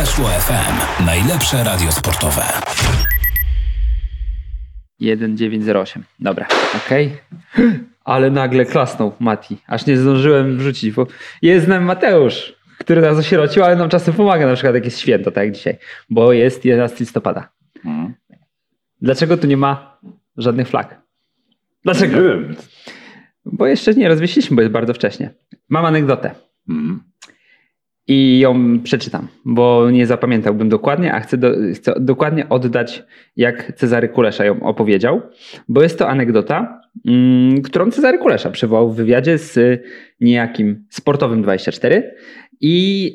Weszło 0.00 0.28
FM. 0.28 1.04
Najlepsze 1.06 1.64
radio 1.64 1.92
sportowe. 1.92 2.42
1908. 4.98 6.04
Dobra, 6.20 6.46
okej. 6.76 7.16
Ale 8.04 8.30
nagle 8.30 8.64
klasnął 8.64 9.12
Mati. 9.20 9.58
Aż 9.66 9.86
nie 9.86 9.96
zdążyłem 9.96 10.58
wrzucić, 10.58 10.94
bo 10.94 11.06
jest 11.42 11.66
z 11.66 11.68
nami 11.68 11.86
Mateusz, 11.86 12.54
który 12.78 13.00
nas 13.00 13.18
osierocił, 13.18 13.64
ale 13.64 13.76
nam 13.76 13.88
czasem 13.88 14.14
pomaga, 14.14 14.46
na 14.46 14.54
przykład 14.54 14.74
jak 14.74 14.84
jest 14.84 15.00
święto, 15.00 15.30
tak 15.30 15.44
jak 15.44 15.54
dzisiaj, 15.54 15.78
bo 16.10 16.32
jest 16.32 16.64
11 16.64 16.96
listopada. 17.00 17.48
Mhm. 17.84 18.14
Dlaczego 19.00 19.36
tu 19.36 19.46
nie 19.46 19.56
ma 19.56 19.98
żadnych 20.36 20.68
flag? 20.68 21.00
Dlaczego? 21.84 22.16
Nie 22.16 22.22
wiem. 22.22 22.56
Bo 23.44 23.66
jeszcze 23.66 23.94
nie 23.94 24.08
rozwieściliśmy, 24.08 24.56
bo 24.56 24.62
jest 24.62 24.72
bardzo 24.72 24.94
wcześnie. 24.94 25.34
Mam 25.68 25.84
anegdotę 25.84 26.34
Mhm. 26.68 27.02
I 28.08 28.38
ją 28.38 28.80
przeczytam, 28.82 29.28
bo 29.44 29.90
nie 29.90 30.06
zapamiętałbym 30.06 30.68
dokładnie, 30.68 31.12
a 31.12 31.20
chcę, 31.20 31.36
do, 31.36 31.52
chcę 31.74 31.94
dokładnie 32.00 32.48
oddać, 32.48 33.02
jak 33.36 33.72
Cezary 33.76 34.08
Kulesza 34.08 34.44
ją 34.44 34.62
opowiedział, 34.62 35.22
bo 35.68 35.82
jest 35.82 35.98
to 35.98 36.08
anegdota, 36.08 36.80
mm, 37.06 37.62
którą 37.62 37.90
Cezary 37.90 38.18
Kulesza 38.18 38.50
przywołał 38.50 38.92
w 38.92 38.96
wywiadzie 38.96 39.38
z 39.38 39.82
niejakim 40.20 40.84
Sportowym 40.90 41.42
24 41.42 42.14
i 42.60 43.12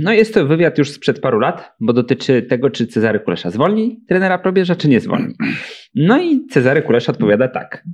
no 0.00 0.12
jest 0.12 0.34
to 0.34 0.46
wywiad 0.46 0.78
już 0.78 0.90
sprzed 0.90 1.20
paru 1.20 1.38
lat, 1.38 1.72
bo 1.80 1.92
dotyczy 1.92 2.42
tego, 2.42 2.70
czy 2.70 2.86
Cezary 2.86 3.20
Kulesza 3.20 3.50
zwolni 3.50 4.00
trenera 4.08 4.38
probierza, 4.38 4.76
czy 4.76 4.88
nie 4.88 5.00
zwolni. 5.00 5.34
No 5.94 6.22
i 6.22 6.46
Cezary 6.46 6.82
Kulesza 6.82 7.12
odpowiada 7.12 7.48
tak. 7.48 7.84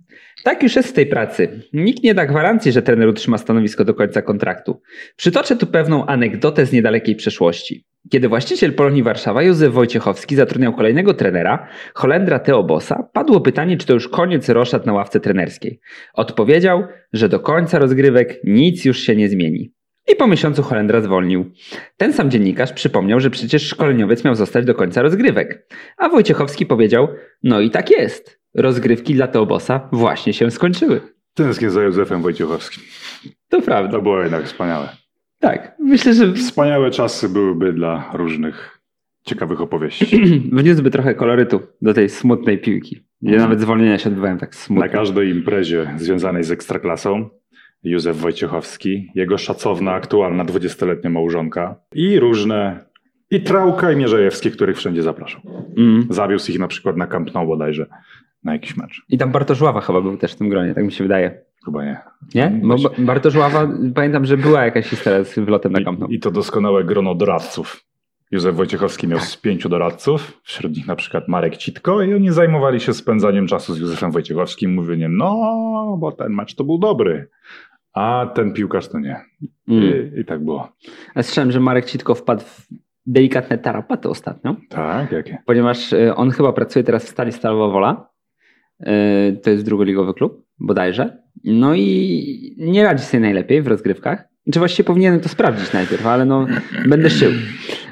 Tak 0.45 0.62
już 0.62 0.77
jest 0.77 0.89
w 0.89 0.93
tej 0.93 1.06
pracy. 1.06 1.62
Nikt 1.73 2.02
nie 2.02 2.15
da 2.15 2.27
gwarancji, 2.27 2.73
że 2.73 2.83
trener 2.83 3.09
utrzyma 3.09 3.39
stanowisko 3.39 3.84
do 3.84 3.95
końca 3.95 4.23
kontraktu. 4.23 4.80
Przytoczę 5.16 5.56
tu 5.56 5.66
pewną 5.66 6.06
anegdotę 6.06 6.66
z 6.66 6.73
niedalekiej 6.73 7.16
przeszłości. 7.16 7.84
Kiedy 8.11 8.29
właściciel 8.29 8.73
Polonii 8.73 9.03
Warszawa, 9.03 9.42
Józef 9.42 9.73
Wojciechowski, 9.73 10.37
zatrudniał 10.37 10.75
kolejnego 10.75 11.14
trenera, 11.14 11.69
Holendra 11.95 12.39
Theo 12.39 12.64
Bossa, 12.64 13.08
padło 13.12 13.41
pytanie, 13.41 13.77
czy 13.77 13.86
to 13.86 13.92
już 13.92 14.08
koniec 14.08 14.48
roszad 14.48 14.86
na 14.86 14.92
ławce 14.92 15.20
trenerskiej. 15.20 15.80
Odpowiedział, 16.14 16.84
że 17.12 17.28
do 17.28 17.41
końca 17.41 17.78
rozgrywek 17.78 18.41
nic 18.45 18.84
już 18.84 18.98
się 18.98 19.17
nie 19.17 19.28
zmieni. 19.28 19.73
I 20.12 20.17
po 20.17 20.27
miesiącu 20.27 20.62
Holendra 20.62 21.01
zwolnił. 21.01 21.51
Ten 21.97 22.12
sam 22.12 22.31
dziennikarz 22.31 22.73
przypomniał, 22.73 23.20
że 23.20 23.31
przecież 23.31 23.62
szkoleniowiec 23.69 24.25
miał 24.25 24.34
zostać 24.34 24.64
do 24.64 24.75
końca 24.75 25.03
rozgrywek. 25.03 25.67
A 25.97 26.09
Wojciechowski 26.09 26.67
powiedział, 26.67 27.09
no 27.42 27.61
i 27.61 27.70
tak 27.70 27.91
jest. 27.91 28.41
Rozgrywki 28.55 29.14
dla 29.14 29.27
Teobosa 29.29 29.89
właśnie 29.92 30.33
się 30.33 30.51
skończyły. 30.51 31.01
Tęsknię 31.34 31.70
za 31.70 31.83
Józefem 31.83 32.23
Wojciechowskim. 32.23 32.83
To 33.48 33.62
prawda. 33.62 33.92
To 33.92 34.03
było 34.03 34.23
jednak 34.23 34.45
wspaniałe. 34.45 34.89
Tak, 35.39 35.77
myślę, 35.81 36.14
że 36.14 36.33
Wspaniałe 36.33 36.91
czasy 36.91 37.29
byłyby 37.29 37.73
dla 37.73 38.11
różnych 38.14 38.79
ciekawych 39.27 39.61
opowieści. 39.61 40.20
wniósłby 40.53 40.91
trochę 40.91 41.14
kolorytu 41.14 41.61
do 41.83 41.95
tej 41.95 42.09
smutnej 42.09 42.59
piłki, 42.59 42.97
gdzie 43.23 43.33
Mhm. 43.34 43.42
nawet 43.51 43.61
zwolnienia 43.61 43.98
się 43.98 44.09
odbywają 44.09 44.39
tak 44.39 44.51
Na 44.51 44.56
smutno. 44.56 44.89
każdej 44.92 45.31
imprezie 45.31 45.91
związanej 45.97 46.45
z 46.45 46.51
Ekstraklasą 46.51 47.29
Józef 47.84 48.17
Wojciechowski, 48.17 49.11
jego 49.15 49.39
szacowna, 49.39 49.93
aktualna 49.93 50.45
20-letnia 50.45 51.11
małżonka 51.11 51.77
i 51.95 52.20
różne, 52.20 52.85
i 53.31 53.41
Trałka 53.41 53.93
i 53.93 53.97
Mierzejewski, 53.97 54.51
których 54.51 54.77
wszędzie 54.77 55.03
zapraszał. 55.03 55.41
Mm. 55.77 56.07
Zawiózł 56.11 56.53
ich 56.53 56.59
na 56.59 56.69
przykład 56.69 56.97
na 56.97 57.07
Camp 57.07 57.35
Nou 57.35 57.47
bodajże 57.47 57.87
na 58.45 58.53
jakiś 58.53 58.77
mecz. 58.77 59.03
I 59.09 59.19
tam 59.19 59.33
Bartosz 59.33 59.61
Ława 59.61 59.81
chyba 59.81 60.01
był 60.01 60.17
też 60.17 60.33
w 60.33 60.37
tym 60.37 60.48
gronie, 60.48 60.75
tak 60.75 60.85
mi 60.85 60.93
się 60.93 61.05
wydaje. 61.05 61.41
Chyba 61.65 61.85
nie. 61.85 61.98
Nie? 62.35 62.61
Bo 62.62 62.77
Ba- 62.77 62.91
Bartosz 62.98 63.37
Ława, 63.37 63.69
pamiętam, 63.95 64.25
że 64.25 64.37
była 64.37 64.65
jakaś 64.65 64.87
historia 64.87 65.25
z 65.25 65.39
wylotem 65.39 65.73
na 65.73 65.81
Camp 65.85 65.98
Nou. 65.98 66.11
I, 66.11 66.15
I 66.15 66.20
to 66.20 66.31
doskonałe 66.31 66.85
grono 66.85 67.15
doradców. 67.15 67.85
Józef 68.31 68.57
Wojciechowski 68.57 69.09
miał 69.09 69.20
z 69.20 69.37
pięciu 69.37 69.69
doradców, 69.69 70.41
wśród 70.42 70.77
nich 70.77 70.87
na 70.87 70.97
przykład 70.97 71.29
Marek 71.29 71.57
Citko 71.57 72.03
i 72.03 72.15
oni 72.15 72.31
zajmowali 72.31 72.81
się 72.81 72.95
spędzaniem 72.95 73.47
czasu 73.47 73.75
z 73.75 73.79
Józefem 73.79 74.11
Wojciechowskim, 74.11 74.75
mówieniem, 74.75 75.17
no, 75.17 75.97
bo 76.01 76.13
ten 76.13 76.33
mecz 76.33 76.55
to 76.55 76.64
był 76.64 76.79
dobry, 76.79 77.29
a 77.98 78.27
ten 78.35 78.53
piłkarz 78.53 78.89
to 78.89 78.98
nie. 78.98 79.17
Mm. 79.69 79.85
I, 80.17 80.20
i 80.20 80.25
tak 80.25 80.45
było. 80.45 80.73
Ja 81.17 81.23
słyszałem, 81.23 81.53
że 81.53 81.61
Marek 81.61 81.85
Citko 81.85 82.14
wpadł 82.14 82.41
w 82.45 82.67
delikatne 83.07 83.59
tarapaty 83.59 84.09
ostatnio, 84.09 84.57
Tak, 84.69 85.13
jakie? 85.13 85.39
ponieważ 85.47 85.92
y, 85.92 86.14
on 86.14 86.31
chyba 86.31 86.53
pracuje 86.53 86.85
teraz 86.85 87.05
w 87.05 87.08
Stali 87.08 87.33
Stalowa 87.33 87.69
Wola. 87.69 88.11
Y, 88.81 88.87
To 89.42 89.51
jest 89.51 89.64
drugoligowy 89.64 90.14
klub, 90.14 90.45
bodajże. 90.58 91.23
No 91.45 91.75
i 91.75 92.55
nie 92.58 92.85
radzi 92.85 93.05
sobie 93.05 93.20
najlepiej 93.20 93.63
w 93.63 93.67
rozgrywkach. 93.67 94.29
Czy 94.53 94.58
właściwie 94.58 94.87
powinienem 94.87 95.20
to 95.20 95.29
sprawdzić 95.29 95.73
najpierw, 95.73 96.07
ale 96.07 96.25
no 96.25 96.47
będę 96.89 97.11
szył. 97.11 97.33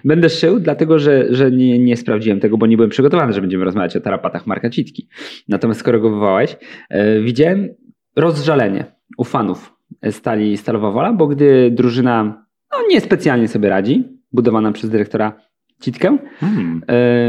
Będę 0.04 0.28
szył, 0.30 0.60
dlatego 0.60 0.98
że, 0.98 1.34
że 1.34 1.50
nie, 1.50 1.78
nie 1.78 1.96
sprawdziłem 1.96 2.40
tego, 2.40 2.58
bo 2.58 2.66
nie 2.66 2.76
byłem 2.76 2.90
przygotowany, 2.90 3.32
że 3.32 3.40
będziemy 3.40 3.64
rozmawiać 3.64 3.96
o 3.96 4.00
tarapatach 4.00 4.46
Marka 4.46 4.70
Citki. 4.70 5.08
Natomiast 5.48 5.80
skoro 5.80 6.00
go 6.00 6.10
wywołałeś, 6.10 6.52
y, 6.92 7.22
widziałem 7.22 7.68
rozżalenie 8.16 8.84
u 9.18 9.24
fanów 9.24 9.75
Stali 10.10 10.56
Stalowa 10.56 10.90
Wola, 10.90 11.12
bo 11.12 11.26
gdy 11.26 11.70
drużyna 11.70 12.46
no, 12.72 12.78
niespecjalnie 12.88 13.48
sobie 13.48 13.68
radzi, 13.68 14.04
budowana 14.32 14.72
przez 14.72 14.90
dyrektora 14.90 15.32
Citkę, 15.80 16.18
Hmm. 16.40 16.82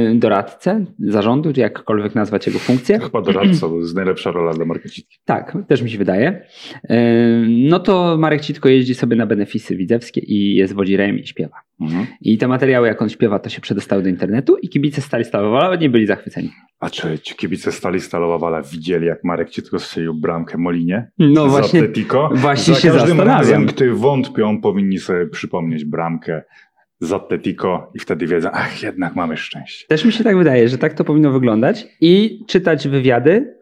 yy, 0.09 0.15
doradcę 0.19 0.85
zarządu, 0.99 1.53
czy 1.53 1.59
jakkolwiek 1.59 2.15
nazwać 2.15 2.47
jego 2.47 2.59
funkcję. 2.59 2.99
Chyba 2.99 3.21
doradca, 3.21 3.67
to 3.69 3.77
jest 3.79 3.95
najlepsza 3.95 4.31
rola 4.31 4.53
dla 4.53 4.65
Marka 4.65 4.89
Citki. 4.89 5.17
Tak, 5.25 5.57
też 5.67 5.81
mi 5.81 5.89
się 5.89 5.97
wydaje. 5.97 6.41
Yy, 6.89 6.97
No 7.49 7.79
to 7.79 8.15
Marek 8.19 8.41
Citko 8.41 8.69
jeździ 8.69 8.95
sobie 8.95 9.15
na 9.15 9.25
benefisy 9.25 9.75
widzewskie 9.75 10.21
i 10.21 10.55
jest 10.55 10.73
wodzirem 10.73 11.19
i 11.19 11.27
śpiewa. 11.27 11.55
Mhm. 11.81 12.05
I 12.21 12.37
te 12.37 12.47
materiały, 12.47 12.87
jak 12.87 13.01
on 13.01 13.09
śpiewa, 13.09 13.39
to 13.39 13.49
się 13.49 13.61
przedostały 13.61 14.03
do 14.03 14.09
internetu 14.09 14.57
i 14.57 14.69
kibice 14.69 15.01
Stali 15.01 15.25
Stalowa 15.25 15.75
nie 15.75 15.89
byli 15.89 16.05
zachwyceni. 16.05 16.51
A 16.79 16.89
czy 16.89 17.19
ci 17.19 17.35
kibice 17.35 17.71
Stali 17.71 17.99
Stalowa 17.99 18.37
Wala 18.37 18.61
widzieli, 18.61 19.05
jak 19.07 19.23
Marek 19.23 19.49
Citko 19.49 19.79
strzelił 19.79 20.13
bramkę 20.13 20.57
Molinie? 20.57 21.09
No 21.19 21.47
właśnie, 21.47 21.81
właśnie 22.31 22.73
Za 22.73 22.79
się 22.79 22.87
każdym 22.87 23.07
zastanawiam. 23.17 23.37
razem, 23.39 23.65
gdy 23.65 23.93
wątpią, 23.93 24.61
powinni 24.61 24.97
sobie 24.97 25.27
przypomnieć 25.27 25.85
bramkę 25.85 26.41
z 26.99 27.13
Atletico 27.13 27.91
i 27.95 27.99
wtedy 27.99 28.27
wiedzą, 28.27 28.49
ach, 28.53 28.83
jednak 28.83 29.15
mamy 29.15 29.37
szczęście. 29.37 29.85
Też 29.87 30.05
mi 30.05 30.11
się 30.11 30.23
tak 30.23 30.37
wydaje, 30.37 30.69
że 30.69 30.77
tak 30.77 30.93
to 30.93 31.03
powinno 31.03 31.31
wyglądać 31.31 31.87
i 32.01 32.39
czytać 32.47 32.87
wywiady 32.87 33.57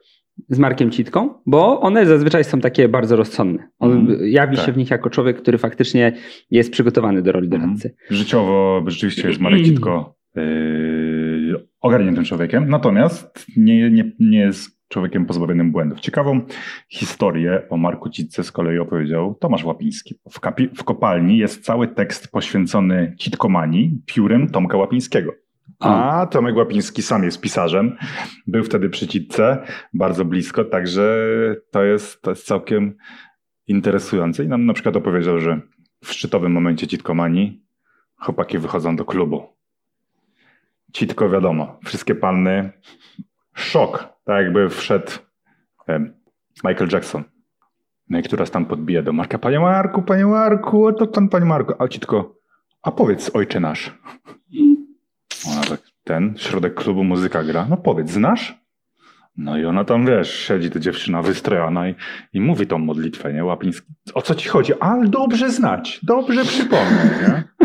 z 0.49 0.59
Markiem 0.59 0.91
Citką, 0.91 1.33
bo 1.45 1.81
one 1.81 2.05
zazwyczaj 2.05 2.43
są 2.43 2.59
takie 2.61 2.87
bardzo 2.89 3.15
rozsądne. 3.15 3.67
On 3.79 3.91
Mhm, 3.91 4.19
jawi 4.29 4.55
tak. 4.57 4.65
się 4.65 4.71
w 4.71 4.77
nich 4.77 4.89
jako 4.91 5.09
człowiek, 5.09 5.37
który 5.41 5.57
faktycznie 5.57 6.13
jest 6.51 6.71
przygotowany 6.71 7.21
do 7.21 7.31
roli 7.31 7.49
doradcy. 7.49 7.95
Życiowo 8.09 8.83
rzeczywiście 8.87 9.27
jest 9.27 9.39
Marek 9.39 9.63
Citko 9.65 10.15
yy, 10.35 10.41
ogarniętym 11.81 12.23
człowiekiem, 12.23 12.69
natomiast 12.69 13.45
nie, 13.57 13.91
nie, 13.91 14.11
nie 14.19 14.39
jest 14.39 14.75
człowiekiem 14.87 15.25
pozbawionym 15.25 15.71
błędów. 15.71 15.99
Ciekawą 15.99 16.41
historię 16.89 17.61
o 17.69 17.77
Marku 17.77 18.09
Citce 18.09 18.43
z 18.43 18.51
kolei 18.51 18.79
opowiedział 18.79 19.35
Tomasz 19.35 19.63
Łapiński. 19.63 20.15
W, 20.31 20.39
kapi- 20.39 20.69
w 20.75 20.83
kopalni 20.83 21.37
jest 21.37 21.65
cały 21.65 21.87
tekst 21.87 22.31
poświęcony 22.31 23.15
Citkomanii 23.19 24.01
piórem 24.05 24.49
Tomka 24.49 24.77
Łapińskiego. 24.77 25.31
A 25.79 26.27
Tomek 26.31 26.55
Łapiński 26.55 27.01
sam 27.01 27.23
jest 27.23 27.41
pisarzem, 27.41 27.97
był 28.47 28.63
wtedy 28.63 28.89
przy 28.89 29.07
Citce, 29.07 29.65
bardzo 29.93 30.25
blisko, 30.25 30.65
także 30.65 31.27
to 31.71 31.83
jest, 31.83 32.21
to 32.21 32.29
jest 32.29 32.45
całkiem 32.45 32.95
interesujące. 33.67 34.43
I 34.43 34.47
nam 34.47 34.65
na 34.65 34.73
przykład 34.73 34.95
opowiedział, 34.95 35.39
że 35.39 35.61
w 36.03 36.11
szczytowym 36.11 36.51
momencie 36.51 36.87
Citkomanii 36.87 37.63
chłopaki 38.15 38.57
wychodzą 38.57 38.95
do 38.95 39.05
klubu. 39.05 39.54
Citko 40.95 41.29
wiadomo, 41.29 41.79
wszystkie 41.85 42.15
panny, 42.15 42.71
szok, 43.53 44.09
tak 44.25 44.43
jakby 44.43 44.69
wszedł 44.69 45.11
Michael 46.63 46.89
Jackson. 46.91 47.23
No 48.09 48.19
i 48.19 48.23
któraś 48.23 48.49
tam 48.49 48.65
podbija 48.65 49.01
do 49.01 49.13
Marka, 49.13 49.37
panie 49.37 49.59
Marku, 49.59 50.01
panie 50.01 50.25
Marku, 50.25 50.93
to 50.93 51.07
pan, 51.07 51.29
panie 51.29 51.45
Marku. 51.45 51.73
A 51.79 51.87
Citko, 51.87 52.35
a 52.81 52.91
powiedz 52.91 53.35
ojcze 53.35 53.59
nasz. 53.59 53.91
Ona 55.51 55.61
tak, 55.61 55.81
ten, 56.03 56.33
środek 56.37 56.73
klubu 56.73 57.03
muzyka 57.03 57.43
gra, 57.43 57.65
no 57.69 57.77
powiedz, 57.77 58.11
znasz? 58.11 58.59
No 59.37 59.57
i 59.57 59.65
ona 59.65 59.83
tam, 59.83 60.05
wiesz, 60.05 60.39
siedzi 60.39 60.71
ta 60.71 60.79
dziewczyna 60.79 61.21
wystrojona 61.21 61.89
i, 61.89 61.95
i 62.33 62.41
mówi 62.41 62.67
tą 62.67 62.77
modlitwę, 62.77 63.33
nie? 63.33 63.45
Łapiński, 63.45 63.87
o 64.13 64.21
co 64.21 64.35
ci 64.35 64.49
chodzi? 64.49 64.73
Ale 64.79 65.07
dobrze 65.07 65.49
znać, 65.49 65.99
dobrze 66.03 66.45
przypomnę, 66.45 67.09
nie? 67.21 67.64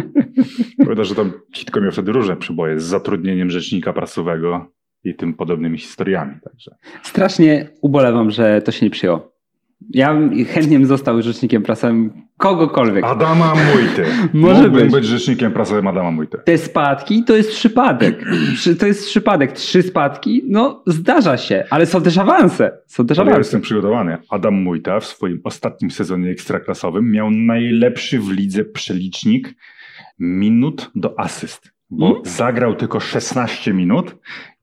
Powiada, 0.85 1.05
że 1.05 1.15
tam 1.15 1.33
Citko 1.53 1.81
miał 1.81 1.93
wtedy 1.93 2.13
różne 2.13 2.37
przyboje 2.37 2.81
z 2.81 2.85
zatrudnieniem 2.85 3.51
rzecznika 3.51 3.93
prasowego 3.93 4.67
i 5.05 5.15
tym 5.15 5.35
podobnymi 5.35 5.79
historiami, 5.79 6.35
także. 6.51 6.75
Strasznie 7.03 7.69
ubolewam, 7.81 8.31
że 8.31 8.63
to 8.63 8.73
się 8.73 8.87
nie 8.87 8.91
przyjęło. 8.91 9.31
Ja 9.91 10.15
bym 10.15 10.45
chętnie 10.45 10.79
bym 10.79 10.87
został 10.87 11.23
rzecznikiem 11.23 11.63
prasowym 11.63 12.13
kogokolwiek. 12.37 13.05
Adama 13.05 13.53
Mujty. 13.55 14.05
Może 14.33 14.63
Mógłbym 14.63 14.83
być. 14.83 14.93
być 14.93 15.05
rzecznikiem 15.05 15.53
prasowym 15.53 15.87
Adama 15.87 16.11
Mujty. 16.11 16.39
Te 16.45 16.59
spadki 16.59 17.25
to 17.25 17.37
jest 17.37 17.51
przypadek. 17.51 18.25
Przy- 18.55 18.77
To 18.77 18.87
jest 18.87 19.07
przypadek. 19.07 19.53
Trzy 19.53 19.83
spadki, 19.83 20.43
no 20.49 20.83
zdarza 20.87 21.37
się, 21.37 21.65
ale 21.71 21.87
są 21.87 22.03
też 22.03 22.19
awanse. 22.19 22.73
Są 22.87 23.07
też 23.07 23.19
Ale 23.19 23.27
ja 23.27 23.33
awanse. 23.33 23.47
jestem 23.49 23.61
przygotowany. 23.61 24.17
Adam 24.31 24.55
Mujta 24.55 25.01
w 25.01 25.05
swoim 25.07 25.41
ostatnim 25.45 25.91
sezonie 25.91 26.31
ekstraklasowym 26.31 27.11
miał 27.11 27.31
najlepszy 27.31 28.19
w 28.19 28.31
lidze 28.31 28.65
przelicznik 28.65 29.55
minut 30.21 30.91
do 30.95 31.21
asyst, 31.21 31.73
bo 31.91 32.07
Mm. 32.11 32.23
zagrał 32.25 32.75
tylko 32.75 33.01
16 33.01 33.73
minut 33.73 34.17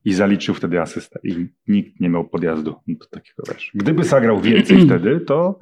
i 0.04 0.12
zaliczył 0.12 0.54
wtedy 0.54 0.80
asystę 0.80 1.20
i 1.24 1.46
nikt 1.68 2.00
nie 2.00 2.08
miał 2.08 2.24
podjazdu 2.28 2.74
do 2.88 3.06
takiego 3.06 3.42
wiesz. 3.52 3.70
Gdyby 3.74 4.04
zagrał 4.04 4.40
więcej 4.40 4.80
wtedy, 4.86 5.20
to 5.20 5.58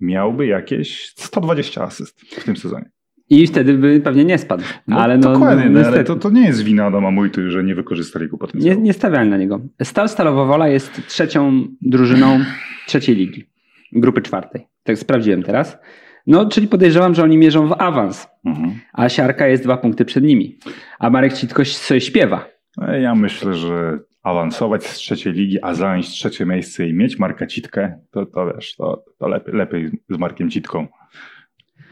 miałby 0.00 0.46
jakieś 0.46 1.08
120 1.16 1.82
asyst 1.82 2.20
w 2.20 2.44
tym 2.44 2.56
sezonie. 2.56 2.90
I 3.30 3.46
wtedy 3.46 3.74
by 3.74 4.00
pewnie 4.00 4.24
nie 4.24 4.38
spadł. 4.38 4.64
No, 4.88 5.00
ale 5.00 5.18
no, 5.18 5.32
dokładnie, 5.32 5.70
no, 5.70 5.80
ale 5.86 6.04
to, 6.04 6.16
to 6.16 6.30
nie 6.30 6.46
jest 6.46 6.62
wina 6.62 6.84
Adama 6.86 7.10
Mujty, 7.10 7.50
że 7.50 7.64
nie 7.64 7.74
wykorzystali 7.74 8.24
Nie, 8.24 8.38
potencjału. 8.38 8.80
nie 8.80 8.92
stawiałem 8.92 9.28
na 9.30 9.36
niego. 9.36 9.60
Stal 9.82 10.08
Stalowa 10.08 10.44
Wola 10.44 10.68
jest 10.68 11.06
trzecią 11.06 11.64
drużyną 11.82 12.40
trzeciej 12.86 13.16
ligi, 13.16 13.44
grupy 13.92 14.22
czwartej. 14.22 14.66
Tak 14.82 14.98
sprawdziłem 14.98 15.42
teraz. 15.42 15.78
No, 16.26 16.46
czyli 16.48 16.68
podejrzewam, 16.68 17.14
że 17.14 17.22
oni 17.22 17.38
mierzą 17.38 17.68
w 17.68 17.72
awans, 17.78 18.26
Mhm. 18.44 18.72
a 18.92 19.08
Siarka 19.08 19.46
jest 19.46 19.62
dwa 19.62 19.76
punkty 19.76 20.04
przed 20.04 20.24
nimi. 20.24 20.58
A 20.98 21.10
Marek 21.10 21.32
Citko 21.32 21.64
sobie 21.64 22.00
śpiewa. 22.00 22.48
No, 22.76 22.92
Ja 22.96 23.14
myślę, 23.14 23.54
że 23.54 23.98
awansować 24.22 24.84
z 24.86 24.94
trzeciej 24.94 25.32
ligi, 25.32 25.58
a 25.62 25.74
zająć 25.74 26.08
trzecie 26.08 26.46
miejsce 26.46 26.88
i 26.88 26.92
mieć 26.94 27.18
Marka 27.18 27.46
Citkę, 27.46 27.98
to, 28.10 28.26
to 28.26 28.52
wiesz, 28.54 28.76
to, 28.76 29.04
to 29.18 29.28
lepiej, 29.28 29.54
lepiej 29.54 29.90
z 30.10 30.18
Markiem 30.18 30.50
Citką 30.50 30.86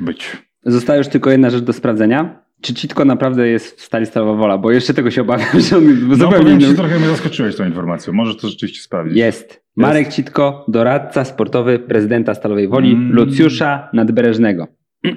być. 0.01 0.37
Została 0.65 0.97
już 0.97 1.09
tylko 1.09 1.31
jedna 1.31 1.51
rzecz 1.51 1.63
do 1.63 1.73
sprawdzenia. 1.73 2.43
Czy 2.61 2.75
Citko 2.75 3.05
naprawdę 3.05 3.49
jest 3.49 3.81
w 3.81 3.85
stali 3.85 4.07
Stalowa 4.07 4.35
Wola? 4.35 4.59
Bo 4.59 4.71
jeszcze 4.71 4.95
tego 4.95 5.11
się 5.11 5.21
obawiam, 5.23 5.61
że 5.61 5.77
on 5.77 6.09
No 6.09 6.15
zupełnie 6.15 6.39
powiem 6.45 6.59
ci, 6.61 6.65
innym... 6.65 6.77
trochę 6.77 6.99
mnie 6.99 7.09
zaskoczyłeś 7.09 7.57
tą 7.57 7.67
informacją. 7.67 8.13
Może 8.13 8.35
to 8.35 8.49
rzeczywiście 8.49 8.83
sprawdzić. 8.83 9.17
Jest. 9.19 9.62
Marek 9.77 10.09
Citko, 10.09 10.65
doradca 10.69 11.25
sportowy 11.25 11.79
prezydenta 11.79 12.35
Stalowej 12.35 12.69
Woli, 12.69 12.93
Mm. 12.93 13.13
Lucjusza 13.13 13.89
Nadbereżnego. 13.93 14.67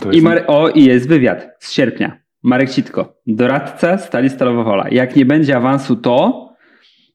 To 0.00 0.12
I. 0.12 0.22
Mar- 0.22 0.44
o, 0.46 0.68
i 0.68 0.84
jest 0.84 1.08
wywiad 1.08 1.48
z 1.58 1.72
sierpnia. 1.72 2.18
Marek 2.42 2.70
Citko, 2.70 3.16
doradca 3.26 3.98
Stali 3.98 4.30
Stalowa 4.30 4.64
Wola. 4.64 4.88
Jak 4.90 5.16
nie 5.16 5.24
będzie 5.26 5.56
awansu, 5.56 5.96
to... 5.96 6.46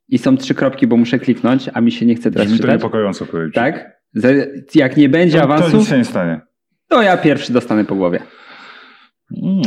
I 0.10 0.18
są 0.18 0.38
trzy 0.38 0.56
kropki, 0.56 0.88
bo 0.88 0.98
muszę 0.98 1.20
kliknąć, 1.20 1.70
a 1.74 1.82
mi 1.82 1.92
się 1.92 2.06
nie 2.06 2.16
chce 2.16 2.32
teraz 2.32 2.48
Brzmi 2.48 2.58
to 2.60 2.64
czytać. 2.64 2.80
niepokojąco 2.82 3.26
powiedzieć. 3.26 3.56
Tak? 3.56 3.92
Jak 4.76 4.98
nie 4.98 5.10
będzie 5.10 5.40
To, 5.42 5.48
to 5.48 5.54
awansu, 5.54 5.78
nic 5.78 5.90
się 5.90 5.98
nie 5.98 6.06
stanie. 6.06 6.42
to 6.90 7.02
ja 7.02 7.18
pierwszy 7.18 7.54
dostanę 7.54 7.86
po 7.86 7.96
głowie. 7.96 8.20
Mm. 9.44 9.62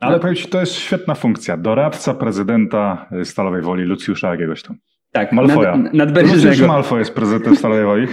Ale 0.00 0.20
powiem 0.20 0.36
ci, 0.36 0.48
to 0.48 0.60
jest 0.60 0.72
świetna 0.74 1.14
funkcja. 1.14 1.56
Doradca 1.56 2.14
prezydenta 2.14 3.08
Stalowej 3.24 3.62
Woli, 3.62 3.84
Lucjusza 3.84 4.30
jakiegoś 4.30 4.62
tam. 4.62 4.76
Tak, 5.18 5.32
Malfoja. 5.32 5.70
nad, 5.70 5.78
Lucius 5.78 5.98
nadbereżnego. 5.98 6.66
Malfoy 6.66 6.98
jest 6.98 7.14
prezydentem 7.14 7.56
Stalowej 7.56 7.84
Woli. 7.84 8.06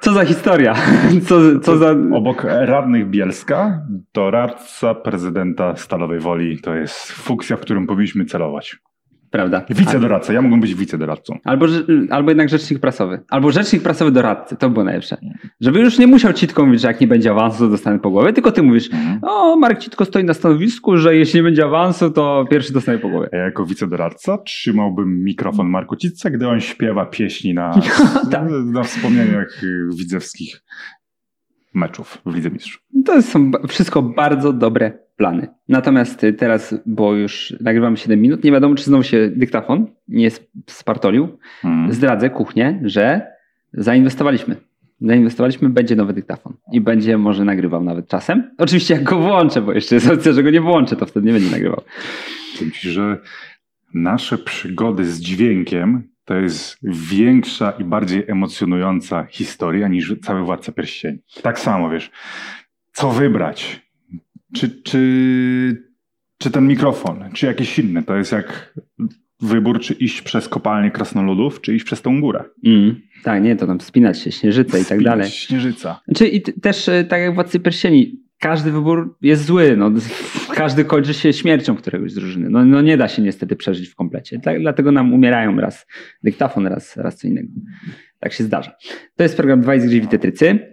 Co 0.00 0.12
za 0.12 0.24
historia? 0.24 0.74
Co, 1.28 1.60
co 1.60 1.76
za... 1.76 1.94
Obok 2.12 2.44
radnych 2.44 3.10
Bielska, 3.10 3.86
doradca 4.14 4.94
prezydenta 4.94 5.76
Stalowej 5.76 6.20
Woli 6.20 6.60
to 6.60 6.74
jest 6.74 7.12
funkcja, 7.12 7.56
w 7.56 7.60
którą 7.60 7.86
powinniśmy 7.86 8.24
celować. 8.24 8.76
Prawda. 9.32 9.64
Wicedoradca, 9.70 10.32
ja 10.32 10.42
mógłbym 10.42 10.60
być 10.60 10.74
wicedoradcą. 10.74 11.38
Albo, 11.44 11.66
albo 12.10 12.30
jednak 12.30 12.48
rzecznik 12.48 12.78
prasowy. 12.80 13.20
Albo 13.30 13.52
rzecznik 13.52 13.82
prasowy 13.82 14.10
doradcy. 14.12 14.56
To 14.56 14.70
było 14.70 14.84
najlepsze. 14.84 15.16
Żeby 15.60 15.80
już 15.80 15.98
nie 15.98 16.06
musiał 16.06 16.32
Citko 16.32 16.66
mówić, 16.66 16.80
że 16.80 16.88
jak 16.88 17.00
nie 17.00 17.06
będzie 17.06 17.30
awansu, 17.30 17.58
to 17.58 17.68
dostanę 17.68 17.98
po 17.98 18.10
głowie, 18.10 18.32
tylko 18.32 18.52
ty 18.52 18.62
mówisz, 18.62 18.92
Mhm. 18.92 19.18
o, 19.22 19.56
Marek 19.56 19.78
Citko 19.78 20.04
stoi 20.04 20.24
na 20.24 20.34
stanowisku, 20.34 20.96
że 20.96 21.16
jeśli 21.16 21.38
nie 21.38 21.42
będzie 21.42 21.64
awansu, 21.64 22.10
to 22.10 22.44
pierwszy 22.50 22.72
dostaje 22.72 22.98
po 22.98 23.08
głowie. 23.08 23.28
Ja 23.32 23.38
jako 23.38 23.66
wicedoradca 23.66 24.38
trzymałbym 24.38 25.24
mikrofon 25.24 25.68
Marku 25.68 25.96
Citce, 25.96 26.30
gdy 26.30 26.48
on 26.48 26.60
śpiewa 26.60 27.06
pieśni 27.06 27.54
na, 27.54 27.80
Tak. 28.30 28.42
na 28.64 28.82
wspomnieniach 28.82 29.64
y, 29.64 29.88
widzewskich 29.96 30.62
meczów 31.74 32.18
w 32.26 32.34
Lidze 32.34 32.50
Mistrzów. 32.50 32.82
To 33.06 33.22
są 33.22 33.50
wszystko 33.68 34.02
bardzo 34.02 34.52
dobre 34.52 34.92
plany. 35.16 35.48
Natomiast 35.68 36.24
y, 36.24 36.32
teraz, 36.32 36.74
bo 36.86 37.14
już 37.14 37.54
nagrywamy 37.60 37.96
7 37.96 38.20
minut, 38.20 38.44
nie 38.44 38.52
wiadomo, 38.52 38.74
czy 38.74 38.84
znowu 38.84 39.02
się 39.02 39.30
dyktafon 39.36 39.86
nie 40.08 40.26
sp- 40.36 40.48
spartolił. 40.66 41.38
Mhm. 41.64 41.92
Zdradzę 41.92 42.30
kuchnię, 42.30 42.80
że 42.84 43.26
zainwestowaliśmy. 43.72 44.56
Zainwestowaliśmy, 45.00 45.68
będzie 45.70 45.96
nowy 45.96 46.12
dyktafon 46.12 46.52
i 46.72 46.80
będzie 46.80 47.18
może 47.18 47.44
nagrywał 47.44 47.84
nawet 47.84 48.08
czasem. 48.08 48.50
Oczywiście 48.58 48.94
jak 48.94 49.02
go 49.02 49.18
włączę, 49.18 49.62
bo 49.62 49.72
jeszcze 49.72 49.94
jest 49.94 50.10
opcja, 50.10 50.32
że 50.32 50.42
go 50.42 50.50
nie 50.50 50.60
włączę, 50.60 50.96
to 50.96 51.06
wtedy 51.06 51.26
nie 51.26 51.32
będzie 51.32 51.50
nagrywał. 51.50 51.82
Powiem 52.58 52.72
ci, 52.72 52.90
że 52.90 53.18
nasze 53.94 54.38
przygody 54.38 55.04
z 55.04 55.20
dźwiękiem 55.20 56.02
to 56.24 56.34
jest 56.34 56.76
większa 56.82 57.70
i 57.70 57.84
bardziej 57.84 58.24
emocjonująca 58.28 59.24
historia 59.24 59.88
niż 59.88 60.14
cały 60.22 60.42
Władca 60.44 60.72
Pierścieni. 60.72 61.18
Tak 61.42 61.58
samo, 61.58 61.90
wiesz, 61.90 62.10
co 62.92 63.10
wybrać? 63.10 63.82
Czy, 64.54 64.82
czy, 64.82 65.92
czy 66.38 66.50
ten 66.50 66.66
mikrofon, 66.66 67.24
czy 67.32 67.46
jakiś 67.46 67.78
inny? 67.78 68.02
To 68.02 68.16
jest 68.16 68.32
jak 68.32 68.74
wybór, 69.40 69.80
czy 69.80 69.94
iść 69.94 70.22
przez 70.22 70.48
kopalnię 70.48 70.90
krasnoludów, 70.90 71.60
czy 71.60 71.74
iść 71.74 71.84
przez 71.84 72.02
tą 72.02 72.20
górę. 72.20 72.44
Mm, 72.64 73.00
tak, 73.24 73.42
nie, 73.42 73.56
to 73.56 73.66
tam 73.66 73.78
wspinać 73.78 74.18
się, 74.18 74.32
śnieżyce 74.32 74.80
i 74.80 74.84
tak 74.84 75.02
dalej. 75.02 75.30
Śnieżyca. 75.30 76.00
Znaczy, 76.04 76.28
i 76.28 76.42
też 76.42 76.88
e, 76.88 77.04
tak 77.04 77.20
jak 77.20 77.34
Władcy 77.34 77.60
Pierścieni, 77.60 78.22
każdy 78.38 78.72
wybór 78.72 79.18
jest 79.22 79.44
zły. 79.44 79.76
No, 79.76 79.90
każdy 80.54 80.84
kończy 80.84 81.14
się 81.14 81.32
śmiercią 81.32 81.76
któregoś 81.76 82.12
z 82.12 82.14
drużyny. 82.14 82.50
No, 82.50 82.64
no 82.64 82.82
nie 82.82 82.96
da 82.96 83.08
się 83.08 83.22
niestety 83.22 83.56
przeżyć 83.56 83.88
w 83.88 83.94
komplecie. 83.94 84.38
Dla, 84.38 84.58
dlatego 84.58 84.92
nam 84.92 85.14
umierają 85.14 85.56
raz 85.56 85.86
dyktafon, 86.22 86.66
raz, 86.66 86.96
raz 86.96 87.16
co 87.16 87.28
innego. 87.28 87.48
Tak 88.20 88.32
się 88.32 88.44
zdarza. 88.44 88.72
To 89.16 89.22
jest 89.22 89.36
program 89.36 89.60
2 89.60 89.78
z. 89.78 89.92
Yy, 89.92 90.71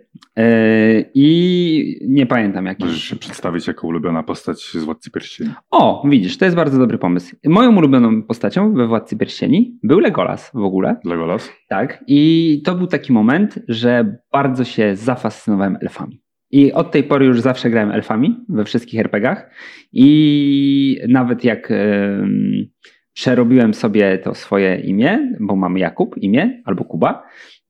I 1.13 1.99
nie 2.07 2.25
pamiętam 2.25 2.65
jaki. 2.65 2.83
Możesz 2.83 3.03
się 3.03 3.15
przedstawić 3.15 3.67
jako 3.67 3.87
ulubiona 3.87 4.23
postać 4.23 4.61
z 4.61 4.83
Władcy 4.83 5.11
Pierścieni. 5.11 5.51
O, 5.71 6.03
widzisz, 6.09 6.37
to 6.37 6.45
jest 6.45 6.57
bardzo 6.57 6.79
dobry 6.79 6.97
pomysł. 6.97 7.35
Moją 7.45 7.77
ulubioną 7.77 8.23
postacią 8.23 8.73
we 8.73 8.87
Władcy 8.87 9.17
Pierścieni 9.17 9.79
był 9.83 9.99
Legolas 9.99 10.51
w 10.53 10.63
ogóle. 10.63 10.95
Legolas? 11.05 11.49
Tak. 11.69 12.03
I 12.07 12.61
to 12.65 12.75
był 12.75 12.87
taki 12.87 13.13
moment, 13.13 13.59
że 13.67 14.17
bardzo 14.31 14.63
się 14.63 14.95
zafascynowałem 14.95 15.77
elfami. 15.81 16.21
I 16.51 16.73
od 16.73 16.91
tej 16.91 17.03
pory 17.03 17.25
już 17.25 17.41
zawsze 17.41 17.69
grałem 17.69 17.91
elfami 17.91 18.45
we 18.49 18.65
wszystkich 18.65 18.99
RPGach. 18.99 19.51
I 19.91 20.99
nawet 21.07 21.43
jak 21.43 21.71
em, 21.71 22.65
przerobiłem 23.13 23.73
sobie 23.73 24.17
to 24.17 24.35
swoje 24.35 24.75
imię, 24.75 25.35
bo 25.39 25.55
mam 25.55 25.77
Jakub 25.77 26.17
imię 26.17 26.61
albo 26.65 26.83
Kuba, 26.83 27.23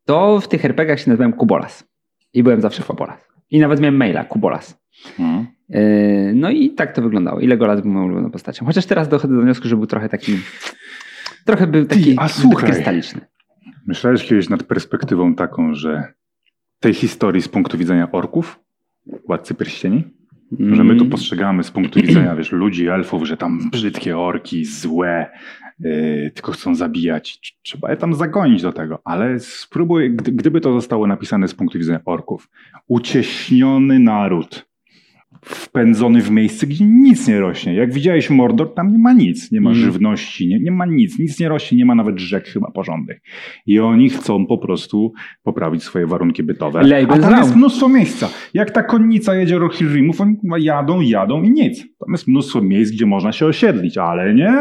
to 0.06 0.39
w 0.39 0.47
tych 0.47 0.65
RPGach 0.65 1.00
się 1.00 1.09
nazywałem 1.09 1.33
Kubolas. 1.33 1.88
I 2.33 2.43
byłem 2.43 2.61
zawsze 2.61 2.83
Kubolas. 2.83 3.27
I 3.51 3.59
nawet 3.59 3.79
miałem 3.79 3.95
maila 3.97 4.23
Kubolas. 4.23 4.81
Mhm. 5.19 5.47
Yy, 5.69 6.31
No 6.35 6.49
i 6.49 6.69
tak 6.69 6.95
to 6.95 7.01
wyglądało. 7.01 7.39
I 7.39 7.47
Legolas 7.47 7.81
był 7.81 7.91
moją 7.91 8.05
ulubioną 8.05 8.31
postacią. 8.31 8.65
Chociaż 8.65 8.85
teraz 8.85 9.09
dochodzę 9.09 9.35
do 9.35 9.42
wniosku, 9.42 9.68
że 9.68 9.75
był 9.75 9.85
trochę 9.87 10.09
taki. 10.09 10.37
Trochę 11.45 11.68
był 11.68 11.85
taki 11.85 12.15
a 12.19 12.27
słuchaj. 12.27 12.69
krystaliczny. 12.71 13.21
Myślałeś 13.87 14.25
kiedyś 14.25 14.49
nad 14.49 14.63
perspektywą 14.63 15.35
taką, 15.35 15.73
że 15.73 16.13
tej 16.80 16.94
historii 16.94 17.42
z 17.42 17.47
punktu 17.47 17.77
widzenia 17.77 18.11
orków, 18.11 18.59
Władcy 19.27 19.54
Pierścieni, 19.56 20.04
że 20.59 20.83
my 20.83 20.94
to 20.95 20.99
Mm. 21.01 21.09
postrzegamy 21.09 21.63
z 21.63 21.71
punktu 21.71 21.99
widzenia, 22.01 22.35
wiesz, 22.35 22.51
ludzi, 22.51 22.87
elfów, 22.87 23.27
że 23.27 23.37
tam 23.37 23.69
brzydkie 23.71 24.18
orki, 24.18 24.65
złe, 24.65 25.30
yy, 25.80 26.31
tylko 26.33 26.52
chcą 26.52 26.76
zabijać. 26.76 27.40
Tr- 27.44 27.56
Trzeba 27.62 27.92
je 27.92 27.98
tam 27.98 28.14
zagonić 28.14 28.62
do 28.62 28.74
tego, 28.74 29.02
ale 29.04 29.40
spróbuj, 29.40 30.16
gdy, 30.16 30.31
gdyby 30.31 30.62
to 30.62 30.74
zostało 30.74 31.07
napisane 31.07 31.48
z 31.48 31.54
punktu 31.54 31.80
widzenia 31.80 32.00
orków. 32.06 32.50
Ucieśniony 32.88 34.00
naród, 34.00 34.69
wpędzony 35.45 36.21
w 36.21 36.31
miejsce, 36.31 36.67
gdzie 36.67 36.85
nic 36.85 37.27
nie 37.27 37.39
rośnie. 37.39 37.73
Jak 37.75 37.93
widziałeś 37.93 38.29
Mordor, 38.29 38.73
tam 38.73 38.91
nie 38.91 38.97
ma 38.99 39.13
nic. 39.13 39.51
Nie 39.51 39.61
ma 39.61 39.69
Mhm. 39.69 39.85
żywności, 39.91 40.47
nie, 40.47 40.59
nie 40.59 40.71
ma 40.71 40.85
nic. 40.85 41.19
Nic 41.19 41.39
nie 41.39 41.49
rośnie, 41.49 41.77
nie 41.77 41.85
ma 41.85 41.95
nawet 41.95 42.19
rzek 42.19 42.45
chyba 42.47 42.71
porządnych. 42.71 43.21
I 43.65 43.79
oni 43.79 44.09
chcą 44.09 44.45
po 44.45 44.57
prostu 44.57 45.13
poprawić 45.43 45.83
swoje 45.83 46.07
warunki 46.07 46.43
bytowe. 46.43 46.81
Lejben 46.83 47.23
A 47.23 47.29
tam 47.29 47.37
jest 47.39 47.55
mnóstwo 47.55 47.89
miejsca. 47.89 48.29
Jak 48.53 48.71
ta 48.71 48.83
konnica 48.83 49.35
jedzie 49.35 49.53
do 49.55 49.59
Rohirrimów, 49.59 50.21
oni 50.21 50.35
jadą, 50.59 51.01
jadą 51.01 51.43
i 51.43 51.49
nic. 51.51 51.79
Tam 51.99 52.11
jest 52.11 52.27
mnóstwo 52.27 52.61
miejsc, 52.61 52.91
gdzie 52.91 53.05
można 53.05 53.31
się 53.31 53.45
osiedlić, 53.45 53.97
ale 53.97 54.33
nie. 54.33 54.53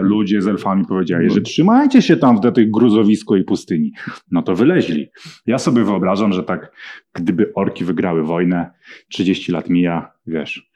Ludzie 0.00 0.42
z 0.42 0.46
elfami 0.46 0.84
powiedzieli, 0.88 1.30
że 1.30 1.40
trzymajcie 1.40 2.02
się 2.02 2.16
tam 2.16 2.36
w 2.40 2.52
tych 2.52 2.70
gruzowisko 2.70 3.36
i 3.36 3.44
pustyni. 3.44 3.92
No 4.30 4.42
to 4.42 4.54
wyleźli. 4.54 5.06
Ja 5.46 5.58
sobie 5.58 5.84
wyobrażam, 5.84 6.32
że 6.32 6.42
tak, 6.42 6.72
gdyby 7.14 7.52
orki 7.54 7.84
wygrały 7.84 8.22
wojnę, 8.22 8.70
30 9.08 9.52
lat 9.52 9.70
mija, 9.70 10.12
wiesz, 10.26 10.70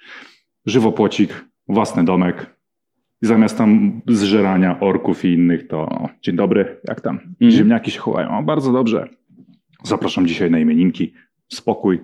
żywopłocik, 0.66 1.44
własny 1.68 2.04
domek, 2.04 2.58
i 3.22 3.26
zamiast 3.26 3.58
tam 3.58 4.00
zżerania 4.08 4.80
orków 4.80 5.24
i 5.24 5.32
innych, 5.32 5.68
to 5.68 6.08
dzień 6.22 6.36
dobry, 6.36 6.80
jak 6.88 7.00
tam? 7.00 7.16
Mhm. 7.16 7.50
Ziemniaki 7.50 7.90
się 7.90 8.00
chowają. 8.00 8.38
O, 8.38 8.42
bardzo 8.42 8.72
dobrze. 8.72 9.08
Zapraszam 9.84 10.26
dzisiaj 10.26 10.50
na 10.50 10.58
imieninki. 10.58 11.12
Spokój. 11.48 12.00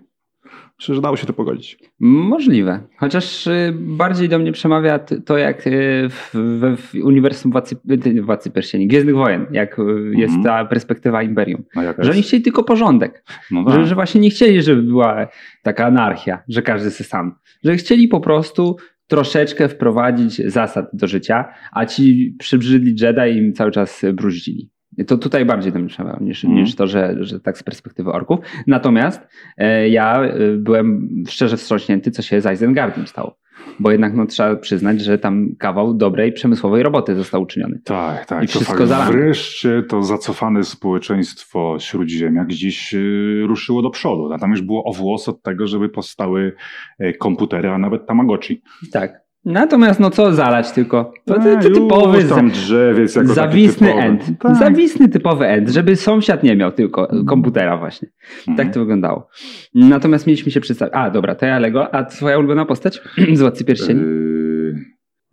Myślę, 0.79 0.95
że 0.95 1.01
dało 1.01 1.17
się 1.17 1.27
to 1.27 1.33
pogodzić. 1.33 1.79
Możliwe. 2.01 2.81
Chociaż 2.97 3.47
y, 3.47 3.75
bardziej 3.81 4.29
do 4.29 4.39
mnie 4.39 4.53
przemawia 4.53 4.99
to, 4.99 5.39
jak 5.39 5.67
y, 5.67 5.71
w, 6.09 6.31
w 6.77 6.95
uniwersum 7.05 7.53
Władcy, 7.53 7.77
Władcy 8.23 8.51
Pierścieni, 8.51 8.87
Gwiezdnych 8.87 9.15
Wojen, 9.17 9.47
jak 9.51 9.79
y, 9.79 10.13
jest 10.15 10.35
ta 10.45 10.65
perspektywa 10.65 11.23
Imperium. 11.23 11.65
Że 11.99 12.11
oni 12.11 12.23
chcieli 12.23 12.43
tylko 12.43 12.65
porządek. 12.65 13.25
No 13.51 13.71
Że, 13.71 13.77
tak. 13.77 13.87
że 13.87 13.95
właśnie 13.95 14.21
nie 14.21 14.31
chcieli, 14.31 14.63
żeby 14.63 14.83
była 14.83 15.29
taka 15.63 15.87
anarchia, 15.87 16.43
że 16.49 16.63
każdy 16.63 16.91
se 16.91 17.05
sam. 17.05 17.35
Że 17.65 17.77
chcieli 17.77 18.09
po 18.09 18.21
prostu 18.21 18.77
troszeczkę 19.07 19.69
wprowadzić 19.69 20.53
zasad 20.53 20.87
do 20.93 21.07
życia, 21.07 21.45
a 21.73 21.87
ci 21.87 22.37
przybrzydli 22.39 22.95
Jedi 23.01 23.39
im 23.39 23.53
cały 23.53 23.71
czas 23.71 24.03
bruździli. 24.15 24.71
To 25.07 25.19
tutaj 25.19 25.45
bardziej 25.45 25.73
to 25.73 25.79
trzeba 25.89 26.19
niż, 26.21 26.45
Mhm. 26.45 26.63
niż 26.63 26.75
to, 26.75 26.87
że, 26.87 27.17
że 27.21 27.41
tak 27.41 27.59
z 27.59 27.63
perspektywy 27.63 28.13
orków. 28.13 28.39
Natomiast 28.67 29.29
e, 29.57 29.89
ja 29.89 30.23
e, 30.25 30.39
byłem 30.57 31.09
szczerze 31.29 31.57
wstrząśnięty, 31.57 32.11
co 32.11 32.23
się 32.23 32.41
z 32.41 32.53
Isengardem 32.53 33.07
stało. 33.07 33.37
Bo 33.81 33.91
jednak 33.91 34.15
no, 34.15 34.27
trzeba 34.27 34.57
przyznać, 34.57 35.01
że 35.01 35.19
tam 35.19 35.49
kawał 35.59 35.95
dobrej 35.95 36.33
przemysłowej 36.33 36.83
roboty 36.83 37.15
został 37.17 37.43
uczyniony. 37.43 37.81
Tak, 37.85 38.27
tak. 38.27 38.45
I 38.45 38.47
to 38.47 38.51
wszystko 38.51 38.77
fakt. 38.77 38.89
zalane. 38.89 39.13
Wreszcie 39.13 39.83
to 39.89 40.03
zacofane 40.03 40.65
społeczeństwo 40.65 41.77
Śródziemia 41.81 42.45
gdzieś 42.45 42.95
y, 42.95 43.43
ruszyło 43.47 43.83
do 43.83 43.91
przodu. 43.91 44.33
A 44.33 44.39
tam 44.39 44.51
już 44.51 44.63
było 44.63 44.85
o 44.85 44.93
włos 44.93 45.29
od 45.29 45.43
tego, 45.43 45.67
żeby 45.67 45.89
powstały 45.89 46.53
e, 46.99 47.13
komputery, 47.13 47.69
a 47.71 47.79
nawet 47.79 48.07
Tamagotchi. 48.07 48.63
Tak. 48.93 49.24
Natomiast 49.45 50.01
no 50.01 50.11
co 50.11 50.33
zalać 50.35 50.73
tylko? 50.73 51.13
To, 51.25 51.35
to, 51.35 51.41
Tak, 51.41 51.63
to 51.63 51.71
typowy 51.71 52.21
już 52.21 52.29
tam 52.29 52.51
drzewiec 52.51 53.15
jako 53.15 53.35
zawisny 53.35 53.87
typowy. 53.89 54.03
end. 54.07 54.39
Tak. 54.39 54.57
Zawisny 54.57 55.09
typowy 55.09 55.47
end, 55.47 55.69
żeby 55.69 55.97
sąsiad 55.97 56.43
nie 56.43 56.57
miał 56.57 56.73
tylko 56.73 57.09
komputera 57.27 57.77
właśnie. 57.77 58.09
Mhm. 58.49 58.57
Tak 58.57 58.75
to 58.75 58.81
wyglądało. 58.81 59.29
Natomiast 59.75 60.27
mieliśmy 60.27 60.53
się 60.53 60.61
przedstawić. 60.61 60.95
A, 60.97 61.11
dobra, 61.11 61.35
to 61.35 61.47
ja 61.47 61.59
Lego. 61.59 61.95
A 61.95 62.05
twoja 62.05 62.39
ulubiona 62.39 62.65
postać 62.67 63.03
z 63.35 63.41
Władcy 63.41 63.65
Pierścieni? 63.65 64.01
Yy, 64.01 64.75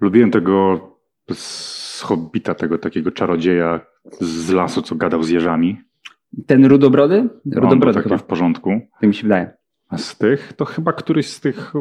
lubiłem 0.01 0.31
tego 0.31 0.79
z 1.33 2.01
Hobbita, 2.01 2.55
tego 2.55 2.77
takiego 2.77 3.11
czarodzieja 3.11 3.79
z 4.21 4.51
lasu, 4.51 4.81
co 4.81 4.95
gadał 4.95 5.23
z 5.23 5.29
jeżami. 5.29 5.81
Ten 6.47 6.65
Rudobrody? 6.65 7.17
On 7.19 7.29
był 7.45 7.61
Rudobrody 7.61 7.93
taki 7.93 8.03
chyba, 8.09 8.17
w 8.17 8.23
porządku. 8.23 8.69
tak 9.01 9.07
mi 9.07 9.13
się 9.13 9.23
wydaje. 9.23 9.53
Z 9.97 10.17
tych, 10.17 10.53
to 10.53 10.65
chyba 10.65 10.93
któryś 10.93 11.27
z 11.27 11.39
tych 11.39 11.73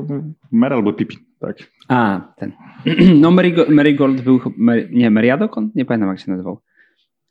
Mer 0.53 0.73
albo 0.73 0.93
Pippin, 0.93 1.19
tak? 1.41 1.57
A, 1.89 2.21
ten. 2.37 2.53
No 3.23 3.31
Marigold, 3.31 3.69
Marigold 3.69 4.21
był, 4.21 4.41
nie, 4.91 5.11
Meriadokon? 5.11 5.71
Nie 5.75 5.85
pamiętam 5.85 6.09
jak 6.09 6.19
się 6.21 6.31
nazywał. 6.31 6.61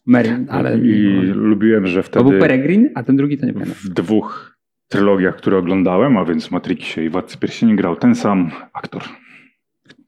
Mary, 0.06 0.46
ale... 0.50 0.78
I 0.78 0.92
lubiłem, 1.34 1.88
że 1.88 2.04
To 2.04 2.08
wtedy 2.08 2.30
był 2.30 2.40
Peregrin, 2.40 2.90
a 2.96 3.04
ten 3.04 3.18
drugi 3.18 3.38
to 3.38 3.46
nie 3.46 3.54
pamiętam. 3.54 3.76
w 3.84 3.90
dwóch 3.90 4.58
trylogiach, 4.88 5.36
które 5.36 5.58
oglądałem, 5.58 6.18
a 6.18 6.26
więc 6.26 6.52
Matrixie 6.52 7.06
i 7.06 7.10
Władcy 7.10 7.38
Pierścieni 7.38 7.76
grał 7.76 7.96
ten 7.96 8.16
sam 8.16 8.52
aktor. 8.74 9.04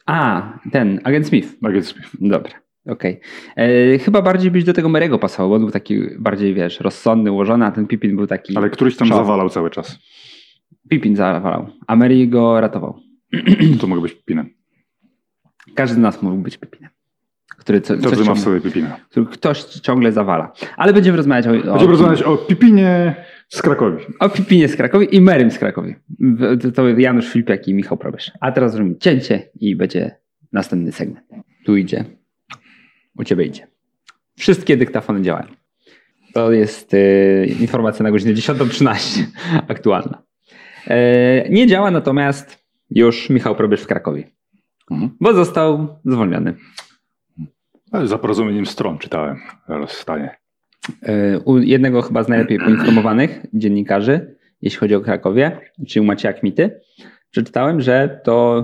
A, 0.06 0.54
ten, 0.72 1.00
Agent 1.04 1.28
Smith. 1.28 1.48
Agent 1.64 1.86
Smith. 1.86 2.10
Dobra, 2.20 2.52
okej. 2.88 3.20
E, 3.56 3.98
Chyba 3.98 4.22
bardziej 4.22 4.52
byś 4.52 4.64
do 4.64 4.74
tego 4.74 4.90
Merego 4.90 5.20
pasował, 5.20 5.50
bo 5.50 5.56
on 5.56 5.62
był 5.62 5.72
taki 5.72 6.00
bardziej, 6.20 6.54
wiesz, 6.54 6.80
rozsądny, 6.80 7.32
ułożony, 7.32 7.66
a 7.66 7.72
ten 7.72 7.88
Pippin 7.88 8.16
był 8.16 8.28
taki... 8.28 8.58
Ale 8.58 8.70
któryś 8.70 8.98
tam 8.98 9.08
Szał. 9.08 9.18
zawalał 9.18 9.50
cały 9.50 9.70
czas. 9.70 10.00
Pippin 10.92 11.16
zawalał, 11.16 11.68
a 11.88 11.96
Mary 11.96 12.28
go 12.28 12.62
ratował. 12.62 13.00
To 13.82 13.88
mogę 13.88 14.02
być 14.02 14.14
Pippinem. 14.14 14.50
Każdy 15.76 15.96
z 15.96 15.98
nas 15.98 16.22
mógł 16.22 16.38
być 16.38 16.58
Pippinem. 16.58 16.90
Który, 17.58 17.82
co, 17.82 17.94
Każdy 17.98 18.24
ma 18.26 18.36
w 18.36 18.40
sobie 18.40 18.62
Pippina. 18.62 18.98
ktoś 19.32 19.64
ciągle 19.64 20.12
zawala. 20.12 20.54
Ale 20.78 20.94
będziemy 20.94 21.18
rozmawiać 21.18 21.48
o, 21.48 21.50
o, 21.50 21.54
Będziemy 21.72 21.92
rozmawiać 21.92 22.24
o 22.24 22.38
Pippinie 22.38 23.16
z 23.50 23.62
Krakowi. 23.62 24.04
o 24.20 24.30
Pippinie 24.30 24.68
z 24.68 24.76
Krakowi 24.76 25.16
i 25.16 25.22
Merym 25.22 25.52
z 25.52 25.58
Krakowi. 25.60 25.96
To, 26.76 26.90
Janusz 26.90 27.30
Filipiak 27.30 27.68
i 27.68 27.74
Michał 27.74 27.98
Probierz. 27.98 28.32
A 28.40 28.52
teraz 28.52 28.72
zrobimy 28.72 28.96
cięcie 28.98 29.50
i 29.60 29.76
będzie 29.76 30.16
następny 30.52 30.92
segment. 30.92 31.26
Tu 31.66 31.76
idzie. 31.78 32.06
U 33.18 33.24
ciebie 33.24 33.46
idzie. 33.46 33.68
Wszystkie 34.38 34.78
dyktafony 34.78 35.22
działają. 35.22 35.48
To 36.34 36.52
jest 36.52 36.94
e, 36.94 37.46
informacja 37.46 38.04
na 38.04 38.12
godzinę 38.12 38.34
10.13 38.34 39.24
aktualna. 39.68 40.24
E, 40.88 41.50
nie 41.50 41.68
działa 41.68 41.92
natomiast 41.92 42.66
już 42.90 43.30
Michał 43.30 43.56
Probierz 43.56 43.82
w 43.82 43.88
Krakowie, 43.88 44.24
Mhm. 44.92 45.12
bo 45.20 45.34
został 45.34 46.00
zwolniony. 46.06 46.54
Ale 47.92 48.08
Za 48.08 48.18
porozumieniem 48.18 48.66
stron 48.66 48.98
czytałem 48.98 49.38
rozstanie. 49.68 50.36
E, 51.04 51.40
U 51.40 51.58
jednego 51.60 52.02
chyba 52.02 52.24
z 52.24 52.28
najlepiej 52.28 52.60
poinformowanych 52.60 53.46
dziennikarzy, 53.54 54.36
jeśli 54.62 54.80
chodzi 54.80 54.96
o 54.96 55.02
Krakowie, 55.02 55.60
czyli 55.88 56.02
u 56.02 56.08
Macieja 56.08 56.34
Kmity, 56.34 56.82
przeczytałem, 57.32 57.82
że 57.82 58.22
to, 58.24 58.64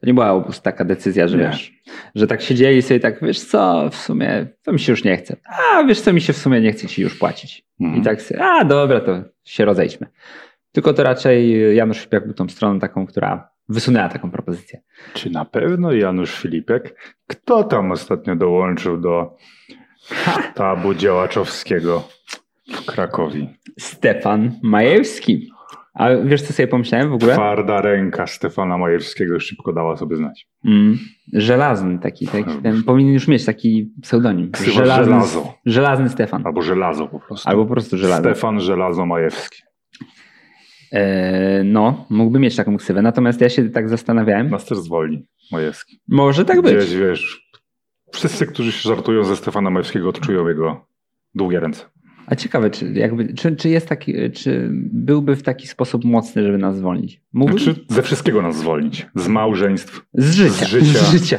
to 0.00 0.06
nie 0.06 0.14
była 0.14 0.44
taka 0.62 0.84
decyzja, 0.84 1.28
że 1.28 1.38
Nie. 1.38 1.44
wiesz, 1.44 1.72
że 2.14 2.26
tak 2.26 2.42
siedzieli 2.42 2.76
i 2.78 2.82
sobie 2.82 3.00
tak, 3.00 3.24
wiesz 3.24 3.40
co, 3.40 3.88
w 3.90 3.96
sumie 3.96 4.46
to 4.62 4.72
mi 4.72 4.80
się 4.80 4.92
już 4.92 5.04
nie 5.04 5.16
chce. 5.16 5.36
A 5.74 5.84
wiesz 5.84 6.00
co, 6.00 6.12
mi 6.12 6.20
się 6.20 6.32
w 6.32 6.36
sumie 6.38 6.60
nie 6.60 6.72
chce 6.72 6.86
ci 6.86 7.02
już 7.02 7.18
płacić. 7.18 7.64
Mhm. 7.80 8.00
I 8.00 8.04
tak 8.04 8.22
sobie, 8.22 8.42
a 8.44 8.64
dobra, 8.64 9.00
to 9.00 9.22
się 9.44 9.64
rozejdźmy. 9.64 10.06
Tylko 10.72 10.94
to 10.94 11.02
raczej 11.02 11.76
Janusz 11.76 11.98
Szpiak 12.00 12.24
był 12.24 12.34
tą 12.34 12.48
stroną 12.48 12.78
taką, 12.78 13.06
która 13.06 13.48
wysunęła 13.68 14.08
taką 14.08 14.30
propozycję. 14.30 14.80
Czy 15.14 15.30
na 15.30 15.44
pewno 15.44 15.92
Janusz 15.92 16.40
Filipek? 16.40 17.14
Kto 17.26 17.64
tam 17.64 17.92
ostatnio 17.92 18.36
dołączył 18.36 19.00
do 19.00 19.36
sztabu 20.52 20.94
działaczowskiego 20.94 22.08
w 22.72 22.86
Krakowie? 22.86 23.54
Stefan 23.78 24.52
Majewski. 24.62 25.48
A 25.94 26.08
wiesz 26.24 26.42
co 26.42 26.52
sobie 26.52 26.66
pomyślałem 26.66 27.10
w 27.10 27.12
ogóle? 27.12 27.32
Twarda 27.32 27.80
ręka 27.80 28.26
Stefana 28.26 28.78
Majerskiego 28.78 29.40
szybko 29.40 29.72
dała 29.72 29.96
sobie 29.96 30.16
znać. 30.16 30.48
Mm, 30.64 30.98
żelazny 31.32 31.98
taki, 31.98 32.26
taki 32.26 32.62
ten 32.62 32.82
powinien 32.82 33.14
już 33.14 33.28
mieć 33.28 33.44
taki 33.44 33.92
pseudonim. 34.02 34.50
Żelazny, 34.64 35.04
Żelazo. 35.04 35.54
żelazny 35.66 36.08
Stefan. 36.08 36.46
Albo 36.46 36.62
żelazo 36.62 37.08
po 37.08 37.20
prostu. 37.20 37.48
Albo 37.48 37.64
po 37.64 37.70
prostu 37.72 37.98
żelazny. 37.98 38.30
Stefan 38.30 38.60
Żelazo 38.60 39.06
Majewski. 39.06 39.62
E, 40.92 41.64
no, 41.64 42.06
mógłby 42.10 42.38
mieć 42.38 42.56
taką 42.56 42.76
ksywę. 42.76 43.02
Natomiast 43.02 43.40
ja 43.40 43.48
się 43.48 43.70
tak 43.70 43.88
zastanawiałem. 43.88 44.50
Nas 44.50 44.64
też 44.64 44.78
zwolni 44.78 45.26
Majewski. 45.52 46.00
Może 46.08 46.44
tak 46.44 46.62
być. 46.62 46.76
Gdzieś, 46.76 46.96
wiesz, 46.96 47.50
wszyscy, 48.12 48.46
którzy 48.46 48.72
się 48.72 48.88
żartują 48.88 49.24
ze 49.24 49.36
Stefana 49.36 49.70
Majewskiego 49.70 50.08
odczują 50.08 50.48
jego 50.48 50.86
długie 51.34 51.60
ręce. 51.60 51.84
A 52.26 52.36
ciekawe, 52.36 52.70
czy, 52.70 52.92
jakby, 52.92 53.34
czy, 53.34 53.56
czy 53.56 53.68
jest 53.68 53.88
taki, 53.88 54.14
czy 54.32 54.68
byłby 54.92 55.36
w 55.36 55.42
taki 55.42 55.66
sposób 55.66 56.04
mocny, 56.04 56.42
żeby 56.42 56.58
nas 56.58 56.76
zwolnić? 56.76 57.20
Mógłby? 57.32 57.60
Znaczy, 57.60 57.80
ze 57.88 58.02
wszystkiego 58.02 58.42
nas 58.42 58.56
zwolnić. 58.56 59.06
Z 59.14 59.28
małżeństw. 59.28 60.00
Z 60.14 60.34
życia. 60.34 60.52
z 60.52 60.68
życia. 60.68 60.98
Z 60.98 61.12
życia. 61.12 61.38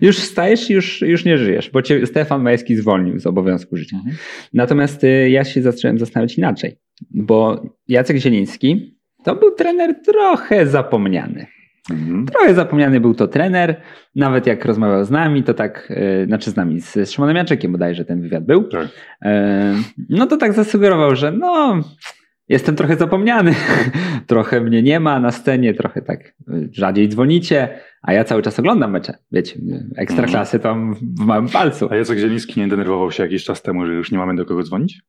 Już 0.00 0.18
wstajesz 0.18 0.70
i 0.70 0.72
już, 0.72 1.00
już 1.00 1.24
nie 1.24 1.38
żyjesz, 1.38 1.70
bo 1.70 1.82
cię 1.82 2.06
Stefan 2.06 2.42
Majewski 2.42 2.76
zwolnił 2.76 3.18
z 3.18 3.26
obowiązku 3.26 3.76
życia. 3.76 3.96
Mhm. 3.96 4.16
Natomiast 4.54 5.04
y, 5.04 5.30
ja 5.30 5.44
się 5.44 5.62
zacząłem 5.62 5.98
zastanawiać 5.98 6.38
inaczej, 6.38 6.78
bo 7.10 7.62
Jacek 7.88 8.16
Zieliński 8.16 8.96
to 9.24 9.36
był 9.36 9.50
trener 9.50 10.02
trochę 10.02 10.66
zapomniany. 10.66 11.46
Mhm. 11.90 12.26
Trochę 12.26 12.54
zapomniany 12.54 13.00
był 13.00 13.14
to 13.14 13.28
trener, 13.28 13.80
nawet 14.14 14.46
jak 14.46 14.64
rozmawiał 14.64 15.04
z 15.04 15.10
nami, 15.10 15.42
to 15.42 15.54
tak, 15.54 15.90
y, 15.90 16.26
znaczy 16.26 16.50
z 16.50 16.56
nami, 16.56 16.80
z, 16.80 16.92
z 16.92 17.10
Szymonem 17.10 17.36
Janczekiem 17.36 17.72
bodajże 17.72 18.04
ten 18.04 18.22
wywiad 18.22 18.44
był, 18.44 18.64
Tak. 18.64 18.88
E, 19.22 19.74
no 20.08 20.26
to 20.26 20.36
tak 20.36 20.52
zasugerował, 20.52 21.16
że 21.16 21.32
no, 21.32 21.80
jestem 22.48 22.76
trochę 22.76 22.96
zapomniany, 22.96 23.54
trochę 24.26 24.60
mnie 24.60 24.82
nie 24.82 25.00
ma 25.00 25.20
na 25.20 25.30
scenie, 25.30 25.74
trochę 25.74 26.02
tak 26.02 26.20
y, 26.24 26.68
rzadziej 26.72 27.08
dzwonicie, 27.08 27.68
a 28.02 28.12
ja 28.12 28.24
cały 28.24 28.42
czas 28.42 28.58
oglądam 28.58 28.90
mecze, 28.90 29.18
wiecie, 29.32 29.58
ekstraklasy 29.96 30.58
tam 30.58 30.94
w 30.94 31.20
małym 31.26 31.48
palcu. 31.48 31.88
A 31.90 31.96
Jacek 31.96 32.18
Zieliński 32.18 32.60
nie 32.60 32.68
denerwował 32.68 33.12
się 33.12 33.22
jakiś 33.22 33.44
czas 33.44 33.62
temu, 33.62 33.86
że 33.86 33.92
już 33.92 34.12
nie 34.12 34.18
mamy 34.18 34.36
do 34.36 34.44
kogo 34.44 34.62
dzwonić? 34.62 35.02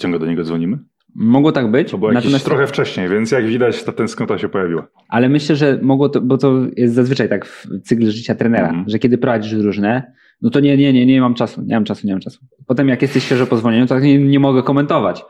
Ciągle 0.00 0.20
do 0.20 0.26
niego 0.26 0.44
dzwonimy? 0.44 0.78
Mogło 1.14 1.52
tak 1.52 1.70
być, 1.70 1.90
To 1.90 1.98
było 1.98 2.12
natomiast, 2.12 2.44
trochę 2.44 2.66
wcześniej, 2.66 3.08
więc 3.08 3.30
jak 3.30 3.46
widać 3.46 3.84
ta 3.84 3.92
tęsknota 3.92 4.38
się 4.38 4.48
pojawiła. 4.48 4.86
ale 5.08 5.28
myślę, 5.28 5.56
że 5.56 5.78
mogło 5.82 6.08
to, 6.08 6.20
bo 6.20 6.38
to 6.38 6.52
jest 6.76 6.94
zazwyczaj 6.94 7.28
tak 7.28 7.46
w 7.46 7.66
cyklu 7.82 8.10
życia 8.10 8.34
trenera, 8.34 8.68
Mhm. 8.68 8.84
że 8.88 8.98
kiedy 8.98 9.18
prowadzisz 9.18 9.54
drużynę, 9.54 10.12
no 10.42 10.50
to 10.50 10.60
nie, 10.60 10.76
nie, 10.76 10.92
nie, 10.92 11.06
nie 11.06 11.20
mam 11.20 11.34
czasu, 11.34 11.62
nie 11.62 11.74
mam 11.74 11.84
czasu, 11.84 12.06
nie 12.06 12.12
mam 12.12 12.20
czasu. 12.20 12.38
Potem 12.66 12.88
jak 12.88 13.02
jesteś 13.02 13.24
świeżo 13.24 13.46
po 13.46 13.56
zwolnieniu, 13.56 13.86
to 13.86 13.94
tak 13.94 14.02
nie, 14.04 14.18
nie 14.18 14.38
mogę 14.40 14.62
komentować. 14.62 15.24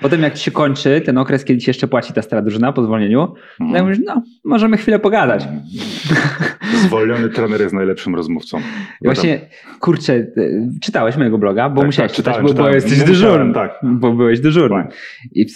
Potem 0.00 0.22
jak 0.22 0.34
ci 0.34 0.44
się 0.44 0.50
kończy 0.50 1.00
ten 1.00 1.18
okres, 1.18 1.44
kiedy 1.44 1.60
ci 1.60 1.70
jeszcze 1.70 1.88
płaci 1.88 2.12
ta 2.12 2.22
stara 2.22 2.42
drużyna 2.42 2.72
po 2.72 2.82
zwolnieniu, 2.84 3.26
to 3.26 3.34
Mhm. 3.64 3.76
ja 3.76 3.82
mówisz, 3.82 3.98
no, 4.06 4.22
możemy 4.44 4.76
chwilę 4.76 4.98
pogadać. 4.98 5.44
Zwolniony 6.86 7.28
trener 7.28 7.60
jest 7.60 7.74
najlepszym 7.74 8.14
rozmówcą. 8.14 8.58
Właśnie, 9.04 9.40
kurczę, 9.80 10.12
y, 10.14 10.68
czytałeś 10.82 11.16
mojego 11.16 11.38
bloga, 11.38 11.68
bo 11.70 11.76
Tak, 11.80 11.86
musiałeś 11.86 12.12
tak, 12.12 12.16
czytać, 12.16 12.34
czytałem, 12.34 12.42
bo, 12.46 12.48
bo 12.48 12.54
czytałem. 12.54 12.74
jesteś 12.74 12.92
Musiałem, 12.92 13.12
dyżurny. 13.14 13.54
tak. 13.54 13.78
Bo 13.82 14.12
byłeś 14.12 14.40
dyżurny. 14.40 14.76
Tak. 14.82 14.94
I 15.34 15.46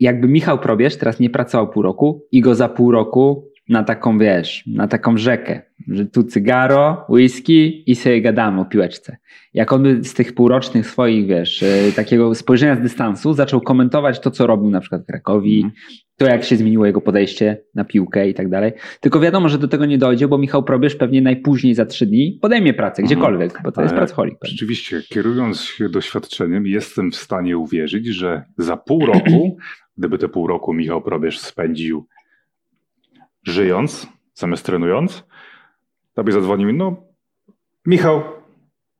jakby 0.00 0.28
Michał 0.28 0.58
Probierz 0.58 0.96
teraz 0.96 1.20
nie 1.20 1.30
pracował 1.30 1.68
pół 1.70 1.82
roku 1.82 2.24
i 2.32 2.40
go 2.40 2.54
za 2.54 2.68
pół 2.68 2.90
roku 2.92 3.48
na 3.68 3.84
taką, 3.84 4.18
wiesz, 4.18 4.64
na 4.66 4.88
taką 4.88 5.16
rzekę, 5.16 5.62
że 5.88 6.06
tu 6.06 6.24
cygaro, 6.24 7.06
whisky 7.08 7.90
i 7.90 7.94
sobie 7.94 8.22
gadamy 8.22 8.60
o 8.60 8.64
piłeczce. 8.64 9.16
Jak 9.54 9.72
on 9.72 9.82
by 9.82 10.04
z 10.04 10.14
tych 10.14 10.34
półrocznych 10.34 10.86
swoich, 10.86 11.26
wiesz, 11.26 11.62
y, 11.62 11.92
takiego 11.96 12.34
spojrzenia 12.34 12.76
z 12.76 12.80
dystansu 12.80 13.32
zaczął 13.34 13.60
komentować 13.60 14.20
to, 14.20 14.30
co 14.30 14.46
robił 14.46 14.70
na 14.70 14.80
przykład 14.80 15.02
w 15.02 15.06
Krakowi, 15.06 15.56
Mhm. 15.56 15.72
to 16.16 16.26
jak 16.26 16.44
się 16.44 16.56
zmieniło 16.56 16.86
jego 16.86 17.00
podejście 17.00 17.56
na 17.74 17.84
piłkę 17.84 18.28
i 18.28 18.34
tak 18.34 18.48
dalej. 18.48 18.72
Tylko 19.00 19.20
wiadomo, 19.20 19.48
że 19.48 19.58
do 19.58 19.68
tego 19.68 19.86
nie 19.86 19.98
dojdzie, 19.98 20.28
bo 20.28 20.38
Michał 20.38 20.62
Probierz 20.62 20.96
pewnie 20.96 21.22
najpóźniej 21.22 21.74
za 21.74 21.86
trzy 21.86 22.06
dni 22.06 22.38
podejmie 22.42 22.74
pracę, 22.74 23.02
Mhm. 23.02 23.06
gdziekolwiek, 23.20 23.60
bo 23.64 23.72
to 23.72 23.82
jest 23.82 23.92
Ale 23.92 24.00
pracoholik. 24.00 24.38
Rzeczywiście, 24.44 25.02
kierując 25.08 25.60
się 25.60 25.88
doświadczeniem, 25.88 26.66
jestem 26.66 27.10
w 27.10 27.16
stanie 27.16 27.58
uwierzyć, 27.58 28.06
że 28.06 28.42
za 28.58 28.76
pół 28.76 29.06
roku, 29.06 29.56
gdyby 29.98 30.18
te 30.18 30.28
pół 30.28 30.46
roku 30.46 30.72
Michał 30.74 31.02
Probierz 31.02 31.38
spędził 31.38 32.06
żyjąc, 33.44 34.06
zamiast 34.34 34.66
trenując, 34.66 35.24
tobie 36.14 36.32
zadzwonił, 36.32 36.72
no 36.72 36.96
Michał, 37.86 38.22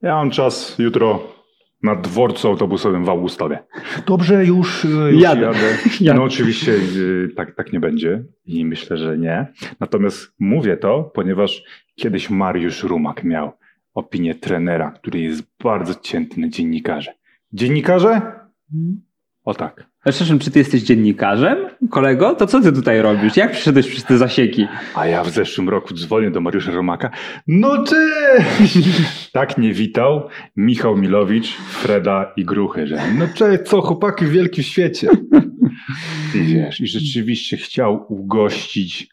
ja 0.03 0.15
mam 0.15 0.31
czas 0.31 0.79
jutro 0.79 1.35
na 1.83 1.97
dworcu 1.97 2.49
autobusowym 2.49 3.05
w 3.05 3.09
Augustowie. 3.09 3.59
Dobrze, 4.07 4.47
już, 4.47 4.85
już 4.85 5.23
Jadę. 5.23 5.43
jadę. 5.43 5.79
No 6.15 6.23
oczywiście 6.31 6.73
y, 6.73 7.29
tak, 7.37 7.55
tak 7.55 7.73
nie 7.73 7.81
będzie 7.81 8.25
i 8.45 8.65
myślę, 8.65 8.97
że 8.97 9.19
nie. 9.19 9.47
Natomiast 9.81 10.35
mówię 10.39 10.77
to, 10.77 11.11
ponieważ 11.15 11.63
kiedyś 11.95 12.31
Mariusz 12.31 12.83
Rumak 12.83 13.25
miał 13.25 13.53
opinię 13.95 14.35
trenera, 14.35 14.91
który 14.91 15.21
jest 15.21 15.43
bardzo 15.63 15.95
cięty 15.95 16.41
na 16.41 16.49
dziennikarzy. 16.49 17.11
Dziennikarze? 17.53 18.23
O 19.45 19.55
tak. 19.55 19.87
Przepraszam, 20.05 20.39
czy 20.39 20.51
ty 20.51 20.59
jesteś 20.59 20.83
dziennikarzem, 20.83 21.59
kolego? 21.91 22.35
To 22.35 22.47
co 22.47 22.61
ty 22.61 22.73
tutaj 22.73 23.03
robisz? 23.03 23.37
Jak 23.37 23.53
przyszedłeś 23.53 23.89
przez 23.89 24.05
te 24.05 24.19
zasieki? 24.19 24.67
A 24.95 25.07
ja 25.07 25.25
w 25.25 25.31
zeszłym 25.31 25.69
roku 25.69 25.95
dzwonię 25.95 26.31
do 26.31 26.41
Mariusza 26.41 26.73
Romaka. 26.73 27.11
No 27.47 27.85
cześć! 27.85 28.79
tak 29.33 29.59
nie 29.59 29.73
witał 29.73 30.29
Michał 30.57 30.97
Milowicz, 30.97 31.57
Freda 31.57 32.33
i 32.37 32.45
Gruchy, 32.45 32.87
że 32.87 33.03
no 33.19 33.27
cześć, 33.35 33.63
co 33.63 33.81
chłopaki 33.81 34.25
w 34.25 34.31
wielkim 34.31 34.65
świecie. 34.65 35.09
I 36.35 36.43
wiesz, 36.43 36.81
i 36.81 36.87
rzeczywiście 36.87 37.57
chciał 37.57 38.07
ugościć 38.09 39.09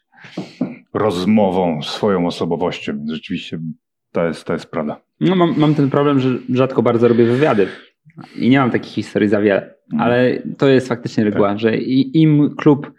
rozmową 0.94 1.82
swoją 1.82 2.26
osobowością. 2.26 3.04
Rzeczywiście 3.08 3.58
to 4.12 4.26
jest, 4.26 4.44
to 4.44 4.52
jest 4.52 4.70
prawda. 4.70 5.00
No, 5.20 5.36
mam, 5.36 5.54
mam 5.56 5.74
ten 5.74 5.90
problem, 5.90 6.20
że 6.20 6.28
rzadko 6.48 6.82
bardzo 6.82 7.08
robię 7.08 7.24
wywiady 7.24 7.68
i 8.36 8.48
nie 8.50 8.58
mam 8.58 8.70
takich 8.70 8.92
historii 8.92 9.28
za 9.28 9.40
wiele, 9.40 9.74
ale 9.98 10.42
to 10.58 10.68
jest 10.68 10.88
faktycznie 10.88 11.24
reguła, 11.24 11.58
że 11.58 11.76
i- 11.76 12.22
im 12.22 12.54
klub, 12.56 12.92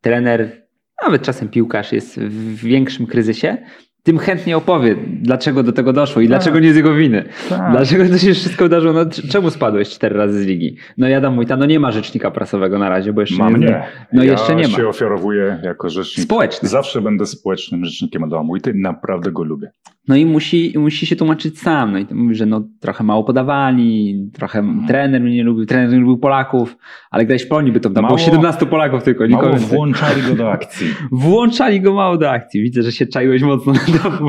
trener, 0.00 0.62
nawet 1.02 1.22
czasem 1.22 1.48
piłkarz 1.48 1.92
jest 1.92 2.20
w 2.20 2.54
większym 2.64 3.06
kryzysie, 3.06 3.56
tym 4.04 4.18
chętnie 4.18 4.56
opowie, 4.56 4.96
dlaczego 5.22 5.62
do 5.62 5.72
tego 5.72 5.92
doszło 5.92 6.22
i 6.22 6.26
dlaczego 6.28 6.60
nie 6.60 6.72
z 6.72 6.76
jego 6.76 6.94
winy. 6.94 7.24
Dlaczego 7.70 8.08
to 8.08 8.18
się 8.18 8.34
wszystko 8.34 8.64
wydarzyło? 8.64 8.92
No, 8.92 9.04
czemu 9.30 9.50
spadłeś 9.50 9.88
cztery 9.88 10.16
razy 10.16 10.42
z 10.42 10.46
ligi? 10.46 10.76
No 10.98 11.08
ja 11.08 11.20
dam 11.20 11.34
Wójta, 11.34 11.56
no 11.56 11.66
nie 11.66 11.80
ma 11.80 11.92
rzecznika 11.92 12.30
prasowego 12.30 12.78
na 12.78 12.88
razie, 12.88 13.12
bo 13.12 13.20
jeszcze 13.20 13.36
Mam 13.36 13.56
nie. 13.60 13.66
nie. 13.66 13.82
No 14.12 14.24
ja 14.24 14.32
jeszcze 14.32 14.54
nie 14.56 14.68
ma. 14.68 14.76
się 14.76 14.88
ofiarowuję 14.88 15.60
jako 15.62 15.88
rzecznik. 15.90 16.24
Społeczny. 16.26 16.68
Zawsze 16.68 17.00
będę 17.02 17.26
społecznym 17.26 17.84
rzecznikiem 17.84 18.24
Adama 18.24 18.44
Wójty. 18.44 18.72
Naprawdę 18.74 19.32
go 19.32 19.44
lubię. 19.44 19.70
No 20.08 20.16
i 20.16 20.26
musi, 20.26 20.72
musi 20.78 21.06
się 21.06 21.16
tłumaczyć 21.16 21.58
sam. 21.58 21.92
No 21.92 21.98
i 21.98 22.06
to 22.06 22.14
mówi, 22.14 22.34
że 22.34 22.46
no, 22.46 22.64
trochę 22.80 23.04
mało 23.04 23.24
podawali, 23.24 24.16
trochę 24.32 24.58
Mhm. 24.58 24.86
trener 24.86 25.20
mnie 25.20 25.34
nie 25.36 25.44
lubił, 25.44 25.66
trener 25.66 25.90
nie 25.92 25.98
lubił 25.98 26.18
Polaków, 26.18 26.76
ale 27.10 27.38
w 27.38 27.48
Polonii 27.48 27.72
by 27.72 27.80
to 27.80 27.88
Mało- 27.90 28.06
było 28.06 28.18
17 28.18 28.66
Polaków 28.66 29.02
tylko, 29.02 29.28
Mało 29.28 29.56
włączali 29.56 30.22
go 30.22 30.34
do 30.34 30.50
akcji. 30.52 30.86
Włączali 31.12 31.80
go 31.80 31.94
mało 31.94 32.16
do 32.18 32.30
akcji. 32.30 32.62
Widzę, 32.62 32.82
że 32.82 32.92
się 32.92 33.06
czaiłeś 33.06 33.42
mocno 33.42 33.72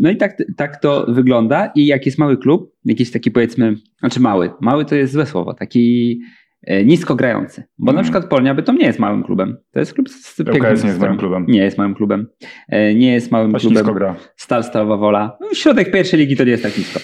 No 0.00 0.10
i 0.10 0.16
tak, 0.16 0.36
tak 0.56 0.80
to 0.80 1.06
wygląda. 1.08 1.72
I 1.74 1.86
jak 1.86 2.06
jest 2.06 2.18
mały 2.18 2.36
klub, 2.36 2.72
jakiś 2.84 3.10
taki 3.10 3.30
powiedzmy, 3.30 3.74
znaczy 4.00 4.20
mały, 4.20 4.50
mały 4.60 4.84
to 4.84 4.94
jest 4.94 5.12
złe 5.12 5.26
słowo, 5.26 5.54
taki 5.54 6.20
e, 6.62 6.84
nisko 6.84 7.14
grający. 7.16 7.62
Bo 7.78 7.92
na 7.92 8.00
Mhm. 8.00 8.04
przykład 8.04 8.30
Polnia 8.30 8.54
by 8.54 8.62
to 8.62 8.72
nie 8.72 8.86
jest 8.86 8.98
małym 8.98 9.22
klubem. 9.24 9.56
To 9.72 9.78
jest 9.80 9.94
klub 9.94 10.08
z 10.10 10.36
pięknym 10.36 10.56
LKS 10.64 10.82
nie 10.82 10.88
jest 10.88 11.00
małym 11.00 11.18
klubem. 11.18 11.44
Nie 11.48 11.58
jest 11.58 11.78
małym 11.78 11.94
klubem. 11.94 12.26
E, 12.68 12.94
Nie 12.94 13.12
jest 13.12 13.32
małym 13.32 13.52
klubem. 13.52 13.94
gra. 13.94 14.16
Stal 14.36 14.64
Stalowa 14.64 14.96
Wola. 14.96 15.38
No, 15.40 15.54
Środek 15.54 15.90
pierwszej 15.92 16.20
ligi 16.20 16.36
to 16.36 16.44
nie 16.44 16.50
jest 16.50 16.62
tak 16.62 16.78
nisko. 16.78 17.00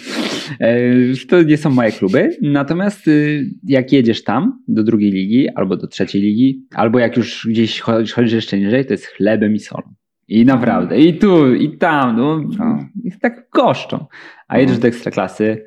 E, 0.61 0.81
To 1.29 1.43
nie 1.43 1.57
są 1.57 1.71
małe 1.71 1.93
kluby. 1.93 2.31
Natomiast 2.43 3.09
y, 3.09 3.45
jak 3.67 3.93
jedziesz 3.93 4.25
tam 4.25 4.59
do 4.69 4.85
drugiej 4.85 5.11
ligi 5.11 5.49
albo 5.55 5.77
do 5.77 5.87
trzeciej 5.87 6.23
ligi, 6.23 6.67
albo 6.75 6.99
jak 6.99 7.17
już 7.17 7.47
gdzieś 7.51 7.81
chodzisz 7.81 8.33
jeszcze 8.33 8.59
niżej, 8.59 8.87
to 8.87 8.93
jest 8.95 9.07
chlebem 9.07 9.55
i 9.55 9.59
solą. 9.59 9.95
I 10.29 10.45
naprawdę, 10.45 10.99
i 10.99 11.19
tu, 11.19 11.55
i 11.55 11.79
tam, 11.79 12.17
no, 12.17 12.41
A. 12.59 12.79
jest 13.05 13.21
tak 13.21 13.51
goszczą. 13.51 14.07
A 14.49 14.59
jedziesz 14.59 14.79
do 14.79 14.89
ekstraklasy, 14.89 15.65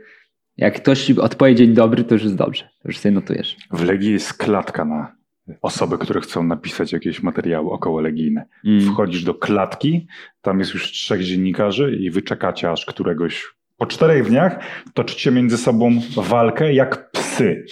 jak 0.57 0.75
ktoś 0.75 1.11
odpowie 1.11 1.55
dzień 1.55 1.73
dobry, 1.73 2.03
to 2.03 2.15
już 2.15 2.23
jest 2.23 2.35
dobrze. 2.35 2.63
To 2.81 2.89
już 2.89 2.97
sobie 2.97 3.15
notujesz. 3.15 3.57
W 3.71 3.83
Legii 3.83 4.11
jest 4.11 4.33
klatka 4.33 4.85
na 4.85 5.15
osoby, 5.61 5.97
które 5.97 6.21
chcą 6.21 6.43
napisać 6.43 6.93
jakieś 6.93 7.23
materiały 7.23 7.71
około 7.71 8.01
legijne. 8.01 8.45
Mm. 8.65 8.81
Wchodzisz 8.81 9.23
do 9.23 9.33
klatki, 9.33 10.07
tam 10.41 10.59
jest 10.59 10.73
już 10.73 10.91
trzech 10.91 11.23
dziennikarzy 11.23 11.97
i 11.99 12.11
wy 12.11 12.21
czekacie 12.21 12.71
aż 12.71 12.85
któregoś 12.85 13.55
po 13.77 13.85
czterech 13.85 14.27
dniach 14.27 14.59
toczycie 14.93 15.31
między 15.31 15.57
sobą 15.57 16.01
walkę 16.15 16.73
jak 16.73 17.11
psy. 17.11 17.65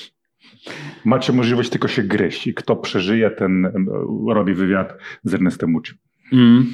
Macie 1.05 1.33
możliwość 1.33 1.69
tylko 1.69 1.87
się 1.87 2.03
gryźć 2.03 2.47
i 2.47 2.53
kto 2.53 2.75
przeżyje, 2.75 3.31
ten 3.31 3.65
em, 3.65 3.87
robi 4.29 4.53
wywiad 4.53 4.97
z 5.23 5.33
Ernestem 5.33 5.71
Mucim. 5.71 5.97
Mm. 6.33 6.73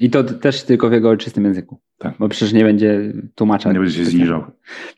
I 0.00 0.10
to 0.10 0.24
też 0.24 0.62
tylko 0.62 0.88
w 0.88 0.92
jego 0.92 1.08
ojczystym 1.10 1.44
języku. 1.44 1.80
Tak. 1.98 2.14
Bo 2.18 2.28
przecież 2.28 2.52
nie 2.52 2.64
będzie 2.64 3.12
tłumacza. 3.34 3.72
Nie 3.72 3.78
będzie 3.80 3.94
się 3.98 4.04
zniżał. 4.04 4.44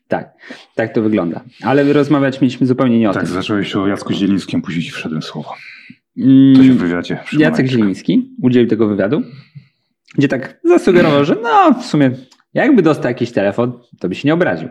Tak, 0.07 0.33
tak 0.75 0.93
to 0.93 1.01
wygląda. 1.01 1.43
Ale 1.63 1.93
rozmawiać 1.93 2.41
mieliśmy 2.41 2.67
zupełnie 2.67 2.99
nie 2.99 3.09
o 3.09 3.13
Tak, 3.13 3.23
tym. 3.23 3.33
zacząłeś 3.33 3.75
o 3.75 3.87
Jacku 3.87 4.13
Zielińskim, 4.13 4.61
później 4.61 4.83
ci 4.83 4.91
wszedłem 4.91 5.21
słowo. 5.21 5.53
Mm, 6.17 6.55
Coś 6.55 6.69
w 6.69 6.77
wywiadzie. 6.77 7.19
Jacek. 7.37 7.67
Zieliński 7.67 8.35
udzielił 8.41 8.69
tego 8.69 8.87
wywiadu, 8.87 9.21
gdzie 10.17 10.27
tak 10.27 10.59
zasugerował, 10.63 11.25
że 11.25 11.35
no 11.43 11.73
w 11.81 11.85
sumie 11.85 12.11
jakby 12.53 12.81
dostał 12.81 13.09
jakiś 13.09 13.31
telefon, 13.31 13.79
to 13.99 14.09
by 14.09 14.15
się 14.15 14.27
nie 14.27 14.33
obraził. 14.33 14.69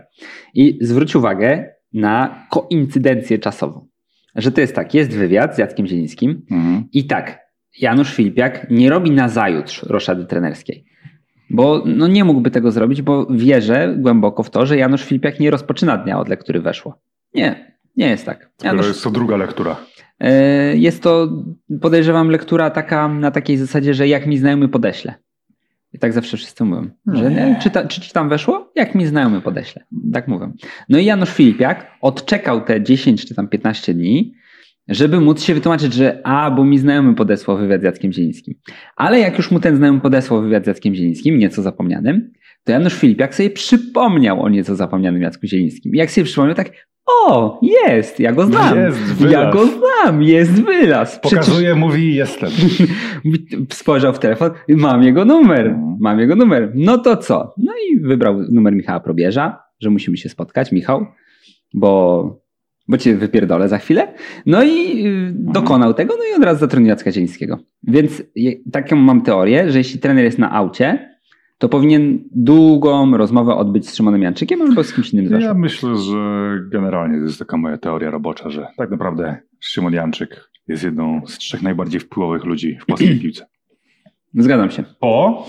I 0.54 0.78
zwrócił 0.80 1.20
uwagę 1.20 1.64
na 1.92 2.46
koincydencję 2.50 3.38
czasową. 3.38 3.88
Że 4.34 4.52
to 4.52 4.60
jest 4.60 4.74
tak, 4.74 4.94
jest 4.94 5.10
wywiad 5.10 5.54
z 5.54 5.58
Jackiem 5.58 5.86
Zielińskim 5.86 6.42
Mhm. 6.50 6.84
i 6.92 7.06
tak, 7.06 7.38
Janusz 7.80 8.14
Filipiak 8.14 8.66
nie 8.70 8.90
robi 8.90 9.10
na 9.10 9.28
zajutrz 9.28 9.82
roszady 9.82 10.24
trenerskiej. 10.24 10.84
Bo 11.50 11.82
no 11.86 12.06
nie 12.06 12.24
mógłby 12.24 12.50
tego 12.50 12.70
zrobić, 12.70 13.02
bo 13.02 13.26
wierzę 13.30 13.94
głęboko 13.98 14.42
w 14.42 14.50
to, 14.50 14.66
że 14.66 14.76
Janusz 14.76 15.04
Filipiak 15.04 15.40
nie 15.40 15.50
rozpoczyna 15.50 15.96
dnia 15.96 16.18
od 16.18 16.28
lektury 16.28 16.60
weszło. 16.60 16.98
Nie, 17.34 17.76
nie 17.96 18.08
jest 18.08 18.26
tak. 18.26 18.50
Janusz, 18.64 18.86
jest 18.86 19.04
to 19.04 19.10
druga 19.10 19.36
lektura. 19.36 19.76
E, 20.20 20.76
Jest 20.76 21.02
to, 21.02 21.28
podejrzewam, 21.80 22.30
lektura 22.30 22.70
taka 22.70 23.08
na 23.08 23.30
takiej 23.30 23.56
zasadzie, 23.56 23.94
że 23.94 24.08
jak 24.08 24.26
mi 24.26 24.38
znajomy 24.38 24.68
podeślę. 24.68 25.14
I 25.92 25.98
tak 25.98 26.12
zawsze 26.12 26.36
wszyscy 26.36 26.64
mówią, 26.64 26.90
że 27.12 27.30
nie, 27.30 27.58
czy, 27.88 28.12
tam 28.12 28.28
weszło? 28.28 28.72
Jak 28.76 28.94
mi 28.94 29.06
znajomy 29.06 29.40
podeślę. 29.40 29.84
Tak 30.12 30.28
mówią. 30.28 30.52
No 30.88 30.98
i 30.98 31.04
Janusz 31.04 31.30
Filipiak 31.30 31.86
odczekał 32.00 32.60
te 32.60 32.82
10 32.82 33.26
czy 33.26 33.34
tam 33.34 33.48
15 33.48 33.94
dni, 33.94 34.34
żeby 34.88 35.20
móc 35.20 35.42
się 35.42 35.54
wytłumaczyć, 35.54 35.92
że 35.94 36.20
a, 36.24 36.50
bo 36.50 36.64
mi 36.64 36.78
znajomy 36.78 37.14
podesłał 37.14 37.58
wywiad 37.58 37.80
z 37.80 37.84
Jackiem 37.84 38.12
Zielińskim. 38.12 38.54
Ale 38.96 39.18
jak 39.18 39.36
już 39.38 39.50
mu 39.50 39.60
ten 39.60 39.76
znajomy 39.76 40.00
podesłał 40.00 40.42
wywiad 40.42 40.64
z 40.64 40.66
Jackiem 40.66 40.94
Zielińskim, 40.94 41.38
nieco 41.38 41.62
zapomnianym, 41.62 42.32
to 42.64 42.72
Janusz 42.72 42.94
Filipiak 42.94 43.34
sobie 43.34 43.50
przypomniał 43.50 44.42
o 44.42 44.48
nieco 44.48 44.76
zapomnianym 44.76 45.22
Jacku 45.22 45.46
Zielińskim. 45.46 45.94
I 45.94 45.98
jak 45.98 46.10
sobie 46.10 46.24
przypomniał, 46.24 46.54
tak 46.54 46.70
o, 47.06 47.60
jest, 47.62 48.20
ja 48.20 48.32
go 48.32 48.46
znam. 48.46 48.78
Jest 48.78 49.20
ja 49.30 49.50
go 49.52 49.66
znam, 49.66 50.22
jest 50.22 50.64
wyraz. 50.64 51.18
Przecież 51.20 51.38
Pokazuje, 51.38 51.74
mówi 51.74 52.14
jestem. 52.14 52.50
spojrzał 53.72 54.12
w 54.12 54.18
telefon, 54.18 54.50
mam 54.68 55.02
jego 55.02 55.24
numer, 55.24 55.66
Mhm. 55.66 55.96
mam 56.00 56.20
jego 56.20 56.36
numer. 56.36 56.72
No 56.74 56.98
to 56.98 57.16
co? 57.16 57.54
No 57.58 57.72
i 57.90 58.00
wybrał 58.00 58.42
numer 58.52 58.74
Michała 58.76 59.00
Probierza, 59.00 59.58
że 59.80 59.90
musimy 59.90 60.16
się 60.16 60.28
spotkać, 60.28 60.72
Michał, 60.72 61.06
bo, 61.74 62.40
bo 62.88 62.98
cię 62.98 63.16
wypierdolę 63.16 63.68
za 63.68 63.78
chwilę. 63.78 64.14
No 64.46 64.62
i 64.62 65.06
y, 65.06 65.32
dokonał 65.34 65.94
tego, 65.94 66.14
no 66.18 66.24
i 66.32 66.36
od 66.36 66.44
razu 66.44 66.60
zatrudnił 66.60 66.88
Jacka 66.88 67.12
Zielińskiego. 67.12 67.58
Więc 67.82 68.22
taką 68.72 68.96
mam 68.96 69.22
teorię, 69.22 69.70
że 69.70 69.78
jeśli 69.78 70.00
trener 70.00 70.24
jest 70.24 70.38
na 70.38 70.52
aucie, 70.52 71.18
to 71.58 71.68
powinien 71.68 72.24
długą 72.32 73.16
rozmowę 73.16 73.54
odbyć 73.54 73.88
z 73.88 73.94
Szymonem 73.94 74.22
Janczykiem 74.22 74.62
albo 74.62 74.84
z 74.84 74.92
kimś 74.92 75.12
innym 75.12 75.40
z 75.40 75.42
Ja 75.42 75.54
myślę, 75.54 75.96
że 75.96 76.50
generalnie 76.70 77.18
to 77.18 77.24
jest 77.24 77.38
taka 77.38 77.56
moja 77.56 77.78
teoria 77.78 78.10
robocza, 78.10 78.50
że 78.50 78.66
tak 78.76 78.90
naprawdę 78.90 79.36
Szymon 79.60 79.92
Janczyk 79.92 80.50
jest 80.68 80.84
jedną 80.84 81.20
z 81.26 81.38
trzech 81.38 81.62
najbardziej 81.62 82.00
wpływowych 82.00 82.44
ludzi 82.44 82.78
w 82.82 82.86
polskiej 82.86 83.20
piłce. 83.22 83.46
Zgadzam 84.34 84.70
się. 84.70 84.84
Po 85.00 85.46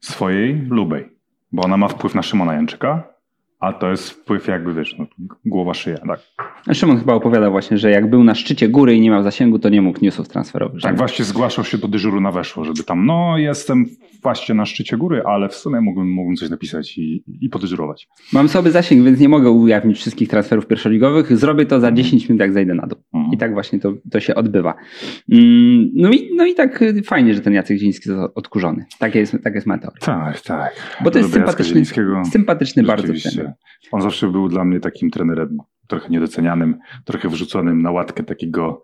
swojej 0.00 0.66
lubej, 0.68 1.08
bo 1.52 1.62
ona 1.62 1.76
ma 1.76 1.88
wpływ 1.88 2.14
na 2.14 2.22
Szymona 2.22 2.54
Janczyka, 2.54 3.09
a 3.60 3.72
to 3.72 3.90
jest 3.90 4.10
wpływ 4.10 4.46
jakby, 4.48 4.74
wiesz, 4.74 4.96
no, 4.98 5.06
głowa 5.44 5.74
szyja, 5.74 5.98
tak? 5.98 6.20
Szymon 6.72 6.98
chyba 6.98 7.14
opowiadał 7.14 7.50
właśnie, 7.50 7.78
że 7.78 7.90
jak 7.90 8.10
był 8.10 8.24
na 8.24 8.34
szczycie 8.34 8.68
góry 8.68 8.94
i 8.94 9.00
nie 9.00 9.10
miał 9.10 9.22
zasięgu, 9.22 9.58
to 9.58 9.68
nie 9.68 9.82
mógł 9.82 9.98
newsów 10.02 10.28
transferowych. 10.28 10.82
Tak 10.82 10.96
właśnie 10.96 11.24
zgłaszał 11.24 11.64
się 11.64 11.78
do 11.78 11.88
dyżuru 11.88 12.20
na 12.20 12.32
weszło, 12.32 12.64
żeby 12.64 12.84
tam, 12.84 13.06
no 13.06 13.38
jestem 13.38 13.86
właśnie 14.22 14.54
na 14.54 14.66
szczycie 14.66 14.96
góry, 14.96 15.22
ale 15.26 15.48
w 15.48 15.54
sumie 15.54 15.80
mógłbym, 15.80 16.12
mógłbym 16.12 16.36
coś 16.36 16.50
napisać 16.50 16.98
i, 16.98 17.24
i 17.40 17.48
podyżurować. 17.48 18.08
Mam 18.32 18.48
słaby 18.48 18.70
zasięg, 18.70 19.04
więc 19.04 19.20
nie 19.20 19.28
mogę 19.28 19.50
ujawnić 19.50 19.98
wszystkich 19.98 20.28
transferów 20.28 20.66
pierwszoligowych. 20.66 21.36
Zrobię 21.36 21.66
to 21.66 21.80
za 21.80 21.92
10 21.92 22.28
minut, 22.28 22.40
jak 22.40 22.52
zejdę 22.52 22.74
na 22.74 22.86
dół. 22.86 22.98
Mhm. 23.14 23.32
I 23.34 23.38
tak 23.38 23.52
właśnie 23.52 23.78
to, 23.78 23.92
to 24.10 24.20
się 24.20 24.34
odbywa. 24.34 24.74
Mm, 25.32 25.90
No 25.94 26.10
i, 26.10 26.30
no 26.36 26.46
i 26.46 26.54
tak 26.54 26.84
fajnie, 27.04 27.34
że 27.34 27.40
ten 27.40 27.52
Jacek 27.52 27.78
Zieliński 27.78 28.10
jest 28.10 28.22
odkurzony. 28.34 28.84
Tak 28.98 29.14
jest, 29.14 29.36
tak 29.44 29.54
jest 29.54 29.66
moja 29.66 29.78
teoria. 29.78 30.00
Tak, 30.00 30.40
tak. 30.40 30.98
Bo 31.04 31.10
to 31.10 31.18
jest 31.18 31.30
Lubię 31.34 31.46
sympatyczny, 31.46 31.84
sympatyczny 32.32 32.82
bardzo 32.82 33.06
Rzeczywiście. 33.06 33.49
On 33.92 34.02
zawsze 34.02 34.28
był 34.28 34.48
dla 34.48 34.64
mnie 34.64 34.80
takim 34.80 35.10
trenerem 35.10 35.58
trochę 35.86 36.08
niedocenianym, 36.08 36.78
trochę 37.04 37.28
wrzuconym 37.28 37.82
na 37.82 37.90
łatkę 37.90 38.22
takiego 38.22 38.82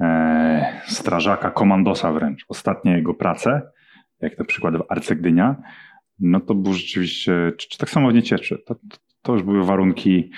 e, 0.00 0.80
strażaka, 0.86 1.50
komandosa 1.50 2.12
wręcz, 2.12 2.44
ostatnie 2.48 2.92
jego 2.92 3.14
prace, 3.14 3.62
jak 4.20 4.38
na 4.38 4.44
przykład 4.44 4.76
w 4.76 4.84
Arcegdynia, 4.88 5.56
no 6.18 6.40
to 6.40 6.54
był 6.54 6.72
rzeczywiście, 6.72 7.52
czy, 7.58 7.68
czy 7.68 7.78
tak 7.78 7.90
samo 7.90 8.10
w 8.10 8.14
Niecieczy, 8.14 8.58
to, 8.66 8.74
to, 8.74 8.96
to 9.22 9.32
już 9.32 9.42
były 9.42 9.64
warunki 9.64 10.30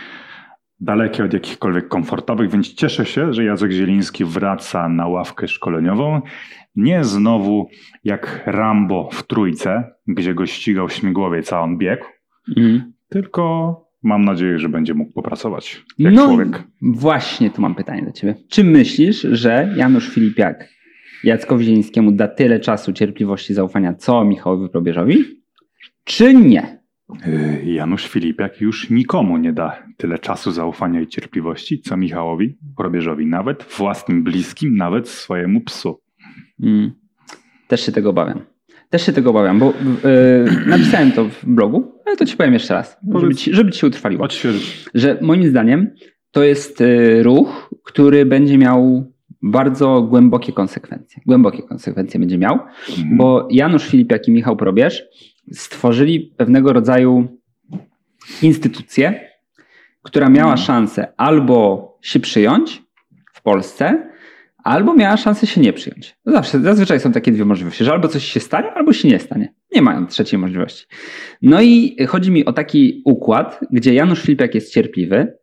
dalekie 0.80 1.24
od 1.24 1.32
jakichkolwiek 1.32 1.88
komfortowych, 1.88 2.50
więc 2.50 2.74
cieszę 2.74 3.06
się, 3.06 3.32
że 3.32 3.44
Jacek 3.44 3.72
Zieliński 3.72 4.24
wraca 4.24 4.88
na 4.88 5.06
ławkę 5.06 5.48
szkoleniową. 5.48 6.20
Nie 6.76 7.04
znowu 7.04 7.68
jak 8.04 8.42
Rambo 8.46 9.08
w 9.12 9.22
trójce, 9.22 9.94
gdzie 10.06 10.34
go 10.34 10.46
ścigał 10.46 10.88
śmigłowiec, 10.88 11.52
a 11.52 11.60
on 11.60 11.78
biegł, 11.78 12.04
mm. 12.56 12.92
Tylko 13.08 13.74
mam 14.02 14.24
nadzieję, 14.24 14.58
że 14.58 14.68
będzie 14.68 14.94
mógł 14.94 15.12
popracować 15.12 15.84
jak 15.98 16.14
no, 16.14 16.26
człowiek. 16.26 16.62
Właśnie 16.82 17.50
tu 17.50 17.62
mam 17.62 17.74
pytanie 17.74 18.02
do 18.02 18.12
ciebie. 18.12 18.34
Czy 18.48 18.64
myślisz, 18.64 19.20
że 19.20 19.74
Janusz 19.76 20.08
Filipiak 20.10 20.68
Jackowi 21.24 21.64
Zielińskiemu 21.64 22.12
da 22.12 22.28
tyle 22.28 22.60
czasu, 22.60 22.92
cierpliwości, 22.92 23.54
zaufania, 23.54 23.94
co 23.94 24.24
Michałowi 24.24 24.68
Probierzowi? 24.68 25.24
Czy 26.04 26.34
nie? 26.34 26.78
Y, 27.26 27.62
Janusz 27.64 28.08
Filipiak 28.08 28.60
już 28.60 28.90
nikomu 28.90 29.36
nie 29.36 29.52
da 29.52 29.82
tyle 29.96 30.18
czasu, 30.18 30.50
zaufania 30.50 31.00
i 31.00 31.06
cierpliwości, 31.06 31.80
co 31.80 31.96
Michałowi 31.96 32.58
Probierzowi, 32.76 33.26
nawet 33.26 33.64
własnym 33.78 34.24
bliskim, 34.24 34.76
nawet 34.76 35.08
swojemu 35.08 35.60
psu. 35.60 36.00
Mm. 36.62 36.90
Też 37.68 37.86
się 37.86 37.92
tego 37.92 38.10
obawiam. 38.10 38.40
Też 38.90 39.06
się 39.06 39.12
tego 39.12 39.30
obawiam, 39.30 39.58
bo 39.58 39.66
yy, 39.66 40.66
napisałem 40.66 41.12
to 41.12 41.24
w 41.24 41.44
blogu, 41.44 41.92
ale 42.06 42.16
to 42.16 42.26
ci 42.26 42.36
powiem 42.36 42.52
jeszcze 42.52 42.74
raz, 42.74 42.96
żeby 43.20 43.34
ci, 43.34 43.54
żeby 43.54 43.70
ci 43.70 43.80
się 43.80 43.86
utrwaliło. 43.86 44.24
Odświeżyć. 44.24 44.84
Że 44.94 45.18
moim 45.20 45.48
zdaniem 45.48 45.90
to 46.30 46.42
jest 46.42 46.80
yy, 46.80 47.22
ruch, 47.22 47.70
który 47.84 48.26
będzie 48.26 48.58
miał 48.58 49.12
bardzo 49.42 50.02
głębokie 50.02 50.52
konsekwencje. 50.52 51.22
Głębokie 51.26 51.62
konsekwencje 51.62 52.20
będzie 52.20 52.38
miał, 52.38 52.58
mhm. 52.88 53.16
bo 53.16 53.48
Janusz 53.50 53.86
Filipiak 53.86 54.28
i 54.28 54.30
Michał 54.30 54.56
Probierz 54.56 55.04
stworzyli 55.52 56.20
pewnego 56.20 56.72
rodzaju 56.72 57.28
instytucję, 58.42 59.20
która 60.02 60.28
miała 60.28 60.52
mhm. 60.52 60.66
szansę 60.66 61.12
albo 61.16 61.88
się 62.02 62.20
przyjąć 62.20 62.82
w 63.32 63.42
Polsce, 63.42 64.10
albo 64.68 64.94
miała 64.94 65.16
szansę 65.16 65.46
się 65.46 65.60
nie 65.60 65.72
przyjąć. 65.72 66.16
Zawsze, 66.26 66.60
zazwyczaj 66.60 67.00
są 67.00 67.12
takie 67.12 67.32
dwie 67.32 67.44
możliwości, 67.44 67.84
że 67.84 67.92
albo 67.92 68.08
coś 68.08 68.24
się 68.24 68.40
stanie, 68.40 68.72
albo 68.72 68.92
się 68.92 69.08
nie 69.08 69.18
stanie. 69.18 69.54
Nie 69.74 69.82
mają 69.82 70.06
trzeciej 70.06 70.38
możliwości. 70.38 70.86
No 71.42 71.62
i 71.62 71.96
chodzi 72.08 72.30
mi 72.30 72.44
o 72.44 72.52
taki 72.52 73.02
układ, 73.04 73.60
gdzie 73.70 73.94
Janusz 73.94 74.22
Filipiak 74.22 74.54
jest 74.54 74.72
cierpliwy, 74.72 75.38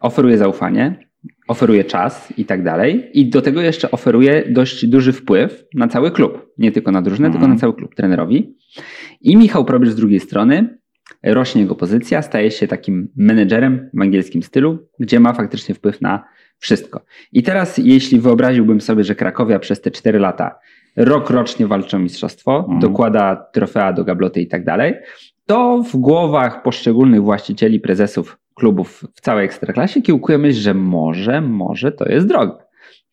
oferuje 0.00 0.38
zaufanie, 0.38 1.08
oferuje 1.48 1.84
czas 1.84 2.32
i 2.36 2.44
tak 2.44 2.64
dalej. 2.64 3.10
I 3.14 3.30
do 3.30 3.42
tego 3.42 3.60
jeszcze 3.60 3.90
oferuje 3.90 4.44
dość 4.50 4.86
duży 4.86 5.12
wpływ 5.12 5.64
na 5.74 5.88
cały 5.88 6.10
klub. 6.10 6.46
Nie 6.58 6.72
tylko 6.72 6.92
na 6.92 7.02
drużynę, 7.02 7.28
tylko 7.28 7.46
na 7.46 7.52
mhm. 7.52 7.60
cały 7.60 7.74
klub 7.74 7.94
trenerowi. 7.94 8.56
I 9.20 9.36
Michał 9.36 9.64
Probierz 9.64 9.90
z 9.90 9.96
drugiej 9.96 10.20
strony 10.20 10.78
rośnie 11.22 11.62
jego 11.62 11.74
pozycja, 11.74 12.22
staje 12.22 12.50
się 12.50 12.66
takim 12.66 13.08
menedżerem 13.16 13.90
w 13.94 14.02
angielskim 14.02 14.42
stylu, 14.42 14.88
gdzie 15.00 15.20
ma 15.20 15.32
faktycznie 15.32 15.74
wpływ 15.74 16.00
na 16.00 16.24
wszystko. 16.58 17.00
I 17.32 17.42
teraz, 17.42 17.78
jeśli 17.78 18.20
wyobraziłbym 18.20 18.80
sobie, 18.80 19.04
że 19.04 19.14
Krakowia 19.14 19.58
przez 19.58 19.80
te 19.80 19.90
4 19.90 20.18
lata 20.18 20.58
rok 20.96 21.30
rocznie 21.30 21.66
walczą 21.66 21.98
mistrzostwo, 21.98 22.58
mhm. 22.58 22.80
dokłada 22.80 23.36
trofea 23.52 23.92
do 23.92 24.04
gabloty 24.04 24.40
i 24.40 24.46
tak 24.46 24.64
dalej, 24.64 24.94
to 25.46 25.82
w 25.92 25.96
głowach 25.96 26.62
poszczególnych 26.62 27.22
właścicieli, 27.22 27.80
prezesów 27.80 28.38
klubów 28.54 29.04
w 29.14 29.20
całej 29.20 29.44
ekstraklasie 29.44 30.02
kiełkuje 30.02 30.38
myśl, 30.38 30.60
że 30.60 30.74
może, 30.74 31.40
może 31.40 31.92
to 31.92 32.08
jest 32.08 32.26
droga. 32.26 32.58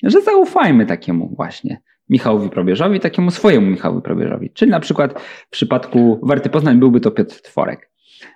Że 0.04 0.22
zaufajmy 0.22 0.86
takiemu 0.86 1.34
właśnie 1.36 1.82
Michałowi 2.10 2.50
Probierzowi, 2.50 3.00
takiemu 3.00 3.32
swojemu 3.32 3.68
Michałowi 3.68 4.02
Probierzowi. 4.02 4.50
Czyli 4.50 4.72
na 4.72 4.80
przykład 4.80 5.22
w 5.22 5.50
przypadku 5.50 6.20
Warty 6.24 6.50
Poznań 6.50 6.80
byłby 6.80 7.00
to 7.00 7.12
Piotr 7.12 7.42
Tworek. 7.42 7.93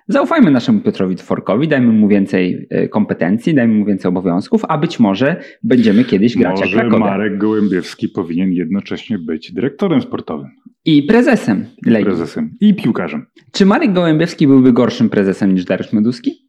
Zaufajmy 0.08 0.50
naszemu 0.50 0.80
Piotrowi 0.80 1.16
Tworkowi, 1.16 1.68
dajmy 1.68 1.92
mu 1.92 2.08
więcej 2.08 2.66
e, 2.70 2.88
kompetencji, 2.88 3.54
dajmy 3.54 3.74
mu 3.74 3.84
więcej 3.84 4.08
obowiązków, 4.08 4.62
a 4.68 4.78
być 4.78 5.00
może 5.00 5.36
będziemy 5.62 6.04
kiedyś 6.04 6.36
grać 6.36 6.60
może 6.60 6.76
jak 6.76 6.80
Krakowia. 6.80 7.04
Marek 7.04 7.38
Gołębiewski 7.38 8.08
powinien 8.08 8.52
jednocześnie 8.52 9.18
być 9.18 9.52
dyrektorem 9.52 10.02
sportowym. 10.02 10.50
I 10.84 11.02
prezesem 11.02 11.66
Legii. 11.86 12.04
Prezesem. 12.04 12.50
I 12.60 12.74
piłkarzem. 12.74 13.26
Czy 13.52 13.66
Marek 13.66 13.92
Gołębiewski 13.92 14.46
byłby 14.46 14.72
gorszym 14.72 15.10
prezesem 15.10 15.54
niż 15.54 15.64
Dariusz 15.64 15.92
Meduski? 15.92 16.47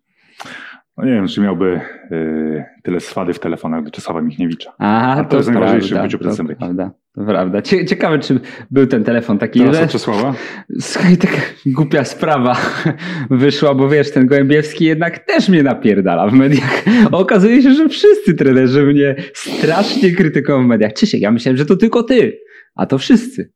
No 1.00 1.06
nie 1.06 1.12
wiem, 1.12 1.28
czy 1.28 1.42
miałby 1.42 1.80
y, 2.12 2.64
tyle 2.84 3.00
swady 3.00 3.34
w 3.34 3.40
telefonach 3.40 3.84
do 3.84 3.92
Czesława 3.92 4.22
Michniewicza. 4.22 4.74
A, 4.78 5.16
A 5.16 5.24
to, 5.24 5.30
to 5.30 5.38
jest 5.38 5.50
najważniejsze 5.50 6.00
w 6.00 6.02
byciu 6.02 6.20
prezydentem. 6.20 6.58
Prawda, 6.58 6.92
to 7.16 7.24
prawda. 7.24 7.62
Ciekawe, 7.62 8.20
czy 8.20 8.40
był 8.72 8.88
ten 8.88 9.04
telefon 9.04 9.38
taki. 9.38 9.60
Teraz 9.60 9.78
że... 9.78 9.88
Czesława? 9.88 10.36
Słuchaj, 10.80 11.18
taka 11.18 11.38
głupia 11.66 12.04
sprawa 12.04 12.58
wyszła, 13.30 13.76
bo 13.76 13.90
wiesz, 13.90 14.12
ten 14.12 14.28
Gołębiewski 14.28 14.86
jednak 14.86 15.20
też 15.20 15.50
mnie 15.50 15.64
napierdala 15.64 16.28
w 16.28 16.34
mediach. 16.34 16.84
Okazuje 17.12 17.62
się, 17.62 17.74
że 17.74 17.90
wszyscy 17.90 18.34
trenerzy 18.34 18.84
mnie 18.84 19.16
strasznie 19.34 20.12
krytykują 20.12 20.64
w 20.64 20.68
mediach. 20.68 20.94
Czysiek, 20.94 21.22
ja 21.22 21.32
myślałem, 21.32 21.58
że 21.58 21.66
to 21.66 21.76
tylko 21.76 22.04
ty, 22.04 22.40
a 22.76 22.86
to 22.86 22.98
wszyscy. 22.98 23.52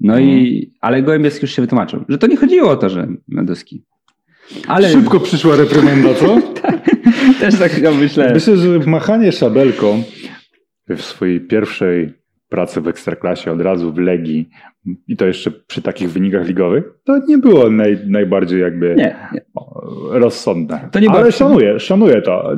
No 0.00 0.18
i, 0.18 0.38
mhm. 0.38 0.78
ale 0.80 1.02
Gołębiewski 1.02 1.44
już 1.44 1.52
się 1.52 1.62
wytłumaczył, 1.62 2.04
że 2.08 2.18
to 2.18 2.26
nie 2.26 2.36
chodziło 2.36 2.70
o 2.70 2.76
to, 2.76 2.88
że 2.88 3.06
Meduski 3.28 3.84
ale... 4.68 4.88
Szybko 4.92 5.20
przyszła 5.20 5.56
reprymenda, 5.56 6.14
co? 6.14 6.38
Też 7.40 7.58
tak 7.58 7.80
myślę. 7.92 8.30
Myślę, 8.34 8.56
że 8.56 8.78
machanie 8.78 9.32
szabelką 9.32 10.02
w 10.88 11.02
swojej 11.02 11.40
pierwszej 11.40 12.23
pracy 12.54 12.80
w 12.80 12.88
Ekstraklasie, 12.88 13.52
od 13.52 13.60
razu 13.60 13.92
w 13.92 13.98
Legii 13.98 14.48
i 15.08 15.16
to 15.16 15.26
jeszcze 15.26 15.50
przy 15.50 15.82
takich 15.82 16.10
wynikach 16.10 16.46
ligowych, 16.46 16.84
to 17.04 17.18
nie 17.28 17.38
było 17.38 17.70
naj, 17.70 17.98
najbardziej 18.06 18.60
jakby 18.60 18.94
nie, 18.98 19.16
nie. 19.32 19.40
rozsądne. 20.10 20.88
To 20.92 21.00
nie 21.00 21.10
Ale 21.10 21.32
szanuję, 21.32 21.80
szanuję 21.80 22.22
to. 22.22 22.52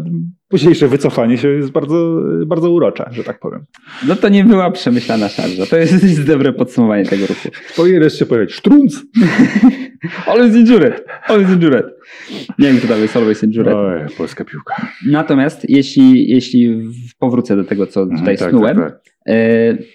Późniejsze 0.48 0.88
wycofanie 0.88 1.38
się 1.38 1.48
jest 1.48 1.70
bardzo, 1.70 2.22
bardzo 2.46 2.70
urocze, 2.70 3.08
że 3.10 3.24
tak 3.24 3.40
powiem. 3.40 3.64
No 4.08 4.16
to 4.16 4.28
nie 4.28 4.44
była 4.44 4.70
przemyślana 4.70 5.28
szarża. 5.28 5.66
To 5.66 5.76
jest, 5.76 6.02
jest 6.02 6.26
dobre 6.26 6.52
podsumowanie 6.52 7.04
tego 7.04 7.26
ruchu. 7.26 7.48
Powinien 7.76 8.02
jeszcze 8.02 8.26
powiedzieć 8.26 8.54
sztrunc. 8.54 9.02
Always 10.26 10.54
injured. 10.54 11.04
Always 11.28 11.50
injured. 11.50 11.86
Nie 12.58 12.68
wiem, 12.68 12.78
kto 12.78 12.88
tam 12.88 13.00
jest 13.00 13.16
always 13.16 13.42
injured. 13.42 13.74
Oj, 13.74 14.16
polska 14.16 14.44
piłka. 14.44 14.88
Natomiast 15.06 15.70
jeśli, 15.70 16.30
jeśli 16.30 16.90
powrócę 17.18 17.56
do 17.56 17.64
tego, 17.64 17.86
co 17.86 18.02
mhm, 18.02 18.18
tutaj 18.18 18.34
mhm, 18.34 18.50
snułem, 18.50 18.76
tak, 18.76 18.92
tak, 18.92 19.02
tak. 19.04 19.15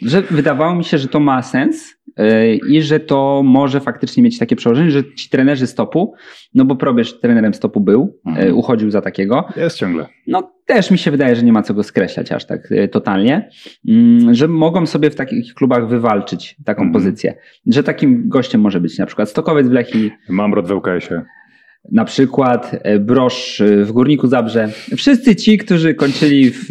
Że 0.01 0.21
wydawało 0.21 0.75
mi 0.75 0.83
się, 0.83 0.97
że 0.97 1.07
to 1.07 1.19
ma 1.19 1.41
sens 1.41 1.97
e, 2.17 2.55
i 2.55 2.81
że 2.81 2.99
to 2.99 3.41
może 3.45 3.79
faktycznie 3.79 4.23
mieć 4.23 4.39
takie 4.39 4.55
przełożenie, 4.55 4.91
że 4.91 5.03
ci 5.15 5.29
trenerzy 5.29 5.67
stopu, 5.67 6.13
no 6.53 6.65
bo 6.65 6.75
Probierz 6.75 7.19
trenerem 7.19 7.53
stopu 7.53 7.79
był, 7.79 8.19
e, 8.25 8.29
mhm. 8.29 8.57
uchodził 8.57 8.91
za 8.91 9.01
takiego. 9.01 9.45
Jest 9.55 9.77
ciągle. 9.77 10.07
No 10.27 10.51
też 10.65 10.91
mi 10.91 10.97
się 10.97 11.11
wydaje, 11.11 11.35
że 11.35 11.43
nie 11.43 11.53
ma 11.53 11.61
co 11.61 11.73
go 11.73 11.83
skreślać 11.83 12.31
aż 12.31 12.45
tak 12.45 12.69
totalnie, 12.91 13.49
mm, 13.87 14.33
że 14.33 14.47
mogą 14.47 14.85
sobie 14.85 15.09
w 15.09 15.15
takich 15.15 15.53
klubach 15.53 15.87
wywalczyć 15.87 16.55
taką 16.65 16.81
mhm. 16.81 16.93
pozycję, 16.93 17.33
że 17.67 17.83
takim 17.83 18.29
gościem 18.29 18.61
może 18.61 18.81
być 18.81 18.97
na 18.97 19.05
przykład 19.05 19.29
Stokowiec 19.29 19.67
w 19.67 19.71
Lechii. 19.71 20.11
Mamrot 20.29 20.67
w 20.67 20.71
LKS-ie 20.71 21.21
na 21.91 22.05
przykład 22.05 22.71
e, 22.83 22.99
Brosz 22.99 23.61
e, 23.61 23.85
w 23.85 23.91
Górniku 23.91 24.27
Zabrze. 24.27 24.69
Wszyscy 24.95 25.35
ci, 25.35 25.57
którzy 25.57 25.93
kończyli 25.93 26.51
w, 26.51 26.67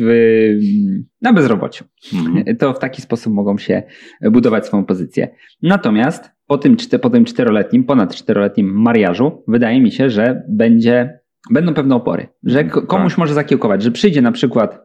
na 1.23 1.33
bezrobociu. 1.33 1.85
Mhm. 2.14 2.57
To 2.57 2.75
w 2.75 2.79
taki 2.79 3.03
sposób 3.03 3.33
mogą 3.33 3.59
się 3.59 3.83
budować 4.23 4.66
swoją 4.66 4.85
pozycję. 4.85 5.29
Natomiast 5.62 6.31
po 6.46 6.59
tym, 6.59 6.77
po 7.03 7.11
tym 7.11 7.25
czteroletnim, 7.25 7.85
ponad 7.85 8.14
czteroletnim 8.14 8.83
mariażu, 8.83 9.44
wydaje 9.49 9.81
mi 9.81 9.92
się, 9.92 10.11
że 10.11 10.42
będzie, 10.49 11.20
będą 11.51 11.75
pewne 11.75 11.94
opory. 11.94 12.27
Że 12.44 12.64
komuś 12.64 13.12
tak. 13.12 13.18
może 13.18 13.35
zakiełkować, 13.35 13.83
że 13.83 13.90
przyjdzie 13.90 14.23
na 14.23 14.33
przykład 14.33 14.79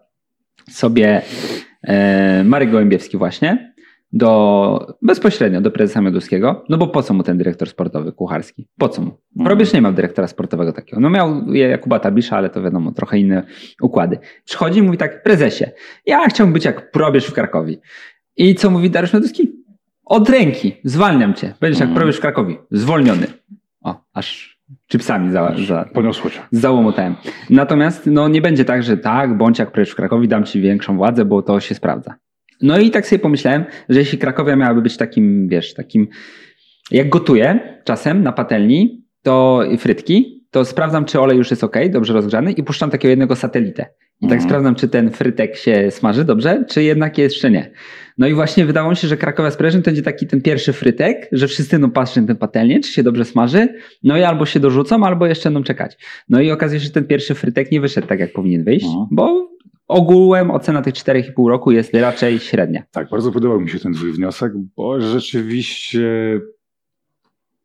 sobie 0.69 1.21
e, 1.83 2.43
Marek 2.43 2.71
Gołębiewski 2.71 3.17
właśnie, 3.17 3.74
do, 4.13 4.97
bezpośrednio 5.01 5.61
do 5.61 5.71
prezesa 5.71 6.01
Mioduskiego, 6.01 6.63
no 6.69 6.77
bo 6.77 6.87
po 6.87 7.03
co 7.03 7.13
mu 7.13 7.23
ten 7.23 7.37
dyrektor 7.37 7.69
sportowy 7.69 8.11
kucharski? 8.11 8.67
Po 8.77 8.89
co 8.89 9.01
mu? 9.01 9.07
Mhm. 9.07 9.45
Probierz 9.45 9.73
nie 9.73 9.81
miał 9.81 9.93
dyrektora 9.93 10.27
sportowego 10.27 10.73
takiego. 10.73 11.01
No 11.01 11.09
miał 11.09 11.53
Jakuba 11.53 11.99
Tabisza, 11.99 12.37
ale 12.37 12.49
to 12.49 12.61
wiadomo, 12.61 12.91
trochę 12.91 13.19
inne 13.19 13.43
układy. 13.81 14.19
Przychodzi 14.45 14.79
i 14.79 14.83
mówi 14.83 14.97
tak, 14.97 15.23
prezesie, 15.23 15.65
ja 16.05 16.27
chciałbym 16.29 16.53
być 16.53 16.65
jak 16.65 16.91
probierz 16.91 17.25
w 17.25 17.33
Krakowie. 17.33 17.77
I 18.37 18.55
co 18.55 18.69
mówi 18.69 18.89
Dariusz 18.89 19.13
Mioduski? 19.13 19.51
Od 20.05 20.29
ręki, 20.29 20.77
zwalniam 20.83 21.33
cię. 21.33 21.53
Będziesz 21.61 21.79
jak 21.79 21.89
mhm. 21.89 21.95
probierz 21.95 22.17
w 22.17 22.21
Krakowie. 22.21 22.55
Zwolniony. 22.71 23.27
O, 23.81 24.01
aż 24.13 24.59
chipsami 24.91 25.31
za, 25.31 25.55
za, 25.67 25.85
Poniosło 25.93 26.29
cię. 26.29 26.39
załomotałem. 26.51 27.15
Natomiast 27.49 28.05
no, 28.05 28.27
nie 28.27 28.41
będzie 28.41 28.65
tak, 28.65 28.83
że 28.83 28.97
tak, 28.97 29.37
bądź 29.37 29.59
jak 29.59 29.71
probierz 29.71 29.91
w 29.91 29.95
Krakowie, 29.95 30.27
dam 30.27 30.43
ci 30.43 30.61
większą 30.61 30.97
władzę, 30.97 31.25
bo 31.25 31.41
to 31.41 31.59
się 31.59 31.75
sprawdza. 31.75 32.15
No 32.61 32.79
i 32.79 32.91
tak 32.91 33.07
sobie 33.07 33.19
pomyślałem, 33.19 33.63
że 33.89 33.99
jeśli 33.99 34.17
Krakowia 34.17 34.55
miałaby 34.55 34.81
być 34.81 34.97
takim, 34.97 35.47
wiesz, 35.47 35.73
takim, 35.73 36.07
jak 36.91 37.09
gotuję 37.09 37.59
czasem 37.83 38.23
na 38.23 38.31
patelni, 38.31 39.05
to 39.23 39.61
frytki, 39.77 40.45
to 40.51 40.65
sprawdzam, 40.65 41.05
czy 41.05 41.19
olej 41.19 41.37
już 41.37 41.51
jest 41.51 41.63
ok, 41.63 41.77
dobrze 41.89 42.13
rozgrzany 42.13 42.51
i 42.51 42.63
puszczam 42.63 42.89
takiego 42.89 43.09
jednego 43.09 43.35
satelitę. 43.35 43.85
I 44.21 44.25
tak 44.27 44.31
Mhm. 44.33 44.41
sprawdzam, 44.49 44.75
czy 44.75 44.87
ten 44.87 45.11
frytek 45.11 45.55
się 45.57 45.91
smaży 45.91 46.23
dobrze, 46.25 46.63
czy 46.69 46.83
jednak 46.83 47.17
jeszcze 47.17 47.51
nie. 47.51 47.71
No 48.17 48.27
i 48.27 48.33
właśnie 48.33 48.65
wydało 48.65 48.89
mi 48.89 48.95
się, 48.95 49.07
że 49.07 49.17
Krakowa 49.17 49.51
Sprężyn 49.51 49.81
to 49.81 49.85
będzie 49.85 50.01
taki 50.01 50.27
ten 50.27 50.41
pierwszy 50.41 50.73
frytek, 50.73 51.29
że 51.31 51.47
wszyscy 51.47 51.79
no 51.79 51.89
patrzą 51.89 52.21
na 52.21 52.27
tę 52.27 52.35
patelnię, 52.35 52.79
czy 52.79 52.91
się 52.91 53.03
dobrze 53.03 53.25
smaży, 53.25 53.67
no 54.03 54.17
i 54.17 54.21
albo 54.23 54.45
się 54.45 54.59
dorzucą, 54.59 55.05
albo 55.05 55.25
jeszcze 55.27 55.49
będą 55.49 55.63
czekać. 55.63 55.97
No 56.29 56.41
i 56.41 56.51
okazuje 56.51 56.79
się, 56.79 56.85
że 56.85 56.91
ten 56.91 57.07
pierwszy 57.07 57.35
frytek 57.35 57.71
nie 57.71 57.81
wyszedł 57.81 58.07
tak, 58.07 58.19
jak 58.19 58.33
powinien 58.33 58.63
wyjść, 58.63 58.85
Mhm. 58.85 59.05
bo 59.11 59.54
ogółem 59.87 60.51
ocena 60.51 60.81
tych 60.81 60.93
4,5 60.93 61.49
roku 61.49 61.71
jest 61.71 61.93
raczej 61.93 62.39
średnia. 62.39 62.83
Tak, 62.91 63.09
bardzo 63.09 63.31
podobał 63.31 63.59
mi 63.59 63.69
się 63.69 63.79
ten 63.79 63.93
twój 63.93 64.11
wniosek, 64.11 64.53
bo 64.75 65.01
rzeczywiście 65.01 66.39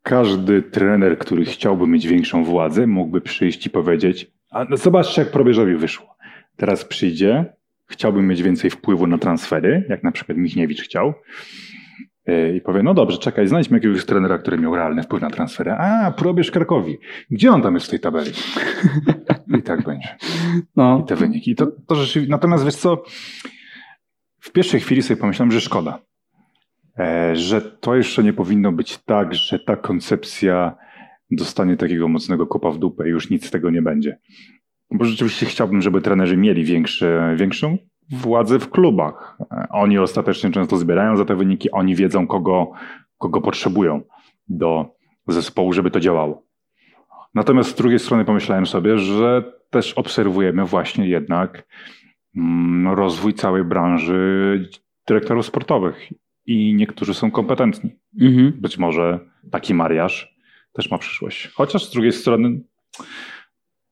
każdy 0.03 0.61
trener, 0.61 1.17
który 1.17 1.45
chciałby 1.45 1.87
mieć 1.87 2.07
większą 2.07 2.43
władzę, 2.43 2.87
mógłby 2.87 3.21
przyjść 3.21 3.65
i 3.65 3.69
powiedzieć, 3.69 4.31
a 4.51 4.65
no 4.65 4.77
zobaczcie 4.77 5.21
jak 5.21 5.31
probierzowi 5.31 5.75
wyszło. 5.75 6.15
Teraz 6.55 6.85
przyjdzie, 6.85 7.45
chciałbym 7.87 8.27
mieć 8.27 8.43
więcej 8.43 8.69
wpływu 8.69 9.07
na 9.07 9.17
transfery, 9.17 9.85
jak 9.89 10.03
na 10.03 10.11
przykład 10.11 10.37
Michniewicz 10.37 10.81
chciał, 10.81 11.13
yy, 12.27 12.55
i 12.55 12.61
powie, 12.61 12.83
no 12.83 12.93
dobrze, 12.93 13.17
czekaj, 13.17 13.47
znajdźmy 13.47 13.77
jakiegoś 13.77 14.05
trenera, 14.05 14.37
który 14.37 14.57
miał 14.57 14.75
realny 14.75 15.03
wpływ 15.03 15.21
na 15.21 15.29
transfery. 15.29 15.71
A, 15.71 16.11
probierz 16.11 16.51
Krakowi. 16.51 16.97
Gdzie 17.31 17.51
on 17.51 17.61
tam 17.61 17.73
jest 17.73 17.87
w 17.87 17.89
tej 17.89 17.99
tabeli? 17.99 18.31
I 19.57 19.63
tak 19.63 19.83
będzie 19.83 20.17
No, 20.75 21.01
i 21.03 21.07
te 21.07 21.15
wyniki. 21.15 21.55
To, 21.55 21.67
to 21.87 21.95
rzeczywiście, 21.95 22.31
natomiast 22.31 22.65
wiesz 22.65 22.75
co, 22.75 23.03
w 24.39 24.51
pierwszej 24.51 24.79
chwili 24.79 25.01
sobie 25.01 25.21
pomyślałem, 25.21 25.51
że 25.51 25.61
szkoda, 25.61 25.99
e, 26.99 27.35
że 27.35 27.61
to 27.61 27.95
jeszcze 27.95 28.23
nie 28.23 28.33
powinno 28.33 28.71
być 28.71 28.97
tak, 28.97 29.33
że 29.33 29.59
ta 29.59 29.75
koncepcja 29.75 30.75
dostanie 31.31 31.77
takiego 31.77 32.07
mocnego 32.07 32.47
kopa 32.47 32.71
w 32.71 32.77
dupę 32.77 33.07
i 33.07 33.11
już 33.11 33.29
nic 33.29 33.45
z 33.45 33.51
tego 33.51 33.69
nie 33.69 33.81
będzie. 33.81 34.19
Bo 34.91 35.05
rzeczywiście 35.05 35.45
chciałbym, 35.45 35.81
żeby 35.81 36.01
trenerzy 36.01 36.37
mieli 36.37 36.63
większe, 36.63 37.35
większą 37.37 37.77
władzę 38.09 38.59
w 38.59 38.69
klubach. 38.69 39.37
E, 39.51 39.67
Oni 39.69 39.97
ostatecznie 39.99 40.51
często 40.51 40.77
zbierają 40.77 41.17
za 41.17 41.25
te 41.25 41.35
wyniki, 41.35 41.71
oni 41.71 41.95
wiedzą, 41.95 42.27
kogo, 42.27 42.71
kogo 43.17 43.41
potrzebują 43.41 44.01
do 44.47 44.85
zespołu, 45.27 45.73
żeby 45.73 45.91
to 45.91 45.99
działało. 45.99 46.50
Natomiast 47.33 47.69
z 47.69 47.75
drugiej 47.75 47.99
strony 47.99 48.25
pomyślałem 48.25 48.65
sobie, 48.65 48.97
że 48.97 49.43
też 49.69 49.93
obserwujemy 49.93 50.65
właśnie 50.65 51.07
jednak 51.07 51.67
mm, 52.35 52.93
rozwój 52.93 53.33
całej 53.33 53.63
branży 53.63 54.69
dyrektorów 55.07 55.45
sportowych 55.45 56.09
i 56.45 56.73
niektórzy 56.73 57.13
są 57.13 57.31
kompetentni. 57.31 57.91
mhm. 58.21 58.53
Być 58.61 58.77
może 58.77 59.19
taki 59.51 59.73
mariaż 59.73 60.35
też 60.73 60.91
ma 60.91 60.97
przyszłość. 60.97 61.47
Chociaż 61.53 61.85
z 61.85 61.91
drugiej 61.91 62.11
strony 62.11 62.61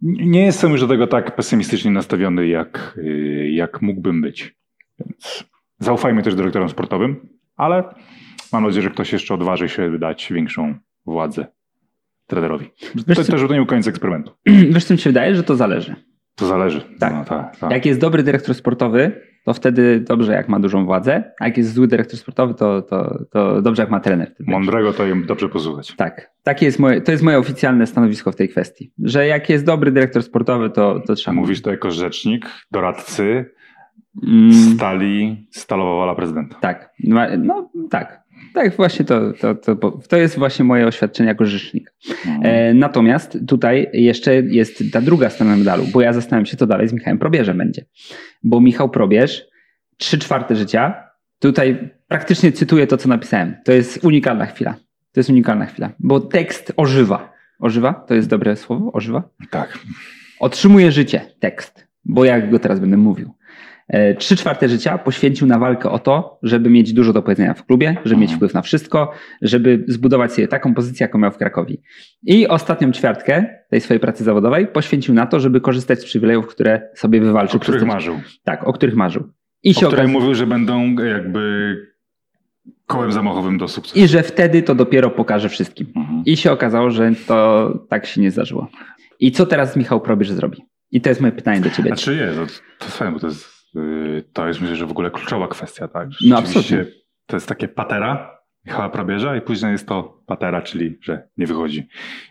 nie 0.01 0.45
jestem 0.45 0.71
już 0.71 0.81
do 0.81 0.87
tego 0.87 1.07
tak 1.07 1.35
pesymistycznie 1.35 1.91
nastawiony, 1.91 2.47
jak, 2.47 2.95
y, 2.97 3.49
jak 3.51 3.81
mógłbym 3.81 4.21
być. 4.21 4.55
Więc 4.99 5.43
zaufajmy 5.79 6.23
też 6.23 6.35
dyrektorom 6.35 6.69
sportowym, 6.69 7.29
ale 7.55 7.83
mam 8.53 8.63
nadzieję, 8.63 8.83
że 8.83 8.89
ktoś 8.89 9.13
jeszcze 9.13 9.33
odważy 9.33 9.69
się 9.69 9.99
dać 9.99 10.33
większą 10.33 10.75
władzę 11.05 11.47
trenerowi. 12.29 12.65
Wiesz 13.07 13.17
To 13.17 13.23
co- 13.23 13.31
też 13.31 13.45
był 13.45 13.65
koniec 13.65 13.87
eksperymentu. 13.87 14.31
Wiesz, 14.73 14.85
co 14.85 14.93
mi 14.93 14.99
się 14.99 15.09
wydaje, 15.09 15.35
że 15.35 15.43
to 15.43 15.55
zależy. 15.55 15.95
To 16.35 16.45
zależy. 16.45 16.81
Tak. 16.99 17.13
No, 17.13 17.25
tak, 17.25 17.57
tak. 17.57 17.71
Jak 17.71 17.85
jest 17.85 17.99
dobry 17.99 18.23
dyrektor 18.23 18.55
sportowy, 18.55 19.21
to 19.45 19.53
wtedy 19.53 19.99
dobrze, 19.99 20.33
jak 20.33 20.49
ma 20.49 20.59
dużą 20.59 20.85
władzę, 20.85 21.23
a 21.39 21.45
jak 21.47 21.57
jest 21.57 21.73
zły 21.73 21.87
dyrektor 21.87 22.19
sportowy, 22.19 22.53
to, 22.53 22.81
to, 22.81 23.19
to 23.31 23.61
dobrze, 23.61 23.81
jak 23.83 23.89
ma 23.91 23.99
trener. 23.99 24.31
Wtedy. 24.35 24.51
Mądrego 24.51 24.93
to 24.93 25.07
im 25.07 25.25
dobrze 25.25 25.49
posłuchać. 25.49 25.95
Tak, 25.95 26.31
takie 26.43 26.65
jest 26.65 26.79
moje, 26.79 27.01
to 27.01 27.11
jest 27.11 27.23
moje 27.23 27.37
oficjalne 27.37 27.87
stanowisko 27.87 28.31
w 28.31 28.35
tej 28.35 28.49
kwestii, 28.49 28.93
że 29.03 29.27
jak 29.27 29.49
jest 29.49 29.65
dobry 29.65 29.91
dyrektor 29.91 30.23
sportowy, 30.23 30.69
to, 30.69 30.99
to 31.07 31.15
trzeba 31.15 31.35
Mówisz 31.35 31.61
to 31.61 31.71
jako 31.71 31.91
rzecznik, 31.91 32.45
doradcy 32.71 33.45
Mm, 34.27 34.53
stali, 34.53 35.47
stalowa 35.51 35.91
wola 35.95 36.15
prezydenta. 36.15 36.55
tak, 36.59 36.89
no 37.37 37.71
tak. 37.89 38.18
Tak, 38.53 38.75
właśnie 38.75 39.05
to, 39.05 39.33
to, 39.33 39.55
to, 39.55 39.75
to 40.09 40.17
jest 40.17 40.37
właśnie 40.37 40.65
moje 40.65 40.87
oświadczenie 40.87 41.29
jako 41.29 41.45
rzecznik. 41.45 41.93
Mhm. 42.09 42.41
E, 42.43 42.73
natomiast 42.73 43.37
tutaj 43.47 43.87
jeszcze 43.93 44.35
jest 44.35 44.83
ta 44.91 45.01
druga 45.01 45.29
strona 45.29 45.55
medalu, 45.57 45.85
bo 45.93 46.01
ja 46.01 46.13
zastanawiam 46.13 46.45
się, 46.45 46.57
co 46.57 46.67
dalej 46.67 46.87
z 46.87 46.93
Michałem 46.93 47.19
Probierzem 47.19 47.57
będzie. 47.57 47.85
Bo 48.43 48.61
Michał 48.61 48.89
Probierz, 48.89 49.45
trzy 49.97 50.17
czwarte 50.17 50.55
życia, 50.55 51.03
tutaj 51.39 51.89
praktycznie 52.07 52.51
cytuję 52.51 52.87
to, 52.87 52.97
co 52.97 53.09
napisałem. 53.09 53.55
To 53.65 53.71
jest 53.71 54.03
unikalna 54.03 54.45
chwila. 54.45 54.75
To 55.11 55.19
jest 55.19 55.29
unikalna 55.29 55.65
chwila, 55.65 55.89
bo 55.99 56.19
tekst 56.19 56.73
ożywa. 56.77 57.33
Ożywa? 57.59 57.93
To 57.93 58.13
jest 58.15 58.29
dobre 58.29 58.55
słowo? 58.55 58.91
Ożywa? 58.91 59.29
Tak. 59.49 59.79
Otrzymuje 60.39 60.91
życie, 60.91 61.21
tekst, 61.39 61.87
bo 62.05 62.25
jak 62.25 62.51
go 62.51 62.59
teraz 62.59 62.79
będę 62.79 62.97
mówił. 62.97 63.33
E, 63.89 64.15
Trzy 64.15 64.35
czwarte 64.35 64.69
życia 64.69 64.97
poświęcił 64.97 65.47
na 65.47 65.59
walkę 65.59 65.89
o 65.89 65.99
to, 65.99 66.39
żeby 66.43 66.69
mieć 66.69 66.93
dużo 66.93 67.13
do 67.13 67.21
powiedzenia 67.21 67.53
w 67.53 67.65
klubie, 67.65 67.95
żeby 68.05 68.21
mieć 68.21 68.29
Mhm. 68.31 68.37
wpływ 68.37 68.53
na 68.53 68.61
wszystko, 68.61 69.11
żeby 69.41 69.83
zbudować 69.87 70.33
sobie 70.33 70.47
taką 70.47 70.73
pozycję, 70.73 71.03
jaką 71.03 71.19
miał 71.19 71.31
w 71.31 71.37
Krakowie. 71.37 71.75
I 72.23 72.47
ostatnią 72.47 72.91
ćwiartkę 72.91 73.45
tej 73.69 73.81
swojej 73.81 73.99
pracy 73.99 74.23
zawodowej 74.23 74.67
poświęcił 74.67 75.13
na 75.13 75.25
to, 75.25 75.39
żeby 75.39 75.61
korzystać 75.61 75.99
z 75.99 76.05
przywilejów, 76.05 76.47
które 76.47 76.89
sobie 76.95 77.21
wywalczył. 77.21 77.57
O 77.57 77.59
których 77.59 77.83
marzył. 77.85 78.19
Tak, 78.43 78.67
o 78.67 78.73
których 78.73 78.95
marzył. 78.95 79.23
I 79.63 79.69
O 79.69 79.73
się 79.73 79.79
których 79.87 80.05
okaza- 80.05 80.11
mówił, 80.13 80.35
że 80.35 80.47
będą 80.47 80.95
jakby 81.03 81.75
kołem 82.85 83.11
zamachowym 83.11 83.57
do 83.57 83.67
sukcesu. 83.67 83.99
I 83.99 84.07
że 84.07 84.23
wtedy 84.23 84.61
to 84.63 84.75
dopiero 84.75 85.09
pokaże 85.09 85.49
wszystkim. 85.49 85.87
Mhm. 85.95 86.23
I 86.25 86.37
się 86.37 86.51
okazało, 86.51 86.91
że 86.91 87.11
to 87.27 87.69
tak 87.89 88.05
się 88.05 88.21
nie 88.21 88.31
zdarzyło. 88.31 88.67
I 89.19 89.31
co 89.31 89.45
teraz 89.45 89.75
Michał 89.75 90.01
Probierz 90.01 90.31
zrobi? 90.31 90.57
I 90.91 91.01
to 91.01 91.09
jest 91.09 91.21
moje 91.21 91.31
pytanie 91.33 91.61
do 91.61 91.69
ciebie. 91.69 91.87
Znaczy 91.89 92.15
nie, 92.15 92.45
to, 92.45 92.51
to 92.79 92.85
fajne, 92.85 93.13
bo 93.13 93.19
to 93.19 93.27
jest, 93.27 93.58
to 94.33 94.47
jest 94.47 94.61
myślę, 94.61 94.75
że 94.75 94.85
w 94.85 94.91
ogóle 94.91 95.11
kluczowa 95.11 95.47
kwestia, 95.47 95.87
tak? 95.87 96.09
No, 96.25 96.37
absolutnie. 96.37 96.85
To 97.25 97.35
jest 97.35 97.47
takie 97.47 97.67
patera 97.67 98.39
Michała 98.65 98.89
Probierza 98.89 99.35
i 99.35 99.41
później 99.41 99.71
jest 99.71 99.87
to 99.87 100.23
patera, 100.25 100.61
czyli 100.61 100.97
że 101.01 101.27
nie 101.37 101.47
wychodzi. 101.47 101.79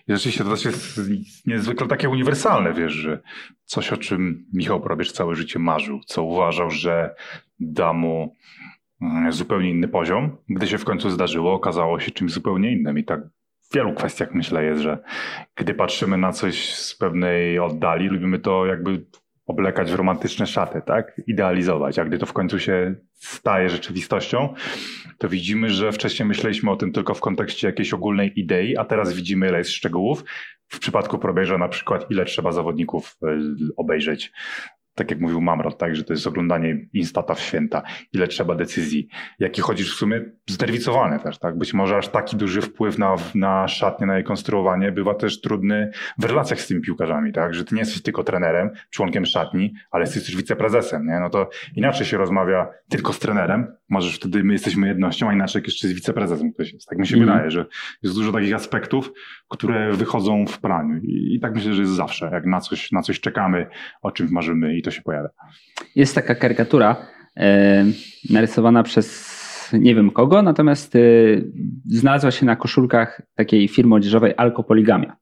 I 0.09 0.13
rzeczywiście 0.13 0.45
to 0.45 0.51
też 0.51 0.65
jest 0.65 1.01
niezwykle 1.47 1.87
takie 1.87 2.09
uniwersalne, 2.09 2.73
wiesz, 2.73 2.93
że 2.93 3.21
coś 3.65 3.93
o 3.93 3.97
czym 3.97 4.47
Michał 4.53 4.81
Probierz 4.81 5.13
całe 5.13 5.35
życie 5.35 5.59
marzył, 5.59 6.01
co 6.07 6.23
uważał, 6.23 6.71
że 6.71 7.15
da 7.61 7.93
mu 7.93 8.37
mm, 9.03 9.33
zupełnie 9.33 9.71
inny 9.71 9.89
poziom. 9.89 10.37
Gdy 10.49 10.67
się 10.67 10.79
w 10.79 10.85
końcu 10.85 11.11
zdarzyło, 11.11 11.53
okazało 11.53 12.01
się 12.01 12.11
czymś 12.11 12.33
zupełnie 12.33 12.73
innym 12.73 12.99
i 12.99 13.05
tak 13.05 13.21
w 13.61 13.75
wielu 13.75 13.95
kwestiach 13.95 14.35
myślę 14.35 14.65
jest, 14.65 14.83
że 14.83 14.99
gdy 15.57 15.75
patrzymy 15.75 16.19
na 16.19 16.33
coś 16.33 16.75
z 16.75 16.95
pewnej 16.95 17.59
oddali, 17.59 18.09
lubimy 18.09 18.39
to 18.39 18.67
jakby 18.67 19.05
oblekać 19.49 19.93
w 19.93 19.95
romantyczne 19.95 20.47
szaty, 20.47 20.83
tak? 20.87 21.21
Idealizować. 21.27 21.99
A 21.99 22.05
gdy 22.05 22.19
to 22.19 22.27
w 22.27 22.33
końcu 22.33 22.59
się 22.59 22.95
staje 23.13 23.69
rzeczywistością, 23.69 24.55
to 25.19 25.29
widzimy, 25.29 25.71
że 25.71 25.93
wcześniej 25.93 26.29
myśleliśmy 26.29 26.71
o 26.71 26.77
tym 26.77 26.93
tylko 26.93 27.15
w 27.15 27.21
kontekście 27.21 27.67
jakiejś 27.67 27.93
ogólnej 27.93 28.41
idei, 28.41 28.77
a 28.77 28.85
teraz 28.85 29.13
widzimy, 29.13 29.49
ile 29.49 29.59
jest 29.59 29.71
szczegółów. 29.71 30.25
W 30.69 30.79
przypadku 30.79 31.19
Probierza 31.19 31.59
na 31.59 31.69
przykład, 31.69 32.11
ile 32.11 32.25
trzeba 32.25 32.53
zawodników 32.53 33.17
y, 33.23 33.29
obejrzeć. 33.77 34.33
Tak 34.99 35.11
jak 35.11 35.21
mówił 35.21 35.41
Mamrot, 35.41 35.79
tak, 35.79 35.97
że 35.97 36.05
to 36.05 36.13
jest 36.13 36.27
oglądanie 36.27 36.87
instata 36.93 37.35
w 37.35 37.41
święta, 37.41 37.83
ile 38.13 38.29
trzeba 38.29 38.55
decyzji, 38.55 39.09
jaki 39.39 39.61
chodzisz 39.61 39.95
w 39.95 39.99
sumie 39.99 40.25
znerwicowany 40.47 41.19
też, 41.19 41.39
tak? 41.39 41.59
Być 41.59 41.75
może 41.75 41.97
aż 41.97 42.09
taki 42.09 42.37
duży 42.37 42.61
wpływ 42.61 42.99
na, 42.99 43.17
na 43.35 43.69
szatnię, 43.69 44.07
na 44.07 44.15
jej 44.15 44.25
konstruowanie 44.25 44.93
bywa 44.93 45.15
też 45.15 45.41
trudny 45.41 45.91
w 46.19 46.25
relacjach 46.25 46.61
z 46.61 46.67
tymi 46.67 46.81
piłkarzami, 46.81 47.33
tak? 47.33 47.55
Że 47.55 47.65
ty 47.65 47.75
nie 47.75 47.81
jesteś 47.81 48.03
tylko 48.03 48.25
trenerem, 48.25 48.71
członkiem 48.91 49.27
szatni, 49.27 49.75
ale 49.91 50.05
jesteś 50.05 50.27
też 50.27 50.37
wiceprezesem, 50.37 51.07
nie? 51.07 51.21
No 51.21 51.31
to 51.31 51.51
inaczej 51.77 52.07
się 52.07 52.17
rozmawia 52.17 52.69
tylko 52.89 53.13
z 53.13 53.19
trenerem, 53.19 53.67
możesz 53.89 54.17
wtedy 54.17 54.45
my 54.45 54.53
jesteśmy 54.53 54.89
jednością, 54.89 55.29
a 55.29 55.33
inaczej 55.33 55.63
jeszcze 55.67 55.89
z 55.89 55.93
wiceprezesem 55.93 56.53
ktoś 56.53 56.73
jest. 56.73 56.89
Tak 56.89 56.99
mi 56.99 57.07
się 57.07 57.17
Mhm. 57.17 57.33
wydaje, 57.33 57.51
że 57.51 57.67
jest 58.03 58.15
dużo 58.17 58.33
takich 58.33 58.55
aspektów, 58.55 59.13
które 59.49 59.93
wychodzą 59.93 60.47
w 60.47 60.61
praniu 60.61 61.01
I, 61.03 61.35
i 61.35 61.41
tak 61.41 61.55
myślę, 61.55 61.75
że 61.75 61.83
jest 61.83 61.95
zawsze, 61.95 62.31
jak 62.33 62.47
na 62.47 62.61
coś, 62.61 62.93
na 62.93 63.03
coś 63.03 63.21
czekamy, 63.21 63.67
o 64.03 64.11
czymś 64.11 64.31
marzymy 64.31 64.77
i 64.77 64.83
to 64.83 64.88
się 64.91 65.03
pojawia. 65.03 65.29
Jest 65.97 66.15
taka 66.15 66.35
karykatura 66.35 66.97
e, 67.37 67.85
narysowana 68.31 68.83
przez 68.83 69.29
nie 69.73 69.95
wiem 69.95 70.11
kogo, 70.11 70.43
natomiast 70.43 70.97
e, 70.97 70.99
znalazła 71.87 72.31
się 72.31 72.47
na 72.47 72.57
koszulkach 72.57 73.23
takiej 73.35 73.69
firmy 73.69 73.95
odzieżowej 73.95 74.35
Alkopoligamia. 74.37 75.17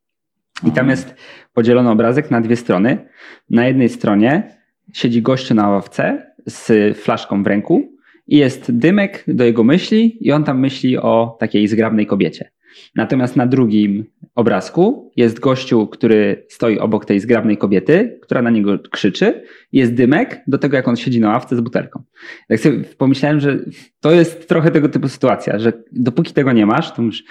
I 0.58 0.60
tam 0.60 0.68
Mhm. 0.68 0.90
jest 0.90 1.14
podzielony 1.52 1.90
obrazek 1.90 2.30
na 2.30 2.40
dwie 2.40 2.56
strony. 2.56 3.08
Na 3.50 3.66
jednej 3.66 3.88
stronie 3.88 4.56
siedzi 4.92 5.22
gościu 5.22 5.54
na 5.54 5.68
ławce 5.68 6.32
z 6.46 6.98
flaszką 6.98 7.42
w 7.42 7.46
ręku 7.46 7.92
i 8.26 8.36
jest 8.36 8.72
dymek 8.78 9.24
do 9.28 9.44
jego 9.44 9.64
myśli 9.64 10.18
i 10.20 10.32
on 10.32 10.44
tam 10.44 10.60
myśli 10.60 10.98
o 10.98 11.36
takiej 11.40 11.68
zgrabnej 11.68 12.06
kobiecie. 12.06 12.50
Natomiast 12.94 13.36
na 13.36 13.46
drugim 13.46 14.04
obrazku 14.34 15.12
jest 15.16 15.40
gościu, 15.40 15.86
który 15.86 16.44
stoi 16.48 16.78
obok 16.78 17.04
tej 17.04 17.20
zgrabnej 17.20 17.56
kobiety, 17.56 18.18
która 18.22 18.42
na 18.42 18.50
niego 18.50 18.78
krzyczy. 18.90 19.42
Jest 19.72 19.94
dymek 19.94 20.42
do 20.46 20.58
tego, 20.58 20.76
jak 20.76 20.88
on 20.88 20.96
siedzi 20.96 21.20
na 21.20 21.28
ławce 21.28 21.56
z 21.56 21.60
butelką. 21.60 22.02
Tak 22.48 22.60
sobie 22.60 22.84
pomyślałem, 22.98 23.40
że 23.40 23.58
to 24.00 24.12
jest 24.12 24.48
trochę 24.48 24.70
tego 24.70 24.88
typu 24.88 25.08
sytuacja, 25.08 25.58
że 25.58 25.72
dopóki 25.92 26.32
tego 26.32 26.52
nie 26.52 26.66
masz, 26.66 26.94
to 26.94 27.02
już 27.02 27.24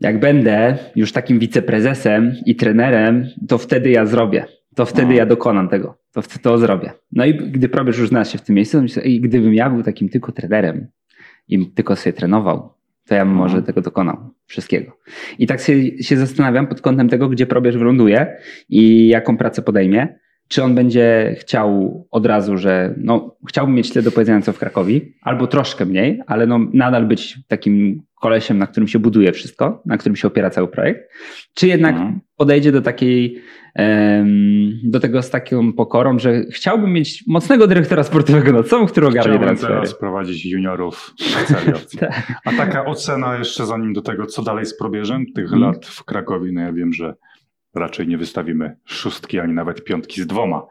jak 0.00 0.20
będę 0.20 0.78
już 0.96 1.12
takim 1.12 1.38
wiceprezesem 1.38 2.34
i 2.46 2.56
trenerem, 2.56 3.26
to 3.48 3.58
wtedy 3.58 3.90
ja 3.90 4.06
zrobię. 4.06 4.46
To 4.74 4.86
wtedy 4.86 5.14
ja 5.14 5.26
dokonam 5.26 5.68
tego. 5.68 5.98
To, 6.12 6.22
to 6.42 6.58
zrobię. 6.58 6.92
No 7.12 7.24
i 7.24 7.34
gdy 7.34 7.68
probierz 7.68 7.98
już 7.98 8.08
znalazł 8.08 8.32
się 8.32 8.38
w 8.38 8.42
tym 8.42 8.56
miejscu, 8.56 8.78
to 8.78 8.82
myślę, 8.82 9.02
i 9.02 9.20
gdybym 9.20 9.54
ja 9.54 9.70
był 9.70 9.82
takim 9.82 10.08
tylko 10.08 10.32
trenerem 10.32 10.86
i 11.48 11.66
tylko 11.66 11.96
sobie 11.96 12.12
trenował, 12.12 12.74
to 13.06 13.14
ja 13.14 13.24
bym 13.24 13.34
może 13.34 13.62
tego 13.62 13.80
dokonał. 13.80 14.16
Wszystkiego. 14.46 14.98
I 15.38 15.46
tak 15.46 15.60
się, 15.60 16.02
się 16.02 16.16
zastanawiam 16.16 16.66
pod 16.66 16.80
kątem 16.80 17.08
tego, 17.08 17.28
gdzie 17.28 17.46
probierz 17.46 17.76
wyląduje 17.76 18.36
i 18.68 19.08
jaką 19.08 19.36
pracę 19.36 19.62
podejmie. 19.62 20.18
Czy 20.48 20.62
on 20.62 20.74
będzie 20.74 21.36
chciał 21.38 22.06
od 22.10 22.26
razu, 22.26 22.58
że 22.58 22.94
no, 22.96 23.36
chciałbym 23.48 23.74
mieć 23.74 23.92
tyle 23.92 24.02
do 24.02 24.12
powiedzenia 24.12 24.40
co 24.40 24.52
w 24.52 24.58
Krakowi, 24.58 25.14
albo 25.22 25.46
troszkę 25.46 25.86
mniej, 25.86 26.20
ale 26.26 26.46
no, 26.46 26.58
nadal 26.72 27.06
być 27.06 27.38
takim 27.48 28.02
kolesiem, 28.20 28.58
na 28.58 28.66
którym 28.66 28.88
się 28.88 28.98
buduje 28.98 29.32
wszystko, 29.32 29.82
na 29.86 29.98
którym 29.98 30.16
się 30.16 30.28
opiera 30.28 30.50
cały 30.50 30.68
projekt, 30.68 31.12
czy 31.54 31.66
jednak 31.66 31.94
mhm. 31.94 32.20
podejdzie 32.36 32.72
do 32.72 32.82
takiej, 32.82 33.42
do 34.84 35.00
tego 35.00 35.22
z 35.22 35.30
taką 35.30 35.72
pokorą, 35.72 36.18
że 36.18 36.44
chciałbym 36.44 36.92
mieć 36.92 37.24
mocnego 37.26 37.66
dyrektora 37.66 38.02
sportowego 38.02 38.52
nad 38.52 38.68
sobą, 38.68 38.86
który 38.86 39.06
ogarnie 39.06 39.22
Chciałbym 39.22 39.48
transfery. 39.48 39.74
teraz 39.74 39.98
prowadzić 39.98 40.46
juniorów 40.46 41.14
tak. 42.00 42.32
A 42.44 42.52
taka 42.52 42.84
ocena 42.84 43.38
jeszcze 43.38 43.66
zanim 43.66 43.92
do 43.92 44.02
tego, 44.02 44.26
co 44.26 44.42
dalej 44.42 44.66
z 44.66 44.78
probierzem 44.78 45.26
tych 45.34 45.50
hmm. 45.50 45.68
lat 45.68 45.86
w 45.86 46.04
Krakowie, 46.04 46.52
no 46.52 46.60
ja 46.60 46.72
wiem, 46.72 46.92
że 46.92 47.14
raczej 47.76 48.08
nie 48.08 48.18
wystawimy 48.18 48.76
szóstki, 48.84 49.40
ani 49.40 49.52
nawet 49.52 49.84
piątki 49.84 50.22
z 50.22 50.26
dwoma. 50.26 50.66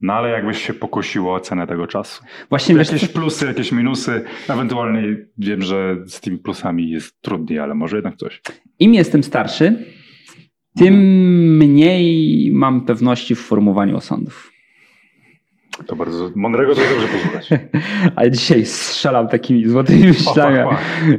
No 0.00 0.12
ale 0.12 0.28
jakbyś 0.30 0.66
się 0.66 0.74
pokusiło 0.74 1.34
o 1.34 1.40
cenę 1.40 1.66
tego 1.66 1.86
czasu. 1.86 2.24
Właśnie 2.48 2.74
jakieś 2.74 3.08
plusy, 3.08 3.46
jakieś 3.46 3.72
minusy, 3.72 4.24
ewentualnie 4.48 5.16
wiem, 5.38 5.62
że 5.62 5.96
z 6.06 6.20
tymi 6.20 6.38
plusami 6.38 6.90
jest 6.90 7.22
trudniej, 7.22 7.58
ale 7.58 7.74
może 7.74 7.96
jednak 7.96 8.16
coś. 8.16 8.42
Im 8.78 8.94
jestem 8.94 9.22
starszy, 9.22 9.84
tym 10.76 10.94
mniej 11.56 12.50
mam 12.52 12.80
pewności 12.80 13.34
w 13.34 13.40
formowaniu 13.40 13.96
osądów. 13.96 14.52
To 15.86 15.96
bardzo 15.96 16.30
mądrego, 16.34 16.74
to 16.74 16.80
dobrze 16.80 17.08
posłuchać. 17.08 17.48
Ale 18.16 18.30
dzisiaj 18.30 18.66
strzelam 18.66 19.28
takimi 19.28 19.68
złotymi 19.68 20.06
myślami, 20.06 20.58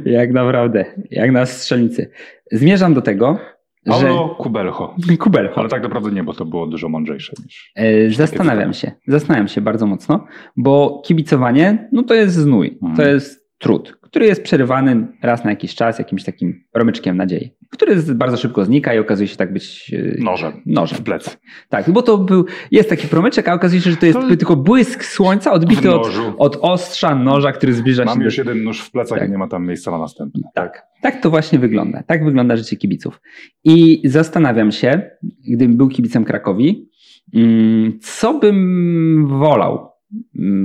jak 0.04 0.32
naprawdę, 0.32 0.84
jak 1.10 1.32
na 1.32 1.46
strzelnicy. 1.46 2.10
Zmierzam 2.52 2.94
do 2.94 3.02
tego, 3.02 3.38
Paulo 3.84 4.28
że... 4.28 4.42
Kubelho. 4.42 4.94
Kubelho. 5.18 5.50
Ale 5.56 5.68
tak 5.68 5.82
naprawdę 5.82 6.10
nie, 6.10 6.24
bo 6.24 6.32
to 6.32 6.44
było 6.44 6.66
dużo 6.66 6.88
mądrzejsze 6.88 7.32
niż. 7.44 7.72
E, 7.74 8.10
zastanawiam 8.10 8.72
się, 8.72 8.92
zastanawiam 9.06 9.48
się 9.48 9.60
bardzo 9.60 9.86
mocno, 9.86 10.26
bo 10.56 11.02
kibicowanie, 11.04 11.88
no 11.92 12.02
to 12.02 12.14
jest 12.14 12.34
znój, 12.34 12.78
to 12.78 12.86
mhm. 12.86 13.08
jest 13.08 13.48
trud, 13.58 13.98
który 14.12 14.26
jest 14.26 14.42
przerywany 14.42 15.06
raz 15.22 15.44
na 15.44 15.50
jakiś 15.50 15.74
czas 15.74 15.98
jakimś 15.98 16.24
takim 16.24 16.64
promyczkiem 16.72 17.16
nadziei, 17.16 17.50
który 17.70 17.96
bardzo 18.02 18.36
szybko 18.36 18.64
znika 18.64 18.94
i 18.94 18.98
okazuje 18.98 19.28
się 19.28 19.36
tak 19.36 19.52
być 19.52 19.94
e, 20.18 20.22
nożem, 20.22 20.52
nożem. 20.66 20.98
w 20.98 21.02
plecy. 21.02 21.30
Tak, 21.68 21.90
bo 21.90 22.02
to 22.02 22.18
był, 22.18 22.46
jest 22.70 22.88
taki 22.88 23.08
promyczek, 23.08 23.48
a 23.48 23.54
okazuje 23.54 23.80
się, 23.80 23.90
że 23.90 23.96
to 23.96 24.06
jest 24.06 24.18
to... 24.18 24.28
tylko 24.28 24.56
błysk 24.56 25.04
słońca 25.04 25.52
odbity 25.52 25.94
od, 25.94 26.08
od 26.38 26.58
ostrza 26.60 27.14
noża, 27.14 27.52
który 27.52 27.72
zbliża 27.72 28.04
Mam 28.04 28.14
się. 28.14 28.18
Mam 28.18 28.24
już 28.24 28.36
do... 28.36 28.42
jeden 28.42 28.64
nóż 28.64 28.80
w 28.80 28.90
plecach 28.90 29.18
tak. 29.18 29.28
i 29.28 29.30
nie 29.30 29.38
ma 29.38 29.48
tam 29.48 29.66
miejsca 29.66 29.90
na 29.90 29.98
następny. 29.98 30.42
Tak, 30.54 30.86
tak 31.02 31.20
to 31.20 31.30
właśnie 31.30 31.58
wygląda. 31.58 32.02
Tak 32.02 32.24
wygląda 32.24 32.56
życie 32.56 32.76
kibiców. 32.76 33.20
I 33.64 34.02
zastanawiam 34.04 34.72
się, 34.72 35.02
gdybym 35.48 35.76
był 35.76 35.88
kibicem 35.88 36.24
Krakowi, 36.24 36.90
mm, 37.34 37.98
co 38.00 38.34
bym 38.34 39.26
wolał 39.38 39.92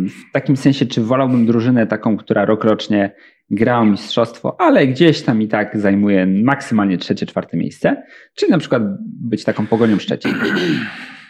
w 0.08 0.32
takim 0.34 0.58
sensie, 0.58 0.86
czy 0.86 1.02
wolałbym 1.02 1.46
drużynę 1.46 1.88
taką, 1.88 2.18
która 2.18 2.46
rokrocznie 2.46 3.16
gra 3.50 3.80
o 3.80 3.86
mistrzostwo, 3.86 4.62
ale 4.62 4.88
gdzieś 4.88 5.22
tam 5.22 5.42
i 5.42 5.48
tak 5.48 5.78
zajmuje 5.78 6.28
maksymalnie 6.28 6.98
trzecie, 6.98 7.26
czwarte 7.26 7.58
miejsce, 7.58 8.04
czy 8.36 8.50
na 8.50 8.58
przykład 8.58 8.84
być 9.02 9.44
taką 9.44 9.68
pogonią 9.68 10.00
Szczecin. 10.00 10.34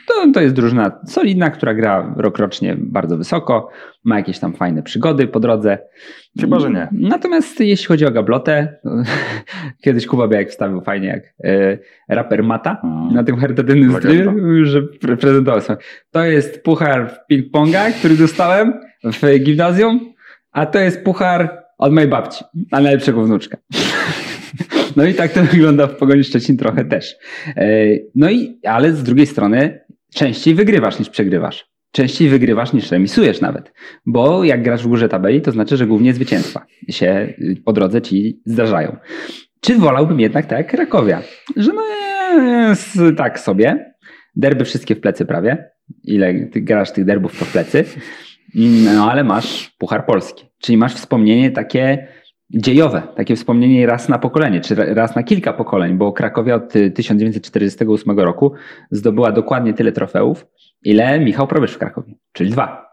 To, 0.07 0.31
to 0.33 0.41
jest 0.41 0.55
drużyna 0.55 0.99
solidna, 1.05 1.49
która 1.49 1.73
gra 1.73 2.13
rokrocznie 2.17 2.75
bardzo 2.79 3.17
wysoko, 3.17 3.69
ma 4.03 4.17
jakieś 4.17 4.39
tam 4.39 4.53
fajne 4.53 4.83
przygody 4.83 5.27
po 5.27 5.39
drodze. 5.39 5.77
Chyba, 6.39 6.59
że 6.59 6.69
nie. 6.69 6.87
Natomiast 6.91 7.59
jeśli 7.59 7.85
chodzi 7.85 8.05
o 8.05 8.11
gablotę, 8.11 8.77
kiedyś 9.83 10.07
Kuba 10.07 10.27
Białek 10.27 10.49
wstawił 10.49 10.81
fajnie 10.81 11.07
jak 11.07 11.23
e, 11.43 11.77
raper 12.09 12.43
Mata 12.43 12.77
hmm. 12.81 13.13
na 13.13 13.23
tym 13.23 13.37
charytatywnym 13.37 13.93
streamie, 13.93 14.65
że 14.65 14.81
prezentował 15.19 15.61
sobie. 15.61 15.79
To 16.11 16.23
jest 16.23 16.63
puchar 16.63 17.11
w 17.11 17.33
ping-ponga, 17.33 17.91
który 17.91 18.15
dostałem 18.17 18.73
w 19.03 19.39
gimnazjum, 19.39 20.13
a 20.51 20.65
to 20.65 20.79
jest 20.79 21.03
puchar 21.03 21.66
od 21.77 21.93
mojej 21.93 22.09
babci, 22.09 22.43
a 22.71 22.81
najlepszego 22.81 23.23
wnuczka. 23.23 23.57
No 24.95 25.05
i 25.05 25.13
tak 25.13 25.31
to 25.31 25.43
wygląda 25.43 25.87
w 25.87 25.95
Pogoni 25.95 26.23
Szczecin 26.23 26.57
trochę 26.57 26.85
też. 26.85 27.15
E, 27.55 27.67
no 28.15 28.29
i, 28.29 28.59
ale 28.63 28.93
z 28.93 29.03
drugiej 29.03 29.27
strony 29.27 29.79
częściej 30.13 30.55
wygrywasz 30.55 30.99
niż 30.99 31.09
przegrywasz. 31.09 31.69
Częściej 31.91 32.29
wygrywasz 32.29 32.73
niż 32.73 32.91
remisujesz 32.91 33.41
nawet. 33.41 33.73
Bo 34.05 34.43
jak 34.43 34.63
grasz 34.63 34.83
w 34.83 34.87
górze 34.87 35.09
tabeli, 35.09 35.41
to 35.41 35.51
znaczy, 35.51 35.77
że 35.77 35.87
głównie 35.87 36.13
zwycięstwa 36.13 36.65
się 36.89 37.33
po 37.65 37.73
drodze 37.73 38.01
ci 38.01 38.41
zdarzają. 38.45 38.97
Czy 39.61 39.75
wolałbym 39.75 40.19
jednak 40.19 40.45
tak 40.45 40.57
jak 40.57 40.71
Krakowia? 40.71 41.21
Że 41.55 41.71
no 41.73 41.81
jest 42.67 42.99
tak 43.17 43.39
sobie. 43.39 43.93
Derby 44.35 44.65
wszystkie 44.65 44.95
w 44.95 44.99
plecy 44.99 45.25
prawie. 45.25 45.71
Ile 46.03 46.33
grasz 46.33 46.91
tych 46.91 47.05
derbów 47.05 47.39
to 47.39 47.45
w 47.45 47.51
plecy. 47.51 47.83
No 48.55 49.11
ale 49.11 49.23
masz 49.23 49.75
Puchar 49.77 50.05
Polski. 50.05 50.45
Czyli 50.59 50.77
masz 50.77 50.95
wspomnienie 50.95 51.51
takie 51.51 52.07
dziejowe, 52.49 53.01
takie 53.15 53.35
wspomnienie 53.35 53.85
raz 53.85 54.09
na 54.09 54.19
pokolenie, 54.19 54.61
czy 54.61 54.75
raz 54.75 55.15
na 55.15 55.23
kilka 55.23 55.53
pokoleń, 55.53 55.93
bo 55.97 56.11
Krakowia 56.11 56.55
od 56.55 56.73
1948 56.95 58.19
roku 58.19 58.53
zdobyła 58.91 59.31
dokładnie 59.31 59.73
tyle 59.73 59.91
trofeów, 59.91 60.45
ile 60.83 61.19
Michał 61.19 61.47
Probierz 61.47 61.73
w 61.73 61.77
Krakowie, 61.77 62.13
czyli 62.33 62.49
dwa 62.49 62.86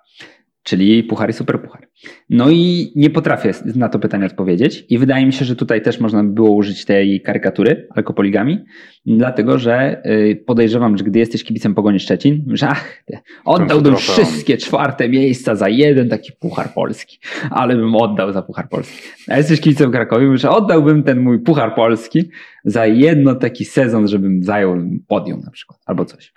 czyli 0.64 1.02
puchar 1.02 1.30
i 1.30 1.32
superpuchar. 1.32 1.88
No 2.30 2.50
i 2.50 2.92
nie 2.96 3.10
potrafię 3.10 3.52
na 3.76 3.88
to 3.88 3.98
pytanie 3.98 4.26
odpowiedzieć 4.26 4.86
i 4.88 4.98
wydaje 4.98 5.26
mi 5.26 5.32
się, 5.32 5.44
że 5.44 5.56
tutaj 5.56 5.82
też 5.82 6.00
można 6.00 6.24
by 6.24 6.30
było 6.30 6.50
użyć 6.50 6.84
tej 6.84 7.22
karykatury 7.22 7.88
alkopoligami, 7.94 8.64
dlatego 9.06 9.58
że 9.58 10.02
y, 10.06 10.44
podejrzewam, 10.46 10.98
że 10.98 11.04
gdy 11.04 11.18
jesteś 11.18 11.44
kibicem 11.44 11.74
Pogoni 11.74 12.00
Szczecin, 12.00 12.44
że 12.48 12.68
ach, 12.68 13.04
oddałbym 13.44 13.96
wszystkie 13.96 14.56
czwarte 14.56 15.08
miejsca 15.08 15.54
za 15.54 15.68
jeden 15.68 16.08
taki 16.08 16.32
puchar 16.32 16.74
polski, 16.74 17.18
ale 17.50 17.76
bym 17.76 17.96
oddał 17.96 18.32
za 18.32 18.42
puchar 18.42 18.68
polski. 18.68 18.98
A 19.28 19.36
jesteś 19.36 19.60
kibicem 19.60 19.92
Krakowi, 19.92 20.38
że 20.38 20.50
oddałbym 20.50 21.02
ten 21.02 21.20
mój 21.20 21.38
puchar 21.38 21.74
polski 21.74 22.30
za 22.64 22.86
jedno 22.86 23.34
taki 23.34 23.64
sezon, 23.64 24.08
żebym 24.08 24.42
zajął 24.42 24.76
podium 25.08 25.40
na 25.40 25.50
przykład, 25.50 25.80
albo 25.86 26.04
coś. 26.04 26.32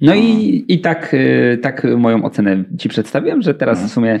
No 0.00 0.14
i, 0.14 0.64
i 0.68 0.80
tak, 0.80 1.14
y, 1.14 1.58
tak 1.62 1.86
moją 1.96 2.24
ocenę 2.24 2.64
Ci 2.78 2.88
przedstawiłem, 2.88 3.42
że 3.42 3.54
teraz 3.54 3.84
w 3.84 3.92
sumie 3.92 4.20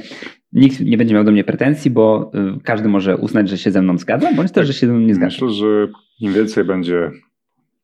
nikt 0.52 0.80
nie 0.80 0.98
będzie 0.98 1.14
miał 1.14 1.24
do 1.24 1.32
mnie 1.32 1.44
pretensji, 1.44 1.90
bo 1.90 2.30
y, 2.56 2.60
każdy 2.62 2.88
może 2.88 3.16
uznać, 3.16 3.48
że 3.48 3.58
się 3.58 3.70
ze 3.70 3.82
mną 3.82 3.98
zgadza, 3.98 4.32
bądź 4.32 4.52
też, 4.52 4.66
że 4.66 4.72
się 4.72 4.86
ze 4.86 4.92
mną 4.92 5.06
nie 5.06 5.14
zgadza. 5.14 5.26
Myślę, 5.26 5.50
że 5.50 5.88
im 6.20 6.32
więcej 6.32 6.64
będzie 6.64 7.10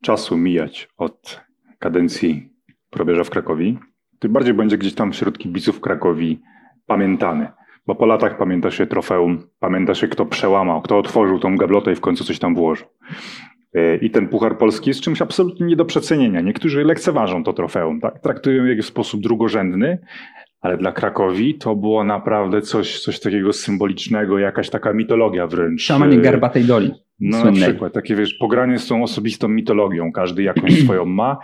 czasu 0.03 0.37
mijać 0.37 0.89
od 0.97 1.41
kadencji 1.79 2.49
probierza 2.91 3.25
w 3.25 3.31
Krakowi, 3.31 3.79
tym 4.19 4.33
bardziej 4.33 4.55
będzie 4.55 4.79
gdzieś 4.79 4.95
tam 4.95 5.13
wśród 5.13 5.39
kibiców 5.39 5.81
Krakowi 5.81 6.41
pamiętany. 6.87 7.49
Bo 7.87 7.95
po 7.95 8.07
latach 8.07 8.39
pamięta 8.39 8.71
się 8.71 8.87
trofeum, 8.87 9.43
pamięta 9.59 9.95
się 9.95 10.09
kto 10.09 10.27
przełamał, 10.27 10.83
kto 10.83 10.99
otworzył 10.99 11.39
tą 11.39 11.57
gablotę 11.57 11.93
i 11.93 11.95
w 11.95 12.01
końcu 12.01 12.25
coś 12.25 12.39
tam 12.39 12.55
włożył. 12.55 12.87
E, 13.77 13.97
I 13.97 14.11
ten 14.11 14.29
Puchar 14.29 14.59
Polski 14.59 14.91
jest 14.91 15.01
czymś 15.01 15.23
absolutnie 15.23 15.67
nie 15.67 15.77
do 15.77 15.85
przecenienia. 15.85 16.41
Niektórzy 16.41 16.85
lekceważą 16.85 17.45
to 17.45 17.53
trofeum, 17.53 18.01
tak? 18.01 18.19
traktują 18.21 18.65
je 18.65 18.83
w 18.83 18.87
sposób 18.87 19.21
drugorzędny, 19.21 19.99
ale 20.61 20.77
dla 20.77 20.93
Krakowi 20.93 21.55
to 21.55 21.77
było 21.77 22.05
naprawdę 22.05 22.63
coś, 22.63 23.01
coś 23.01 23.21
takiego 23.21 23.53
symbolicznego, 23.53 24.39
jakaś 24.39 24.71
taka 24.71 24.93
mitologia 24.93 25.47
wręcz. 25.47 25.83
Szamanie 25.83 26.19
garbatej 26.19 26.65
doli. 26.65 26.93
No 27.21 27.41
słynnej. 27.41 27.61
na 27.61 27.67
przykład, 27.67 27.93
takie 27.93 28.17
wiesz, 28.17 28.35
pogranie 28.35 28.79
z 28.79 28.87
tą 28.87 29.03
osobistą 29.03 29.49
mitologią, 29.49 30.13
każdy 30.13 30.43
jakąś 30.43 30.79
swoją 30.85 31.05
ma 31.05 31.39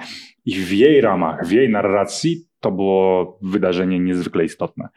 i 0.45 0.55
w 0.55 0.73
jej 0.73 1.01
ramach, 1.01 1.47
w 1.47 1.53
jej 1.53 1.71
narracji 1.71 2.47
to 2.61 2.71
było 2.71 3.39
wydarzenie 3.43 4.01
niezwykle 4.01 4.45
istotne. 4.45 4.89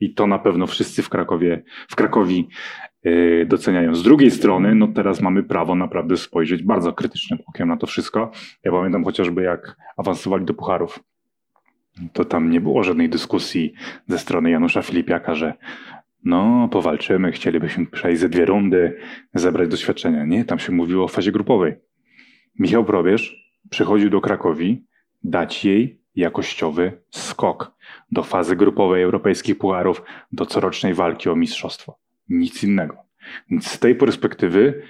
I 0.00 0.14
to 0.14 0.26
na 0.26 0.38
pewno 0.38 0.66
wszyscy 0.66 1.02
w 1.02 1.08
Krakowie, 1.08 1.62
w 1.88 1.96
Krakowi 1.96 2.48
doceniają. 3.46 3.94
Z 3.94 4.02
drugiej 4.02 4.30
strony, 4.30 4.74
no 4.74 4.88
teraz 4.88 5.20
mamy 5.20 5.42
prawo 5.42 5.74
naprawdę 5.74 6.16
spojrzeć 6.16 6.62
bardzo 6.62 6.92
krytycznym 6.92 7.38
okiem 7.46 7.68
na 7.68 7.76
to 7.76 7.86
wszystko. 7.86 8.30
Ja 8.64 8.72
pamiętam 8.72 9.04
chociażby 9.04 9.42
jak 9.42 9.76
awansowali 9.96 10.44
do 10.44 10.54
pucharów, 10.54 11.00
to 12.12 12.24
tam 12.24 12.50
nie 12.50 12.60
było 12.60 12.82
żadnej 12.82 13.08
dyskusji 13.08 13.72
ze 14.06 14.18
strony 14.18 14.50
Janusza 14.50 14.82
Filipiaka, 14.82 15.34
że 15.34 15.54
no 16.24 16.68
powalczymy, 16.68 17.32
chcielibyśmy 17.32 17.86
przejść 17.86 18.20
ze 18.20 18.28
dwie 18.28 18.44
rundy, 18.44 18.96
zebrać 19.34 19.68
doświadczenia. 19.68 20.24
Nie, 20.24 20.44
tam 20.44 20.58
się 20.58 20.72
mówiło 20.72 21.04
o 21.04 21.08
fazie 21.08 21.32
grupowej. 21.32 21.74
Michał 22.58 22.84
Probierz 22.84 23.54
przychodził 23.70 24.10
do 24.10 24.20
Krakowi 24.20 24.84
dać 25.24 25.64
jej 25.64 26.00
jakościowy 26.14 27.02
skok 27.10 27.74
do 28.12 28.22
fazy 28.22 28.56
grupowej 28.56 29.02
europejskich 29.02 29.58
pucharów, 29.58 30.02
do 30.32 30.46
corocznej 30.46 30.94
walki 30.94 31.28
o 31.28 31.36
mistrzostwo 31.36 31.98
nic 32.30 32.64
innego. 32.64 32.96
Więc 33.50 33.66
z 33.66 33.78
tej 33.78 33.94
perspektywy 33.94 34.82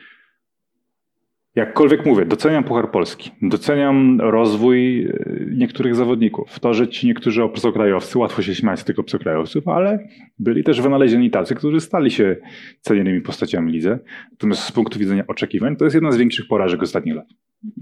jakkolwiek 1.55 2.07
mówię, 2.07 2.25
doceniam 2.25 2.65
Puchar 2.65 2.91
Polski, 2.91 3.31
doceniam 3.43 4.21
rozwój 4.21 5.05
e, 5.07 5.13
niektórych 5.57 5.95
zawodników. 5.95 6.61
To, 6.61 6.75
że 6.75 6.89
ci 6.89 7.07
niektórzy 7.07 7.43
obcokrajowcy, 7.43 8.19
łatwo 8.19 8.43
się 8.43 8.55
śmiać 8.55 8.81
z 8.81 8.85
tych 8.85 8.99
obcokrajowców, 8.99 9.69
ale 9.69 10.09
byli 10.39 10.65
też 10.65 10.81
wynalezieni 10.81 11.31
tacy, 11.31 11.55
którzy 11.55 11.81
stali 11.81 12.11
się 12.11 12.37
cenionymi 12.81 13.21
postaciami 13.21 13.73
lidze. 13.73 13.99
Natomiast 14.31 14.63
z 14.63 14.73
punktu 14.73 14.99
widzenia 14.99 15.27
oczekiwań, 15.27 15.77
to 15.77 15.85
jest 15.85 15.95
jedna 15.95 16.13
z 16.13 16.17
większych 16.17 16.49
porażek 16.49 16.83
ostatnich 16.83 17.15
lat. 17.15 17.27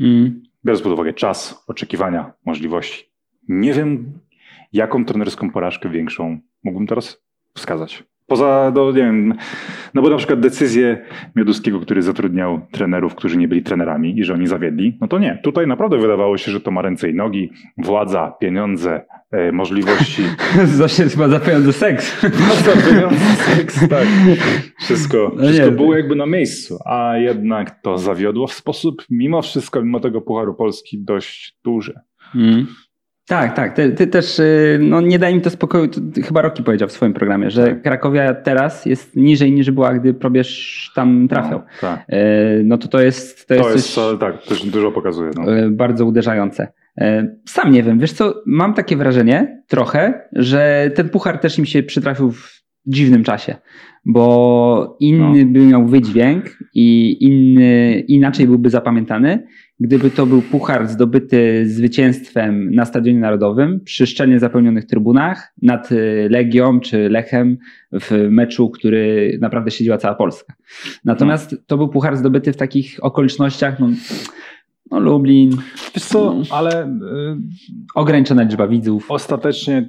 Mm. 0.01 0.43
Biorąc 0.65 0.83
pod 0.83 0.93
uwagę 0.93 1.13
czas, 1.13 1.65
oczekiwania, 1.67 2.33
możliwości. 2.45 3.05
Nie 3.49 3.73
wiem, 3.73 4.13
jaką 4.73 5.05
trenerską 5.05 5.51
porażkę 5.51 5.89
większą 5.89 6.39
mógłbym 6.65 6.87
teraz 6.87 7.23
wskazać. 7.55 8.05
Poza, 8.29 8.73
no 8.75 8.87
nie 8.87 8.93
wiem, 8.93 9.35
no 9.95 10.03
bo 10.03 10.11
na 10.11 10.17
przykład 10.17 10.41
decyzję 10.41 11.05
Mioduskiego, 11.37 11.81
który 11.81 12.03
zatrudniał 12.03 12.61
trenerów, 12.73 13.15
którzy 13.15 13.37
nie 13.37 13.49
byli 13.49 13.63
trenerami 13.63 14.19
i 14.19 14.25
że 14.25 14.35
oni 14.35 14.47
zawiedli, 14.47 14.99
no 15.01 15.09
to 15.09 15.19
nie. 15.19 15.41
Tutaj 15.43 15.67
naprawdę 15.67 15.99
wydawało 15.99 16.39
się, 16.39 16.53
że 16.53 16.61
to 16.61 16.71
ma 16.71 16.83
ręce 16.83 17.11
i 17.11 17.15
nogi, 17.15 17.51
władza, 17.79 18.33
pieniądze, 18.41 19.05
e, 19.31 19.53
możliwości. 19.53 20.23
Zawsze 20.65 21.09
chyba 21.09 21.29
za 21.29 21.41
pieniądze 21.41 21.73
seks. 21.73 22.23
No 22.23 22.55
za 22.75 22.91
pieniądze 22.91 23.27
seks, 23.37 23.89
tak. 23.89 24.07
Wszystko, 24.81 25.33
no 25.37 25.43
wszystko 25.43 25.71
było 25.71 25.97
jakby 25.97 26.17
na 26.17 26.27
miejscu, 26.27 26.79
a 26.87 27.17
jednak 27.17 27.83
to 27.83 27.99
zawiodło 27.99 28.47
w 28.47 28.53
sposób, 28.53 29.05
mimo 29.11 29.43
wszystko, 29.43 29.83
mimo 29.83 30.01
tego 30.01 30.21
Pucharu 30.21 30.55
Polski 30.55 31.05
dość 31.05 31.57
duży. 31.65 31.95
Mm. 32.35 32.67
Tak, 33.29 33.57
tak. 33.57 33.73
Ty, 33.75 33.93
ty, 33.93 34.07
też 34.07 34.39
y, 34.39 34.79
no, 34.83 35.01
nie 35.01 35.19
daj 35.19 35.35
mi 35.35 35.41
to 35.41 35.51
spokoju. 35.51 35.89
To 35.89 36.01
chyba 36.25 36.43
Roki 36.43 36.63
powiedział 36.63 36.89
w 36.89 36.93
swoim 36.93 37.15
programie, 37.15 37.51
że 37.51 37.67
tak. 37.67 37.83
Krakowia 37.83 38.35
teraz 38.35 38.87
jest 38.87 39.17
niżej 39.17 39.53
niż 39.53 39.71
była, 39.71 39.95
gdy 39.95 40.15
probierz 40.15 40.93
tam 40.95 41.29
trafiał. 41.29 41.59
No, 41.59 41.65
tak. 41.81 42.01
Y, 42.13 42.63
no 42.65 42.79
to 42.79 42.89
to 42.89 43.01
jest. 43.01 43.49
To, 43.49 43.55
to 43.55 43.71
jest, 43.71 43.95
coś, 43.95 44.19
tak, 44.21 44.43
też 44.43 44.67
dużo 44.67 44.93
pokazuje. 44.93 45.31
No. 45.37 45.59
Y, 45.59 45.71
bardzo 45.71 46.07
uderzające. 46.07 46.73
Sam 47.47 47.73
nie 47.73 47.83
wiem, 47.83 47.99
wiesz 47.99 48.13
co, 48.13 48.35
mam 48.47 48.75
takie 48.75 48.97
wrażenie 48.97 49.63
trochę, 49.69 50.29
że 50.33 50.91
ten 50.95 51.09
puchar 51.09 51.39
też 51.39 51.59
im 51.59 51.67
się 51.67 51.83
przytrafił 51.83 52.33
w 52.33 52.63
dziwnym 52.87 53.25
czasie, 53.25 53.57
bo 54.05 54.97
inny 55.01 55.45
no. 55.45 55.53
by 55.53 55.61
miał 55.61 55.87
wydźwięk 55.87 56.59
i 56.75 57.17
inny, 57.25 58.01
inaczej 58.01 58.47
byłby 58.47 58.71
zapamiętany, 58.71 59.47
gdyby 59.81 60.11
to 60.11 60.27
był 60.27 60.43
puchar 60.43 60.89
zdobyty 60.89 61.69
zwycięstwem 61.69 62.75
na 62.75 62.85
Stadionie 62.85 63.19
Narodowym 63.19 63.81
przy 63.81 64.07
szczelnie 64.07 64.39
zapełnionych 64.39 64.87
trybunach 64.87 65.53
nad 65.63 65.93
y, 65.93 66.29
Legią 66.31 66.81
czy 66.81 67.09
Lechem 67.09 67.59
w 67.93 68.27
meczu, 68.31 68.71
który 68.71 69.39
naprawdę 69.41 69.71
siedziała 69.71 69.99
cała 69.99 70.15
Polska. 70.15 70.55
Natomiast 71.05 71.57
to 71.67 71.77
był 71.77 71.89
puchar 71.89 72.17
zdobyty 72.17 72.53
w 72.53 72.57
takich 72.57 72.99
okolicznościach, 73.03 73.81
no, 73.81 73.89
no 74.91 75.01
Lublin. 75.01 75.57
Wiesz 75.95 76.05
co, 76.05 76.35
no, 76.35 76.43
ale... 76.51 76.99
Yy, 77.01 77.37
ograniczona 77.95 78.43
liczba 78.43 78.69
widzów. 78.69 79.11
Ostatecznie 79.11 79.89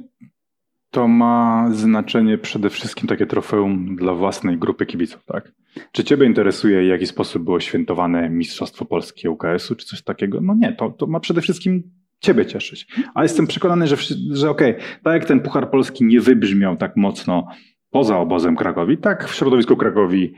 to 0.91 1.07
ma 1.07 1.67
znaczenie 1.71 2.37
przede 2.37 2.69
wszystkim 2.69 3.07
takie 3.07 3.25
trofeum 3.25 3.95
dla 3.95 4.13
własnej 4.13 4.57
grupy 4.57 4.85
kibiców, 4.85 5.25
tak? 5.25 5.51
Czy 5.91 6.03
Ciebie 6.03 6.25
interesuje, 6.25 6.81
w 6.81 6.85
jaki 6.87 7.05
sposób 7.05 7.43
było 7.43 7.59
świętowane 7.59 8.29
Mistrzostwo 8.29 8.85
Polskie 8.85 9.31
UKS-u, 9.31 9.75
czy 9.75 9.85
coś 9.85 10.03
takiego? 10.03 10.41
No 10.41 10.55
nie, 10.55 10.73
to, 10.73 10.89
to 10.89 11.07
ma 11.07 11.19
przede 11.19 11.41
wszystkim 11.41 11.83
Ciebie 12.19 12.45
cieszyć. 12.45 12.87
Ale 13.13 13.25
jestem 13.25 13.47
przekonany, 13.47 13.87
że, 13.87 13.95
że 14.31 14.49
okej, 14.49 14.71
okay, 14.71 14.85
tak 15.03 15.13
jak 15.13 15.25
ten 15.25 15.39
Puchar 15.39 15.71
Polski 15.71 16.05
nie 16.05 16.19
wybrzmiał 16.19 16.77
tak 16.77 16.95
mocno 16.97 17.47
poza 17.91 18.17
obozem 18.17 18.55
Krakowi, 18.55 18.97
tak 18.97 19.27
w 19.27 19.35
środowisku 19.35 19.77
Krakowi 19.77 20.33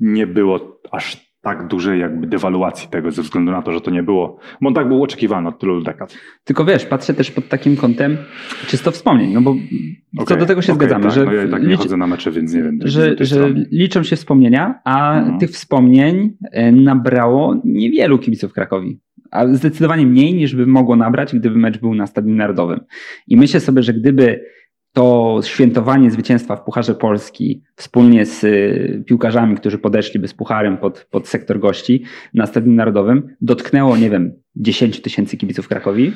nie 0.00 0.26
było 0.26 0.80
aż 0.90 1.31
tak 1.42 1.66
dużej 1.66 2.00
jakby 2.00 2.26
dewaluacji 2.26 2.88
tego 2.88 3.10
ze 3.10 3.22
względu 3.22 3.52
na 3.52 3.62
to, 3.62 3.72
że 3.72 3.80
to 3.80 3.90
nie 3.90 4.02
było, 4.02 4.38
bo 4.60 4.68
on 4.68 4.74
tak 4.74 4.88
był 4.88 5.02
oczekiwany 5.02 5.48
od 5.48 5.58
tylu 5.58 5.82
dekad. 5.82 6.18
Tylko 6.44 6.64
wiesz, 6.64 6.86
patrzę 6.86 7.14
też 7.14 7.30
pod 7.30 7.48
takim 7.48 7.76
kątem 7.76 8.16
czysto 8.66 8.90
wspomnień, 8.90 9.32
no 9.32 9.40
bo 9.40 9.50
okay, 9.50 10.26
co 10.26 10.36
do 10.36 10.46
tego 10.46 10.62
się 10.62 10.72
okay, 10.72 10.86
zgadzamy, 10.86 11.04
tak, 11.04 11.12
że 11.12 11.24
no 11.24 11.32
ja 11.32 11.48
tak 11.48 11.66
nie 11.66 11.76
chodzę 11.76 11.96
na 11.96 12.06
mecze, 12.06 12.30
więc 12.30 12.54
nie 12.54 12.62
wiem. 12.62 12.78
Że, 12.84 13.16
że 13.20 13.50
liczą 13.72 14.02
się 14.02 14.16
wspomnienia, 14.16 14.80
a 14.84 15.18
mhm. 15.18 15.38
tych 15.38 15.50
wspomnień 15.50 16.36
e, 16.52 16.72
nabrało 16.72 17.60
niewielu 17.64 18.18
kibiców 18.18 18.52
Krakowi. 18.52 19.00
A 19.30 19.46
zdecydowanie 19.46 20.06
mniej 20.06 20.34
niż 20.34 20.54
by 20.54 20.66
mogło 20.66 20.96
nabrać, 20.96 21.34
gdyby 21.34 21.58
mecz 21.58 21.78
był 21.78 21.94
na 21.94 22.06
Stadionie 22.06 22.36
Narodowym. 22.36 22.80
I 23.26 23.36
myślę 23.36 23.60
sobie, 23.60 23.82
że 23.82 23.94
gdyby 23.94 24.40
to 24.92 25.40
świętowanie 25.44 26.10
zwycięstwa 26.10 26.56
w 26.56 26.64
Pucharze 26.64 26.94
Polski 26.94 27.62
wspólnie 27.76 28.26
z 28.26 28.44
y, 28.44 29.04
piłkarzami, 29.06 29.56
którzy 29.56 29.78
podeszliby 29.78 30.28
z 30.28 30.34
pucharem 30.34 30.78
pod, 30.78 31.06
pod 31.10 31.28
sektor 31.28 31.60
gości 31.60 32.04
na 32.34 32.46
Stadionie 32.46 32.76
Narodowym, 32.76 33.36
dotknęło, 33.40 33.96
nie 33.96 34.10
wiem, 34.10 34.32
10 34.56 35.02
tysięcy 35.02 35.36
kibiców 35.36 35.68
Krakowi, 35.68 36.12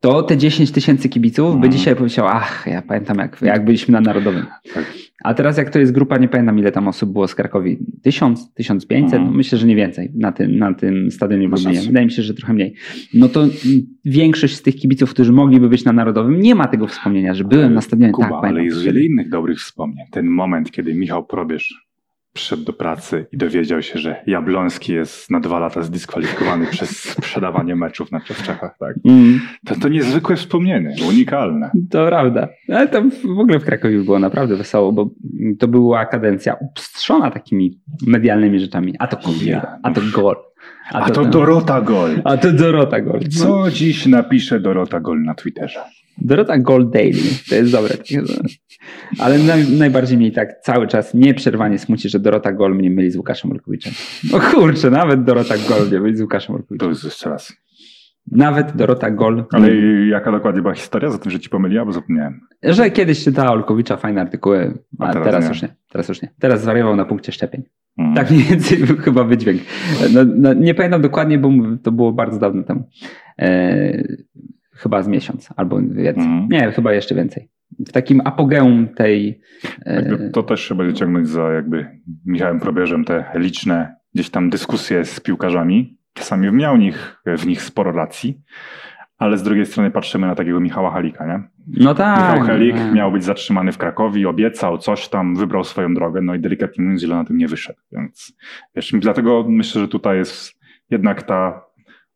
to 0.00 0.22
te 0.22 0.36
10 0.36 0.70
tysięcy 0.72 1.08
kibiców 1.08 1.50
by 1.50 1.54
mhm. 1.54 1.72
dzisiaj 1.72 1.96
powiedział, 1.96 2.26
ach, 2.28 2.66
ja 2.66 2.82
pamiętam 2.82 3.18
jak, 3.18 3.42
jak 3.42 3.64
byliśmy 3.64 3.92
na 3.92 4.00
Narodowym. 4.00 4.46
Tak. 4.74 4.84
A 5.24 5.34
teraz 5.34 5.56
jak 5.56 5.70
to 5.70 5.78
jest 5.78 5.92
grupa, 5.92 6.18
nie 6.18 6.28
pamiętam 6.28 6.58
ile 6.58 6.72
tam 6.72 6.88
osób 6.88 7.12
było 7.12 7.28
z 7.28 7.34
Krakowi, 7.34 7.78
1000, 8.02 8.52
1500, 8.54 9.12
mhm. 9.12 9.24
no 9.24 9.36
myślę, 9.36 9.58
że 9.58 9.66
nie 9.66 9.76
więcej 9.76 10.12
na 10.14 10.32
tym, 10.32 10.58
na 10.58 10.74
tym 10.74 11.10
stadionie 11.10 11.48
w 11.48 11.50
Lublinie. 11.50 11.80
Wydaje 11.80 12.06
mi 12.06 12.12
się, 12.12 12.22
że 12.22 12.34
trochę 12.34 12.52
mniej. 12.52 12.74
No 13.14 13.28
to 13.28 13.46
większość 14.04 14.56
z 14.56 14.62
tych 14.62 14.76
kibiców, 14.76 15.10
którzy 15.10 15.32
mogliby 15.32 15.68
być 15.68 15.84
na 15.84 15.92
Narodowym, 15.92 16.40
nie 16.40 16.54
ma 16.54 16.68
tego 16.68 16.86
wspomnienia, 16.86 17.34
że 17.34 17.44
byłem 17.44 17.74
na 17.74 17.80
stadionie. 17.80 18.12
Kuba, 18.12 18.28
tak, 18.28 18.44
ale 18.44 18.64
jest 18.64 18.82
wiele 18.82 19.02
innych 19.02 19.28
dobrych 19.28 19.58
wspomnień. 19.58 20.06
Ten 20.10 20.26
moment, 20.26 20.70
kiedy 20.70 20.94
Michał 20.94 21.26
Probierz 21.26 21.87
przyszedł 22.38 22.64
do 22.64 22.72
pracy 22.72 23.26
i 23.32 23.36
dowiedział 23.36 23.82
się, 23.82 23.98
że 23.98 24.22
Jabloński 24.26 24.92
jest 24.92 25.30
na 25.30 25.40
dwa 25.40 25.58
lata 25.58 25.82
zdyskwalifikowany 25.82 26.66
przez 26.74 26.90
sprzedawanie 26.90 27.76
meczów 27.76 28.12
na 28.12 28.20
Czechach, 28.20 28.76
tak? 28.78 28.96
Mm. 29.04 29.40
To, 29.66 29.74
to 29.74 29.88
niezwykłe 29.88 30.36
wspomnienie, 30.36 30.94
unikalne. 31.08 31.70
To 31.90 32.06
prawda. 32.06 32.48
Ale 32.68 32.88
tam 32.88 33.10
w 33.10 33.38
ogóle 33.38 33.58
w 33.58 33.64
Krakowie 33.64 33.98
było 33.98 34.18
naprawdę 34.18 34.56
wesoło, 34.56 34.92
bo 34.92 35.10
to 35.58 35.68
była 35.68 36.06
kadencja 36.06 36.54
upstrzona 36.54 37.30
takimi 37.30 37.80
medialnymi 38.06 38.60
rzeczami. 38.60 38.94
A 38.98 39.06
to 39.06 39.16
kobieta, 39.16 39.78
a 39.82 39.90
to 39.90 40.00
gol. 40.14 40.36
A, 40.92 41.00
a 41.00 41.10
to, 41.10 41.14
to 41.14 41.24
Dorota 41.24 41.80
Gol. 41.80 42.10
A 42.24 42.36
to 42.36 42.52
Dorota 42.52 43.00
Gol. 43.00 43.20
Co 43.20 43.70
dziś 43.70 44.06
napisze 44.06 44.60
Dorota 44.60 45.00
Gol 45.00 45.22
na 45.22 45.34
Twitterze? 45.34 45.80
Dorota 46.20 46.58
Gold 46.58 46.90
Daily. 46.90 47.20
To 47.48 47.54
jest 47.54 47.72
dobre. 47.72 47.94
Ale 49.18 49.38
najbardziej 49.78 50.18
mnie 50.18 50.32
tak 50.32 50.60
cały 50.62 50.86
czas 50.86 51.14
nieprzerwanie 51.14 51.78
smuci, 51.78 52.08
że 52.08 52.20
Dorota 52.20 52.52
Gol 52.52 52.74
mnie 52.74 52.90
myli 52.90 53.10
z 53.10 53.16
Łukaszem 53.16 53.52
Olkowiczem. 53.52 53.92
No 54.32 54.40
kurczę, 54.40 54.90
nawet 54.90 55.24
Dorota 55.24 55.54
Gol 55.68 55.88
mnie 55.88 56.00
myli 56.00 56.16
z 56.16 56.20
Łukaszem 56.20 56.54
Olkowiczem. 56.54 56.78
To 56.78 56.88
jest 56.88 57.04
jeszcze 57.04 57.30
raz. 57.30 57.52
Nawet 58.32 58.76
Dorota 58.76 59.10
Gol. 59.10 59.44
Ale 59.52 59.76
jaka 60.06 60.32
dokładnie 60.32 60.62
była 60.62 60.74
historia 60.74 61.10
za 61.10 61.18
tym, 61.18 61.32
że 61.32 61.40
ci 61.40 61.48
pomyliła, 61.48 61.84
bo 61.84 61.92
zapomniałem. 61.92 62.40
Że 62.62 62.90
kiedyś 62.90 63.24
czytała 63.24 63.50
Olkowicza 63.50 63.96
fajne 63.96 64.20
artykuły, 64.20 64.78
a, 64.98 65.06
a 65.06 65.12
teraz, 65.12 65.24
teraz 65.24 65.48
już 65.48 65.62
nie. 65.62 65.68
Teraz 65.92 66.08
już 66.08 66.22
nie. 66.22 66.28
Teraz 66.38 66.62
zwariował 66.62 66.96
na 66.96 67.04
punkcie 67.04 67.32
szczepień. 67.32 67.62
Hmm. 67.96 68.14
Tak 68.16 68.30
mniej 68.30 68.42
więcej 68.42 68.78
był 68.78 68.96
chyba 68.96 69.24
wydźwięk. 69.24 69.62
No, 70.14 70.20
no, 70.36 70.54
nie 70.54 70.74
pamiętam 70.74 71.02
dokładnie, 71.02 71.38
bo 71.38 71.50
to 71.82 71.92
było 71.92 72.12
bardzo 72.12 72.38
dawno 72.38 72.62
temu. 72.62 72.88
E, 73.38 74.02
chyba 74.78 75.02
z 75.02 75.08
miesiąc 75.08 75.48
albo 75.56 75.80
więcej. 75.80 76.24
Mm. 76.24 76.48
Nie, 76.50 76.72
chyba 76.72 76.92
jeszcze 76.92 77.14
więcej. 77.14 77.48
W 77.86 77.92
takim 77.92 78.20
apogeum 78.24 78.88
tej. 78.88 79.40
E, 79.86 80.30
to 80.30 80.42
też 80.42 80.60
trzeba 80.60 80.92
ciągnąć 80.92 81.28
za 81.28 81.52
jakby 81.52 81.86
Michałem 82.26 82.60
Probierzem 82.60 83.04
te 83.04 83.24
liczne 83.34 83.96
gdzieś 84.14 84.30
tam 84.30 84.50
dyskusje 84.50 85.04
z 85.04 85.20
piłkarzami. 85.20 85.98
Czasami 86.12 86.52
miał 86.52 86.76
w 86.76 86.78
nich, 86.78 87.22
w 87.38 87.46
nich 87.46 87.62
sporo 87.62 87.92
racji, 87.92 88.40
ale 89.18 89.38
z 89.38 89.42
drugiej 89.42 89.66
strony 89.66 89.90
patrzymy 89.90 90.26
na 90.26 90.34
takiego 90.34 90.60
Michała 90.60 90.90
Halika, 90.90 91.26
nie? 91.26 91.42
No 91.66 91.94
tak. 91.94 92.18
Michał 92.18 92.46
Halik 92.46 92.76
no. 92.76 92.94
miał 92.94 93.12
być 93.12 93.24
zatrzymany 93.24 93.72
w 93.72 93.78
Krakowie, 93.78 94.28
obiecał 94.28 94.78
coś 94.78 95.08
tam, 95.08 95.36
wybrał 95.36 95.64
swoją 95.64 95.94
drogę, 95.94 96.20
no 96.20 96.34
i 96.34 96.40
delikatnie 96.40 96.84
mówiąc, 96.84 97.00
źle 97.00 97.16
na 97.16 97.24
tym 97.24 97.36
nie 97.36 97.48
wyszedł. 97.48 97.78
Więc 97.92 98.32
wiesz, 98.76 98.92
dlatego 98.98 99.44
myślę, 99.48 99.80
że 99.80 99.88
tutaj 99.88 100.16
jest 100.16 100.52
jednak 100.90 101.22
ta 101.22 101.64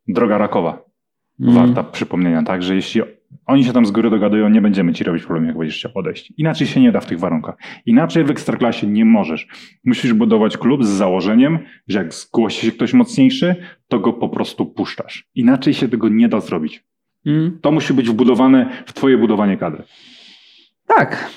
droga 0.08 0.38
rakowa 0.38 0.91
mm. 1.41 1.55
warta 1.55 1.83
przypomnienia, 1.83 2.43
tak, 2.43 2.62
że 2.62 2.74
jeśli 2.74 3.03
oni 3.47 3.64
się 3.64 3.72
tam 3.72 3.87
z 3.87 3.91
góry 3.91 4.11
dogadują, 4.11 4.49
nie 4.49 4.61
będziemy 4.61 4.93
ci 4.93 5.05
robić 5.05 5.22
problemu, 5.22 5.47
jak 5.47 5.59
będziesz 5.59 5.78
chciał 5.78 5.93
odejść. 5.95 6.33
Inaczej 6.37 6.66
się 6.66 6.80
nie 6.80 6.93
da 6.93 7.01
w 7.01 7.07
tych 7.07 7.18
warunkach. 7.18 7.55
Inaczej 7.87 8.24
w 8.24 8.30
Ekstraklasie 8.30 8.87
nie 8.87 9.05
możesz. 9.05 9.49
Musisz 9.85 10.12
budować 10.12 10.57
klub 10.57 10.85
z 10.85 10.89
założeniem, 10.89 11.59
że 11.89 11.99
jak 11.99 12.14
zgłosi 12.14 12.66
się 12.66 12.72
ktoś 12.72 12.93
mocniejszy, 12.93 13.57
to 13.89 13.99
go 13.99 14.12
po 14.12 14.28
prostu 14.28 14.66
puszczasz. 14.66 15.28
Inaczej 15.35 15.74
się 15.74 15.89
tego 15.89 16.09
nie 16.09 16.28
da 16.28 16.41
zrobić. 16.41 16.85
Mm. 17.26 17.59
To 17.62 17.72
musi 17.72 17.95
być 17.95 18.09
wbudowane 18.09 18.70
w 18.87 18.93
twoje 18.93 19.18
budowanie 19.18 19.57
kadry. 19.57 19.83
Tak, 20.87 21.30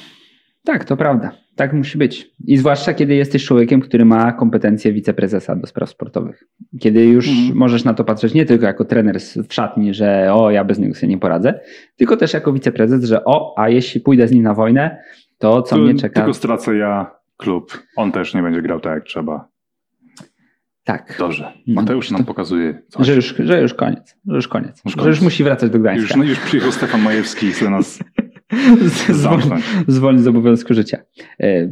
tak, 0.64 0.86
to 0.86 0.98
prawda. 0.98 1.45
Tak 1.56 1.74
musi 1.74 1.98
być. 1.98 2.32
I 2.48 2.58
zwłaszcza, 2.58 2.94
kiedy 2.94 3.16
jesteś 3.16 3.46
człowiekiem, 3.46 3.82
który 3.82 4.06
ma 4.06 4.32
kompetencje 4.32 4.94
wiceprezesa 4.94 5.56
do 5.56 5.68
spraw 5.68 5.90
sportowych. 5.90 6.44
Kiedy 6.80 7.06
już 7.06 7.28
mhm. 7.28 7.58
możesz 7.58 7.84
na 7.84 7.94
to 7.94 8.04
patrzeć 8.04 8.34
nie 8.34 8.46
tylko 8.46 8.66
jako 8.66 8.86
trener 8.86 9.20
w 9.50 9.54
szatni, 9.54 9.94
że 9.94 10.34
o, 10.34 10.52
ja 10.52 10.64
bez 10.64 10.80
niego 10.80 10.96
sobie 10.96 11.08
nie 11.08 11.18
poradzę, 11.18 11.60
tylko 11.96 12.18
też 12.18 12.34
jako 12.34 12.54
wiceprezes, 12.54 13.04
że 13.04 13.26
o, 13.26 13.54
a 13.58 13.70
jeśli 13.70 14.02
pójdę 14.02 14.28
z 14.28 14.32
nim 14.32 14.44
na 14.44 14.54
wojnę, 14.54 14.98
to 15.38 15.62
co 15.62 15.76
to, 15.76 15.82
mnie 15.82 15.96
czeka. 15.96 16.16
Tylko 16.16 16.34
stracę 16.34 16.76
ja 16.76 17.12
klub. 17.38 17.84
On 17.96 18.12
też 18.12 18.34
nie 18.34 18.42
będzie 18.42 18.62
grał 18.62 18.80
tak, 18.80 18.94
jak 18.94 19.04
trzeba. 19.04 19.48
Tak. 20.84 21.16
Dobrze. 21.20 21.54
No, 21.68 21.82
Mateusz 21.82 22.12
nam 22.12 22.22
to- 22.22 22.28
pokazuje 22.28 22.82
coś. 22.90 23.08
Że 23.08 23.16
już, 23.16 23.36
że 23.40 23.62
już 23.62 23.74
koniec. 23.74 24.18
Że 24.28 24.36
już 24.36 24.48
koniec. 24.48 24.82
Już 24.86 24.94
Że 24.94 25.00
koniec. 25.00 25.16
już 25.16 25.22
musi 25.22 25.44
wracać 25.44 25.70
do 25.70 25.78
Już, 25.78 25.84
Gdańska. 25.84 26.18
no, 26.18 26.24
już 26.24 26.40
przyjechał 26.40 26.72
Stefan 26.72 27.02
Majewski 27.02 27.48
i 27.48 27.52
chce 27.52 27.70
nas 27.70 28.00
Z- 28.82 29.10
zwolnić, 29.16 29.64
zwolnić 29.88 30.24
z 30.24 30.28
obowiązku 30.28 30.74
życia. 30.74 30.98
E, 31.44 31.70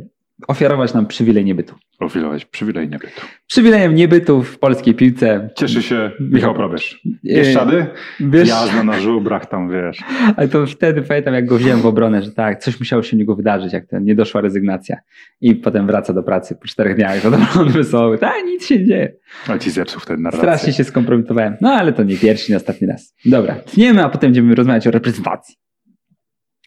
ofiarować 0.48 0.94
nam 0.94 1.06
przywilej 1.06 1.46
niebytu. 1.46 1.76
profilować 2.00 2.46
przywilej 2.46 2.90
niebytu. 2.90 3.22
Przywilejem 3.48 3.96
niebytu 3.96 4.44
w 4.44 4.60
polskiej 4.60 4.94
piłce. 4.94 5.50
Cieszy 5.58 5.82
się 5.84 6.12
Michał 6.20 6.54
Probierz. 6.54 7.02
E, 7.06 7.36
Bieszczady? 7.36 7.86
Wiesz, 8.20 8.50
Jazda 8.50 8.84
na 8.84 9.00
żubrach 9.00 9.46
tam, 9.46 9.70
wiesz. 9.72 9.98
ale 10.36 10.48
to 10.48 10.66
wtedy 10.66 11.02
pamiętam, 11.02 11.34
jak 11.34 11.46
go 11.46 11.58
wziąłem 11.58 11.82
w 11.82 11.86
obronę, 11.86 12.22
że 12.24 12.32
tak, 12.32 12.60
coś 12.60 12.80
musiało 12.80 13.04
się 13.04 13.16
u 13.18 13.20
niego 13.20 13.36
wydarzyć, 13.36 13.74
jak 13.74 13.86
to 13.88 14.00
nie 14.00 14.16
doszła 14.16 14.42
rezygnacja. 14.42 14.98
I 15.42 15.56
potem 15.56 15.88
wraca 15.88 16.14
do 16.14 16.24
pracy 16.24 16.56
po 16.62 16.68
czterech 16.68 16.96
dniach, 16.96 17.20
zadowolony, 17.22 17.72
wesoły. 17.72 18.18
Tak, 18.18 18.34
nic 18.46 18.66
się 18.66 18.80
nie 18.80 18.86
dzieje. 18.86 19.14
Ale 19.48 19.60
ci 19.60 19.72
zepsuł 19.72 20.02
wtedy 20.02 20.22
narrację. 20.22 20.50
Strasznie 20.50 20.74
się 20.74 20.84
skompromitowałem. 20.84 21.56
No 21.62 21.70
ale 21.72 21.94
to 21.94 22.04
nie 22.04 22.18
pierwszy, 22.18 22.52
nie 22.52 22.58
ostatni 22.58 22.88
raz. 22.88 23.16
Dobra, 23.26 23.56
tniemy, 23.56 24.04
a 24.04 24.10
potem 24.10 24.28
będziemy 24.30 24.56
rozmawiać 24.56 24.88
o 24.88 24.92
reprezentacji. 24.92 25.56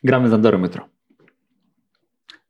Gramy 0.07 0.29
z 0.29 0.33
Andorą 0.33 0.63
jutro. 0.63 0.89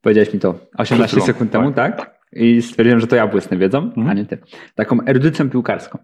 Powiedziałeś 0.00 0.34
mi 0.34 0.40
to 0.40 0.48
18 0.78 0.94
Przed 0.96 1.10
chwilą, 1.10 1.26
sekund 1.26 1.50
temu, 1.52 1.72
tak. 1.72 1.96
tak? 1.96 2.16
I 2.32 2.62
stwierdziłem, 2.62 3.00
że 3.00 3.06
to 3.06 3.16
ja 3.16 3.26
błysnę 3.26 3.56
wiedzą, 3.56 3.78
Mhm. 3.78 4.08
a 4.08 4.12
nie 4.14 4.24
ty. 4.26 4.38
Taką 4.74 4.98
erudycją 5.06 5.50
piłkarską. 5.50 5.98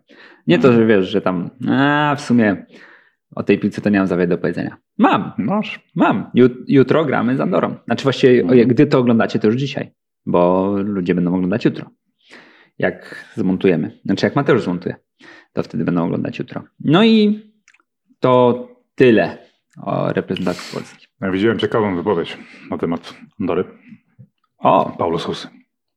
Nie 0.46 0.58
to, 0.58 0.72
że 0.72 0.86
wiesz, 0.86 1.08
że 1.08 1.20
tam, 1.20 1.50
a 1.68 2.14
w 2.18 2.20
sumie 2.20 2.66
o 3.34 3.42
tej 3.42 3.58
piłce 3.58 3.80
to 3.80 3.90
nie 3.90 3.98
mam 3.98 4.06
za 4.06 4.16
wiele 4.16 4.26
do 4.28 4.38
powiedzenia. 4.38 4.76
Mam, 4.98 5.32
Masz. 5.38 5.80
mam. 5.94 6.30
Jut- 6.34 6.64
Jutro 6.68 7.04
gramy 7.04 7.36
z 7.36 7.40
Andorą. 7.40 7.76
Znaczy 7.84 8.02
właściwie, 8.02 8.40
Mhm. 8.42 8.68
gdy 8.68 8.86
to 8.86 8.98
oglądacie, 8.98 9.38
to 9.38 9.46
już 9.46 9.56
dzisiaj, 9.56 9.92
bo 10.26 10.70
ludzie 10.84 11.14
będą 11.14 11.34
oglądać 11.34 11.64
jutro. 11.64 11.90
Jak 12.78 13.24
zmontujemy. 13.36 13.98
Znaczy 14.04 14.26
jak 14.26 14.36
Mateusz 14.36 14.62
zmontuje, 14.62 14.94
to 15.52 15.62
wtedy 15.62 15.84
będą 15.84 16.04
oglądać 16.04 16.38
jutro. 16.38 16.62
No 16.80 17.04
i 17.04 17.40
to 18.20 18.68
tyle 18.94 19.38
o 19.82 20.12
reprezentacji 20.12 20.74
Polski. 20.74 21.01
Widziałem 21.30 21.58
ciekawą 21.58 21.96
wypowiedź 21.96 22.38
na 22.70 22.78
temat 22.78 23.14
Andory. 23.40 23.64
O, 24.58 24.94
Paulo 24.98 25.18
Sousa. 25.18 25.50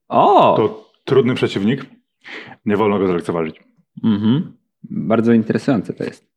o! 0.08 0.56
To 0.58 0.92
trudny 1.06 1.36
przeciwnik. 1.36 1.86
Nie 2.66 2.78
wolno 2.78 3.00
go 3.00 3.08
zlekceważyć. 3.08 3.64
Mhm. 4.04 4.58
Bardzo 4.84 5.34
interesujące 5.34 5.94
to 5.94 6.04
jest. 6.04 6.28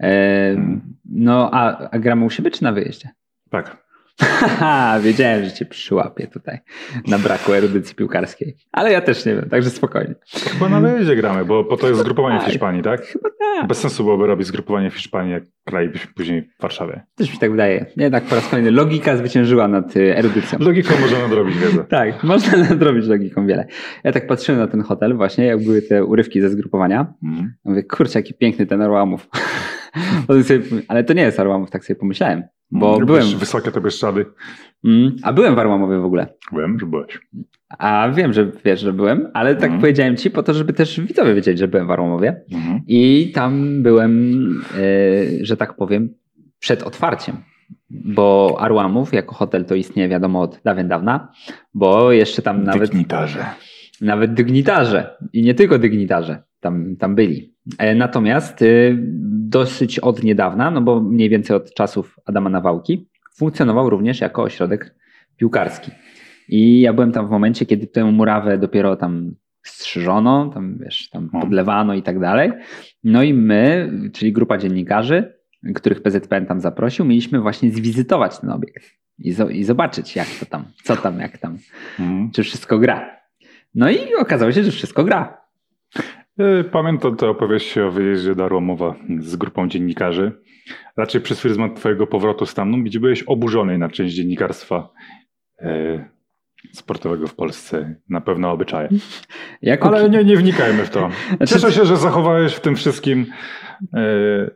E, 0.00 0.56
no, 1.04 1.50
a, 1.52 1.88
a 1.90 1.98
gramy 1.98 2.24
u 2.24 2.30
siebie 2.30 2.50
czy 2.50 2.62
na 2.62 2.72
wyjeździe? 2.72 3.08
Tak. 3.50 3.83
Haha, 4.20 5.00
wiedziałem, 5.04 5.44
że 5.44 5.52
cię 5.52 5.64
przyłapię 5.64 6.26
tutaj 6.26 6.58
na 7.06 7.18
braku 7.18 7.52
erudycji 7.52 7.96
piłkarskiej. 7.96 8.56
Ale 8.72 8.92
ja 8.92 9.00
też 9.00 9.26
nie 9.26 9.34
wiem, 9.34 9.48
także 9.50 9.70
spokojnie. 9.70 10.14
Chyba 10.52 10.68
na 10.68 10.80
wyjeździe 10.80 11.16
gramy, 11.16 11.44
bo 11.44 11.64
po 11.64 11.76
to 11.76 11.88
jest 11.88 12.00
zgrupowanie 12.00 12.38
w 12.38 12.42
Tak. 12.42 12.50
Hiszpanii, 12.50 12.82
tak? 12.82 13.06
Chyba 13.06 13.28
tak. 13.38 13.66
Bez 13.68 13.78
sensu 13.78 14.04
byłoby 14.04 14.26
robić 14.26 14.46
zgrupowanie 14.46 14.90
w 14.90 14.94
Hiszpanii, 14.94 15.32
jak 15.32 15.44
gralibyśmy 15.66 16.12
później 16.14 16.42
w 16.58 16.62
Warszawie. 16.62 17.02
Też 17.14 17.32
mi 17.32 17.38
tak 17.38 17.50
wydaje. 17.50 17.86
Jednak 17.96 18.24
po 18.24 18.34
raz 18.34 18.48
kolejny 18.48 18.70
logika 18.70 19.16
zwyciężyła 19.16 19.68
nad 19.68 19.96
y, 19.96 20.16
erudycją. 20.16 20.58
Logiką 20.58 20.94
można 21.00 21.18
nadrobić 21.18 21.58
wiedzę. 21.58 21.84
Tak, 21.94 22.24
można 22.24 22.58
nadrobić 22.58 23.06
logiką 23.06 23.46
wiele. 23.46 23.66
Ja 24.04 24.12
tak 24.12 24.26
patrzyłem 24.26 24.60
na 24.60 24.66
ten 24.66 24.82
hotel 24.82 25.16
właśnie, 25.16 25.44
jak 25.44 25.64
były 25.64 25.82
te 25.82 26.04
urywki 26.04 26.40
ze 26.40 26.50
zgrupowania. 26.50 27.14
Mhm. 27.24 27.54
Mówię, 27.64 27.82
kurczę, 27.82 28.18
jaki 28.18 28.34
piękny 28.34 28.66
ten 28.66 28.82
sobie, 30.44 30.60
ale 30.88 31.04
to 31.04 31.12
nie 31.12 31.22
jest 31.22 31.40
Arłamów, 31.40 31.70
tak 31.70 31.84
sobie 31.84 32.00
pomyślałem. 32.00 32.42
Bo 32.74 33.00
byłem, 33.00 33.24
Wysokie 33.38 33.70
to 33.70 33.80
Bieszczady. 33.80 34.26
mm, 34.84 35.16
a 35.22 35.32
byłem 35.32 35.54
w 35.54 35.58
Arłamowie 35.58 35.98
w 35.98 36.04
ogóle. 36.04 36.26
Wiem, 36.52 36.78
że 36.80 36.86
byłeś. 36.86 37.18
A 37.78 38.08
wiem, 38.14 38.32
że 38.32 38.50
wiesz, 38.64 38.80
że 38.80 38.92
byłem, 38.92 39.30
ale 39.34 39.54
tak 39.54 39.64
Mhm. 39.64 39.80
powiedziałem 39.80 40.16
ci 40.16 40.30
po 40.30 40.42
to, 40.42 40.54
żeby 40.54 40.72
też 40.72 41.00
widzowie 41.00 41.34
wiedzieli, 41.34 41.58
że 41.58 41.68
byłem 41.68 41.86
w 41.86 41.90
Arłamowie. 41.90 42.40
Mhm. 42.52 42.80
I 42.86 43.32
tam 43.34 43.82
byłem, 43.82 44.34
e, 45.40 45.44
że 45.44 45.56
tak 45.56 45.76
powiem, 45.76 46.14
przed 46.58 46.82
otwarciem. 46.82 47.36
Bo 47.90 48.56
Arłamów 48.60 49.12
jako 49.12 49.34
hotel 49.34 49.64
to 49.64 49.74
istnieje 49.74 50.08
wiadomo 50.08 50.40
od 50.40 50.60
dawien 50.64 50.88
dawna, 50.88 51.28
bo 51.74 52.12
jeszcze 52.12 52.42
tam 52.42 52.64
nawet, 52.64 52.90
Dygnitarze. 52.90 53.44
nawet 54.00 54.34
dygnitarze 54.34 55.16
i 55.32 55.42
nie 55.42 55.54
tylko 55.54 55.78
dygnitarze 55.78 56.42
tam, 56.60 56.96
tam 56.96 57.14
byli. 57.14 57.53
E, 57.78 57.94
Natomiast 57.94 58.62
e, 58.62 58.66
dosyć 59.48 59.98
od 59.98 60.22
niedawna, 60.22 60.70
no 60.70 60.80
bo 60.80 61.00
mniej 61.00 61.28
więcej 61.28 61.56
od 61.56 61.74
czasów 61.74 62.16
Adama 62.26 62.50
Nawałki, 62.50 63.08
funkcjonował 63.34 63.90
również 63.90 64.20
jako 64.20 64.42
ośrodek 64.42 64.94
piłkarski. 65.36 65.90
I 66.48 66.80
ja 66.80 66.92
byłem 66.92 67.12
tam 67.12 67.26
w 67.26 67.30
momencie, 67.30 67.66
kiedy 67.66 67.86
tę 67.86 68.04
murawę 68.04 68.58
dopiero 68.58 68.96
tam 68.96 69.34
strzyżono, 69.62 70.50
tam 70.54 70.78
wiesz, 70.78 71.10
tam 71.10 71.30
No. 71.32 71.40
podlewano 71.40 71.94
i 71.94 72.02
tak 72.02 72.20
dalej. 72.20 72.52
No 73.04 73.22
i 73.22 73.34
my, 73.34 73.90
czyli 74.12 74.32
grupa 74.32 74.58
dziennikarzy, 74.58 75.34
których 75.74 76.02
PZPN 76.02 76.46
tam 76.46 76.60
zaprosił, 76.60 77.04
mieliśmy 77.04 77.40
właśnie 77.40 77.70
zwizytować 77.70 78.38
ten 78.38 78.50
obiekt 78.50 78.84
i, 79.18 79.32
zo- 79.34 79.50
i 79.50 79.64
zobaczyć, 79.64 80.16
jak 80.16 80.26
to 80.40 80.46
tam, 80.46 80.64
co 80.82 80.96
tam, 80.96 81.20
jak 81.20 81.38
tam, 81.38 81.58
Mhm. 81.98 82.30
czy 82.30 82.42
wszystko 82.42 82.78
gra. 82.78 83.10
No 83.74 83.90
i 83.90 83.98
okazało 84.20 84.52
się, 84.52 84.64
że 84.64 84.70
wszystko 84.70 85.04
gra. 85.04 85.40
E, 86.38 86.64
Pamiętam 86.64 87.16
tę 87.16 87.28
opowieść 87.28 87.78
o 87.78 87.90
wyjeździe 87.90 88.34
do 88.34 88.44
Arłamowa 88.44 88.94
z 89.20 89.36
grupą 89.36 89.68
dziennikarzy. 89.68 90.32
Raczej 90.96 91.20
przez 91.20 91.40
pryzmat 91.40 91.76
twojego 91.76 92.06
powrotu 92.06 92.46
stamtąd, 92.46 92.84
gdzie 92.84 93.00
byłeś 93.00 93.22
oburzony 93.22 93.78
na 93.78 93.88
część 93.88 94.14
dziennikarstwa 94.14 94.88
e, 95.58 96.04
sportowego 96.72 97.26
w 97.26 97.34
Polsce. 97.34 97.94
Na 98.08 98.20
pewno 98.20 98.50
obyczaje. 98.52 98.88
Jako 99.62 99.88
Ale 99.88 100.10
nie, 100.10 100.24
nie 100.24 100.36
wnikajmy 100.36 100.84
w 100.84 100.90
to. 100.90 101.10
Znaczy- 101.36 101.54
Cieszę 101.54 101.72
się, 101.72 101.84
że 101.84 101.96
zachowałeś 101.96 102.54
w 102.54 102.60
tym 102.60 102.76
wszystkim 102.76 103.26
e, 103.94 104.50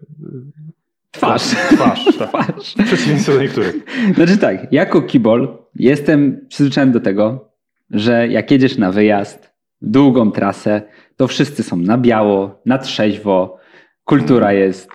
twarz. 1.11 1.43
twarz. 1.43 2.05
Tak. 2.18 2.29
twarz. 2.29 2.74
W 2.74 2.85
przeciwieństwie 2.85 3.33
do 3.33 3.41
niektórych. 3.43 3.74
Znaczy 4.14 4.39
tak, 4.39 4.72
jako 4.72 5.03
kibol 5.03 5.59
jestem 5.74 6.47
przyzwyczajony 6.49 6.93
do 6.93 7.01
tego, 7.01 7.53
że 7.91 8.29
jak 8.29 8.51
jedziesz 8.51 8.79
na 8.79 8.93
wyjazd, 8.93 9.53
długą 9.83 10.31
trasę, 10.33 10.83
to 11.19 11.27
wszyscy 11.29 11.62
są 11.62 11.77
na 11.77 11.99
biało, 11.99 12.61
na 12.66 12.79
trzeźwo, 12.79 13.59
kultura 14.05 14.53
jest. 14.53 14.91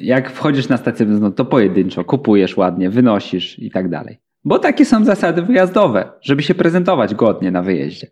Jak 0.00 0.30
wchodzisz 0.30 0.68
na 0.68 0.76
stację 0.76 1.06
benzynową, 1.06 1.34
to 1.34 1.44
pojedynczo, 1.44 2.04
kupujesz 2.04 2.56
ładnie, 2.56 2.90
wynosisz 2.90 3.58
i 3.58 3.70
tak 3.70 3.88
dalej. 3.88 4.18
Bo 4.44 4.58
takie 4.58 4.84
są 4.84 5.04
zasady 5.04 5.42
wyjazdowe, 5.42 6.12
żeby 6.22 6.42
się 6.42 6.54
prezentować 6.54 7.14
godnie 7.14 7.50
na 7.50 7.62
wyjeździe. 7.62 8.06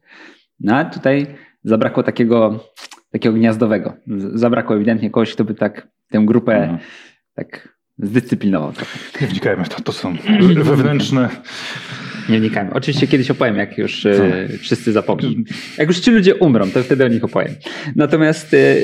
No 0.61 0.77
a 0.77 0.85
tutaj 0.85 1.27
zabrakło 1.65 2.03
takiego, 2.03 2.65
takiego 3.13 3.35
gniazdowego. 3.35 3.93
Zabrakło 4.35 4.77
ewidentnie 4.77 5.11
kogoś, 5.11 5.35
kto 5.35 5.45
by 5.45 5.55
tak 5.55 5.89
tę 6.11 6.19
grupę 6.25 6.57
Mhm. 6.57 6.79
tak 7.35 7.69
zdyscyplinował 7.99 8.73
trochę. 8.73 8.99
Nie 9.21 9.27
wnikajmy 9.27 9.65
to. 9.65 9.83
To 9.83 9.93
są 9.93 10.15
wewnętrzne. 10.57 11.29
Nie 12.29 12.41
wnikajmy. 12.41 12.71
Oczywiście 12.73 13.07
kiedyś 13.07 13.31
opowiem, 13.31 13.57
jak 13.57 13.79
już 13.79 14.07
e, 14.07 14.49
wszyscy 14.59 14.93
zapomną. 14.93 15.29
Jak 15.79 15.89
już 15.89 16.01
ci 16.01 16.11
ludzie 16.11 16.35
umrą, 16.35 16.71
to 16.71 16.83
wtedy 16.83 17.05
o 17.05 17.09
nich 17.09 17.25
opowiem. 17.25 17.55
Natomiast 17.97 18.55
e, 18.55 18.77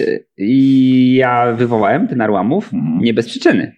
ja 1.15 1.53
wywołałem 1.53 2.09
ten 2.09 2.21
Arłamów 2.21 2.75
Mhm. 2.75 2.99
nie 2.99 3.15
bez 3.15 3.27
przyczyny. 3.27 3.73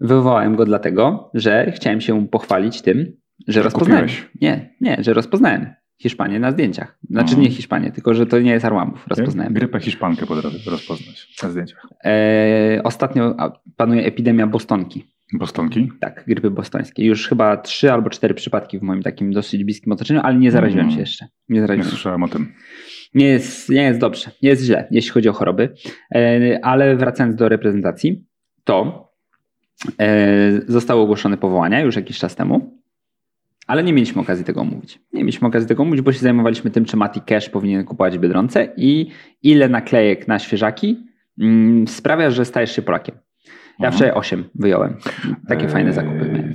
Wywołałem 0.00 0.56
go 0.56 0.64
dlatego, 0.64 1.30
że 1.34 1.72
chciałem 1.76 2.00
się 2.00 2.28
pochwalić 2.28 2.82
tym, 2.82 3.12
że 3.48 3.62
rozpoznałem. 3.62 4.04
kupiłeś. 4.04 4.28
Nie, 4.40 4.74
nie, 4.80 4.96
że 5.00 5.14
rozpoznałem 5.14 5.66
Hiszpanię 6.02 6.40
na 6.40 6.50
zdjęciach. 6.52 6.98
Znaczy 7.10 7.28
Mhm. 7.30 7.42
nie 7.42 7.50
Hiszpanię, 7.50 7.90
tylko 7.92 8.14
że 8.14 8.26
to 8.26 8.40
nie 8.40 8.50
jest 8.50 8.64
Arłamów. 8.64 9.06
Rozpoznałem. 9.08 9.52
Grypę 9.54 9.80
hiszpankę 9.80 10.26
potrafię 10.26 10.70
rozpoznać 10.70 11.28
na 11.42 11.50
zdjęciach. 11.50 11.86
E, 12.04 12.80
ostatnio 12.84 13.36
panuje 13.76 14.04
epidemia 14.04 14.46
bostonki. 14.46 15.04
Bostonki. 15.32 15.92
Tak, 16.00 16.24
grypy 16.26 16.50
bostońskiej. 16.50 17.06
Już 17.06 17.28
chyba 17.28 17.56
trzy 17.56 17.92
albo 17.92 18.10
cztery 18.10 18.34
przypadki 18.34 18.78
w 18.78 18.82
moim 18.82 19.02
takim 19.02 19.32
dosyć 19.32 19.64
bliskim 19.64 19.92
otoczeniu, 19.92 20.20
ale 20.22 20.38
nie 20.38 20.50
zaraziłem 20.50 20.84
Mm. 20.84 20.94
się 20.94 21.00
jeszcze. 21.00 21.24
Nie 21.48 21.54
Nie 21.54 21.60
zaraziłem 21.60 21.84
się. 21.84 21.90
słyszałem 21.90 22.22
o 22.22 22.28
tym. 22.28 22.52
Nie 23.14 23.26
jest, 23.26 23.68
nie 23.68 23.82
jest 23.82 24.00
dobrze, 24.00 24.30
nie 24.42 24.48
jest 24.48 24.64
źle, 24.64 24.88
jeśli 24.90 25.10
chodzi 25.10 25.28
o 25.28 25.32
choroby. 25.32 25.74
E, 26.14 26.58
Ale 26.62 26.96
wracając 26.96 27.36
do 27.36 27.48
reprezentacji, 27.48 28.24
to 28.64 29.08
e, 30.00 30.60
zostały 30.66 31.00
ogłoszone 31.00 31.36
powołania 31.36 31.80
już 31.80 31.96
jakiś 31.96 32.18
czas 32.18 32.36
temu, 32.36 32.78
ale 33.66 33.82
nie 33.82 33.92
mieliśmy 33.92 34.22
okazji 34.22 34.44
tego 34.44 34.60
omówić. 34.60 35.00
Nie 35.12 35.20
mieliśmy 35.20 35.48
okazji 35.48 35.68
tego 35.68 35.82
omówić, 35.82 36.00
bo 36.00 36.12
się 36.12 36.18
zajmowaliśmy 36.18 36.70
tym, 36.70 36.84
czy 36.84 36.96
Mati 36.96 37.20
Cash 37.20 37.48
powinien 37.48 37.84
kupować 37.84 38.18
w 38.18 38.20
Biedronce 38.20 38.68
i 38.76 39.10
ile 39.42 39.68
naklejek 39.68 40.28
na 40.28 40.38
świeżaki 40.38 41.06
mm, 41.40 41.88
sprawia, 41.88 42.30
że 42.30 42.44
stajesz 42.44 42.76
się 42.76 42.82
Polakiem. 42.82 43.14
Ja 43.78 43.86
Mhm. 43.86 43.92
wczoraj 43.92 44.12
8 44.14 44.44
wyjąłem. 44.54 44.96
Takie 45.48 45.68
fajne 45.68 45.92
zakupy. 45.92 46.30
Eee. 46.34 46.54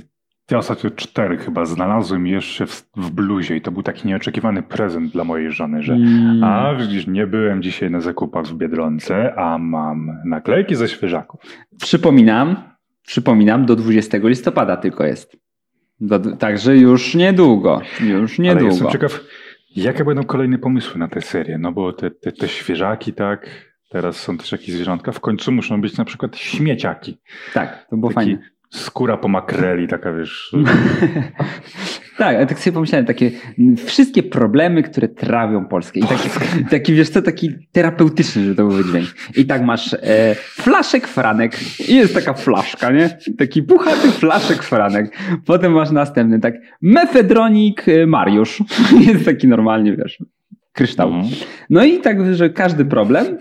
Ja 0.50 0.58
ostatnio 0.58 0.90
cztery 0.90 1.36
chyba 1.36 1.64
znalazłem 1.64 2.26
jeszcze 2.26 2.66
w, 2.66 2.86
w 2.96 3.10
bluzie 3.10 3.56
i 3.56 3.60
to 3.60 3.70
był 3.72 3.82
taki 3.82 4.08
nieoczekiwany 4.08 4.62
prezent 4.62 5.12
dla 5.12 5.24
mojej 5.24 5.52
żony, 5.52 5.82
że 5.82 5.92
Mm. 5.94 6.44
a 6.44 6.74
widzisz, 6.74 7.06
nie 7.06 7.26
byłem 7.26 7.62
dzisiaj 7.62 7.90
na 7.90 8.00
zakupach 8.00 8.44
w 8.46 8.54
Biedronce, 8.54 9.34
a 9.38 9.58
mam 9.58 10.10
naklejki 10.24 10.74
ze 10.74 10.88
świeżaków. 10.88 11.40
Przypominam, 11.82 12.56
przypominam, 13.06 13.66
do 13.66 13.76
20 13.76 14.18
listopada 14.28 14.76
tylko 14.76 15.04
jest. 15.04 15.36
Do, 16.00 16.36
także 16.36 16.76
już 16.76 17.14
niedługo. 17.14 17.80
Już 18.00 18.38
Ale 18.40 18.48
niedługo. 18.48 18.66
jestem 18.74 18.90
ciekaw, 18.90 19.20
Jakie 19.76 20.04
będą 20.04 20.24
kolejne 20.24 20.58
pomysły 20.58 20.98
na 21.00 21.08
tę 21.08 21.20
serię? 21.20 21.58
No 21.58 21.72
bo 21.72 21.92
te, 21.92 22.10
te, 22.10 22.32
te 22.32 22.48
świeżaki, 22.48 23.12
tak, 23.12 23.46
teraz 23.94 24.16
są 24.16 24.38
też 24.38 24.52
jakieś 24.52 24.74
zwierzątka, 24.74 25.12
w 25.12 25.20
końcu 25.20 25.52
muszą 25.52 25.80
być 25.80 25.96
na 25.96 26.04
przykład 26.04 26.36
śmieciaki. 26.36 27.18
Tak, 27.52 27.86
to 27.90 27.96
było 27.96 28.12
Taki 28.12 28.30
fajne. 28.30 28.50
skóra 28.70 29.16
po 29.16 29.28
makreli, 29.28 29.88
taka 29.88 30.12
wiesz, 30.12 30.52
Tak, 32.16 32.36
ale 32.36 32.46
tak 32.46 32.58
sobie 32.58 32.74
pomyślałem, 32.74 33.06
takie 33.06 33.30
wszystkie 33.86 34.22
problemy, 34.22 34.82
które 34.82 35.08
trawią 35.08 35.64
Polskę. 35.64 36.00
I 36.00 36.02
taki, 36.02 36.28
taki 36.70 36.94
wiesz 36.94 37.08
co, 37.08 37.22
taki 37.22 37.50
terapeutyczny, 37.72 38.44
że 38.44 38.54
to 38.54 38.66
był 38.66 38.84
dźwięk. 38.84 39.08
I 39.36 39.46
tak 39.46 39.62
masz 39.62 39.94
e, 39.94 40.34
flaszek 40.34 41.08
Franek 41.08 41.80
i 41.88 41.94
jest 41.94 42.14
taka 42.14 42.34
flaszka, 42.34 42.90
nie? 42.90 43.18
Taki 43.38 43.62
puchaty 43.62 44.10
flaszek 44.10 44.62
Franek. 44.62 45.16
Potem 45.46 45.72
masz 45.72 45.90
następny, 45.90 46.40
tak, 46.40 46.54
mefedronik 46.82 47.88
e, 47.88 48.06
Mariusz. 48.06 48.62
Jest 49.08 49.24
taki 49.24 49.48
normalnie, 49.48 49.96
wiesz, 49.96 50.18
kryształ. 50.74 51.08
Mhm. 51.08 51.34
No 51.70 51.84
i 51.84 51.98
tak, 52.00 52.34
że 52.34 52.50
każdy 52.50 52.84
problem 52.84 53.38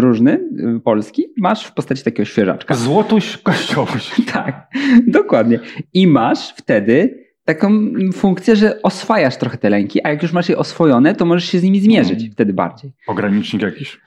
różny, 0.00 0.40
y, 0.76 0.80
polski, 0.80 1.26
masz 1.36 1.64
w 1.66 1.72
postaci 1.74 2.04
takiego 2.04 2.24
świeżaczka. 2.24 2.74
złotuś, 2.74 3.36
kościołuś. 3.36 4.10
Tak, 4.32 4.66
dokładnie. 5.06 5.58
I 5.94 6.06
masz 6.06 6.48
wtedy 6.56 7.22
taką 7.44 7.70
funkcję, 8.12 8.56
że 8.56 8.82
oswajasz 8.82 9.36
trochę 9.36 9.58
te 9.58 9.70
lęki, 9.70 10.00
a 10.04 10.08
jak 10.10 10.22
już 10.22 10.32
masz 10.32 10.48
je 10.48 10.58
oswojone, 10.58 11.14
to 11.14 11.24
możesz 11.26 11.44
się 11.44 11.58
z 11.58 11.62
nimi 11.62 11.80
zmierzyć 11.80 12.12
Mhm. 12.12 12.32
wtedy 12.32 12.52
bardziej. 12.52 12.92
Pogranicznik 13.06 13.62
jakiś. 13.62 14.00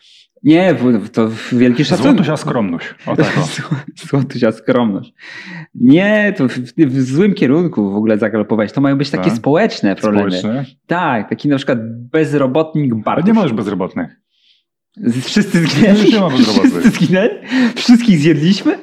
Nie, 0.45 0.73
w- 0.73 1.09
to 1.09 1.29
wielki 1.51 1.85
szacunek. 1.85 2.11
Złotusia 2.11 2.37
skromność. 2.37 2.95
O 3.05 3.15
tak, 3.15 3.37
o. 3.37 3.47
Złotusia 4.09 4.51
skromność. 4.51 5.13
Nie, 5.75 6.33
to 6.37 6.47
w, 6.47 6.51
w 6.77 7.01
złym 7.01 7.33
kierunku 7.33 7.91
w 7.91 7.95
ogóle 7.95 8.17
zagalopowałeś. 8.17 8.71
To 8.71 8.81
mają 8.81 8.97
być 8.97 9.09
takie 9.09 9.29
Tak? 9.29 9.37
społeczne 9.37 9.95
problemy. 9.95 10.37
Społeczne. 10.37 10.65
Tak, 10.87 11.29
taki 11.29 11.47
na 11.49 11.57
przykład 11.57 11.79
bezrobotnik 12.11 12.93
Ale 12.93 13.01
Bartusz. 13.03 13.35
nie 13.35 13.41
już 13.43 13.53
bezrobotnych. 13.53 14.21
Wszyscy 15.23 15.59
zginęli? 15.67 16.11
Nie 16.13 16.19
ma 16.19 16.29
bezrobotnych. 16.29 16.71
Wszyscy 16.73 16.89
zginęli? 17.05 17.29
Wszystkich 17.75 18.19
zjedliśmy? 18.19 18.77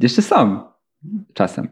Jeszcze 0.00 0.22
są. 0.22 0.60
Czasem. 1.34 1.68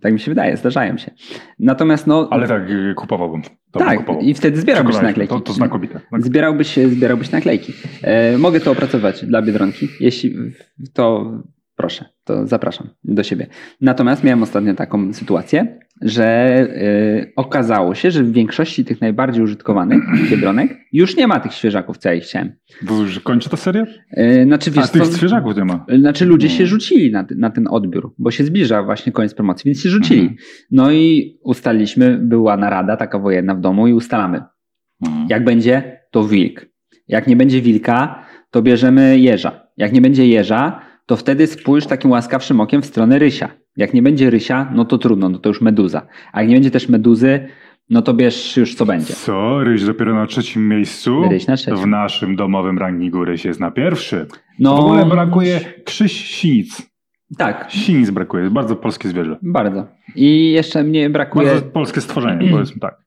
Tak 0.00 0.12
mi 0.12 0.20
się 0.20 0.30
wydaje, 0.30 0.56
zdarzają 0.56 0.98
się. 0.98 1.10
Natomiast 1.58 2.06
no. 2.06 2.28
Ale 2.30 2.48
tak, 2.48 2.70
y, 2.70 2.94
kupowałbym. 2.96 3.42
To 3.70 3.78
tak, 3.78 3.98
kupował. 3.98 4.22
i 4.22 4.34
wtedy 4.34 4.60
zbierałbyś 4.60 5.00
naklejki. 5.02 5.34
To, 5.34 5.40
to 5.40 5.52
znakomite. 5.52 6.00
Zbierałbyś, 6.18 6.76
zbierałbyś 6.76 7.30
naklejki. 7.30 7.72
E, 8.02 8.38
mogę 8.38 8.60
to 8.60 8.70
opracować 8.70 9.24
dla 9.24 9.42
Biedronki. 9.42 9.88
Jeśli 10.00 10.34
to 10.92 11.32
proszę, 11.80 12.04
to 12.24 12.46
zapraszam 12.46 12.88
do 13.04 13.22
siebie. 13.22 13.46
Natomiast 13.80 14.24
miałem 14.24 14.42
ostatnio 14.42 14.74
taką 14.74 15.12
sytuację, 15.12 15.78
że 16.02 16.24
e, 16.26 17.26
okazało 17.36 17.94
się, 17.94 18.10
że 18.10 18.22
w 18.24 18.32
większości 18.32 18.84
tych 18.84 19.00
najbardziej 19.00 19.42
użytkowanych 19.42 20.02
Biedronek 20.30 20.78
już 20.92 21.16
nie 21.16 21.26
ma 21.26 21.40
tych 21.40 21.52
świeżaków, 21.52 21.98
co 21.98 22.08
ja 22.08 22.14
ich 22.14 22.24
chciałem. 22.24 22.52
Bo 22.82 23.00
już 23.00 23.20
kończy 23.20 23.50
ta 23.50 23.56
seria? 23.56 23.86
E, 24.10 24.44
znaczy, 24.44 24.70
wiesz, 24.70 24.84
A 24.84 24.88
tych 24.88 25.08
co- 25.08 25.16
świeżaków 25.16 25.56
nie 25.56 25.64
ma. 25.64 25.86
Znaczy 25.98 26.24
ludzie 26.26 26.48
No. 26.48 26.54
się 26.54 26.66
rzucili 26.66 27.10
na, 27.12 27.26
na 27.36 27.50
ten 27.50 27.68
odbiór, 27.70 28.14
bo 28.18 28.30
się 28.30 28.44
zbliża 28.44 28.82
właśnie 28.82 29.12
koniec 29.12 29.34
promocji, 29.34 29.68
więc 29.68 29.82
się 29.82 29.88
rzucili. 29.88 30.20
Mhm. 30.20 30.38
No 30.70 30.92
i 30.92 31.38
ustaliliśmy, 31.44 32.18
była 32.18 32.56
narada 32.56 32.96
taka 32.96 33.18
wojenna 33.18 33.54
w 33.54 33.60
domu 33.60 33.88
i 33.88 33.92
ustalamy. 33.92 34.42
Mhm. 35.06 35.26
Jak 35.30 35.44
będzie, 35.44 36.00
to 36.10 36.24
wilk. 36.24 36.66
Jak 37.08 37.26
nie 37.26 37.36
będzie 37.36 37.60
wilka, 37.62 38.24
to 38.50 38.62
bierzemy 38.62 39.18
jeża. 39.18 39.66
Jak 39.76 39.92
nie 39.92 40.00
będzie 40.00 40.26
jeża, 40.28 40.80
to 41.10 41.16
wtedy 41.16 41.46
spójrz 41.46 41.86
takim 41.86 42.10
łaskawszym 42.10 42.60
okiem 42.60 42.82
w 42.82 42.86
stronę 42.86 43.18
rysia. 43.18 43.48
Jak 43.76 43.94
nie 43.94 44.02
będzie 44.02 44.30
rysia, 44.30 44.70
no 44.74 44.84
to 44.84 44.98
trudno, 44.98 45.28
no 45.28 45.38
to 45.38 45.48
już 45.48 45.60
meduza. 45.60 46.06
A 46.32 46.40
jak 46.40 46.48
nie 46.48 46.56
będzie 46.56 46.70
też 46.70 46.88
meduzy, 46.88 47.48
no 47.88 48.02
to 48.02 48.14
bierz 48.14 48.56
już 48.56 48.74
co 48.74 48.86
będzie. 48.86 49.14
Co? 49.14 49.64
Ryś 49.64 49.84
dopiero 49.84 50.14
na 50.14 50.26
trzecim 50.26 50.68
miejscu? 50.68 51.22
Ryś 51.30 51.46
na 51.46 51.56
trzecim. 51.56 51.76
W 51.84 51.86
naszym 51.86 52.36
domowym 52.36 52.78
rankingu 52.78 53.24
Ryś 53.24 53.44
jest 53.44 53.60
na 53.60 53.70
pierwszy. 53.70 54.26
No, 54.58 54.76
W 54.76 54.80
ogóle 54.80 55.06
brakuje 55.06 55.60
krzyś 55.84 56.24
sinic. 56.30 56.90
Tak, 57.38 57.66
Sinic 57.70 58.10
brakuje. 58.10 58.50
Bardzo 58.50 58.76
polskie 58.76 59.08
zwierzę. 59.08 59.36
bardzo. 59.42 59.86
I 60.16 60.52
jeszcze 60.52 60.84
mnie 60.84 61.10
brakuje... 61.10 61.46
Bardzo 61.46 61.62
polskie 61.66 62.00
stworzenie, 62.00 62.50
powiedzmy 62.50 62.80
tak. 62.80 63.00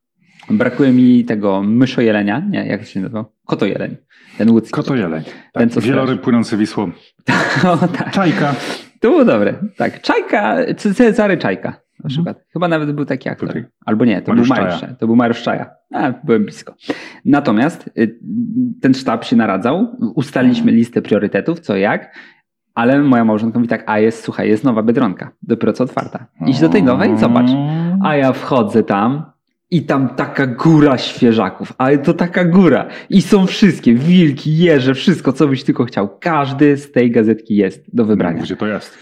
Brakuje 0.57 0.91
mi 0.91 1.25
tego 1.25 1.63
myszojelenia, 1.63 2.39
nie, 2.49 2.65
jak 2.65 2.85
się 2.85 2.99
nazywa? 2.99 3.25
Kotojeleń. 3.45 3.97
Ten 4.37 4.49
łódzki. 4.49 4.71
Kotojeleń. 4.71 5.23
Ten, 5.23 5.69
Tak, 5.69 5.71
co 5.71 5.81
wieloryb 5.81 6.21
płynący 6.21 6.57
Wisłą. 6.57 6.91
o, 7.71 7.87
tak. 7.87 8.11
Czajka. 8.11 8.55
To 8.99 9.09
było 9.09 9.25
dobre. 9.25 9.53
Tak, 9.77 10.01
Czajka, 10.01 10.57
Cezary 10.77 11.37
Czajka 11.37 11.83
na 12.03 12.09
przykład. 12.09 12.43
Chyba 12.53 12.67
nawet 12.67 12.91
był 12.91 13.05
taki 13.05 13.29
aktor. 13.29 13.47
Tutaj. 13.47 13.65
Albo 13.85 14.05
nie, 14.05 14.21
to 14.21 14.31
Mariusz 14.31 14.47
był 14.49 14.57
Mariusz. 14.57 14.81
To 14.99 15.07
był 15.07 15.15
Mariusz 15.15 15.41
Czaja. 15.41 15.69
A, 15.93 16.11
byłem 16.23 16.43
blisko. 16.43 16.75
Natomiast 17.25 17.89
y, 17.97 18.19
ten 18.81 18.93
sztab 18.93 19.25
się 19.25 19.35
naradzał, 19.35 19.97
ustaliliśmy 20.15 20.71
listę 20.71 21.01
priorytetów, 21.01 21.59
co 21.59 21.77
jak, 21.77 22.15
ale 22.75 22.99
moja 22.99 23.25
małżonka 23.25 23.59
mówi 23.59 23.69
tak, 23.69 23.83
a 23.85 23.99
jest, 23.99 24.23
słuchaj, 24.23 24.49
jest 24.49 24.63
nowa 24.63 24.83
Biedronka, 24.83 25.31
dopiero 25.41 25.73
co 25.73 25.83
otwarta. 25.83 26.25
Idź 26.47 26.59
do 26.59 26.69
tej 26.69 26.83
nowej, 26.83 27.17
zobacz. 27.17 27.49
A 28.03 28.15
ja 28.15 28.33
wchodzę 28.33 28.83
tam 28.83 29.25
i 29.73 29.81
tam 29.81 30.09
taka 30.09 30.47
góra 30.47 30.97
świeżaków, 30.97 31.73
ale 31.77 31.97
to 31.97 32.13
taka 32.13 32.43
góra. 32.43 32.87
I 33.09 33.21
są 33.21 33.47
wszystkie, 33.47 33.93
wilki, 33.93 34.57
jeże, 34.57 34.93
wszystko, 34.93 35.33
co 35.33 35.47
byś 35.47 35.63
tylko 35.63 35.85
chciał. 35.85 36.09
Każdy 36.19 36.77
z 36.77 36.91
tej 36.91 37.11
gazetki 37.11 37.55
jest 37.55 37.83
do 37.93 38.05
wybrania. 38.05 38.43
Gdzie 38.43 38.55
to 38.55 38.67
jest? 38.67 38.97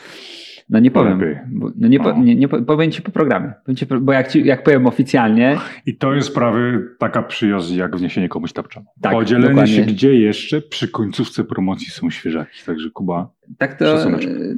No 0.70 0.80
nie 0.80 0.92
powiem, 0.92 1.20
Lepiej. 1.20 1.38
no 1.76 1.88
nie, 1.88 2.00
po, 2.00 2.10
O. 2.14 2.22
nie, 2.22 2.36
nie 2.36 2.48
po- 2.48 2.62
powiem 2.62 2.92
ci 2.92 3.02
po 3.02 3.12
programie. 3.12 3.54
Ci, 3.76 3.86
bo 4.02 4.14
jak, 4.14 4.28
ci, 4.28 4.46
jak 4.46 4.64
powiem 4.64 4.88
oficjalnie, 4.88 5.58
I 5.86 5.96
to 5.98 6.14
jest 6.14 6.36
prawie 6.36 6.80
taka 7.00 7.24
przyjaźń 7.24 7.76
jak 7.76 7.98
wniesienie 7.98 8.30
komuś 8.30 8.54
tapczanu. 8.54 8.86
Tak, 9.02 9.14
Podzielenie 9.14 9.48
dokładnie. 9.48 9.74
się, 9.76 9.82
gdzie 9.82 10.16
jeszcze 10.16 10.62
przy 10.62 10.88
końcówce 10.88 11.44
promocji 11.44 11.88
są 11.88 12.10
świeżaki. 12.10 12.60
Także 12.66 12.90
Kuba, 12.90 13.30
tak 13.58 13.80
to, 13.80 13.98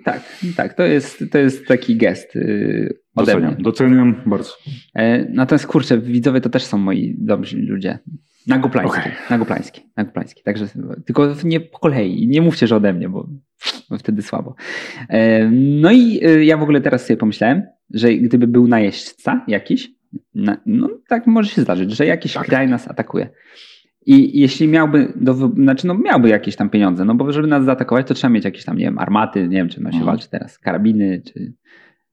tak, 0.06 0.22
tak, 0.56 0.74
to 0.74 0.84
jest, 0.84 1.24
to 1.32 1.38
jest 1.38 1.68
taki 1.68 1.95
gest 1.97 2.36
yy, 2.36 2.97
ode 3.16 3.32
doceniam. 3.32 3.54
mnie. 3.54 3.64
Doceniam 3.64 4.16
bardzo. 4.26 4.51
E, 4.95 5.26
natomiast 5.30 5.68
kurczę, 5.68 5.97
widzowie 5.97 6.41
to 6.41 6.49
też 6.49 6.64
są 6.64 6.78
moi 6.78 7.16
dobrzy 7.20 7.58
ludzie. 7.58 7.99
Nagoplański, 8.47 8.99
Okej. 8.99 9.12
Nagoplański, 9.30 9.82
Nagoplański. 9.97 10.43
Także 10.43 10.66
tylko 11.06 11.36
nie 11.43 11.60
po 11.60 11.80
kolei, 11.80 12.28
nie 12.28 12.41
mówcie, 12.41 12.68
że 12.68 12.76
ode 12.76 12.93
mnie, 12.93 13.10
bo 13.10 13.28
wtedy 13.97 14.21
słabo. 14.21 14.55
No 15.51 15.91
i 15.91 16.19
e, 16.25 16.45
ja 16.45 16.57
w 16.57 16.63
ogóle 16.63 16.81
teraz 16.81 17.05
sobie 17.05 17.17
pomyślałem, 17.17 17.63
że 17.93 18.13
gdyby 18.13 18.47
był 18.47 18.67
najeźdźca 18.67 19.45
jakiś, 19.47 19.91
no 20.65 20.89
tak 21.07 21.27
może 21.27 21.49
się 21.49 21.61
zdarzyć, 21.61 21.91
że 21.91 22.05
jakiś 22.05 22.33
Tak. 22.33 22.45
kraj 22.45 22.67
nas 22.67 22.87
atakuje. 22.87 23.29
I 24.05 24.39
jeśli 24.39 24.67
miałby, 24.67 25.13
do, 25.15 25.33
znaczy 25.33 25.87
no 25.87 25.93
miałby 25.93 26.29
jakieś 26.29 26.55
tam 26.55 26.69
pieniądze, 26.69 27.05
no 27.05 27.15
bo 27.15 27.31
żeby 27.33 27.47
nas 27.47 27.65
zaatakować, 27.65 28.07
to 28.07 28.13
trzeba 28.13 28.33
mieć 28.33 28.45
jakieś 28.45 28.65
tam, 28.65 28.77
nie 28.77 28.85
wiem, 28.85 28.99
armaty, 28.99 29.41
nie 29.47 29.57
wiem, 29.57 29.69
czym 29.69 29.83
się 29.83 29.87
Mhm. 29.87 30.05
walczy 30.05 30.29
teraz, 30.29 30.59
karabiny, 30.59 31.21
czy 31.33 31.53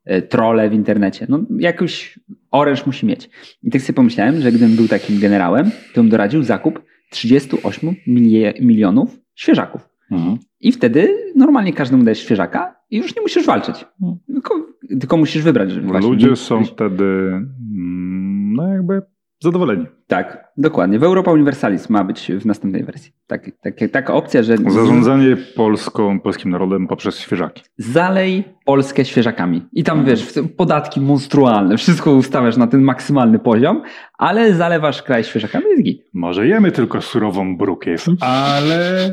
e, 0.05 0.23
trole 0.23 0.71
w 0.71 0.73
internecie. 0.75 1.27
No 1.29 1.41
jakoś 1.59 2.19
oręż 2.51 2.87
musi 2.87 3.07
mieć. 3.07 3.31
I 3.63 3.71
tak 3.71 3.83
sobie 3.83 3.97
pomyślałem, 3.97 4.41
że 4.41 4.53
gdybym 4.53 4.77
był 4.77 4.89
takim 4.89 5.21
generałem, 5.21 5.71
to 5.95 6.01
bym 6.01 6.09
doradził 6.09 6.43
zakup 6.43 6.83
38 7.11 7.95
milie, 8.07 8.55
milionów 8.61 9.21
świeżaków. 9.35 9.89
Mhm. 10.11 10.39
I 10.61 10.73
wtedy 10.73 11.17
normalnie 11.37 11.73
każdemu 11.73 12.05
dajesz 12.05 12.19
świeżaka 12.19 12.77
i 12.91 12.97
już 12.97 13.17
nie 13.17 13.23
musisz 13.23 13.47
walczyć. 13.47 13.85
Tylko, 14.27 14.55
tylko 15.01 15.17
musisz 15.17 15.43
wybrać. 15.43 15.81
Właśnie 15.81 16.11
Ludzie 16.11 16.37
są 16.37 16.65
wtedy 16.65 17.05
mm, 17.05 18.53
no 18.57 18.69
jakby 18.69 19.03
zadowoleni. 19.43 19.87
Tak, 20.07 20.45
dokładnie. 20.57 20.99
W 20.99 21.03
Europa 21.05 21.33
Universalis 21.33 21.91
ma 21.91 22.05
być 22.05 22.33
w 22.41 22.47
następnej 22.47 22.85
wersji. 22.85 23.13
Tak, 23.27 23.51
tak, 23.63 23.75
taka 23.93 24.15
opcja, 24.15 24.43
że 24.43 24.57
Zarządzanie 24.57 25.37
Polską, 25.57 26.21
polskim 26.21 26.51
narodem 26.51 26.87
poprzez 26.89 27.21
świeżaki. 27.21 27.63
zalej 27.79 28.45
Polskę 28.65 29.05
świeżakami. 29.05 29.63
I 29.73 29.85
tam 29.85 29.99
Mhm. 29.99 30.17
wiesz, 30.17 30.35
podatki 30.57 31.01
monstrualne, 31.01 31.77
wszystko 31.77 32.13
ustawiasz 32.15 32.57
na 32.57 32.67
ten 32.67 32.83
maksymalny 32.83 33.39
poziom, 33.39 33.83
ale 34.19 34.55
zalewasz 34.55 35.03
kraj 35.03 35.25
świeżakami 35.25 35.65
jest 35.71 35.83
git. 35.83 36.03
Może 36.15 36.47
jemy 36.47 36.73
tylko 36.73 37.03
surową 37.03 37.57
brukiew, 37.57 38.07
ale 38.21 39.11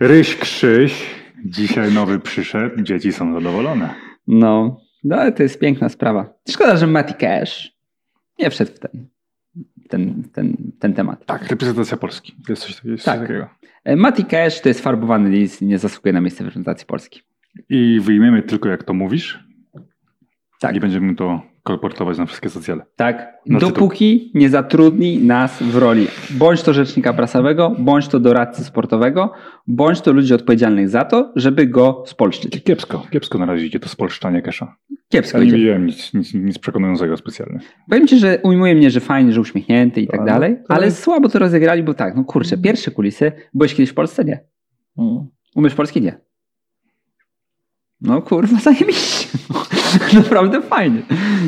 ryś 0.00 0.36
krzyś 0.36 1.04
dzisiaj 1.44 1.92
nowy 1.92 2.18
przyszedł, 2.18 2.82
dzieci 2.82 3.12
są 3.12 3.32
zadowolone. 3.34 3.94
No, 4.26 4.80
no 5.04 5.16
ale 5.16 5.32
to 5.32 5.42
jest 5.42 5.58
piękna 5.58 5.88
sprawa. 5.88 6.34
Szkoda, 6.50 6.76
że 6.76 6.86
Matty 6.86 7.14
Cash 7.14 7.72
nie 8.38 8.50
wszedł 8.50 8.72
w 8.72 8.78
ten, 8.78 9.08
ten, 9.88 10.22
ten, 10.32 10.56
ten 10.78 10.94
temat. 10.94 11.26
Tak, 11.26 11.48
reprezentacja 11.48 11.96
Polski. 11.96 12.32
To 12.46 12.52
jest 12.52 12.62
coś, 12.62 12.74
takiego- 12.76 12.92
jest 12.92 13.04
Tak. 13.04 13.18
coś 13.18 13.28
takiego. 13.28 13.48
E, 13.84 13.96
Matty 13.96 14.24
Cash 14.24 14.60
to 14.60 14.68
jest 14.68 14.80
farbowany 14.80 15.30
list 15.30 15.62
nie 15.62 15.78
zasługuje 15.78 16.12
na 16.12 16.20
miejsce 16.20 16.44
w 16.44 16.46
reprezentacji 16.46 16.86
Polski. 16.86 17.22
I 17.68 18.00
wyjmiemy 18.02 18.42
tylko 18.42 18.68
jak 18.68 18.84
to 18.84 18.94
mówisz 18.94 19.44
Tak. 20.60 20.76
i 20.76 20.80
będziemy 20.80 21.14
to 21.14 21.42
kolportować 21.70 22.18
na 22.18 22.26
wszystkie 22.26 22.50
socjale. 22.50 22.86
Tak? 22.96 23.32
To- 23.52 23.58
Dopóki 23.58 24.30
nie 24.34 24.48
zatrudni 24.48 25.18
nas 25.18 25.62
w 25.62 25.76
roli 25.76 26.06
bądź 26.30 26.62
to 26.62 26.72
rzecznika 26.74 27.12
prasowego, 27.12 27.76
bądź 27.78 28.08
to 28.08 28.20
doradcy 28.20 28.64
sportowego, 28.64 29.32
bądź 29.66 30.00
to 30.00 30.12
ludzi 30.12 30.34
odpowiedzialnych 30.34 30.88
za 30.88 31.04
to, 31.04 31.32
żeby 31.36 31.66
go 31.66 32.02
spolszczyć. 32.06 32.62
Kiepsko, 32.64 33.02
kiepsko 33.10 33.38
na 33.38 33.46
razie 33.46 33.66
idzie 33.66 33.80
to 33.80 33.88
spolszczanie 33.88 34.42
kesza. 34.42 34.76
Kiepsko 35.08 35.38
Ja 35.38 35.44
nie 35.44 35.48
idzie. 35.48 35.58
widziałem 35.58 35.86
nic, 35.86 36.14
nic, 36.14 36.34
nic 36.34 36.58
przekonującego 36.58 37.16
specjalnie. 37.16 37.58
Powiem 37.90 38.06
ci, 38.06 38.18
że 38.18 38.38
ujmuje 38.42 38.74
mnie, 38.74 38.90
że 38.90 39.00
fajnie, 39.00 39.32
że 39.32 39.40
uśmiechnięty 39.40 40.00
i 40.00 40.06
tak 40.06 40.20
no, 40.20 40.26
dalej, 40.26 40.56
to 40.68 40.74
ale 40.74 40.90
słabo 40.90 41.28
to 41.28 41.38
rozegrali, 41.38 41.82
bo 41.82 41.94
tak, 41.94 42.16
no 42.16 42.24
kurczę, 42.24 42.58
pierwsze 42.58 42.90
kulisy, 42.90 43.32
byłeś 43.54 43.74
kiedyś 43.74 43.90
w 43.90 43.94
Polsce? 43.94 44.24
Nie. 44.24 44.40
Umiesz 45.54 45.74
polski? 45.74 46.02
Nie. 46.02 46.20
No 48.02 48.22
kurwa, 48.22 48.58
zajebiście. 48.72 49.28
naprawdę 50.14 50.62
fajnie. 50.62 51.02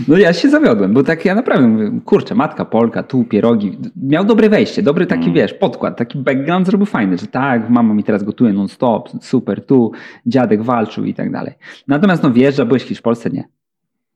No 0.09 0.17
ja 0.19 0.33
się 0.33 0.51
zawiodłem, 0.51 0.93
bo 0.93 1.03
tak 1.03 1.25
ja 1.25 1.35
naprawdę 1.35 1.69
mówię, 1.69 1.91
kurczę, 2.05 2.35
matka 2.35 2.65
Polka, 2.65 3.03
tu 3.03 3.25
pierogi. 3.25 3.79
Miał 3.97 4.25
dobre 4.25 4.49
wejście, 4.49 4.83
dobry 4.83 5.07
taki, 5.07 5.23
Mm. 5.23 5.35
wiesz, 5.35 5.55
podkład, 5.55 5.97
taki 5.97 6.19
background 6.19 6.67
zrobił 6.67 6.87
fajny, 6.87 7.19
że 7.19 7.27
tak, 7.27 7.71
mama 7.71 7.95
mi 7.95 8.05
teraz 8.05 8.23
gotuje 8.23 8.53
non-stop, 8.53 9.09
super, 9.21 9.67
tu, 9.67 9.93
dziadek 10.27 10.63
walczył 10.63 11.05
i 11.05 11.15
tak 11.15 11.33
dalej. 11.33 11.53
Natomiast 11.89 12.23
no 12.23 12.31
wjeżdża, 12.31 12.65
byłeś 12.65 12.83
kiedyś 12.83 12.99
w 12.99 13.03
Polsce? 13.03 13.31
Nie. 13.31 13.45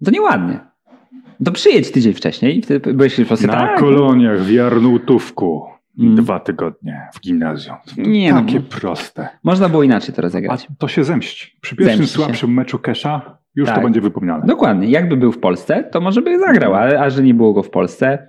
To 0.04 0.10
nieładnie. 0.10 0.60
To 1.44 1.52
przyjedź 1.52 1.90
tydzień 1.90 2.12
wcześniej 2.14 2.58
i 2.58 2.62
wtedy 2.62 2.94
byłeś 2.94 3.16
w 3.20 3.28
Polsce? 3.28 3.46
Na 3.46 3.52
tak. 3.52 3.80
koloniach 3.80 4.40
w 4.40 4.50
Jarnutówku. 4.50 5.62
Dwa 5.96 6.40
tygodnie 6.40 7.00
w 7.14 7.20
gimnazjum. 7.20 7.76
To 7.96 8.02
Nie 8.02 8.32
no. 8.32 8.40
takie 8.40 8.60
proste. 8.60 9.28
Można 9.44 9.68
było 9.68 9.82
inaczej 9.82 10.14
to 10.14 10.18
A 10.18 10.22
rozegrać. 10.22 10.66
to 10.78 10.88
się 10.88 11.04
zemści. 11.04 11.58
Przy 11.60 11.76
pierwszym 11.76 11.96
Zemści 11.98 12.14
się. 12.16 12.22
słabszym 12.24 12.54
meczu 12.54 12.78
Kesha 12.78 13.38
już 13.54 13.68
Tak. 13.68 13.76
to 13.78 13.82
będzie 13.84 14.00
wypomniane. 14.00 14.46
Dokładnie. 14.46 14.88
Jakby 14.90 15.16
był 15.16 15.32
w 15.32 15.38
Polsce, 15.40 15.84
to 15.92 16.00
może 16.00 16.22
by 16.22 16.38
zagrał, 16.38 16.74
ale 16.74 17.00
a 17.00 17.10
że 17.10 17.22
nie 17.22 17.34
było 17.34 17.52
go 17.52 17.62
w 17.62 17.70
Polsce, 17.70 18.28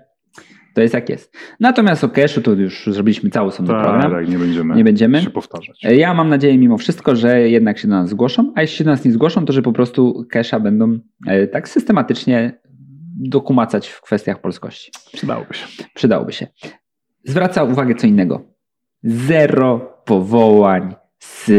to 0.73 0.81
jest 0.81 0.93
jak 0.93 1.09
jest. 1.09 1.37
Natomiast 1.59 2.03
o 2.03 2.09
Cashu 2.09 2.41
to 2.41 2.51
już 2.51 2.87
zrobiliśmy 2.87 3.29
cały 3.29 3.47
osobny 3.47 3.73
tak, 3.73 3.83
program. 3.83 4.11
tak, 4.11 4.29
nie 4.29 4.37
będziemy, 4.37 4.75
Nie 4.75 4.83
będziemy. 4.83 5.21
się 5.21 5.29
powtarzać. 5.29 5.83
Ja 5.83 6.13
mam 6.13 6.29
nadzieję 6.29 6.57
mimo 6.57 6.77
wszystko, 6.77 7.15
że 7.15 7.49
jednak 7.49 7.77
się 7.77 7.87
do 7.87 7.95
nas 7.95 8.09
zgłoszą, 8.09 8.53
a 8.55 8.61
jeśli 8.61 8.77
się 8.77 8.83
do 8.83 8.89
nas 8.91 9.05
nie 9.05 9.11
zgłoszą, 9.11 9.45
to 9.45 9.53
że 9.53 9.61
po 9.61 9.73
prostu 9.73 10.25
Casha 10.31 10.59
będą 10.59 10.99
e, 11.27 11.47
tak 11.47 11.69
systematycznie 11.69 12.59
dokumacać 13.19 13.87
w 13.87 14.01
kwestiach 14.01 14.41
polskości. 14.41 14.91
Przydałoby 15.13 15.53
się. 15.53 15.67
Przydałoby 15.93 16.31
się. 16.33 16.47
Zwraca 17.27 17.63
uwagę 17.63 17.95
co 17.95 18.07
innego. 18.07 18.41
Zero 19.03 19.79
powołań 20.05 20.95
z 21.19 21.51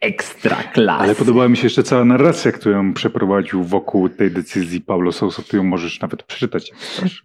ekstraklasy. 0.00 1.02
Ale 1.04 1.14
podobała 1.14 1.48
mi 1.48 1.56
się 1.56 1.66
jeszcze 1.66 1.82
cała 1.82 2.04
narracja, 2.04 2.52
którą 2.52 2.94
przeprowadził 2.94 3.64
wokół 3.64 4.08
tej 4.08 4.30
decyzji 4.30 4.80
Paulo 4.80 5.12
Sousa. 5.12 5.42
Ją 5.52 5.64
możesz 5.64 6.00
nawet 6.00 6.22
przeczytać. 6.22 6.70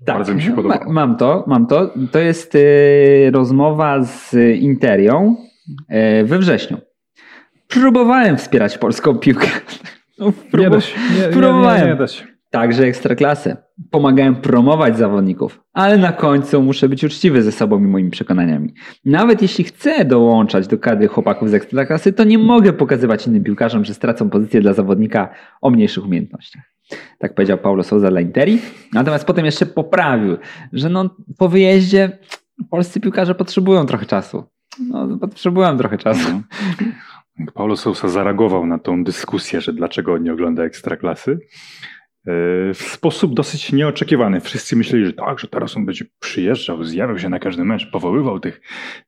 Tak, 0.05 0.15
Bardzo 0.17 0.33
mi 0.35 0.41
się 0.41 0.49
ma- 0.49 0.55
podobało. 0.55 0.91
Mam 0.93 1.17
to, 1.17 1.43
mam 1.47 1.67
to. 1.67 1.93
To 2.11 2.19
jest 2.19 2.55
y, 2.55 3.31
rozmowa 3.33 4.03
z 4.03 4.33
Interią 4.59 5.35
y, 6.21 6.23
we 6.25 6.39
wrześniu. 6.39 6.77
Próbowałem 7.67 8.37
wspierać 8.37 8.77
polską 8.77 9.15
piłkę. 9.15 9.47
No, 10.19 10.25
Nie 10.25 10.31
próbu- 10.51 10.69
da 10.71 10.81
się. 10.81 10.99
Nie, 11.15 11.27
nie, 11.27 11.33
próbowałem. 11.33 11.81
nie, 11.81 11.87
nie 11.87 11.95
da 11.95 12.07
się. 12.07 12.27
Także 12.49 12.83
ekstraklasę. 12.83 13.57
Pomagałem 13.91 14.35
promować 14.35 14.97
zawodników, 14.97 15.61
ale 15.73 15.97
na 15.97 16.11
końcu 16.11 16.61
muszę 16.61 16.89
być 16.89 17.03
uczciwy 17.03 17.43
ze 17.43 17.51
sobą 17.51 17.79
i 17.79 17.87
moimi 17.87 18.09
przekonaniami. 18.09 18.73
Nawet 19.05 19.41
jeśli 19.41 19.63
chcę 19.63 20.05
dołączać 20.05 20.67
do 20.67 20.77
kadry 20.77 21.07
chłopaków 21.07 21.49
z 21.49 21.53
ekstraklasy, 21.53 22.13
to 22.13 22.23
nie 22.23 22.37
mogę 22.37 22.73
pokazywać 22.73 23.27
innym 23.27 23.43
piłkarzom, 23.43 23.85
że 23.85 23.93
stracą 23.93 24.29
pozycję 24.29 24.61
dla 24.61 24.73
zawodnika 24.73 25.29
o 25.61 25.69
mniejszych 25.69 26.05
umiejętnościach. 26.05 26.63
Tak 27.19 27.33
powiedział 27.33 27.57
Paulo 27.57 27.83
Souza 27.83 28.09
dla 28.09 28.21
Interi. 28.21 28.59
Natomiast 28.93 29.25
potem 29.25 29.45
jeszcze 29.45 29.65
poprawił, 29.65 30.37
że 30.73 30.89
no, 30.89 31.15
po 31.37 31.49
wyjeździe 31.49 32.17
polscy 32.69 32.99
piłkarze 32.99 33.35
potrzebują 33.35 33.85
trochę 33.85 34.05
czasu. 34.05 34.43
No, 34.89 35.17
potrzebują 35.17 35.77
trochę 35.77 35.97
czasu. 35.97 36.29
Mhm. 36.29 36.93
Paulo 37.53 37.77
Sousa 37.77 38.07
zareagował 38.07 38.65
na 38.65 38.79
tą 38.79 39.03
dyskusję, 39.03 39.61
że 39.61 39.73
dlaczego 39.73 40.13
on 40.13 40.23
nie 40.23 40.33
ogląda 40.33 40.63
ekstraklasy, 40.63 41.39
w 42.73 42.81
sposób 42.81 43.33
dosyć 43.33 43.71
nieoczekiwany. 43.71 44.41
Wszyscy 44.41 44.75
myśleli, 44.75 45.05
że 45.05 45.13
tak, 45.13 45.39
że 45.39 45.47
teraz 45.47 45.77
on 45.77 45.85
będzie 45.85 46.05
przyjeżdżał, 46.19 46.83
zjawiał 46.83 47.19
się 47.19 47.29
na 47.29 47.39
każdy 47.39 47.65
mecz, 47.65 47.91
powoływał 47.91 48.39
tych 48.39 48.61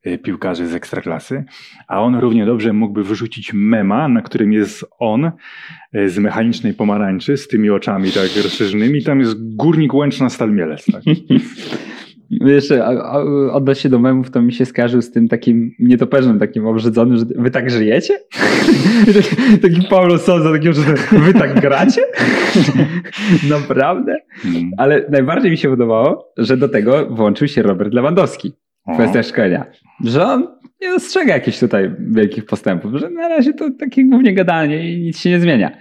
e, 0.03 0.17
piłkarzy 0.17 0.67
z 0.67 0.73
ekstraklasy, 0.73 1.43
a 1.87 2.01
on 2.01 2.15
równie 2.15 2.45
dobrze 2.45 2.73
mógłby 2.73 3.03
wyrzucić 3.03 3.53
mema, 3.53 4.07
na 4.07 4.21
którym 4.21 4.53
jest 4.53 4.85
on 4.99 5.31
e, 5.93 6.09
z 6.09 6.17
mechanicznej 6.17 6.73
pomarańczy, 6.73 7.37
z 7.37 7.47
tymi 7.47 7.69
oczami 7.69 8.11
tak 8.11 8.43
rozszerzonymi. 8.43 9.03
Tam 9.03 9.19
jest 9.19 9.55
górnik 9.55 9.93
Łęczna 9.93 10.29
Stal 10.29 10.51
Mielec. 10.51 10.85
Tak? 10.85 11.03
Jeszcze 12.31 12.85
a- 12.85 13.11
a- 13.11 13.51
odnośnie 13.53 13.89
do 13.89 13.99
memów, 13.99 14.31
to 14.31 14.41
mi 14.41 14.53
się 14.53 14.65
skarżył 14.65 15.01
z 15.01 15.11
tym 15.11 15.27
takim 15.27 15.75
nietoperzem, 15.79 16.39
takim 16.39 16.65
obrzydzonym, 16.67 17.17
że 17.17 17.25
wy 17.35 17.51
tak 17.51 17.69
żyjecie? 17.69 18.13
Taki 19.61 19.87
Paulo 19.89 20.17
Sousa, 20.17 20.51
takim, 20.51 20.73
że 20.73 20.81
wy 21.11 21.33
tak 21.33 21.61
gracie? 21.61 22.01
Naprawdę? 23.49 24.15
Mm. 24.45 24.71
Ale 24.77 25.05
najbardziej 25.09 25.51
mi 25.51 25.57
się 25.57 25.69
podobało, 25.69 26.33
że 26.37 26.57
do 26.57 26.69
tego 26.69 27.05
włączył 27.09 27.47
się 27.47 27.61
Robert 27.61 27.93
Lewandowski 27.93 28.53
kwestiach 28.93 29.25
szkolenia. 29.25 29.65
Że 30.05 30.25
on 30.25 30.47
nie 30.81 30.89
dostrzega 30.89 31.33
jakichś 31.33 31.59
tutaj 31.59 31.91
wielkich 31.99 32.45
postępów, 32.45 32.91
że 32.95 33.09
na 33.09 33.27
razie 33.27 33.53
to 33.53 33.69
takie 33.79 34.05
głównie 34.05 34.33
gadanie 34.33 34.93
i 34.93 35.01
nic 35.01 35.19
się 35.19 35.29
nie 35.29 35.39
zmienia. 35.39 35.77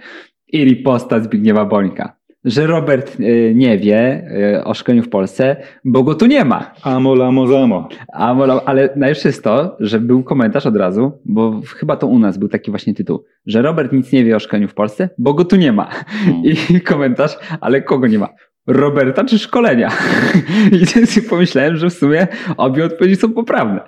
I 0.53 0.65
riposta 0.65 1.19
Zbigniewa 1.19 1.65
Bońka. 1.65 2.17
Że 2.45 2.67
Robert 2.67 3.19
y, 3.19 3.53
nie 3.55 3.77
wie 3.77 4.27
y, 4.57 4.63
o 4.63 4.73
szkoleniu 4.73 5.03
w 5.03 5.09
Polsce, 5.09 5.55
bo 5.85 6.03
go 6.03 6.15
tu 6.15 6.25
nie 6.25 6.45
ma. 6.45 6.73
Amo 6.83 7.15
lamo 7.15 7.47
zamo. 7.47 7.89
A, 8.13 8.33
wolał- 8.35 8.61
ale 8.65 8.89
najlepsze 8.95 9.29
jest 9.29 9.43
to, 9.43 9.77
że 9.79 9.99
był 9.99 10.23
komentarz 10.23 10.65
od 10.65 10.77
razu, 10.77 11.11
bo 11.25 11.61
chyba 11.79 11.95
to 11.97 12.07
u 12.07 12.19
nas 12.19 12.37
był 12.37 12.47
taki 12.49 12.71
właśnie 12.71 12.93
tytuł, 12.93 13.23
że 13.45 13.61
Robert 13.61 13.91
nic 13.91 14.11
nie 14.11 14.23
wie 14.25 14.35
o 14.35 14.39
szkoleniu 14.39 14.67
w 14.67 14.73
Polsce, 14.73 15.09
bo 15.17 15.33
go 15.33 15.45
tu 15.45 15.55
nie 15.55 15.71
ma. 15.71 15.89
I 16.43 16.81
komentarz, 16.91 17.37
ale 17.61 17.81
kogo 17.81 18.07
nie 18.07 18.19
ma? 18.19 18.27
Roberta 18.67 19.25
czy 19.25 19.39
szkolenia? 19.39 19.89
I 21.17 21.21
pomyślałem, 21.29 21.75
że 21.77 21.89
w 21.89 21.93
sumie 21.93 22.27
obie 22.57 22.85
odpowiedzi 22.85 23.15
są 23.15 23.33
poprawne. 23.33 23.81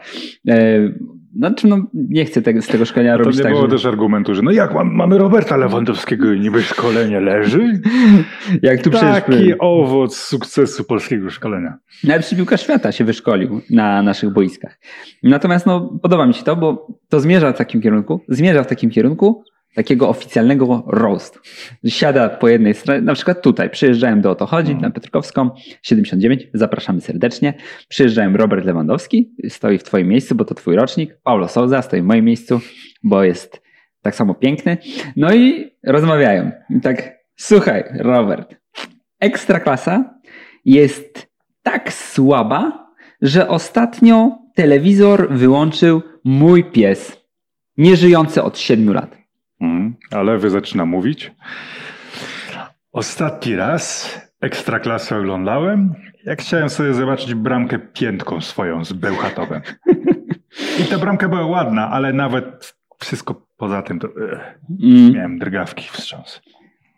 Znaczy, 1.37 1.67
no, 1.67 1.77
nie 1.93 2.25
chcę 2.25 2.41
tego, 2.41 2.61
z 2.61 2.67
tego 2.67 2.85
szkolenia 2.85 3.17
To 3.17 3.23
robić 3.23 3.37
nie 3.37 3.43
tak, 3.43 3.51
było 3.51 3.65
że 3.65 3.71
też 3.71 3.85
argumentu, 3.85 4.35
że 4.35 4.41
no 4.41 4.51
jak 4.51 4.73
mam, 4.73 4.95
mamy 4.95 5.17
Roberta 5.17 5.57
Lewandowskiego 5.57 6.33
i 6.33 6.39
niby 6.39 6.61
szkolenie 6.61 7.19
leży? 7.19 7.81
jak 8.61 8.81
tu 8.81 8.89
przecież 8.89 9.09
Taki 9.15 9.53
owoc 9.59 10.17
sukcesu 10.17 10.83
polskiego 10.83 11.29
szkolenia. 11.29 11.77
najlepszy 12.03 12.35
piłkarz 12.35 12.61
świata 12.61 12.91
się 12.91 13.03
wyszkolił 13.03 13.61
na 13.69 14.03
naszych 14.03 14.33
boiskach. 14.33 14.79
Natomiast 15.23 15.65
no, 15.65 15.99
podoba 16.01 16.25
mi 16.25 16.33
się 16.33 16.43
to, 16.43 16.55
bo 16.55 16.87
to 17.09 17.19
zmierza 17.19 17.53
w 17.53 17.57
takim 17.57 17.81
kierunku, 17.81 18.21
zmierza 18.27 18.63
w 18.63 18.67
takim 18.67 18.89
kierunku 18.89 19.43
takiego 19.75 20.09
oficjalnego 20.09 20.83
roast. 20.87 21.39
Siada 21.87 22.29
po 22.29 22.47
jednej 22.47 22.73
stronie, 22.73 23.01
na 23.01 23.13
przykład 23.13 23.41
tutaj, 23.41 23.69
przyjeżdżałem 23.69 24.21
do 24.21 24.31
Oto 24.31 24.45
Chodzi, 24.45 24.75
na 24.75 24.91
Piotrkowską, 24.91 25.49
79, 25.81 26.47
zapraszamy 26.53 27.01
serdecznie. 27.01 27.53
Przyjeżdżałem 27.87 28.35
Robert 28.35 28.65
Lewandowski, 28.65 29.35
stoi 29.49 29.77
w 29.77 29.83
twoim 29.83 30.07
miejscu, 30.07 30.35
bo 30.35 30.45
to 30.45 30.55
twój 30.55 30.75
rocznik. 30.75 31.17
Paulo 31.23 31.47
Souza 31.47 31.81
stoi 31.81 32.01
w 32.01 32.05
moim 32.05 32.25
miejscu, 32.25 32.59
bo 33.03 33.23
jest 33.23 33.61
tak 34.01 34.15
samo 34.15 34.33
piękny. 34.33 34.77
No 35.15 35.33
i 35.33 35.71
rozmawiają. 35.83 36.51
I 36.69 36.81
tak, 36.81 37.17
słuchaj, 37.35 37.83
Robert, 37.99 38.55
ekstraklasa 39.19 40.19
jest 40.65 41.27
tak 41.63 41.93
słaba, 41.93 42.87
że 43.21 43.47
ostatnio 43.47 44.37
telewizor 44.55 45.33
wyłączył 45.33 46.01
mój 46.23 46.63
pies, 46.63 47.23
nieżyjący 47.77 48.43
od 48.43 48.57
7 48.57 48.93
lat. 48.93 49.22
Mm, 50.13 50.19
a 50.19 50.23
lewy 50.23 50.49
zaczyna 50.49 50.85
mówić. 50.85 51.31
Ostatni 52.91 53.55
raz 53.55 54.09
ekstraklasę 54.41 55.17
oglądałem, 55.17 55.93
jak 56.25 56.41
chciałem 56.41 56.69
sobie 56.69 56.93
zobaczyć 56.93 57.33
bramkę 57.33 57.79
piętką 57.79 58.41
swoją 58.41 58.85
z 58.85 58.93
Bełchatowem. 58.93 59.61
I 60.81 60.83
ta 60.83 60.97
bramka 60.97 61.29
była 61.29 61.45
ładna, 61.45 61.89
ale 61.89 62.13
nawet 62.13 62.75
wszystko 62.99 63.47
poza 63.57 63.81
tym 63.81 63.99
to 63.99 64.07
Mm. 64.83 65.13
miałem 65.13 65.39
drgawki 65.39 65.89
wstrząs. 65.91 66.41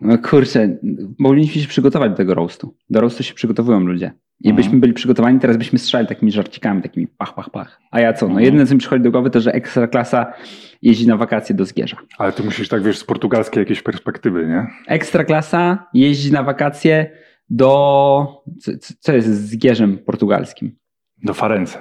No 0.06 0.18
kurczę, 0.18 0.78
powinniśmy 1.24 1.62
się 1.62 1.68
przygotować 1.68 2.12
do 2.12 2.18
tego 2.18 2.34
roastu. 2.34 2.76
Do 2.90 3.02
roastu 3.02 3.24
się 3.24 3.34
przygotowują 3.34 3.80
ludzie. 3.80 4.12
I 4.42 4.50
Mhm. 4.50 4.56
byśmy 4.56 4.80
byli 4.80 4.94
przygotowani, 4.94 5.40
teraz 5.40 5.58
byśmy 5.58 5.80
strzelali 5.80 6.08
takimi 6.08 6.32
żarcikami, 6.32 6.82
takimi 6.82 7.08
pach, 7.08 7.36
pach, 7.36 7.50
pach. 7.50 7.80
A 7.92 8.00
ja 8.00 8.14
co? 8.14 8.26
No 8.26 8.32
Mhm. 8.32 8.46
jedyne, 8.46 8.66
co 8.66 8.74
mi 8.74 8.80
przychodzi 8.80 9.04
do 9.04 9.12
głowy, 9.12 9.30
to, 9.30 9.42
że 9.42 9.52
ekstraklasa 9.54 10.34
jeździ 10.82 11.08
na 11.08 11.18
wakacje 11.18 11.56
do 11.56 11.66
Zgierza. 11.66 11.98
Ale 12.18 12.32
ty 12.32 12.44
musisz 12.44 12.70
tak, 12.70 12.84
wiesz, 12.84 12.98
z 12.98 13.04
portugalskiej 13.04 13.62
jakieś 13.62 13.82
perspektywy, 13.82 14.48
nie? 14.48 14.68
Ekstraklasa 14.88 15.88
jeździ 15.94 16.32
na 16.32 16.44
wakacje 16.44 17.12
do... 17.50 18.44
Co, 18.62 18.72
co 19.00 19.14
jest 19.14 19.28
z 19.28 19.50
Zgierzem 19.50 19.98
portugalskim? 19.98 20.76
Do 21.24 21.34
Farense. 21.34 21.78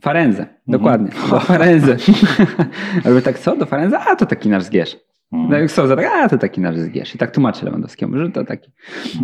Farenze, 0.00 0.42
Mhm. 0.42 0.58
dokładnie. 0.66 1.10
Do 1.30 1.40
Farenze. 1.50 1.96
Ale 3.04 3.22
tak 3.22 3.38
co? 3.38 3.56
Do 3.56 3.66
Farenze? 3.66 3.98
A, 3.98 4.16
to 4.16 4.26
taki 4.26 4.48
nasz 4.48 4.62
Zgierz. 4.62 4.96
No 5.32 5.58
jak 5.58 5.70
są, 5.70 5.88
tak, 5.88 6.04
a 6.04 6.28
to 6.28 6.38
taki 6.38 6.60
nasz 6.60 6.76
Zgierz. 6.76 7.14
I 7.14 7.18
tak 7.18 7.30
tłumaczy 7.30 7.64
Lewandowskiemu, 7.64 8.18
że 8.18 8.30
to 8.30 8.44
taki. 8.44 8.70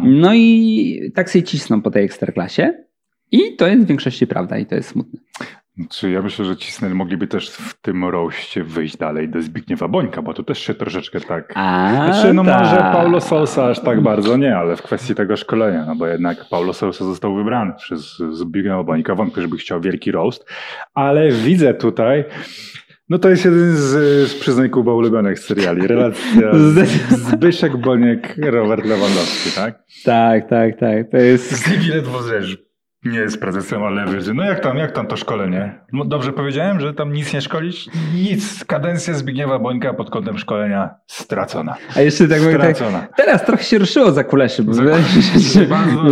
No 0.03 0.35
i 0.35 1.13
tak 1.15 1.31
sobie 1.31 1.43
cisną 1.43 1.83
po 1.83 1.91
tej 1.91 2.05
ekstraklasie. 2.05 2.85
I 3.33 3.57
to 3.57 3.67
jest 3.67 3.85
w 3.85 3.87
większości 3.87 4.27
prawda 4.27 4.59
i 4.59 4.67
to 4.67 4.75
jest 4.75 4.89
smutne. 4.89 5.21
Czy 5.91 6.11
ja 6.11 6.23
myślę, 6.23 6.45
że 6.45 6.57
Cisnel 6.57 6.95
mogliby 6.95 7.27
też 7.27 7.51
w 7.51 7.81
tym 7.81 8.05
roście 8.05 8.65
wyjść 8.65 8.97
dalej 8.97 9.29
do 9.29 9.43
Zbigniewa 9.43 9.89
Bońka, 9.89 10.23
bo 10.23 10.35
to 10.35 10.43
też 10.43 10.59
się 10.59 10.75
troszeczkę 10.75 11.21
tak... 11.21 11.53
A, 11.55 11.91
Znaczy, 11.95 12.35
no 12.35 12.45
tak. 12.45 12.63
może 12.63 12.77
Paulo 12.77 13.21
Sousa 13.21 13.69
aż 13.69 13.81
tak 13.81 14.01
bardzo 14.01 14.37
nie, 14.37 14.57
ale 14.57 14.77
w 14.77 14.83
kwestii 14.83 15.15
tego 15.15 15.37
szkolenia, 15.37 15.85
no 15.87 15.97
bo 15.97 16.07
jednak 16.07 16.49
Paulo 16.51 16.73
Sousa 16.73 17.05
został 17.05 17.35
wybrany 17.35 17.73
przez 17.77 18.19
Zbigniewa 18.31 18.85
Bońka, 18.85 19.15
wątpię, 19.15 19.43
żeby 19.43 19.57
chciał 19.57 19.81
wielki 19.81 20.13
roast, 20.13 20.47
ale 20.95 21.31
widzę 21.31 21.75
tutaj, 21.75 22.25
no 23.09 23.19
to 23.19 23.29
jest 23.31 23.45
jeden 23.45 23.77
z, 23.77 23.91
z 24.31 24.35
przyznań 24.35 24.69
Kuba 24.71 24.93
ulubionych 24.95 25.39
seriali, 25.39 25.87
relacja 25.87 26.53
Zbyszek 27.09 27.77
Boniek, 27.77 28.35
Robert 28.43 28.85
Lewandowski, 28.85 29.51
tak? 29.57 29.79
Tak, 30.05 30.49
tak, 30.49 30.79
tak. 30.81 31.11
To 31.11 31.17
jest. 31.17 31.51
Z 31.53 31.71
nimi 31.71 31.89
ledwo. 31.89 32.21
Nie 33.05 33.19
jest 33.19 33.41
prezesem, 33.41 33.83
ale 33.83 34.05
wiesz, 34.15 34.25
no 34.35 34.45
jak 34.45 34.61
tam, 34.61 34.77
jak 34.77 34.93
tam 34.93 35.07
to 35.07 35.17
szkolenie? 35.17 35.81
No 35.93 36.05
Dobrze 36.05 36.33
powiedziałem, 36.33 36.81
że 36.81 36.95
tam 36.95 37.13
nic 37.13 37.35
nie 37.35 37.41
szkolić? 37.41 37.87
Nic. 38.15 38.65
Kadencja 38.65 39.15
Zbigniewa 39.15 39.59
Bońka 39.59 39.95
pod 39.95 40.11
kątem 40.11 40.39
szkolenia 40.39 40.91
stracona. 41.07 41.75
A 41.97 42.01
jeszcze 42.01 42.29
tak 42.29 42.41
mówię, 42.43 42.59
tak, 42.59 42.77
Stracona. 42.77 43.07
teraz 43.17 43.45
trochę 43.47 43.65
się 43.65 43.79
ruszyło 43.79 44.13
za 44.13 44.25
kuleszy, 44.25 44.63
bo 44.63 44.75
Za- 44.75 44.83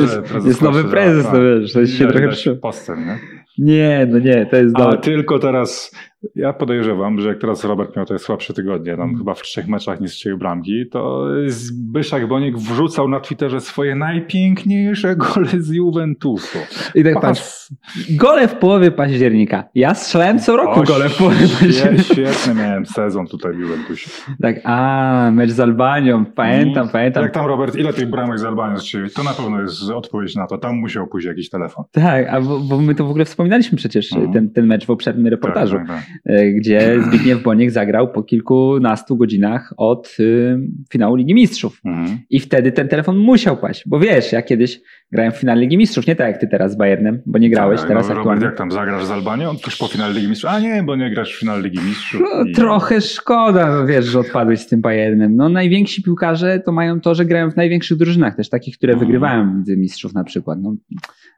jest, 0.01 0.47
jest 0.47 0.62
nowy 0.62 0.84
prezes, 0.84 1.26
no 1.32 1.38
wiesz, 1.61 1.72
to 1.72 1.86
się 1.86 2.07
trochę 2.09 2.26
ruszyło. 2.26 2.57
Postęp, 2.57 3.01
nie? 3.07 3.18
Nie, 3.59 4.07
no 4.11 4.18
nie, 4.18 4.47
to 4.47 4.57
jest 4.57 4.76
A 4.76 4.78
dobre. 4.78 4.99
tylko 4.99 5.38
teraz, 5.38 5.95
ja 6.35 6.53
podejrzewam, 6.53 7.20
że 7.20 7.29
jak 7.29 7.39
teraz 7.39 7.64
Robert 7.64 7.97
miał 7.97 8.07
te 8.07 8.18
słabsze 8.18 8.55
tygodnie, 8.55 8.93
Mm. 8.93 9.09
tam 9.09 9.18
chyba 9.18 9.35
w 9.35 9.43
trzech 9.43 9.68
meczach 9.68 10.01
nie 10.01 10.09
strzelił 10.09 10.39
bramki, 10.39 10.85
to 10.91 11.27
Zbyszek 11.47 12.27
Boniek 12.29 12.59
wrzucał 12.59 13.09
na 13.09 13.20
Twitterze 13.20 13.61
swoje 13.61 13.95
najpiękniejsze 13.95 15.16
gole 15.16 15.47
z 15.59 15.70
Juventusu. 15.70 16.59
I 16.95 17.05
tak 17.05 17.20
patrz, 17.20 17.68
gole 18.11 18.49
w 18.49 18.55
połowie 18.55 18.91
października. 18.91 19.64
Ja 19.75 19.95
strzelałem 19.95 20.39
co 20.39 20.57
roku 20.57 20.81
O, 20.81 20.83
gole 20.83 21.09
w 21.09 21.16
połowie 21.18 21.49
października. 21.61 22.03
Świetny 22.03 22.55
miałem 22.55 22.87
sezon 22.87 23.27
tutaj 23.27 23.53
w 23.53 23.59
Juventusie. 23.59 24.11
Tak, 24.43 24.57
a, 24.64 25.31
mecz 25.33 25.51
z 25.51 25.61
Albanią, 25.61 26.25
pamiętam, 26.25 26.89
pamiętam. 26.89 27.23
Jak 27.23 27.33
tam 27.35 27.47
Robert, 27.47 27.77
ile 27.77 27.93
tych 27.93 28.11
bramek 28.11 28.39
z 28.39 28.45
Albanii 28.45 28.79
strzelił? 28.81 29.09
To 29.09 29.23
na 29.23 29.31
pewno 29.33 29.61
jest 29.61 29.91
odpowiedź 29.91 30.35
na 30.37 30.47
to. 30.47 30.59
Tam 30.59 30.77
musiał 30.77 31.07
pójść 31.07 31.27
jakiś 31.27 31.51
telefon. 31.51 31.85
Tak, 31.93 32.27
a 32.29 32.41
bo, 32.41 32.61
bo 32.61 32.79
my 32.81 32.95
to 32.95 33.07
w 33.07 33.11
ogóle 33.11 33.25
wspominaliśmy 33.25 33.79
przecież 33.79 34.12
Mhm. 34.12 34.33
ten, 34.33 34.51
ten 34.51 34.66
mecz 34.66 34.85
w 34.85 34.87
poprzednim 34.87 35.27
reportażu, 35.27 35.77
Tak, 35.77 35.87
tak, 35.87 35.97
tak. 35.97 36.07
E, 36.24 36.50
gdzie 36.52 37.02
Zbigniew 37.06 37.42
Boniek 37.42 37.70
zagrał 37.70 38.12
po 38.12 38.22
kilkunastu 38.22 39.16
godzinach 39.16 39.74
od 39.76 40.16
y, 40.20 40.58
finału 40.92 41.16
Ligi 41.16 41.34
Mistrzów. 41.34 41.80
Mhm. 41.84 42.18
I 42.30 42.40
wtedy 42.40 42.72
ten 42.72 42.88
telefon 42.88 43.18
musiał 43.18 43.56
paść, 43.56 43.82
bo 43.86 43.98
wiesz, 43.98 44.32
ja 44.32 44.42
kiedyś 44.42 44.80
grałem 45.12 45.32
w 45.32 45.36
finale 45.36 45.60
Ligi 45.60 45.78
Mistrzów, 45.78 46.06
nie 46.06 46.16
tak 46.16 46.26
jak 46.28 46.38
ty 46.40 46.48
teraz 46.48 46.72
z 46.72 46.76
Bayernem, 46.76 47.22
bo 47.26 47.38
nie 47.38 47.50
grałeś 47.50 47.80
Tak, 47.80 47.88
teraz 47.88 48.08
no, 48.08 48.14
Robert, 48.14 48.20
aktualnie. 48.26 48.44
jak 48.44 48.56
tam 48.56 48.70
zagrasz 48.70 49.04
z 49.04 49.10
Albanią? 49.10 49.56
Tuż 49.56 49.76
po 49.76 49.88
finale 49.88 50.14
Ligi 50.14 50.28
Mistrzów. 50.28 50.50
A 50.50 50.60
nie, 50.60 50.82
bo 50.82 50.96
nie 50.96 51.10
grasz 51.10 51.36
w 51.36 51.40
finale 51.40 51.62
Ligi 51.62 51.78
Mistrzów. 51.88 52.20
No, 52.20 52.44
I- 52.44 52.52
trochę 52.52 53.00
szkoda, 53.00 53.66
no 53.76 53.86
wiesz, 53.86 54.04
że 54.04 54.18
odpadłeś 54.20 54.60
z 54.60 54.66
tym 54.66 54.80
Bayernem. 54.80 55.36
No 55.36 55.48
najwięksi 55.48 56.02
piłkarze 56.02 56.60
to 56.60 56.72
mają 56.72 57.00
to, 57.00 57.14
że 57.14 57.24
grają 57.24 57.50
w 57.50 57.56
największych 57.56 57.98
drużynach, 57.98 58.36
też 58.36 58.48
takich, 58.48 58.76
które 58.76 58.92
Mhm. 58.92 59.06
wygrywają 59.08 59.58
Lidze 59.58 59.76
Mistrzów 59.76 60.14
na 60.14 60.24
przykład. 60.24 60.58
No, 60.62 60.74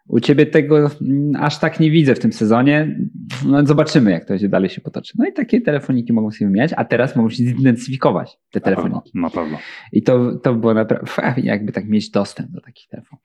u 0.08 0.20
ciebie 0.20 0.46
tego 0.46 0.90
aż 1.38 1.58
tak 1.58 1.80
nie 1.80 1.90
widzę 1.90 2.14
w 2.14 2.18
tym 2.18 2.32
sezonie. 2.32 2.98
No 3.46 3.66
zobaczymy, 3.66 4.10
jak 4.10 4.24
to 4.24 4.38
się 4.38 4.48
dalej 4.48 4.70
się 4.70 4.80
potoczy. 4.80 5.12
No 5.18 5.26
i 5.26 5.32
takie 5.32 5.60
telefoniki 5.60 6.12
mogą 6.12 6.30
sobie 6.30 6.46
wymieniać, 6.46 6.70
a 6.76 6.84
teraz 6.84 7.16
mogą 7.16 7.30
się 7.30 7.36
zidentyfikować 7.44 8.36
te 8.50 8.60
Na 8.60 8.64
pewno, 8.64 8.82
telefoniki. 8.82 9.10
Na 9.14 9.30
pewno. 9.30 9.58
I 9.92 10.02
to, 10.02 10.36
to 10.36 10.54
było 10.54 10.74
naprawdę 10.74 11.06
jakby 11.42 11.72
tak 11.72 11.88
mieć 11.88 12.10
dostęp 12.10 12.50
do 12.50 12.60
takich 12.60 12.88
telefonów. 12.88 13.24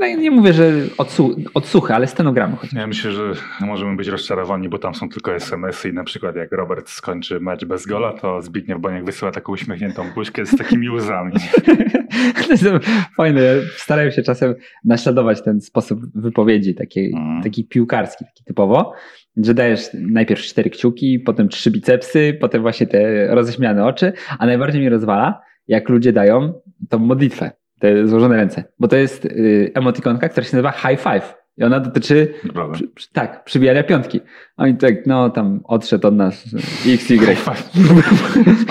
No, 0.00 0.06
nie 0.06 0.30
mówię, 0.30 0.52
że 0.52 0.72
odsu, 0.98 1.36
odsłuchy, 1.54 1.94
ale 1.94 2.06
stenogramy. 2.06 2.56
Ja 2.72 2.86
myślę, 2.86 3.12
że 3.12 3.32
możemy 3.60 3.96
być 3.96 4.08
rozczarowani, 4.08 4.68
bo 4.68 4.78
tam 4.78 4.94
są 4.94 5.08
tylko 5.08 5.34
SMS-y 5.34 5.88
i 5.88 5.92
na 5.92 6.04
przykład 6.04 6.36
jak 6.36 6.52
Robert 6.52 6.90
skończy 6.90 7.40
mecz 7.40 7.64
bez 7.64 7.86
gola, 7.86 8.12
to 8.12 8.42
Zbigniew 8.42 8.80
Boniek 8.80 9.04
wysyła 9.04 9.32
taką 9.32 9.52
uśmiechniętą 9.52 10.04
buźkę 10.14 10.46
z 10.46 10.56
takimi 10.56 10.90
łzami. 10.90 11.32
Fajne. 13.16 13.40
Ja 13.40 13.54
Starałem 13.76 14.12
się 14.12 14.22
czasem 14.22 14.54
naśladować 14.84 15.42
ten 15.42 15.60
sposób 15.60 16.00
wypowiedzi, 16.14 16.74
taki, 16.74 17.00
Mhm. 17.14 17.42
taki 17.42 17.68
piłkarski, 17.68 18.24
taki 18.24 18.44
typowo, 18.44 18.92
że 19.36 19.54
dajesz 19.54 19.88
najpierw 19.94 20.40
cztery 20.40 20.70
kciuki, 20.70 21.18
potem 21.18 21.48
trzy 21.48 21.70
bicepsy, 21.70 22.38
potem 22.40 22.62
właśnie 22.62 22.86
te 22.86 23.26
roześmiane 23.34 23.84
oczy, 23.84 24.12
a 24.38 24.46
najbardziej 24.46 24.80
mnie 24.80 24.90
rozwala, 24.90 25.40
jak 25.68 25.88
ludzie 25.88 26.12
dają 26.12 26.60
tą 26.88 26.98
modlitwę, 26.98 27.50
te 27.82 28.06
złożone 28.08 28.36
ręce, 28.36 28.64
bo 28.78 28.88
to 28.88 28.96
jest 28.96 29.24
y, 29.24 29.70
emotikonka, 29.74 30.28
która 30.28 30.44
się 30.44 30.56
nazywa 30.56 30.72
high 30.72 31.00
five. 31.00 31.34
I 31.56 31.64
ona 31.64 31.80
dotyczy, 31.80 32.34
przy, 32.72 32.88
przy, 32.88 33.12
tak, 33.12 33.44
przybijania 33.44 33.82
piątki. 33.82 34.20
A 34.56 34.62
Oni 34.62 34.76
tak, 34.76 35.06
no 35.06 35.30
tam 35.30 35.60
odszedł 35.64 36.08
od 36.08 36.16
nas 36.16 36.44
XY. 36.86 37.18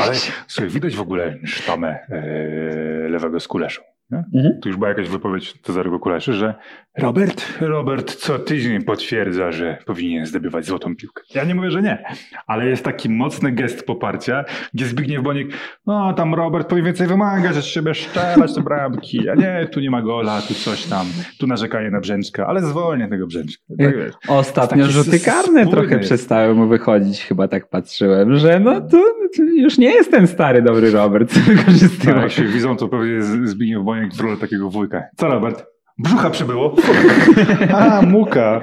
Ale 0.04 0.14
słuchaj, 0.48 0.70
widać 0.70 0.96
w 0.96 1.02
ogóle 1.02 1.38
sztamę 1.44 2.00
e, 2.10 3.10
lewego 3.10 3.40
z 3.40 3.48
kuleszą. 3.48 3.82
Nie? 4.12 4.24
Mhm. 4.36 4.60
Tu 4.62 4.70
już 4.70 4.78
była 4.78 4.90
jakaś 4.90 5.10
wypowiedź 5.10 5.62
Cezarego 5.62 6.00
Kuleszy, 6.00 6.34
że 6.34 6.54
Robert, 6.98 7.44
Robert 7.62 8.16
co 8.16 8.40
tydzień 8.40 8.82
potwierdza, 8.84 9.52
że 9.52 9.78
powinien 9.86 10.26
zdobywać 10.26 10.66
złotą 10.66 10.96
piłkę. 10.96 11.24
Ja 11.36 11.44
nie 11.44 11.56
mówię, 11.56 11.72
że 11.72 11.82
nie, 11.82 12.04
ale 12.48 12.66
jest 12.68 12.84
taki 12.86 13.10
mocny 13.10 13.52
gest 13.52 13.86
poparcia, 13.86 14.44
gdzie 14.74 14.86
Zbigniew 14.86 15.24
Boniek, 15.24 15.48
no 15.86 16.14
tam 16.14 16.36
Robert 16.36 16.68
powinien 16.70 16.86
więcej 16.86 17.08
wymagać 17.08 17.58
od 17.58 17.66
siebie, 17.66 17.94
strzelać 17.96 18.56
te 18.56 18.62
bramki, 18.62 19.30
a 19.30 19.36
nie, 19.36 19.68
tu 19.72 19.80
nie 19.80 19.92
ma 19.92 20.02
gola, 20.02 20.42
tu 20.42 20.54
coś 20.54 20.86
tam, 20.86 21.08
tu 21.40 21.48
narzekanie 21.48 21.92
na 21.92 22.00
Brzęczka, 22.00 22.48
ale 22.48 22.62
zwolnię 22.62 23.08
tego 23.08 23.28
Brzęczka. 23.28 23.64
Tak 23.80 23.98
wiesz. 23.98 24.14
Ostatnio 24.28 24.86
rzuty 24.86 25.20
karne 25.20 25.68
trochę 25.68 25.96
jest. 25.96 26.06
przestały 26.10 26.56
mu 26.56 26.68
wychodzić, 26.68 27.22
chyba 27.24 27.48
tak 27.48 27.70
patrzyłem, 27.70 28.36
że 28.38 28.60
no 28.60 28.82
to, 28.82 28.98
to 29.38 29.44
już 29.44 29.78
nie 29.78 29.90
jest 29.94 30.12
ten 30.12 30.28
stary 30.28 30.62
dobry 30.62 30.92
Robert, 30.92 31.30
co 31.34 31.40
Tak, 31.40 31.44
wykorzystywał. 31.50 32.22
jak 32.22 32.32
się 32.32 32.44
widzą, 32.44 32.78
to 32.78 32.88
pewnie 32.88 33.22
Zbigniew 33.22 33.84
Boniek 33.84 34.14
w 34.14 34.20
rolę 34.20 34.38
takiego 34.38 34.70
wujka. 34.70 35.04
Co 35.18 35.28
Robert? 35.28 35.66
Brzucha 36.04 36.30
przybyło? 36.30 36.76
A, 37.74 38.02
muka. 38.02 38.62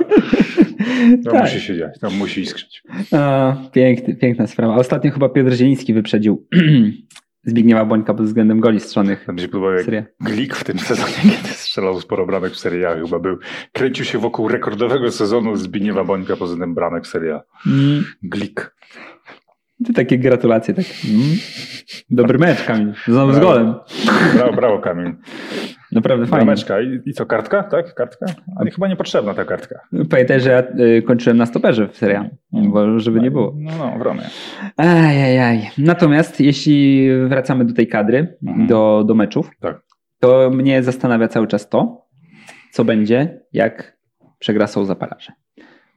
To 1.24 1.30
Tak. 1.30 1.42
musi 1.42 1.60
się 1.60 1.76
dziać, 1.76 1.98
to 2.00 2.10
musi 2.10 2.40
iskrzyć. 2.40 2.82
A, 3.12 3.56
piękny, 3.72 4.14
piękna 4.16 4.46
sprawa. 4.46 4.74
A 4.74 4.76
Ostatnio 4.76 5.10
chyba 5.10 5.28
Piotr 5.28 5.52
Zieliński 5.52 5.94
wyprzedził 5.94 6.46
Zbigniewa 7.44 7.84
Bońka 7.84 8.14
pod 8.14 8.26
względem 8.26 8.60
goli 8.60 8.80
jak 9.72 9.84
Seria. 9.84 10.04
Glik 10.20 10.56
w 10.56 10.64
tym 10.64 10.78
sezonie, 10.78 11.12
kiedy 11.22 11.48
strzelał 11.48 12.00
sporo 12.00 12.26
bramek 12.26 12.52
w 12.52 12.56
Serie 12.58 12.88
A 12.88 12.94
chyba 12.94 13.18
był. 13.18 13.38
Kręcił 13.72 14.04
się 14.04 14.18
wokół 14.18 14.48
rekordowego 14.48 15.10
sezonu 15.12 15.56
Zbigniewa 15.56 16.04
Bońka 16.04 16.36
pod 16.36 16.48
względem 16.48 16.74
bramek 16.74 17.04
w 17.04 17.06
Serie 17.06 17.34
A. 17.34 17.42
Mm, 17.66 18.04
Glik. 18.22 18.74
to 19.86 19.92
takie 19.92 20.18
gratulacje. 20.18 20.74
Tak. 20.74 20.84
Mm. 21.10 21.22
Dobry 22.10 22.38
mecz, 22.38 22.64
Kamil. 22.64 22.92
Znowu 23.06 23.32
z 23.32 23.38
golem. 23.38 23.74
Brawo, 24.34 24.52
brawo 24.52 24.78
Kamil. 24.78 25.12
Naprawdę 25.92 26.26
fajnie. 26.26 26.44
Brameczka. 26.46 26.80
I, 26.80 27.00
I 27.06 27.12
co, 27.12 27.26
kartka? 27.26 27.62
Tak, 27.62 27.94
kartka? 27.94 28.26
Ale 28.56 28.70
chyba 28.70 28.88
niepotrzebna 28.88 29.34
ta 29.34 29.44
kartka. 29.44 29.80
Pamiętaj, 30.10 30.40
że 30.40 30.50
ja 30.50 30.84
y, 30.98 31.02
kończyłem 31.02 31.36
na 31.36 31.46
stoperze 31.46 31.88
w 31.88 31.96
serialu, 31.96 32.28
bo 32.52 32.98
żeby 33.00 33.20
nie 33.20 33.30
było. 33.30 33.54
No, 33.56 33.70
no, 33.78 33.98
w 33.98 34.02
Romie. 34.02 34.22
Ajajaj. 34.76 35.70
Natomiast 35.78 36.40
jeśli 36.40 37.08
wracamy 37.28 37.64
do 37.64 37.74
tej 37.74 37.88
kadry, 37.88 38.36
Mhm. 38.46 38.66
do, 38.66 39.04
do 39.06 39.14
meczów, 39.14 39.50
Tak. 39.60 39.80
to 40.20 40.50
mnie 40.50 40.82
zastanawia 40.82 41.28
cały 41.28 41.46
czas 41.46 41.68
to, 41.68 42.06
co 42.72 42.84
będzie, 42.84 43.40
jak 43.52 43.98
przegra 44.38 44.66
Souza 44.66 44.94
Paraże. 44.94 45.32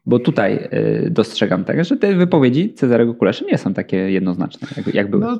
Bo 0.05 0.19
tutaj 0.19 0.69
y, 1.05 1.09
dostrzegam 1.11 1.63
tak, 1.65 1.85
że 1.85 1.97
te 1.97 2.15
wypowiedzi 2.15 2.73
Cezarego 2.73 3.13
Kuleszy 3.13 3.45
nie 3.45 3.57
są 3.57 3.73
takie 3.73 3.97
jednoznaczne, 3.97 4.67
jak, 4.77 4.95
jak 4.95 5.09
były. 5.09 5.25
No, 5.25 5.39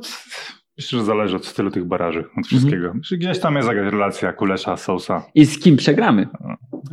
myślę, 0.77 0.99
że 0.99 1.05
zależy 1.05 1.35
od 1.35 1.45
stylu 1.45 1.71
tych 1.71 1.85
baraży, 1.85 2.23
od 2.37 2.47
wszystkiego. 2.47 2.93
Myślę, 2.93 3.17
Gdzieś 3.17 3.39
tam 3.39 3.55
jest 3.55 3.67
jakaś 3.67 3.91
relacja 3.91 4.33
Kulesza, 4.33 4.77
Sousa. 4.77 5.23
I 5.35 5.45
z 5.45 5.59
kim 5.59 5.77
przegramy? 5.77 6.27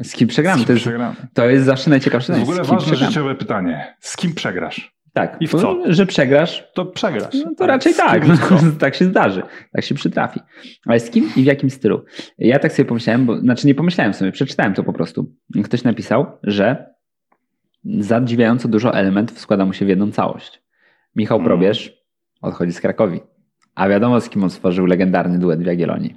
Z 0.02 0.12
kim 0.12 0.28
przegramy? 0.28 0.56
Z 0.56 0.58
kim 0.60 0.66
to, 0.66 0.72
jest, 0.72 0.82
przegramy? 0.84 1.16
to 1.34 1.48
jest 1.48 1.64
zawsze 1.64 1.90
najciekawsze. 1.90 2.32
W 2.32 2.42
ogóle 2.42 2.58
ważne 2.58 2.78
przegramy. 2.78 3.06
życiowe 3.06 3.34
pytanie. 3.34 3.96
Z 4.00 4.16
kim 4.16 4.34
przegrasz? 4.34 4.98
Tak. 5.12 5.36
I 5.40 5.46
w 5.46 5.50
co? 5.50 5.76
Że 5.86 6.06
przegrasz, 6.06 6.68
To 6.74 6.86
przegrasz. 6.86 7.34
No 7.44 7.54
to 7.56 7.66
raczej 7.66 7.94
tak. 7.94 8.26
co? 8.26 8.58
tak 8.80 8.94
się 8.94 9.04
zdarzy. 9.04 9.42
Tak 9.72 9.84
się 9.84 9.94
przytrafi. 9.94 10.40
Ale 10.86 11.00
z 11.00 11.10
kim 11.10 11.30
i 11.36 11.42
w 11.42 11.44
jakim 11.44 11.70
stylu? 11.70 12.04
Ja 12.38 12.58
tak 12.58 12.72
sobie 12.72 12.86
pomyślałem, 12.88 13.26
bo 13.26 13.38
znaczy 13.40 13.66
nie 13.66 13.74
pomyślałem 13.74 14.14
sobie, 14.14 14.32
przeczytałem 14.32 14.74
to 14.74 14.82
po 14.84 14.92
prostu. 14.92 15.34
Ktoś 15.64 15.84
napisał, 15.84 16.26
że 16.42 16.94
zadziwiająco 17.84 18.68
dużo 18.68 18.94
elementów 18.94 19.38
składa 19.40 19.64
mu 19.64 19.72
się 19.72 19.84
w 19.86 19.88
jedną 19.88 20.12
całość. 20.12 20.62
Michał 21.16 21.38
Mm. 21.38 21.46
Probierz 21.46 21.92
odchodzi 22.42 22.72
z 22.72 22.80
Krakowi. 22.80 23.20
A 23.78 23.88
wiadomo, 23.88 24.20
z 24.20 24.28
kim 24.28 24.44
on 24.44 24.50
stworzył 24.50 24.86
legendarny 24.86 25.38
duet 25.38 25.62
w 25.62 25.66
Jagiellonii. 25.66 26.14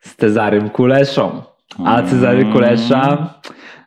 Z 0.00 0.16
Cezarym 0.16 0.70
Kuleszą. 0.70 1.42
A 1.84 2.02
Cezary 2.02 2.44
Kulesza, 2.44 3.34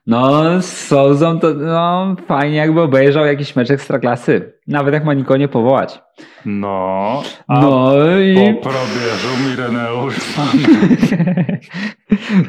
no 0.07 0.43
z 0.61 0.65
Souzą 0.65 1.39
to 1.39 1.53
no, 1.53 2.15
fajnie 2.28 2.57
jakby 2.57 2.82
obejrzał 2.82 3.26
jakiś 3.26 3.55
mecz 3.55 3.71
ekstraklasy. 3.71 4.53
Nawet 4.67 4.93
jak 4.93 5.05
ma 5.05 5.13
nikogo 5.13 5.38
nie 5.38 5.47
powołać. 5.47 6.01
No, 6.45 7.24
a 7.47 7.61
No 7.61 7.93
i... 8.19 8.36
po 8.36 8.69
probierzu 8.69 9.49
Mireneusz. 9.49 10.15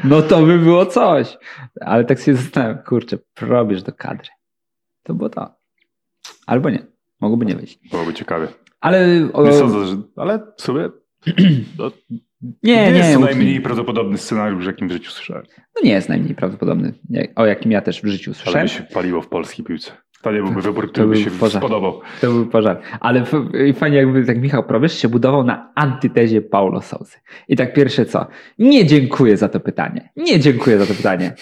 No 0.03 0.21
to 0.21 0.41
by 0.41 0.59
było 0.59 0.85
coś. 0.85 1.37
Ale 1.81 2.05
tak 2.05 2.19
się 2.19 2.35
zastanawiam, 2.35 2.83
kurczę, 2.83 3.17
probierz 3.33 3.83
do 3.83 3.91
kadry. 3.91 4.29
To 5.03 5.13
było 5.13 5.29
to. 5.29 5.49
Albo 6.47 6.69
nie. 6.69 6.85
Mogłoby 7.21 7.45
nie 7.45 7.55
wyjść. 7.55 7.79
Byłoby 7.91 8.13
ciekawe. 8.13 8.47
Ale... 8.85 9.29
O... 9.33 9.43
Nie 9.45 9.53
sądzę, 9.53 9.85
że... 9.85 9.95
Ale 10.15 10.39
w 10.57 10.61
sumie... 10.61 10.89
No, 11.79 11.91
Nie, 12.63 12.75
nie, 12.85 12.91
nie. 12.91 12.97
jest 12.97 13.13
to 13.13 13.19
najmniej 13.19 13.61
prawdopodobny 13.61 14.17
scenariusz, 14.17 14.65
jakim 14.65 14.87
w 14.87 14.91
życiu 14.91 15.11
słyszałem. 15.11 15.43
No 15.75 15.81
nie 15.83 15.91
jest 15.91 16.09
najmniej 16.09 16.35
prawdopodobny, 16.35 16.93
o 17.35 17.45
jakim 17.45 17.71
ja 17.71 17.81
też 17.81 18.01
w 18.01 18.07
życiu 18.07 18.31
Ale 18.31 18.35
słyszałem. 18.43 18.67
by 18.67 18.73
się 18.73 18.83
paliło 18.83 19.21
w 19.21 19.27
polskiej 19.27 19.65
piłce. 19.65 19.91
To 20.21 20.31
nie 20.31 20.41
byłby 20.41 20.61
wybór, 20.61 20.85
to 20.85 20.91
który 20.91 21.07
by 21.07 21.17
się 21.17 21.31
pożar. 21.31 21.61
spodobał. 21.61 22.01
To 22.21 22.31
był 22.31 22.45
pożar. 22.45 22.81
Ale 22.99 23.23
fajnie 23.75 23.97
jakby 23.97 24.25
tak 24.25 24.41
Michał 24.41 24.63
Probierz 24.63 24.97
się 24.97 25.07
budował 25.09 25.43
na 25.43 25.71
antytezie 25.75 26.41
Paulo 26.41 26.81
Sousy. 26.81 27.17
I 27.47 27.55
tak 27.55 27.73
pierwsze 27.73 28.05
co? 28.05 28.27
Nie 28.59 28.85
dziękuję 28.85 29.37
za 29.37 29.49
to 29.49 29.59
pytanie. 29.59 30.09
Nie 30.15 30.39
dziękuję 30.39 30.79
za 30.79 30.85
to 30.85 30.93
pytanie. 30.93 31.33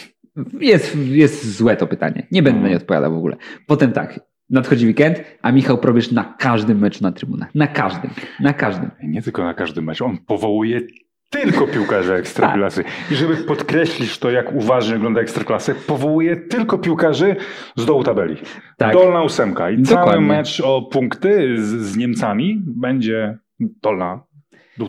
Jest, 0.59 0.95
jest 0.95 1.57
złe 1.57 1.75
to 1.77 1.87
pytanie. 1.87 2.27
Nie 2.31 2.43
będę 2.43 2.61
na 2.61 2.69
nie 2.69 2.77
odpowiadał 2.77 3.13
w 3.13 3.17
ogóle. 3.17 3.35
Potem 3.67 3.91
tak, 3.91 4.19
nadchodzi 4.49 4.85
weekend, 4.85 5.23
a 5.41 5.51
Michał 5.51 5.77
Probierz 5.77 6.11
na 6.11 6.23
każdym 6.23 6.79
meczu 6.79 7.03
na 7.03 7.11
trybunach. 7.11 7.55
Na 7.55 7.67
każdym. 7.67 8.11
Na 8.39 8.53
każdym. 8.53 8.91
Nie 9.03 9.21
tylko 9.21 9.43
na 9.43 9.53
każdym 9.53 9.85
meczu. 9.85 10.05
On 10.05 10.17
powołuje 10.17 10.81
tylko 11.29 11.67
piłkarzy 11.67 12.13
ekstraklasy. 12.13 12.83
I 13.11 13.15
żeby 13.15 13.35
podkreślić 13.37 14.19
to, 14.19 14.31
jak 14.31 14.55
uważnie 14.55 14.93
wygląda 14.93 15.21
ekstraklasy, 15.21 15.75
powołuje 15.75 16.35
tylko 16.35 16.77
piłkarzy 16.77 17.35
z 17.75 17.85
dołu 17.85 18.03
tabeli. 18.03 18.35
Tak. 18.77 18.93
Dolna 18.93 19.23
ósemka. 19.23 19.71
I 19.71 19.83
cały 19.83 19.99
Dokładnie. 19.99 20.27
mecz 20.27 20.61
o 20.61 20.81
punkty 20.81 21.57
z, 21.57 21.69
z 21.69 21.97
Niemcami 21.97 22.61
będzie 22.65 23.37
dolna 23.59 24.23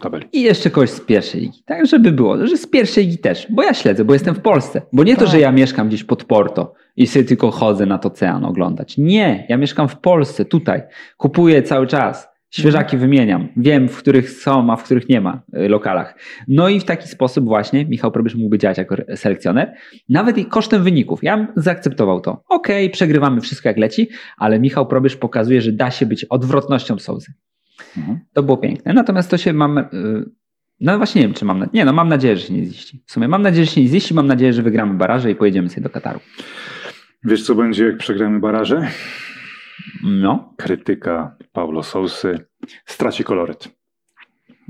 tabeli. 0.00 0.26
I 0.32 0.42
jeszcze 0.42 0.70
kogoś 0.70 0.90
z 0.90 1.00
pierwszej 1.00 1.40
ligi. 1.40 1.62
Tak, 1.66 1.86
żeby 1.86 2.12
było, 2.12 2.46
że 2.46 2.56
z 2.56 2.66
pierwszej 2.66 3.04
ligi 3.04 3.18
też. 3.18 3.46
Bo 3.50 3.62
ja 3.62 3.74
śledzę, 3.74 4.04
bo 4.04 4.12
jestem 4.12 4.34
w 4.34 4.40
Polsce. 4.40 4.82
Bo 4.92 5.04
nie 5.04 5.14
to, 5.16 5.20
Tak. 5.20 5.30
że 5.30 5.40
ja 5.40 5.52
mieszkam 5.52 5.88
gdzieś 5.88 6.04
pod 6.04 6.24
Porto 6.24 6.74
i 6.96 7.06
sobie 7.06 7.24
tylko 7.24 7.50
chodzę 7.50 7.86
nad 7.86 8.06
ocean 8.06 8.44
oglądać. 8.44 8.98
Nie, 8.98 9.46
ja 9.48 9.56
mieszkam 9.56 9.88
w 9.88 9.98
Polsce, 9.98 10.44
tutaj. 10.44 10.82
Kupuję 11.16 11.62
cały 11.62 11.86
czas. 11.86 12.28
Świeżaki 12.50 12.96
wymieniam. 12.96 13.48
Wiem, 13.56 13.88
w 13.88 13.96
których 13.96 14.30
są, 14.30 14.72
a 14.72 14.76
w 14.76 14.82
których 14.84 15.08
nie 15.08 15.20
ma 15.20 15.42
y, 15.56 15.68
lokalach. 15.68 16.18
No 16.48 16.68
i 16.68 16.80
w 16.80 16.84
taki 16.84 17.08
sposób 17.08 17.44
właśnie 17.44 17.84
Michał 17.86 18.12
Probierz 18.12 18.34
mógłby 18.34 18.58
działać 18.58 18.78
jako 18.78 18.96
selekcjoner. 19.14 19.74
Nawet 20.08 20.38
i 20.38 20.46
kosztem 20.46 20.82
wyników. 20.82 21.22
Ja 21.22 21.36
bym 21.36 21.46
zaakceptował 21.56 22.20
to. 22.20 22.42
Okej, 22.48 22.90
przegrywamy 22.90 23.40
wszystko 23.40 23.68
jak 23.68 23.78
leci, 23.78 24.08
ale 24.38 24.60
Michał 24.60 24.86
Probierz 24.86 25.16
pokazuje, 25.16 25.60
że 25.62 25.72
da 25.72 25.90
się 25.90 26.06
być 26.06 26.24
odwrotnością 26.24 26.98
Sołzy. 26.98 27.32
Mhm. 27.96 28.18
To 28.32 28.42
było 28.42 28.56
piękne. 28.56 28.92
Natomiast 28.92 29.30
to 29.30 29.38
się 29.38 29.52
mam. 29.52 29.78
y, 29.78 29.84
No 30.80 30.96
właśnie 30.96 31.20
nie 31.22 31.26
wiem, 31.28 31.34
czy 31.34 31.44
mam. 31.44 31.66
Nie, 31.72 31.84
no 31.84 31.92
mam 31.92 32.08
nadzieję, 32.08 32.36
że 32.36 32.46
się 32.46 32.54
nie 32.54 32.64
ziści. 32.64 33.02
W 33.06 33.12
sumie 33.12 33.28
mam 33.28 33.42
nadzieję, 33.42 33.64
że 33.66 33.72
się 33.72 33.80
nie 33.80 33.88
ziści. 33.88 34.14
Mam 34.14 34.26
nadzieję, 34.26 34.52
że 34.52 34.62
wygramy 34.62 34.94
baraże 34.94 35.30
i 35.30 35.34
pojedziemy 35.34 35.68
sobie 35.68 35.82
do 35.82 35.90
Kataru. 35.90 36.20
Wiesz, 37.24 37.42
co 37.46 37.54
będzie, 37.54 37.84
jak 37.86 37.96
przegramy 37.96 38.40
baraże? 38.40 38.88
No, 40.02 40.54
Krytyka 40.56 41.36
Paulo 41.52 41.82
Sousy 41.82 42.38
straci 42.86 43.24
koloryt. 43.24 43.68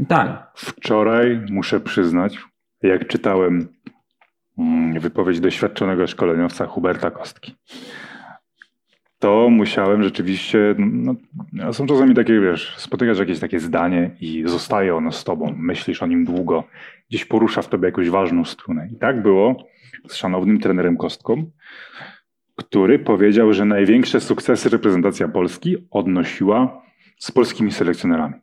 tak. 0.08 0.50
Wczoraj 0.56 1.40
muszę 1.50 1.80
przyznać, 1.80 2.38
jak 2.82 3.08
czytałem 3.08 3.68
mm, 4.58 5.00
wypowiedź 5.00 5.40
doświadczonego 5.40 6.06
szkoleniowca 6.06 6.66
Huberta 6.66 7.10
Kostki, 7.10 7.54
to 9.24 9.50
musiałem 9.50 10.02
rzeczywiście. 10.02 10.74
No, 10.78 11.72
są 11.72 11.86
czasami 11.86 12.14
takie, 12.14 12.40
wiesz, 12.40 12.74
spotykasz 12.76 13.18
jakieś 13.18 13.38
takie 13.38 13.60
zdanie 13.60 14.10
i 14.20 14.42
zostaje 14.46 14.96
ono 14.96 15.12
z 15.12 15.24
tobą, 15.24 15.54
myślisz 15.58 16.02
o 16.02 16.06
nim 16.06 16.24
długo, 16.24 16.64
gdzieś 17.08 17.24
porusza 17.24 17.62
w 17.62 17.68
tobie 17.68 17.86
jakąś 17.86 18.10
ważną 18.10 18.44
strunę. 18.44 18.88
I 18.92 18.96
tak 18.96 19.22
było 19.22 19.64
z 20.08 20.14
szanownym 20.14 20.60
trenerem 20.60 20.96
Kostką, 20.96 21.50
który 22.56 22.98
powiedział, 22.98 23.52
że 23.52 23.64
największe 23.64 24.20
sukcesy 24.20 24.68
reprezentacja 24.68 25.28
Polski 25.28 25.76
odnosiła 25.90 26.82
z 27.18 27.30
polskimi 27.30 27.72
selekcjonerami. 27.72 28.34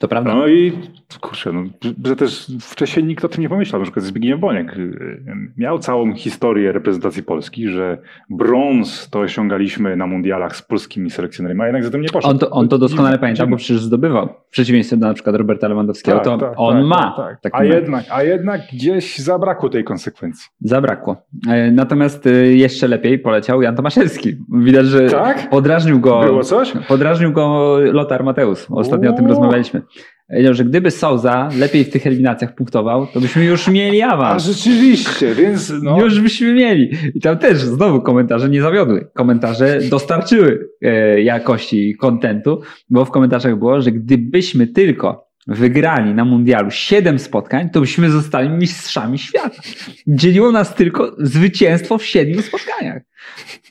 To 0.00 0.08
prawda. 0.08 0.34
No 0.34 0.46
i 0.48 0.72
kurczę, 1.20 1.52
no, 1.52 1.64
że 2.04 2.16
też 2.16 2.52
wcześniej 2.60 3.04
nikt 3.06 3.24
o 3.24 3.28
tym 3.28 3.42
nie 3.42 3.48
pomyślał. 3.48 3.80
Na 3.80 3.84
przykład 3.84 4.04
Zbigniew 4.04 4.40
Boniek 4.40 4.76
y, 4.76 5.24
miał 5.56 5.78
całą 5.78 6.14
historię 6.14 6.72
reprezentacji 6.72 7.22
Polski, 7.22 7.68
że 7.68 7.98
brąz 8.30 9.08
to 9.10 9.18
osiągaliśmy 9.20 9.96
na 9.96 10.06
mundialach 10.06 10.56
z 10.56 10.62
polskimi 10.62 11.10
selekcjonerami, 11.10 11.60
a 11.60 11.64
jednak 11.66 11.84
za 11.84 11.90
tym 11.90 12.00
nie 12.00 12.08
poszedł. 12.08 12.30
On 12.32 12.38
to, 12.38 12.50
on 12.50 12.68
to 12.68 12.78
doskonale 12.78 13.18
pamięta, 13.18 13.46
bo 13.46 13.56
przecież 13.56 13.80
zdobywał. 13.82 14.28
W 14.48 14.52
przeciwieństwie 14.52 14.96
do 14.96 15.06
na 15.06 15.14
przykład 15.14 15.36
Roberta 15.36 15.68
Lewandowskiego, 15.68 16.16
Tak, 16.16 16.24
to 16.24 16.38
tak, 16.38 16.52
on 16.56 16.76
tak, 16.76 16.84
ma. 16.86 17.14
tak, 17.16 17.16
tak. 17.16 17.40
taki 17.40 17.56
A, 17.56 17.64
jednak, 17.64 18.04
a 18.10 18.22
jednak 18.22 18.60
gdzieś 18.72 19.18
zabrakło 19.18 19.68
tej 19.68 19.84
konsekwencji. 19.84 20.48
Zabrakło. 20.60 21.16
E, 21.48 21.70
Natomiast 21.70 22.26
e, 22.26 22.30
jeszcze 22.32 22.88
lepiej 22.88 23.18
poleciał 23.18 23.62
Jan 23.62 23.76
Tomaszewski. 23.76 24.36
Widać, 24.52 24.86
że 24.86 25.10
Tak? 25.10 25.50
podrażnił 25.50 26.00
go. 26.00 26.20
Było 26.24 26.44
coś? 26.44 26.72
Podrażnił 26.88 27.32
go 27.32 27.76
Lotar 27.92 28.24
Mateusz. 28.24 28.66
Ostatnio 28.70 29.10
o 29.10 29.12
tym 29.12 29.24
Uuu. 29.24 29.34
rozmawialiśmy. 29.34 29.82
Powiedział, 30.30 30.54
że 30.54 30.64
gdyby 30.64 30.90
Souza 30.90 31.48
lepiej 31.58 31.84
w 31.84 31.90
tych 31.90 32.06
eliminacjach 32.06 32.54
punktował, 32.54 33.06
to 33.06 33.20
byśmy 33.20 33.44
już 33.44 33.68
mieli 33.68 34.02
A 34.02 34.08
awans. 34.08 34.44
rzeczywiście, 34.44 35.34
więc 35.34 35.72
no, 35.82 36.00
Już 36.00 36.20
byśmy 36.20 36.54
mieli. 36.54 36.90
I 37.14 37.20
tam 37.20 37.38
też 37.38 37.58
znowu 37.58 38.00
komentarze 38.00 38.48
nie 38.48 38.62
zawiodły. 38.62 39.08
Komentarze 39.14 39.80
dostarczyły 39.90 40.68
e, 40.82 41.22
jakości 41.22 41.96
kontentu, 41.96 42.60
bo 42.90 43.04
w 43.04 43.10
komentarzach 43.10 43.58
było, 43.58 43.80
że 43.80 43.92
gdybyśmy 43.92 44.66
tylko 44.66 45.30
wygrali 45.46 46.14
na 46.14 46.24
mundialu 46.24 46.70
7 46.70 47.18
spotkań, 47.18 47.70
to 47.70 47.80
byśmy 47.80 48.10
zostali 48.10 48.48
mistrzami 48.48 49.18
świata. 49.18 49.62
Dzieliło 50.06 50.52
nas 50.52 50.74
tylko 50.74 51.16
zwycięstwo 51.18 51.98
w 51.98 52.04
7 52.04 52.42
spotkaniach. 52.42 53.02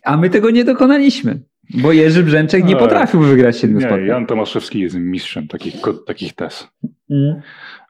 A 0.03 0.17
my 0.17 0.29
tego 0.29 0.49
nie 0.49 0.63
dokonaliśmy. 0.63 1.39
Bo 1.73 1.91
Jerzy 1.91 2.23
Brzęczek 2.23 2.65
nie 2.65 2.73
Eee. 2.73 2.79
potrafił 2.79 3.19
wygrać 3.19 3.59
7 3.59 3.75
nie, 3.75 3.81
spotkań. 3.81 4.05
Jan 4.05 4.25
Tomaszewski 4.25 4.79
jest 4.79 4.95
mistrzem 4.95 5.47
takich, 5.47 5.75
takich 6.07 6.33
tez. 6.33 6.67
Mm. 7.09 7.41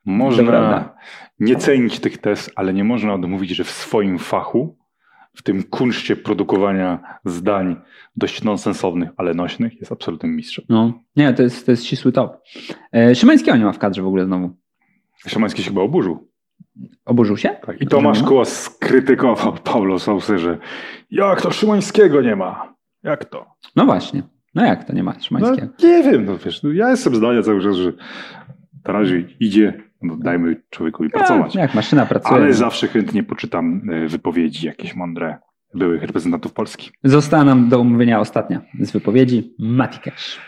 Można 0.06 0.94
nie 1.40 1.56
cenić 1.56 2.00
tych 2.00 2.18
tez, 2.18 2.52
ale 2.56 2.74
nie 2.74 2.84
można 2.84 3.14
odmówić, 3.14 3.50
że 3.50 3.64
w 3.64 3.72
swoim 3.72 4.20
fachu, 4.20 4.78
w 5.36 5.44
tym 5.44 5.64
kunszcie 5.64 6.16
produkowania 6.16 7.20
zdań 7.26 7.76
dość 8.16 8.44
nonsensownych, 8.44 9.10
ale 9.18 9.34
nośnych, 9.34 9.80
jest 9.80 9.92
absolutnym 9.92 10.36
mistrzem. 10.36 10.66
No, 10.70 10.94
nie, 11.16 11.34
to 11.34 11.44
jest, 11.44 11.66
to 11.66 11.72
jest 11.72 11.86
ścisły 11.86 12.12
top. 12.12 12.38
E, 12.96 13.16
Szymańskiego 13.16 13.58
nie 13.58 13.66
ma 13.66 13.72
w 13.72 13.80
kadrze 13.80 14.02
w 14.02 14.08
ogóle 14.08 14.26
znowu. 14.26 14.50
Szymański 15.28 15.64
się 15.64 15.70
chyba 15.70 15.82
oburzył. 15.82 16.30
Oburzył 17.06 17.38
się? 17.38 17.50
Tak. 17.66 17.82
I 17.82 17.88
Tomasz 17.88 18.24
Kłos 18.24 18.62
skrytykował 18.62 19.54
Paulo 19.54 20.00
Sousę, 20.00 20.40
że 20.40 20.58
jak 21.12 21.42
to 21.42 21.52
Szymańskiego 21.52 22.22
nie 22.22 22.36
ma? 22.36 22.74
Jak 23.04 23.26
to? 23.26 23.46
No 23.76 23.86
właśnie. 23.86 24.24
No 24.56 24.66
jak 24.66 24.84
to 24.84 24.94
nie 24.94 25.04
ma 25.04 25.14
No, 25.14 25.20
Szymańskiego? 25.20 25.68
nie 25.84 26.04
wiem, 26.04 26.26
no 26.26 26.38
wiesz, 26.38 26.64
no, 26.64 26.72
ja 26.72 26.90
jestem 26.90 27.16
zdania 27.16 27.42
cały 27.42 27.62
czas, 27.64 27.76
że 27.76 27.94
na 28.88 28.94
razie 28.94 29.24
idzie, 29.40 29.74
no, 30.02 30.18
dajmy 30.18 30.56
człowiekowi 30.70 31.10
pracować. 31.10 31.56
Jak 31.56 31.74
maszyna 31.74 32.06
pracuje. 32.06 32.42
Ale 32.42 32.54
zawsze 32.54 32.88
chętnie 32.88 33.24
poczytam 33.24 33.82
e, 33.94 34.08
wypowiedzi 34.08 34.66
jakieś 34.68 34.96
mądre 34.96 35.38
byłych 35.74 36.02
reprezentantów 36.04 36.54
Polski. 36.54 36.92
Została 37.04 37.44
nam 37.44 37.70
do 37.70 37.80
omówienia 37.80 38.20
ostatnia 38.20 38.62
z 38.80 38.92
wypowiedzi 38.92 39.56
Mati 39.60 40.00
Cash. 40.00 40.42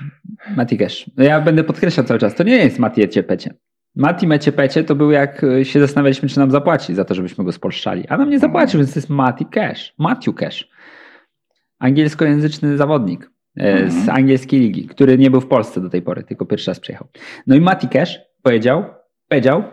Mati 0.58 0.78
Cash. 0.78 1.10
No 1.18 1.24
Ja 1.24 1.42
będę 1.42 1.64
podkreślał 1.64 2.06
cały 2.06 2.20
czas, 2.20 2.36
to 2.36 2.44
nie 2.44 2.56
jest 2.56 2.80
Mati 2.80 3.04
Eciepecie. 3.04 3.54
Mati 3.96 4.28
Meciepecie 4.28 4.84
to 4.84 4.96
był 4.96 5.12
jak 5.12 5.44
y, 5.44 5.66
się 5.66 5.80
zastanawialiśmy, 5.80 6.30
czy 6.30 6.40
nam 6.40 6.52
zapłaci 6.52 6.96
za 6.96 7.06
to, 7.06 7.14
żebyśmy 7.16 7.44
go 7.44 7.52
spolszczali. 7.52 8.08
A 8.08 8.18
nam 8.18 8.30
nie 8.30 8.40
zapłacił, 8.40 8.78
więc 8.80 8.94
to 8.94 9.00
jest 9.00 9.10
Mati 9.10 9.46
Cash. 9.46 9.94
Matthew 10.00 10.36
Cash. 10.36 10.70
Angielskojęzyczny 11.82 12.78
zawodnik 12.78 13.32
e, 13.58 13.90
z 13.92 13.96
Mhm. 13.98 14.18
angielskiej 14.18 14.60
ligi, 14.60 14.88
który 14.88 15.18
nie 15.18 15.32
był 15.32 15.42
w 15.42 15.48
Polsce 15.48 15.82
do 15.82 15.90
tej 15.90 16.02
pory, 16.02 16.24
tylko 16.24 16.46
pierwszy 16.46 16.72
raz 16.72 16.80
przyjechał. 16.80 17.08
No 17.48 17.56
i 17.56 17.62
Mati 17.62 17.88
Cash 17.88 18.20
powiedział, 18.44 18.84
powiedział, 19.28 19.64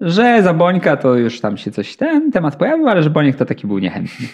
że 0.00 0.42
za 0.42 0.54
Bońka 0.54 0.96
to 0.96 1.14
już 1.14 1.40
tam 1.40 1.56
się 1.56 1.70
coś, 1.70 1.96
ten 1.96 2.30
temat 2.32 2.56
pojawił, 2.56 2.88
ale 2.88 3.02
że 3.02 3.10
Boniek 3.10 3.36
to 3.36 3.44
taki 3.44 3.66
był 3.66 3.78
niechętny. 3.78 4.26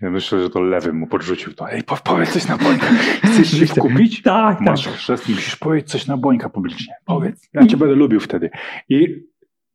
Ja 0.00 0.10
myślę, 0.10 0.40
że 0.42 0.50
to 0.50 0.60
lewy 0.60 0.92
mu 0.92 1.06
podrzucił 1.06 1.52
to. 1.52 1.70
Ej, 1.72 1.82
po- 1.82 1.96
powiedz 2.04 2.32
coś 2.32 2.48
na 2.48 2.58
Bońka. 2.58 2.86
Chcesz 3.24 3.50
się 3.50 3.66
wkupić? 3.76 4.22
Tak, 4.22 4.58
tak. 4.58 4.66
Masz 4.66 4.88
chrzest, 4.88 5.28
musisz 5.28 5.56
powiedzieć 5.56 5.90
coś 5.90 6.06
na 6.06 6.16
Bońka 6.16 6.48
publicznie. 6.48 6.94
Powiedz. 7.04 7.48
Ja 7.54 7.66
cię 7.66 7.76
będę 7.76 7.94
lubił 7.94 8.20
wtedy. 8.20 8.50
I, 8.88 9.24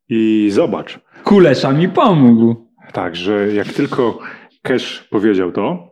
i 0.10 0.50
zobacz, 0.52 1.00
Kulesza 1.24 1.72
mi 1.74 1.90
pomógł. 1.90 2.56
tak, 2.94 3.16
że 3.16 3.54
jak 3.54 3.68
tylko 3.68 4.20
Cash 4.62 5.08
powiedział 5.10 5.52
to 5.52 5.91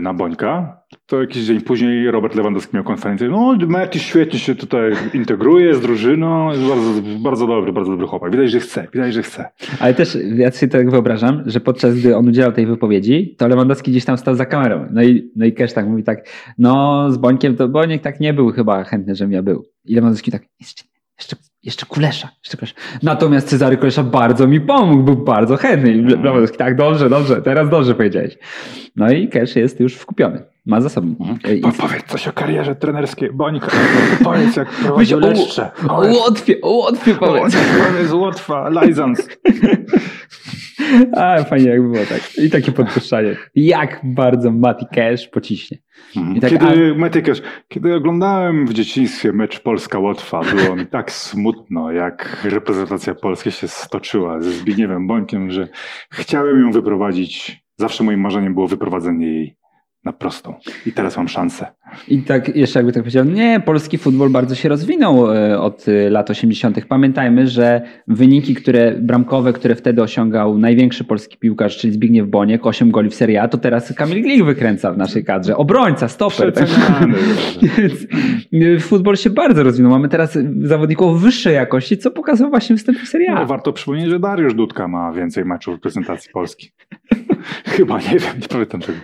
na 0.00 0.14
Bońka, 0.14 0.80
to 1.06 1.20
jakiś 1.20 1.44
dzień 1.44 1.60
później 1.60 2.10
Robert 2.10 2.34
Lewandowski 2.34 2.76
miał 2.76 2.84
konferencję. 2.84 3.28
No, 3.28 3.56
Mertis 3.68 4.02
świetnie 4.02 4.38
się 4.38 4.54
tutaj 4.54 4.92
integruje 5.14 5.74
z 5.74 5.80
drużyną, 5.80 6.50
jest 6.50 6.62
bardzo, 6.62 7.02
bardzo 7.22 7.46
dobry, 7.46 7.72
bardzo 7.72 7.90
dobry 7.90 8.06
chłopak. 8.06 8.32
Widać, 8.32 8.50
że 8.50 8.60
chce, 8.60 8.86
widać, 8.92 9.14
że 9.14 9.22
chce. 9.22 9.48
Ale 9.80 9.94
też 9.94 10.18
ja 10.34 10.50
sobie 10.50 10.72
tak 10.72 10.90
wyobrażam, 10.90 11.42
że 11.46 11.60
podczas 11.60 11.94
gdy 11.94 12.16
on 12.16 12.28
udzielał 12.28 12.52
tej 12.52 12.66
wypowiedzi, 12.66 13.34
to 13.38 13.48
Lewandowski 13.48 13.90
gdzieś 13.90 14.04
tam 14.04 14.18
stał 14.18 14.34
za 14.34 14.46
kamerą. 14.46 14.86
No 14.92 15.02
i, 15.02 15.30
no 15.36 15.46
i 15.46 15.52
Cash 15.52 15.72
tak 15.72 15.86
mówi 15.86 16.02
tak, 16.02 16.28
no 16.58 17.06
z 17.12 17.16
Bońkiem 17.16 17.56
to 17.56 17.68
Boniek 17.68 18.02
tak 18.02 18.20
nie 18.20 18.34
był 18.34 18.52
chyba 18.52 18.84
chętny, 18.84 19.14
żebym 19.14 19.32
ja 19.32 19.42
był. 19.42 19.64
I 19.84 19.94
Lewandowski 19.94 20.30
tak, 20.30 20.42
jeszcze, 20.60 20.84
jeszcze, 21.18 21.36
Jeszcze 21.62 21.86
Kulesza, 21.86 22.28
jeszcze 22.44 22.56
Kulesza. 22.56 22.74
Natomiast 23.02 23.48
Cezary 23.48 23.76
Kulesza 23.76 24.02
bardzo 24.02 24.46
mi 24.46 24.60
pomógł, 24.60 25.02
był 25.02 25.16
bardzo 25.16 25.56
chętny. 25.56 25.92
I 25.92 26.02
Lewandowski, 26.02 26.58
tak, 26.58 26.76
dobrze, 26.76 27.10
dobrze, 27.10 27.42
teraz 27.42 27.68
dobrze 27.68 27.94
powiedziałeś. 27.94 28.38
No 28.96 29.10
i 29.10 29.28
Cash 29.28 29.56
jest 29.56 29.80
już 29.80 29.94
wkupiony. 29.94 30.42
Ma 30.66 30.80
za 30.80 30.88
sobą. 30.88 31.14
Po, 31.62 31.72
powiedz 31.72 32.04
coś 32.06 32.28
o 32.28 32.32
karierze 32.32 32.74
trenerskiej 32.76 33.32
Bonika. 33.32 33.68
Powiedz 34.24 34.56
jak 34.56 34.70
prowadził 34.70 35.20
Myśl 35.20 35.30
Leszcze. 35.30 35.70
O 35.88 36.00
Łotwie, 36.00 36.60
o 36.62 36.70
Łotwie 36.70 37.14
powiedz. 37.14 37.56
Powiedz 37.86 38.12
Łotwa, 38.12 38.68
Lajzans. 38.68 39.28
A, 41.16 41.44
fajnie 41.44 41.68
jakby 41.70 41.88
było 41.88 42.04
tak. 42.08 42.44
I 42.44 42.50
takie 42.50 42.72
podpuszczanie. 42.72 43.36
Jak 43.54 44.00
bardzo 44.04 44.50
Mati 44.50 44.86
Cash 44.94 45.28
pociśnie. 45.28 45.78
I 46.36 46.40
tak, 46.40 46.50
kiedy, 46.50 46.94
Matykasz, 46.94 47.42
kiedy 47.68 47.94
oglądałem 47.94 48.66
w 48.66 48.72
dzieciństwie 48.72 49.32
mecz 49.32 49.60
Polska-Łotwa, 49.60 50.40
było 50.40 50.76
mi 50.76 50.86
tak 50.86 51.12
smutno, 51.12 51.92
jak 51.92 52.42
reprezentacja 52.44 53.14
Polski 53.14 53.52
się 53.52 53.68
stoczyła 53.68 54.40
ze 54.40 54.50
Zbigniewem 54.50 55.06
Bońkiem, 55.06 55.50
że 55.50 55.68
chciałem 56.12 56.60
ją 56.60 56.72
wyprowadzić. 56.72 57.62
Zawsze 57.76 58.04
moim 58.04 58.20
marzeniem 58.20 58.54
było 58.54 58.68
wyprowadzenie 58.68 59.26
jej 59.26 59.56
na 60.04 60.12
prostą. 60.12 60.54
I 60.86 60.92
teraz 60.92 61.16
mam 61.16 61.28
szansę. 61.28 61.66
I 62.08 62.22
tak 62.22 62.56
jeszcze 62.56 62.78
jakby 62.78 62.92
tak 62.92 63.02
powiedział, 63.02 63.24
nie, 63.24 63.60
polski 63.64 63.98
futbol 63.98 64.30
bardzo 64.30 64.54
się 64.54 64.68
rozwinął 64.68 65.32
e, 65.34 65.60
od 65.60 65.88
e, 65.88 66.10
lat 66.10 66.30
80. 66.30 66.84
Pamiętajmy, 66.88 67.48
że 67.48 67.82
wyniki, 68.08 68.54
które 68.54 68.92
bramkowe, 68.92 69.52
które 69.52 69.74
wtedy 69.74 70.02
osiągał 70.02 70.58
największy 70.58 71.04
polski 71.04 71.38
piłkarz, 71.38 71.78
czyli 71.78 71.92
Zbigniew 71.92 72.28
Boniek, 72.28 72.66
8 72.66 72.90
goli 72.90 73.10
w 73.10 73.14
Serie 73.14 73.42
A, 73.42 73.48
to 73.48 73.58
teraz 73.58 73.94
Kamil 73.94 74.22
Glik 74.22 74.44
wykręca 74.44 74.92
w 74.92 74.98
naszej 74.98 75.24
kadrze. 75.24 75.56
Obrońca, 75.56 76.08
stoper. 76.08 76.52
Tak? 76.52 76.68
Więc 77.78 78.06
e, 78.76 78.80
futbol 78.80 79.16
się 79.16 79.30
bardzo 79.30 79.62
rozwinął. 79.62 79.92
Mamy 79.92 80.08
teraz 80.08 80.38
zawodników 80.62 81.22
wyższej 81.22 81.54
jakości, 81.54 81.98
co 81.98 82.10
pokazał 82.10 82.50
właśnie 82.50 82.76
występ 82.76 82.98
w 82.98 83.08
Serie 83.08 83.30
No, 83.34 83.40
A. 83.40 83.44
warto 83.44 83.72
przypomnieć, 83.72 84.08
że 84.08 84.20
Dariusz 84.20 84.54
Dudka 84.54 84.88
ma 84.88 85.12
więcej 85.12 85.44
meczów 85.44 85.74
w 85.74 85.76
reprezentacji 85.76 86.30
Polski. 86.32 86.70
Chyba, 87.74 87.98
nie 87.98 88.18
wiem, 88.18 88.40
nie 88.40 88.48
pamiętam 88.48 88.80
czego. 88.80 88.98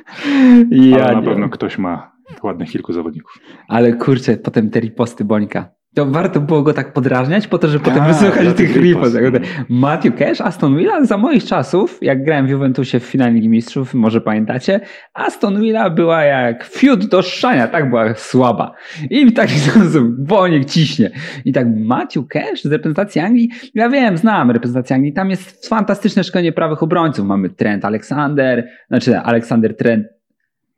Ja 0.70 1.05
Ale 1.05 1.16
na 1.16 1.22
pewno 1.22 1.49
ktoś 1.49 1.78
ma 1.78 2.16
ładnych 2.43 2.70
kilku 2.70 2.93
zawodników. 2.93 3.39
Ale 3.68 3.93
kurczę, 3.93 4.37
potem 4.37 4.70
te 4.70 4.80
riposty 4.80 5.24
Bońka. 5.24 5.68
To 5.97 6.07
warto 6.07 6.40
było 6.40 6.62
go 6.62 6.72
tak 6.72 6.92
podrażniać 6.92 7.47
po 7.47 7.59
to, 7.59 7.68
żeby 7.68 7.84
potem 7.84 7.99
Tak, 7.99 8.09
wysłuchać 8.09 8.57
tych 8.57 8.76
ripostów. 8.76 9.20
Matthew 9.68 10.14
Cash, 10.14 10.40
Aston 10.40 10.76
Villa, 10.76 11.05
za 11.05 11.18
moich 11.18 11.44
czasów, 11.44 11.99
jak 12.03 12.24
grałem 12.24 12.47
w 12.47 12.51
Juventusie 12.51 13.01
w 13.01 13.05
finale 13.05 13.32
Ligi 13.32 13.49
Mistrzów, 13.49 13.94
może 13.94 14.20
pamiętacie, 14.20 14.80
Aston 15.14 15.61
Villa 15.61 15.90
była 15.90 16.24
jak 16.24 16.64
fiut 16.64 17.07
do 17.07 17.22
szania, 17.22 17.68
tak 17.68 17.90
była 17.90 18.14
słaba. 18.14 18.72
I 19.11 19.26
w 19.26 19.34
taki 19.34 19.55
sposób 19.70 20.09
Boniek 20.18 20.64
ciśnie. 20.64 21.11
I 21.44 21.53
tak 21.53 21.66
Matthew 21.76 22.28
Cash 22.28 22.62
z 22.62 22.72
reprezentacji 22.72 23.20
Anglii, 23.20 23.51
ja 23.74 23.88
wiem, 23.88 24.16
znam 24.16 24.51
reprezentację 24.51 24.97
Anglii, 24.97 25.12
tam 25.12 25.30
jest 25.30 25.68
fantastyczne 25.68 26.24
szkolenie 26.24 26.53
prawych 26.53 26.82
obrońców. 26.82 27.26
Mamy 27.26 27.51
Trent 27.51 27.84
Alexander, 27.84 28.68
znaczy 28.88 29.18
Alexander 29.18 29.76
Trent, 29.76 30.16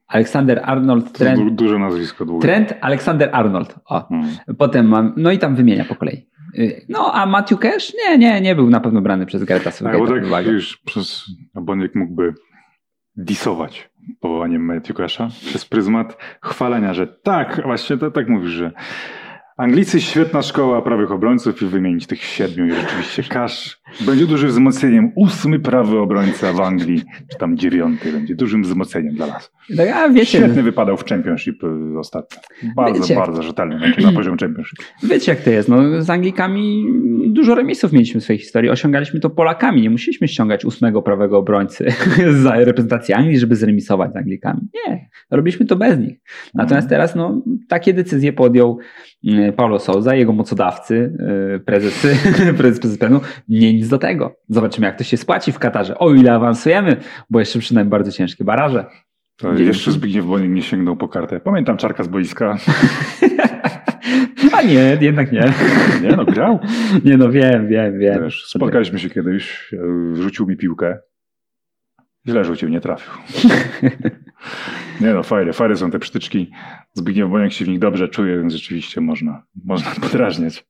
Alexander 0.08 0.60
Arnold 0.64 1.12
Trent, 1.12 1.38
du- 1.40 1.50
duże 1.50 1.78
nazwisko 1.78 2.24
długie. 2.24 2.42
Trent 2.42 2.74
Alexander 2.80 3.30
Arnold. 3.32 3.74
O, 3.84 4.00
Hmm. 4.08 4.28
Potem 4.58 4.88
mam, 4.88 5.12
no 5.16 5.30
i 5.32 5.38
tam 5.38 5.54
wymienia 5.56 5.84
po 5.84 5.94
kolei. 5.94 6.26
Y, 6.58 6.86
No, 6.88 7.12
a 7.14 7.26
Matthew 7.26 7.58
Cash? 7.58 7.92
Nie, 8.08 8.18
nie, 8.18 8.40
nie 8.40 8.54
był 8.54 8.70
na 8.70 8.80
pewno 8.80 9.00
brany 9.00 9.26
przez 9.26 9.44
Gareta 9.44 9.70
Tak, 9.70 9.98
bo 9.98 10.04
Southgate'a. 10.04 10.30
tak 10.30 10.46
już 10.46 10.76
przez 10.76 11.24
Boniek 11.54 11.94
mógłby 11.94 12.34
disować 13.16 13.90
powołaniem 14.20 14.62
Matthew 14.64 14.96
Casha 14.96 15.28
przez 15.28 15.64
pryzmat 15.64 16.16
chwalenia, 16.42 16.94
że 16.94 17.06
tak, 17.06 17.60
właśnie 17.64 17.96
to, 17.96 18.10
tak 18.10 18.28
mówisz, 18.28 18.50
że 18.50 18.72
Anglicy 19.56 20.00
świetna 20.00 20.42
szkoła 20.42 20.82
prawych 20.82 21.12
obrońców 21.12 21.62
i 21.62 21.66
wymienić 21.66 22.06
tych 22.06 22.22
siedmiu 22.24 22.66
i 22.66 22.72
rzeczywiście 22.72 23.22
Cash 23.22 23.77
będzie 24.06 24.26
dużym 24.26 24.50
wzmocnieniem. 24.50 25.12
Ósmy 25.16 25.60
prawy 25.60 25.98
obrońca 25.98 26.52
w 26.52 26.60
Anglii, 26.60 27.02
czy 27.30 27.38
tam 27.38 27.56
dziewiąty 27.56 28.12
będzie 28.12 28.34
dużym 28.34 28.62
wzmocnieniem 28.62 29.14
dla 29.14 29.26
nas. 29.26 29.52
Tak, 29.76 29.88
a 29.88 30.08
wiecie, 30.08 30.38
Świetny 30.38 30.62
wypadał 30.62 30.96
w 30.96 31.04
Championship 31.04 31.64
y, 31.64 31.98
ostatnio. 31.98 32.38
Bardzo, 32.76 33.00
Wiecie. 33.00 33.14
bardzo 33.14 33.42
rzetelny 33.42 33.78
mecz 33.78 33.98
na 33.98 34.12
poziom 34.12 34.36
Championship. 34.38 34.78
wiecie 35.02 35.32
jak 35.32 35.40
to 35.40 35.50
jest. 35.50 35.68
No, 35.68 36.02
z 36.02 36.10
Anglikami 36.10 36.86
dużo 37.26 37.54
remisów 37.54 37.92
mieliśmy 37.92 38.20
w 38.20 38.24
swojej 38.24 38.40
historii. 38.40 38.70
Osiągaliśmy 38.70 39.20
to 39.20 39.30
Polakami. 39.30 39.82
Nie 39.82 39.90
musieliśmy 39.90 40.28
ściągać 40.28 40.64
ósmego 40.64 41.02
prawego 41.02 41.38
obrońcy 41.38 41.86
za 42.42 42.54
reprezentację 42.56 43.16
Anglii, 43.16 43.38
żeby 43.38 43.56
zremisować 43.56 44.12
z 44.12 44.16
Anglikami. 44.16 44.60
Nie, 44.86 45.08
robiliśmy 45.30 45.66
to 45.66 45.76
bez 45.76 45.98
nich. 45.98 46.18
Natomiast 46.54 46.88
teraz 46.88 47.14
no, 47.14 47.42
takie 47.68 47.94
decyzje 47.94 48.32
podjął 48.32 48.78
Paulo 49.56 49.78
Souza, 49.78 50.14
jego 50.14 50.32
mocodawcy, 50.32 51.12
y, 51.56 51.60
prezes, 51.60 52.06
PZPN-u. 52.80 53.20
Nie 53.48 53.74
nic 53.74 53.88
do 53.88 53.98
tego. 53.98 54.36
Zobaczymy 54.48 54.86
jak 54.86 54.98
to 54.98 55.04
się 55.04 55.16
spłaci 55.16 55.52
w 55.52 55.58
Katarze. 55.58 55.98
O 55.98 56.14
ile 56.14 56.32
awansujemy, 56.32 56.96
bo 57.30 57.40
jeszcze 57.40 57.58
przynajmniej 57.58 57.90
bardzo 57.90 58.12
ciężkie 58.12 58.44
baraże. 58.44 58.84
To 59.36 59.52
jeszcze 59.52 59.92
Zbigniew 59.92 60.26
Boniek 60.26 60.50
nie 60.50 60.62
sięgnął 60.62 60.96
po 60.96 61.08
kartę. 61.08 61.40
Pamiętam 61.40 61.76
czarka 61.76 62.04
z 62.04 62.08
boiska. 62.08 62.56
A 64.52 64.62
nie, 64.62 64.98
jednak 65.00 65.32
nie. 65.32 65.52
Nie 66.02 66.16
no, 66.16 66.24
grał. 66.24 66.58
Nie 67.04 67.16
no, 67.16 67.30
wiem, 67.30 67.68
wiem, 67.68 67.98
wiem. 67.98 68.22
Wiesz, 68.22 68.44
spotkaliśmy 68.46 68.98
się 68.98 69.10
kiedyś, 69.10 69.74
e, 69.74 70.16
rzucił 70.16 70.46
mi 70.46 70.56
piłkę. 70.56 70.98
Źle 72.28 72.44
rzucił, 72.44 72.68
nie 72.68 72.80
trafił. 72.80 73.12
Nie 75.00 75.12
no, 75.14 75.22
fajne, 75.22 75.52
fajne 75.52 75.76
są 75.76 75.90
te 75.90 75.98
przytyczki. 75.98 76.50
Zbigniew 76.92 77.30
Boniek 77.30 77.52
się 77.52 77.64
w 77.64 77.68
nich 77.68 77.78
dobrze 77.78 78.08
czuje, 78.08 78.38
więc 78.38 78.52
rzeczywiście 78.52 79.00
można, 79.00 79.42
można 79.64 79.90
podrażniać. 80.10 80.64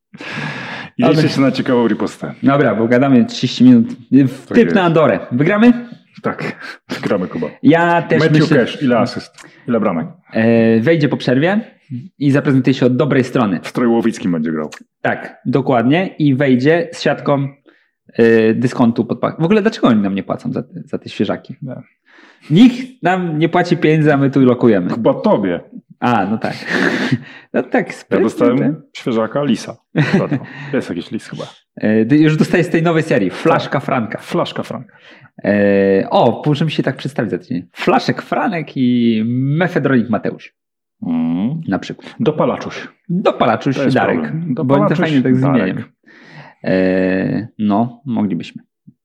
I 0.99 1.05
liczę 1.05 1.29
się 1.29 1.41
na 1.41 1.51
ciekawą 1.53 1.89
ripostę. 1.89 2.35
Dobra, 2.43 2.75
bo 2.75 2.89
gadamy 2.89 3.25
30 3.25 3.65
minut. 3.65 3.89
Tak 4.49 4.57
Typ 4.59 4.75
na 4.75 4.83
Andorę. 4.83 5.21
Wygramy? 5.33 5.73
Tak, 6.23 6.57
gramy 7.05 7.29
Kuba. 7.29 7.47
Ja 7.63 8.03
też 8.03 8.21
Matthew 8.23 8.41
myślę, 8.41 8.59
Cash, 8.59 8.83
ile 8.83 8.99
asyst? 8.99 9.49
Ile 9.69 9.81
bramek? 9.81 10.07
e, 10.33 10.81
wejdzie 10.81 11.09
po 11.09 11.17
przerwie 11.17 11.61
i 12.19 12.31
zaprezentuje 12.31 12.75
się 12.75 12.87
od 12.87 12.97
dobrej 12.97 13.25
strony. 13.25 13.61
W 13.63 13.73
Trojłowickim 13.73 14.33
będzie 14.33 14.53
grał. 14.53 14.71
Tak, 15.03 15.37
dokładnie. 15.47 16.07
I 16.19 16.35
wejdzie 16.35 16.89
z 16.93 17.03
siatką 17.03 17.49
dyskontu 18.55 19.05
pod. 19.05 19.19
W 19.39 19.45
ogóle 19.45 19.63
dlaczego 19.63 19.89
oni 19.89 20.03
nam 20.03 20.15
nie 20.15 20.23
płacą 20.23 20.53
za, 20.53 20.63
te- 20.63 20.83
za 20.85 20.99
te 20.99 21.09
świeżaki? 21.09 21.55
Nie. 21.63 21.75
Nikt 22.51 23.03
nam 23.03 23.39
nie 23.39 23.49
płaci 23.49 23.77
pieniędzy, 23.77 24.15
a 24.15 24.17
my 24.17 24.31
tu 24.31 24.41
lokujemy. 24.41 24.91
Chyba 24.91 25.15
tobie. 25.15 25.61
A, 26.01 26.27
no 26.27 26.39
tak. 26.39 26.55
No 27.53 27.63
tak, 27.63 27.87
Ja 27.87 27.93
sprytnie, 27.93 28.17
tak. 28.17 28.23
dostałem 28.23 28.83
świeżaka 28.97 29.43
Lisa. 29.45 29.77
Jest 30.73 30.89
jakiś 30.89 31.11
lis 31.11 31.29
chyba. 31.29 31.45
Ty 32.09 32.19
Już 32.19 32.37
dostaję 32.37 32.65
z 32.65 32.69
tej 32.71 32.83
nowej 32.83 33.03
serii. 33.03 33.31
Flaszka 33.31 33.81
Franka. 33.81 34.19
Flaszka 34.19 34.63
Franka. 34.63 34.97
E, 35.45 36.07
o, 36.11 36.43
możemy 36.47 36.71
się 36.71 36.83
tak 36.83 36.97
przedstawić 36.97 37.31
za 37.31 37.39
tydzień. 37.39 37.69
Flaszek 37.73 38.23
Franek 38.23 38.77
i 38.77 39.23
Mefedronik 39.27 40.11
Mateusz 40.11 40.55
Mm. 41.07 41.61
na 41.69 41.79
przykład. 41.79 42.15
Dopalaczuś. 42.21 42.89
Dopalaczuś 43.09 43.77
Darek. 43.95 44.21
problem. 44.21 44.41
Bo 44.41 44.45
oni 44.45 44.55
to 44.55 44.65
Dopalaczuś, 44.65 44.99
fajnie 44.99 45.23
tak 45.23 45.37
z 45.37 45.43
imieniem. 45.45 45.83
E, 46.65 47.49
no, 47.59 48.03
moglibyśmy. 48.07 48.63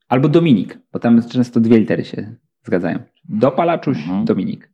Albo 0.07 0.29
Dominik, 0.29 0.79
bo 0.93 0.99
tam 0.99 1.21
często 1.29 1.59
dwie 1.59 1.79
litery 1.79 2.05
się 2.05 2.35
zgadzają. 2.63 2.99
Dopalaczuś, 3.29 3.97
Mhm. 3.97 4.25
Dominik. 4.25 4.69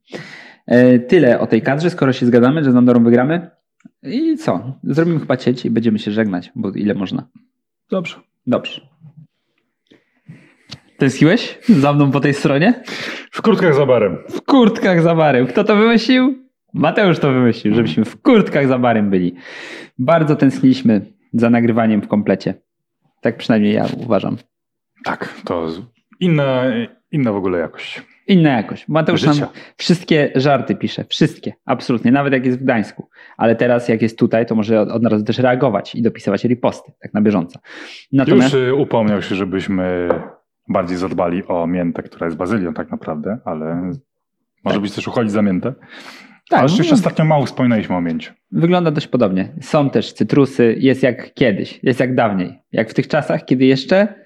E, 0.67 0.99
tyle 0.99 1.39
o 1.39 1.47
tej 1.47 1.61
kadrze, 1.61 1.89
skoro 1.89 2.13
się 2.13 2.25
zgadzamy, 2.25 2.63
że 2.63 2.71
z 2.71 2.75
Andorą 2.75 3.03
wygramy. 3.03 3.49
I 4.03 4.37
co? 4.37 4.79
Zrobimy 4.83 5.19
chyba 5.19 5.37
cieć 5.37 5.65
i 5.65 5.69
będziemy 5.69 5.99
się 5.99 6.11
żegnać, 6.11 6.51
bo 6.55 6.71
ile 6.71 6.93
można. 6.93 7.27
Dobrze. 7.89 8.15
Dobrze. 8.47 8.81
Tęskniłeś 10.97 11.59
za 11.69 11.93
mną 11.93 12.11
po 12.11 12.19
tej 12.19 12.33
stronie? 12.33 12.83
W 13.31 13.41
kurtkach 13.41 13.75
za 13.75 13.85
barem. 13.85 14.17
W 14.29 14.41
kurtkach 14.41 15.01
za 15.01 15.15
barem. 15.15 15.47
Kto 15.47 15.63
to 15.63 15.75
wymyślił? 15.75 16.35
Mateusz 16.73 17.19
to 17.19 17.31
wymyślił, 17.31 17.75
żebyśmy 17.75 18.05
w 18.05 18.21
kurtkach 18.21 18.67
za 18.67 18.79
barem 18.79 19.09
byli. 19.09 19.35
Bardzo 19.99 20.35
tęskniliśmy 20.35 21.01
za 21.33 21.49
nagrywaniem 21.49 22.01
w 22.01 22.07
komplecie. 22.07 22.53
Tak 23.21 23.37
przynajmniej 23.37 23.73
ja 23.73 23.85
uważam. 23.97 24.37
Tak, 25.03 25.41
to 25.45 25.67
inna, 26.19 26.63
inna 27.11 27.31
w 27.31 27.35
ogóle 27.35 27.59
jakość. 27.59 28.01
Inna 28.27 28.49
jakość. 28.49 28.87
Mateusz 28.87 29.23
nam 29.23 29.33
Życia. 29.33 29.49
wszystkie 29.77 30.31
żarty 30.35 30.75
pisze. 30.75 31.05
Wszystkie. 31.09 31.53
Absolutnie. 31.65 32.11
Nawet 32.11 32.33
jak 32.33 32.45
jest 32.45 32.59
w 32.59 32.63
Gdańsku. 32.63 33.09
Ale 33.37 33.55
teraz 33.55 33.89
jak 33.89 34.01
jest 34.01 34.19
tutaj, 34.19 34.45
to 34.45 34.55
może 34.55 34.81
od, 34.81 34.89
od 34.89 35.05
razu 35.05 35.25
też 35.25 35.37
reagować 35.39 35.95
i 35.95 36.01
dopisywać 36.01 36.43
riposty. 36.43 36.91
Tak 37.01 37.13
na 37.13 37.21
bieżąco. 37.21 37.59
Natomiast... 38.11 38.53
Już 38.53 38.63
y, 38.63 38.75
upomniał 38.75 39.21
się, 39.21 39.35
żebyśmy 39.35 40.09
bardziej 40.67 40.97
zadbali 40.97 41.47
o 41.47 41.67
miętę, 41.67 42.03
która 42.03 42.25
jest 42.27 42.37
bazylią 42.37 42.73
tak 42.73 42.91
naprawdę, 42.91 43.37
ale 43.45 43.91
może 44.63 44.81
być 44.81 44.95
też 44.95 45.07
uchodzić 45.07 45.31
za 45.31 45.41
miętę. 45.41 45.73
Tak, 46.49 46.59
ale 46.59 46.69
no, 46.89 46.93
ostatnio 46.93 47.25
mało 47.25 47.45
wspominaliśmy 47.45 47.95
o 47.95 48.01
mięciu. 48.01 48.33
Wygląda 48.51 48.91
dość 48.91 49.07
podobnie. 49.07 49.53
Są 49.61 49.89
też 49.89 50.13
cytrusy. 50.13 50.75
Jest 50.79 51.03
jak 51.03 51.33
kiedyś. 51.33 51.79
Jest 51.83 51.99
jak 51.99 52.15
dawniej. 52.15 52.59
Jak 52.71 52.89
w 52.89 52.93
tych 52.93 53.07
czasach, 53.07 53.45
kiedy 53.45 53.65
jeszcze 53.65 54.19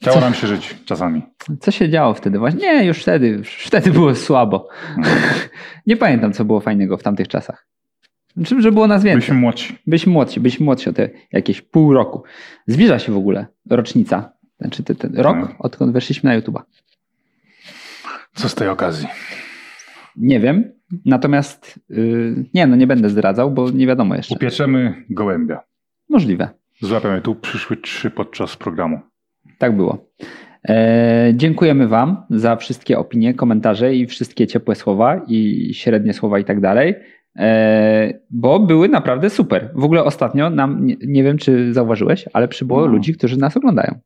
Chciało 0.00 0.14
Co? 0.16 0.20
nam 0.20 0.34
się 0.34 0.46
żyć 0.46 0.76
czasami. 0.84 1.22
Co 1.60 1.70
się 1.70 1.88
działo 1.88 2.14
wtedy? 2.14 2.38
Właśnie 2.38 2.60
nie, 2.60 2.84
już 2.84 2.98
wtedy, 2.98 3.28
już 3.28 3.50
wtedy 3.50 3.90
było 3.90 4.14
słabo. 4.14 4.68
Mhm. 4.96 5.16
nie 5.86 5.96
pamiętam, 5.96 6.32
co 6.32 6.44
było 6.44 6.60
fajnego 6.60 6.96
w 6.96 7.02
tamtych 7.02 7.28
czasach. 7.28 7.66
Znaczy, 8.36 8.62
żeby 8.62 8.74
było 8.74 8.86
nas 8.86 9.02
więcej. 9.02 9.16
Byliśmy 9.16 9.34
młodsi. 9.34 9.78
Byliśmy 9.86 10.12
młodsi, 10.12 10.40
byliśmy 10.40 10.64
młodsi 10.64 10.90
o 10.90 10.92
te 10.92 11.08
jakieś 11.32 11.60
pół 11.60 11.92
roku. 11.92 12.22
Zbliża 12.66 12.98
się 12.98 13.12
w 13.12 13.16
ogóle 13.16 13.46
rocznica. 13.70 14.32
Znaczy 14.60 14.82
ten, 14.82 14.96
ten 14.96 15.16
rok, 15.16 15.36
Tak. 15.40 15.54
odkąd 15.58 15.92
weszliśmy 15.92 16.30
na 16.30 16.40
YouTube'a. 16.40 16.60
Co 18.34 18.48
z 18.48 18.54
tej 18.54 18.68
okazji? 18.68 19.08
Nie 20.16 20.40
wiem. 20.40 20.72
Natomiast 21.04 21.80
yy, 21.88 22.44
nie, 22.54 22.66
no 22.66 22.76
nie 22.76 22.86
będę 22.86 23.08
zdradzał, 23.10 23.50
bo 23.50 23.70
nie 23.70 23.86
wiadomo 23.86 24.14
jeszcze. 24.14 24.34
Upieczemy 24.34 25.04
gołębia. 25.10 25.60
Możliwe. 26.08 26.48
Złapiamy 26.80 27.20
tu, 27.20 27.34
przyszły 27.34 27.76
trzy 27.76 28.10
podczas 28.10 28.56
programu. 28.56 29.00
Tak 29.58 29.76
było. 29.76 30.06
E, 30.68 31.32
dziękujemy 31.36 31.88
Wam 31.88 32.16
za 32.30 32.56
wszystkie 32.56 32.98
opinie, 32.98 33.34
komentarze 33.34 33.94
i 33.94 34.06
wszystkie 34.06 34.46
ciepłe 34.46 34.74
słowa 34.74 35.20
i 35.28 35.70
średnie 35.74 36.12
słowa 36.12 36.38
i 36.38 36.44
tak 36.44 36.60
dalej, 36.60 36.94
e, 37.36 38.12
bo 38.30 38.60
były 38.60 38.88
naprawdę 38.88 39.30
super. 39.30 39.70
W 39.74 39.84
ogóle 39.84 40.04
ostatnio 40.04 40.50
nam, 40.50 40.86
nie, 40.86 40.96
nie 41.06 41.24
wiem 41.24 41.38
czy 41.38 41.74
zauważyłeś, 41.74 42.24
ale 42.32 42.48
przybyło 42.48 42.80
No. 42.80 42.86
ludzi, 42.86 43.14
którzy 43.14 43.38
nas 43.38 43.56
oglądają. 43.56 43.98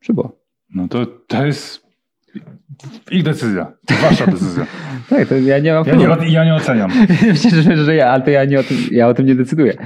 Przybyło. 0.00 0.38
No 0.74 0.88
to, 0.88 1.06
to 1.06 1.46
jest 1.46 1.86
ich 3.10 3.22
decyzja. 3.22 3.72
Wasza 4.02 4.26
decyzja. 4.26 4.66
Tak, 5.08 5.28
to 5.28 5.36
ja 5.36 5.58
nie 5.58 5.72
mam 5.72 5.86
Ja 5.86 5.94
nie, 5.94 6.32
ja 6.32 6.44
nie 6.44 6.54
oceniam. 6.54 6.90
Myślę, 7.28 7.76
że, 7.76 7.94
ja, 7.94 8.10
ale 8.10 8.22
to 8.22 8.30
ja, 8.30 8.44
nie 8.44 8.60
o 8.60 8.62
tym, 8.62 8.76
ja 8.90 9.08
o 9.08 9.14
tym 9.14 9.26
nie 9.26 9.34
decyduję. 9.34 9.76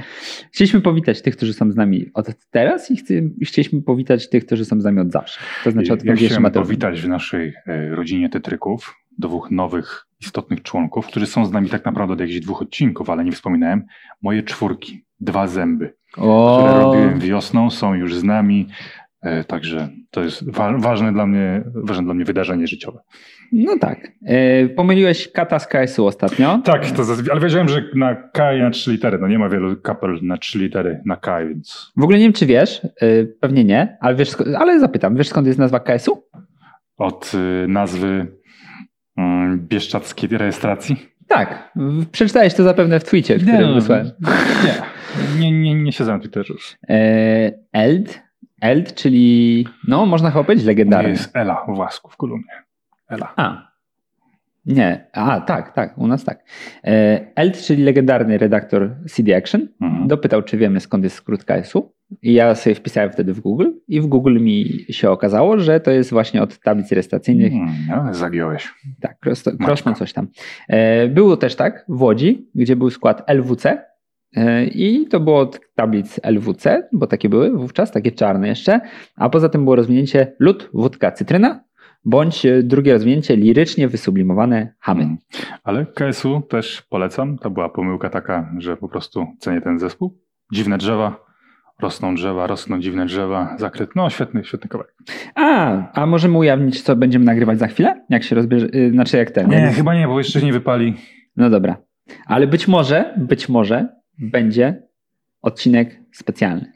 Chcieliśmy 0.51 0.81
powitać 0.81 1.21
tych, 1.21 1.37
którzy 1.37 1.53
są 1.53 1.71
z 1.71 1.75
nami 1.75 2.05
od 2.13 2.27
teraz 2.51 2.91
i, 2.91 2.97
chci, 2.97 3.13
i 3.39 3.45
chcieliśmy 3.45 3.81
powitać 3.81 4.29
tych, 4.29 4.45
którzy 4.45 4.65
są 4.65 4.81
z 4.81 4.83
nami 4.83 4.99
od 4.99 5.11
zawsze. 5.11 5.39
To 5.63 5.71
znaczy 5.71 5.93
od 5.93 6.03
Ja 6.03 6.15
chciałem 6.15 6.51
powitać 6.51 7.01
w 7.01 7.07
naszej 7.07 7.53
e, 7.67 7.89
rodzinie 7.89 8.29
Tetryków 8.29 8.95
dwóch 9.19 9.51
nowych, 9.51 10.05
istotnych 10.21 10.61
członków, 10.61 11.07
którzy 11.07 11.25
są 11.25 11.45
z 11.45 11.51
nami 11.51 11.69
tak 11.69 11.85
naprawdę 11.85 12.13
od 12.13 12.19
jakichś 12.19 12.39
dwóch 12.39 12.61
odcinków, 12.61 13.09
ale 13.09 13.23
nie 13.23 13.31
wspominałem. 13.31 13.85
Moje 14.21 14.43
czwórki, 14.43 15.05
dwa 15.19 15.47
zęby, 15.47 15.93
które 16.11 16.27
O, 16.27 16.79
robiłem 16.81 17.19
wiosną, 17.19 17.69
są 17.69 17.93
już 17.93 18.15
z 18.15 18.23
nami. 18.23 18.67
E, 19.23 19.43
Także 19.43 19.89
to 20.11 20.23
jest 20.23 20.51
wa- 20.51 20.77
ważne 20.77 21.13
dla 21.13 21.25
mnie, 21.27 21.63
ważne 21.75 22.03
dla 22.05 22.13
mnie 22.13 22.25
wydarzenie 22.25 22.67
życiowe. 22.67 22.99
no 23.51 23.77
tak. 23.81 24.11
E, 24.25 24.67
pomyliłeś 24.69 25.31
kata 25.31 25.59
z 25.59 25.67
KS-u 25.67 26.05
ostatnio. 26.05 26.61
Tak, 26.65 26.91
to 26.91 27.03
ale 27.31 27.41
wiedziałem, 27.41 27.67
że 27.69 27.83
na 27.95 28.15
K 28.15 28.53
i 28.53 28.59
na 28.61 28.69
trzy 28.69 28.91
litery. 28.91 29.17
No 29.21 29.27
nie 29.27 29.39
ma 29.39 29.49
wielu 29.49 29.75
kapel 29.81 30.19
na 30.21 30.37
trzy 30.37 30.59
litery 30.59 31.01
na 31.05 31.15
K, 31.15 31.45
więc 31.45 31.91
W 31.97 32.03
ogóle 32.03 32.17
nie 32.17 32.23
wiem, 32.25 32.33
czy 32.33 32.45
wiesz, 32.45 32.81
e, 33.01 33.23
pewnie 33.39 33.63
nie, 33.63 33.97
ale, 34.01 34.15
wiesz, 34.15 34.29
ale 34.57 34.79
zapytam, 34.79 35.15
wiesz 35.15 35.27
skąd 35.29 35.47
jest 35.47 35.59
nazwa 35.59 35.79
KS-u? 35.79 36.23
od 36.97 37.31
y, 37.63 37.67
nazwy 37.67 38.27
mm, 39.17 39.67
bieszczackiej 39.67 40.29
rejestracji. 40.37 40.95
Tak, 41.27 41.71
w- 41.75 42.05
przeczytałeś 42.09 42.53
to 42.53 42.63
zapewne 42.63 42.99
w 42.99 43.03
tweetie, 43.03 43.35
który 43.39 43.59
no, 43.67 43.73
wysłałem. 43.73 44.11
nie, 45.39 45.51
nie, 45.51 45.59
nie, 45.61 45.83
nie 45.83 45.91
siedzę 45.91 46.11
na 46.11 46.19
Twitterze. 46.19 46.53
E, 46.89 47.51
Eld, 47.73 48.22
Eld, 48.63 48.93
czyli, 48.93 49.67
no 49.87 50.05
można 50.05 50.31
chyba 50.31 50.43
powiedzieć 50.43 50.65
Nie 50.65 50.71
legendarny. 50.71 51.09
jest 51.09 51.35
Ela 51.35 51.65
Własku 51.67 52.09
w 52.11 52.17
Kolumnie. 52.17 52.51
Ela. 53.09 53.33
A. 53.35 53.73
Nie, 54.65 55.07
a 55.13 55.41
tak, 55.41 55.73
tak, 55.73 55.97
u 55.97 56.07
nas 56.07 56.23
tak. 56.23 56.43
E, 56.83 57.19
Eld, 57.35 57.57
czyli 57.61 57.83
legendarny 57.83 58.37
redaktor 58.37 58.95
CD 59.09 59.35
Action, 59.37 59.67
Mhm. 59.81 60.07
dopytał, 60.07 60.41
czy 60.43 60.57
wiemy 60.57 60.79
skąd 60.79 61.03
jest 61.03 61.15
skrót 61.15 61.43
KS-u. 61.45 61.93
I 62.21 62.33
ja 62.33 62.55
sobie 62.55 62.75
wpisałem 62.75 63.11
wtedy 63.11 63.33
w 63.33 63.39
Google 63.39 63.71
i 63.87 64.01
w 64.01 64.05
Google 64.07 64.39
mi 64.41 64.85
się 64.89 65.09
okazało, 65.11 65.59
że 65.59 65.79
to 65.79 65.91
jest 65.91 66.11
właśnie 66.11 66.41
od 66.41 66.59
tablic 66.59 66.91
rejestracyjnych. 66.91 67.53
Mm, 67.53 67.69
no, 67.89 68.13
zagiąłeś. 68.13 68.73
Tak, 69.01 69.19
prosto, 69.19 69.51
prosto 69.57 69.93
coś 69.93 70.13
tam. 70.13 70.27
E, 70.67 71.07
Było 71.07 71.37
też 71.37 71.55
tak 71.55 71.85
w 71.89 72.01
Łodzi, 72.01 72.49
gdzie 72.55 72.75
był 72.75 72.89
skład 72.89 73.23
LWC 73.27 73.85
i 74.75 75.07
to 75.09 75.19
było 75.19 75.39
od 75.39 75.59
tablic 75.75 76.19
LWC, 76.23 76.89
bo 76.91 77.07
takie 77.07 77.29
były 77.29 77.57
wówczas, 77.57 77.91
takie 77.91 78.11
czarne 78.11 78.47
jeszcze, 78.47 78.79
a 79.15 79.29
poza 79.29 79.49
tym 79.49 79.63
było 79.63 79.75
rozwinięcie 79.75 80.33
lód, 80.39 80.69
wódka, 80.73 81.11
cytryna, 81.11 81.63
bądź 82.05 82.45
e, 82.45 82.63
drugie 82.63 82.93
rozwinięcie 82.93 83.35
lirycznie 83.35 83.87
wysublimowane 83.87 84.73
hamy. 84.79 85.03
Mm. 85.03 85.17
Ale 85.63 85.85
KSU 85.85 86.41
też 86.49 86.81
polecam. 86.81 87.37
To 87.37 87.49
była 87.49 87.69
pomyłka 87.69 88.09
taka, 88.09 88.53
że 88.57 88.77
po 88.77 88.89
prostu 88.89 89.27
cenię 89.39 89.61
ten 89.61 89.79
zespół. 89.79 90.19
Dziwne 90.53 90.77
drzewa, 90.77 91.25
rosną 91.81 92.15
drzewa, 92.15 92.47
rosną 92.47 92.79
dziwne 92.79 93.05
drzewa, 93.05 93.55
zakryt. 93.59 93.95
No, 93.95 94.09
świetny, 94.09 94.43
świetny 94.43 94.69
kawałek. 94.69 94.95
A, 95.35 96.01
a 96.01 96.05
możemy 96.05 96.37
ujawnić, 96.37 96.81
co 96.81 96.95
będziemy 96.95 97.25
nagrywać 97.25 97.59
za 97.59 97.67
chwilę? 97.67 98.05
Jak 98.09 98.23
się 98.23 98.35
rozbierze, 98.35 98.67
y, 98.75 98.91
znaczy 98.91 99.17
jak 99.17 99.31
ten. 99.31 99.49
Nie, 99.49 99.57
jak- 99.57 99.73
chyba 99.75 99.95
nie, 99.95 100.07
bo 100.07 100.17
jeszcze 100.17 100.41
nie 100.41 100.53
wypali. 100.53 100.93
No 101.37 101.49
dobra. 101.49 101.77
Ale 102.25 102.47
być 102.47 102.67
może, 102.67 103.13
być 103.17 103.49
może 103.49 103.87
będzie 104.19 104.81
odcinek 105.41 105.99
specjalny. 106.11 106.71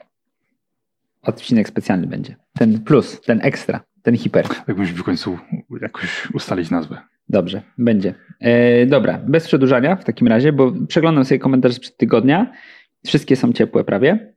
Odcinek 1.22 1.68
specjalny 1.68 2.06
będzie. 2.06 2.36
Ten 2.58 2.84
plus, 2.84 3.20
ten 3.20 3.40
ekstra, 3.42 3.80
ten 4.02 4.16
hiper. 4.16 4.46
Musimy 4.76 4.98
w 4.98 5.02
końcu 5.02 5.38
jakoś 5.80 6.30
ustalić 6.30 6.70
nazwę. 6.70 7.00
Dobrze, 7.28 7.62
będzie. 7.78 8.14
E, 8.40 8.86
dobra, 8.86 9.18
bez 9.18 9.46
przedłużania 9.46 9.96
w 9.96 10.04
takim 10.04 10.28
razie, 10.28 10.52
bo 10.52 10.72
przeglądam 10.88 11.24
sobie 11.24 11.38
komentarze 11.38 11.74
sprzed 11.74 11.96
tygodnia. 11.96 12.52
Wszystkie 13.06 13.36
są 13.36 13.52
ciepłe 13.52 13.84
prawie. 13.84 14.34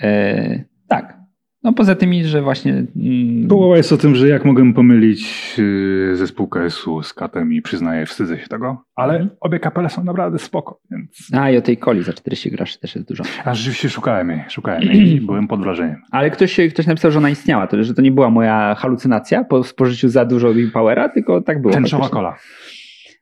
E, 0.00 0.64
tak. 0.88 1.17
No 1.62 1.72
poza 1.72 1.94
tymi, 1.94 2.24
że 2.24 2.42
właśnie... 2.42 2.72
Mm, 2.96 3.48
Połowa 3.48 3.76
jest 3.76 3.92
o 3.92 3.96
tym, 3.96 4.14
że 4.14 4.28
jak 4.28 4.44
mogłem 4.44 4.74
pomylić 4.74 5.54
yy, 5.58 6.16
zespół 6.16 6.48
KSU 6.48 7.02
z 7.02 7.14
Katem 7.14 7.52
i 7.52 7.62
przyznaję, 7.62 8.06
wstydzę 8.06 8.38
się 8.38 8.46
tego, 8.48 8.84
ale 8.96 9.12
Mhm. 9.14 9.30
obie 9.40 9.58
kapele 9.60 9.88
są 9.88 10.04
naprawdę 10.04 10.38
spoko, 10.38 10.80
więc... 10.90 11.28
A 11.32 11.50
i 11.50 11.56
o 11.56 11.62
tej 11.62 11.76
coli 11.76 12.02
za 12.02 12.12
40 12.12 12.50
groszy 12.50 12.78
też 12.80 12.94
jest 12.94 13.08
dużo. 13.08 13.24
A 13.44 13.54
rzeczywiście 13.54 13.88
szukałem 13.88 14.30
jej, 14.30 14.40
szukałem 14.48 14.82
jej 14.82 15.16
i 15.16 15.20
byłem 15.26 15.48
pod 15.48 15.60
wrażeniem. 15.60 16.02
Ale 16.10 16.30
ktoś, 16.30 16.60
ktoś 16.70 16.86
napisał, 16.86 17.10
że 17.10 17.18
ona 17.18 17.30
istniała, 17.30 17.66
to, 17.66 17.84
że 17.84 17.94
to 17.94 18.02
nie 18.02 18.12
była 18.12 18.30
moja 18.30 18.74
halucynacja 18.78 19.44
po 19.44 19.64
spożyciu 19.64 20.08
za 20.08 20.24
dużo 20.24 20.48
Powera, 20.72 21.08
tylko 21.08 21.40
tak 21.40 21.62
było. 21.62 21.74
Tęczowa 21.74 22.08
kola. 22.08 22.36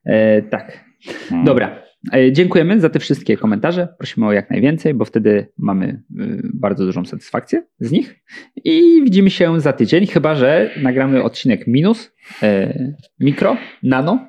E, 0.05 0.41
tak. 0.41 0.85
Mm. 1.31 1.45
Dobra. 1.45 1.86
E, 2.13 2.31
Dziękujemy 2.31 2.79
za 2.79 2.89
te 2.89 2.99
wszystkie 2.99 3.37
komentarze. 3.37 3.87
Prosimy 3.97 4.27
o 4.27 4.31
jak 4.31 4.49
najwięcej, 4.49 4.93
bo 4.93 5.05
wtedy 5.05 5.47
mamy 5.57 6.03
y, 6.19 6.49
bardzo 6.53 6.85
dużą 6.85 7.05
satysfakcję 7.05 7.63
z 7.79 7.91
nich. 7.91 8.23
I 8.55 9.01
widzimy 9.03 9.29
się 9.29 9.61
za 9.61 9.73
tydzień, 9.73 10.07
chyba 10.07 10.35
że 10.35 10.71
nagramy 10.81 11.23
odcinek 11.23 11.67
minus, 11.67 12.11
e, 12.43 12.73
mikro, 13.19 13.57
nano. 13.83 14.27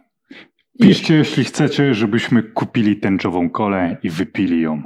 Piszcie, 0.82 1.14
jeśli 1.14 1.44
chcecie, 1.44 1.94
żebyśmy 1.94 2.42
kupili 2.42 2.96
tęczową 2.96 3.50
kolę 3.50 3.96
i 4.02 4.10
wypili 4.10 4.60
ją 4.60 4.82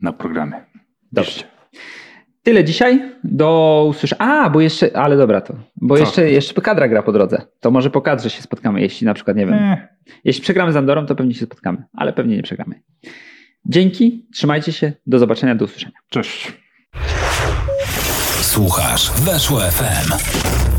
na 0.00 0.12
programie. 0.12 0.64
Dobrze. 1.12 1.42
Tyle 2.48 2.64
dzisiaj. 2.64 3.02
Do 3.24 3.86
usłyszenia. 3.88 4.22
A, 4.22 4.50
bo 4.50 4.60
jeszcze, 4.60 4.96
ale 4.96 5.16
dobra 5.16 5.40
to. 5.40 5.54
Bo 5.76 5.94
Co? 5.94 6.00
jeszcze, 6.00 6.30
jeszcze 6.30 6.60
kadra 6.60 6.88
gra 6.88 7.02
po 7.02 7.12
drodze. 7.12 7.42
To 7.60 7.70
może 7.70 7.90
po 7.90 8.00
kadrze 8.00 8.30
się 8.30 8.42
spotkamy, 8.42 8.80
jeśli 8.80 9.06
na 9.06 9.14
przykład, 9.14 9.36
nie 9.36 9.46
wiem. 9.46 9.54
Nie. 9.54 9.88
Jeśli 10.24 10.42
przegramy 10.42 10.72
z 10.72 10.76
Andorą, 10.76 11.06
to 11.06 11.14
pewnie 11.14 11.34
się 11.34 11.44
spotkamy, 11.46 11.84
ale 11.92 12.12
pewnie 12.12 12.36
nie 12.36 12.42
przegramy. 12.42 12.82
Dzięki, 13.64 14.26
trzymajcie 14.32 14.72
się, 14.72 14.92
do 15.06 15.18
zobaczenia, 15.18 15.54
do 15.54 15.64
usłyszenia. 15.64 15.96
Cześć. 16.08 16.52
Słuchasz 18.40 19.10
Weszło 19.10 19.60
FM. 19.60 20.77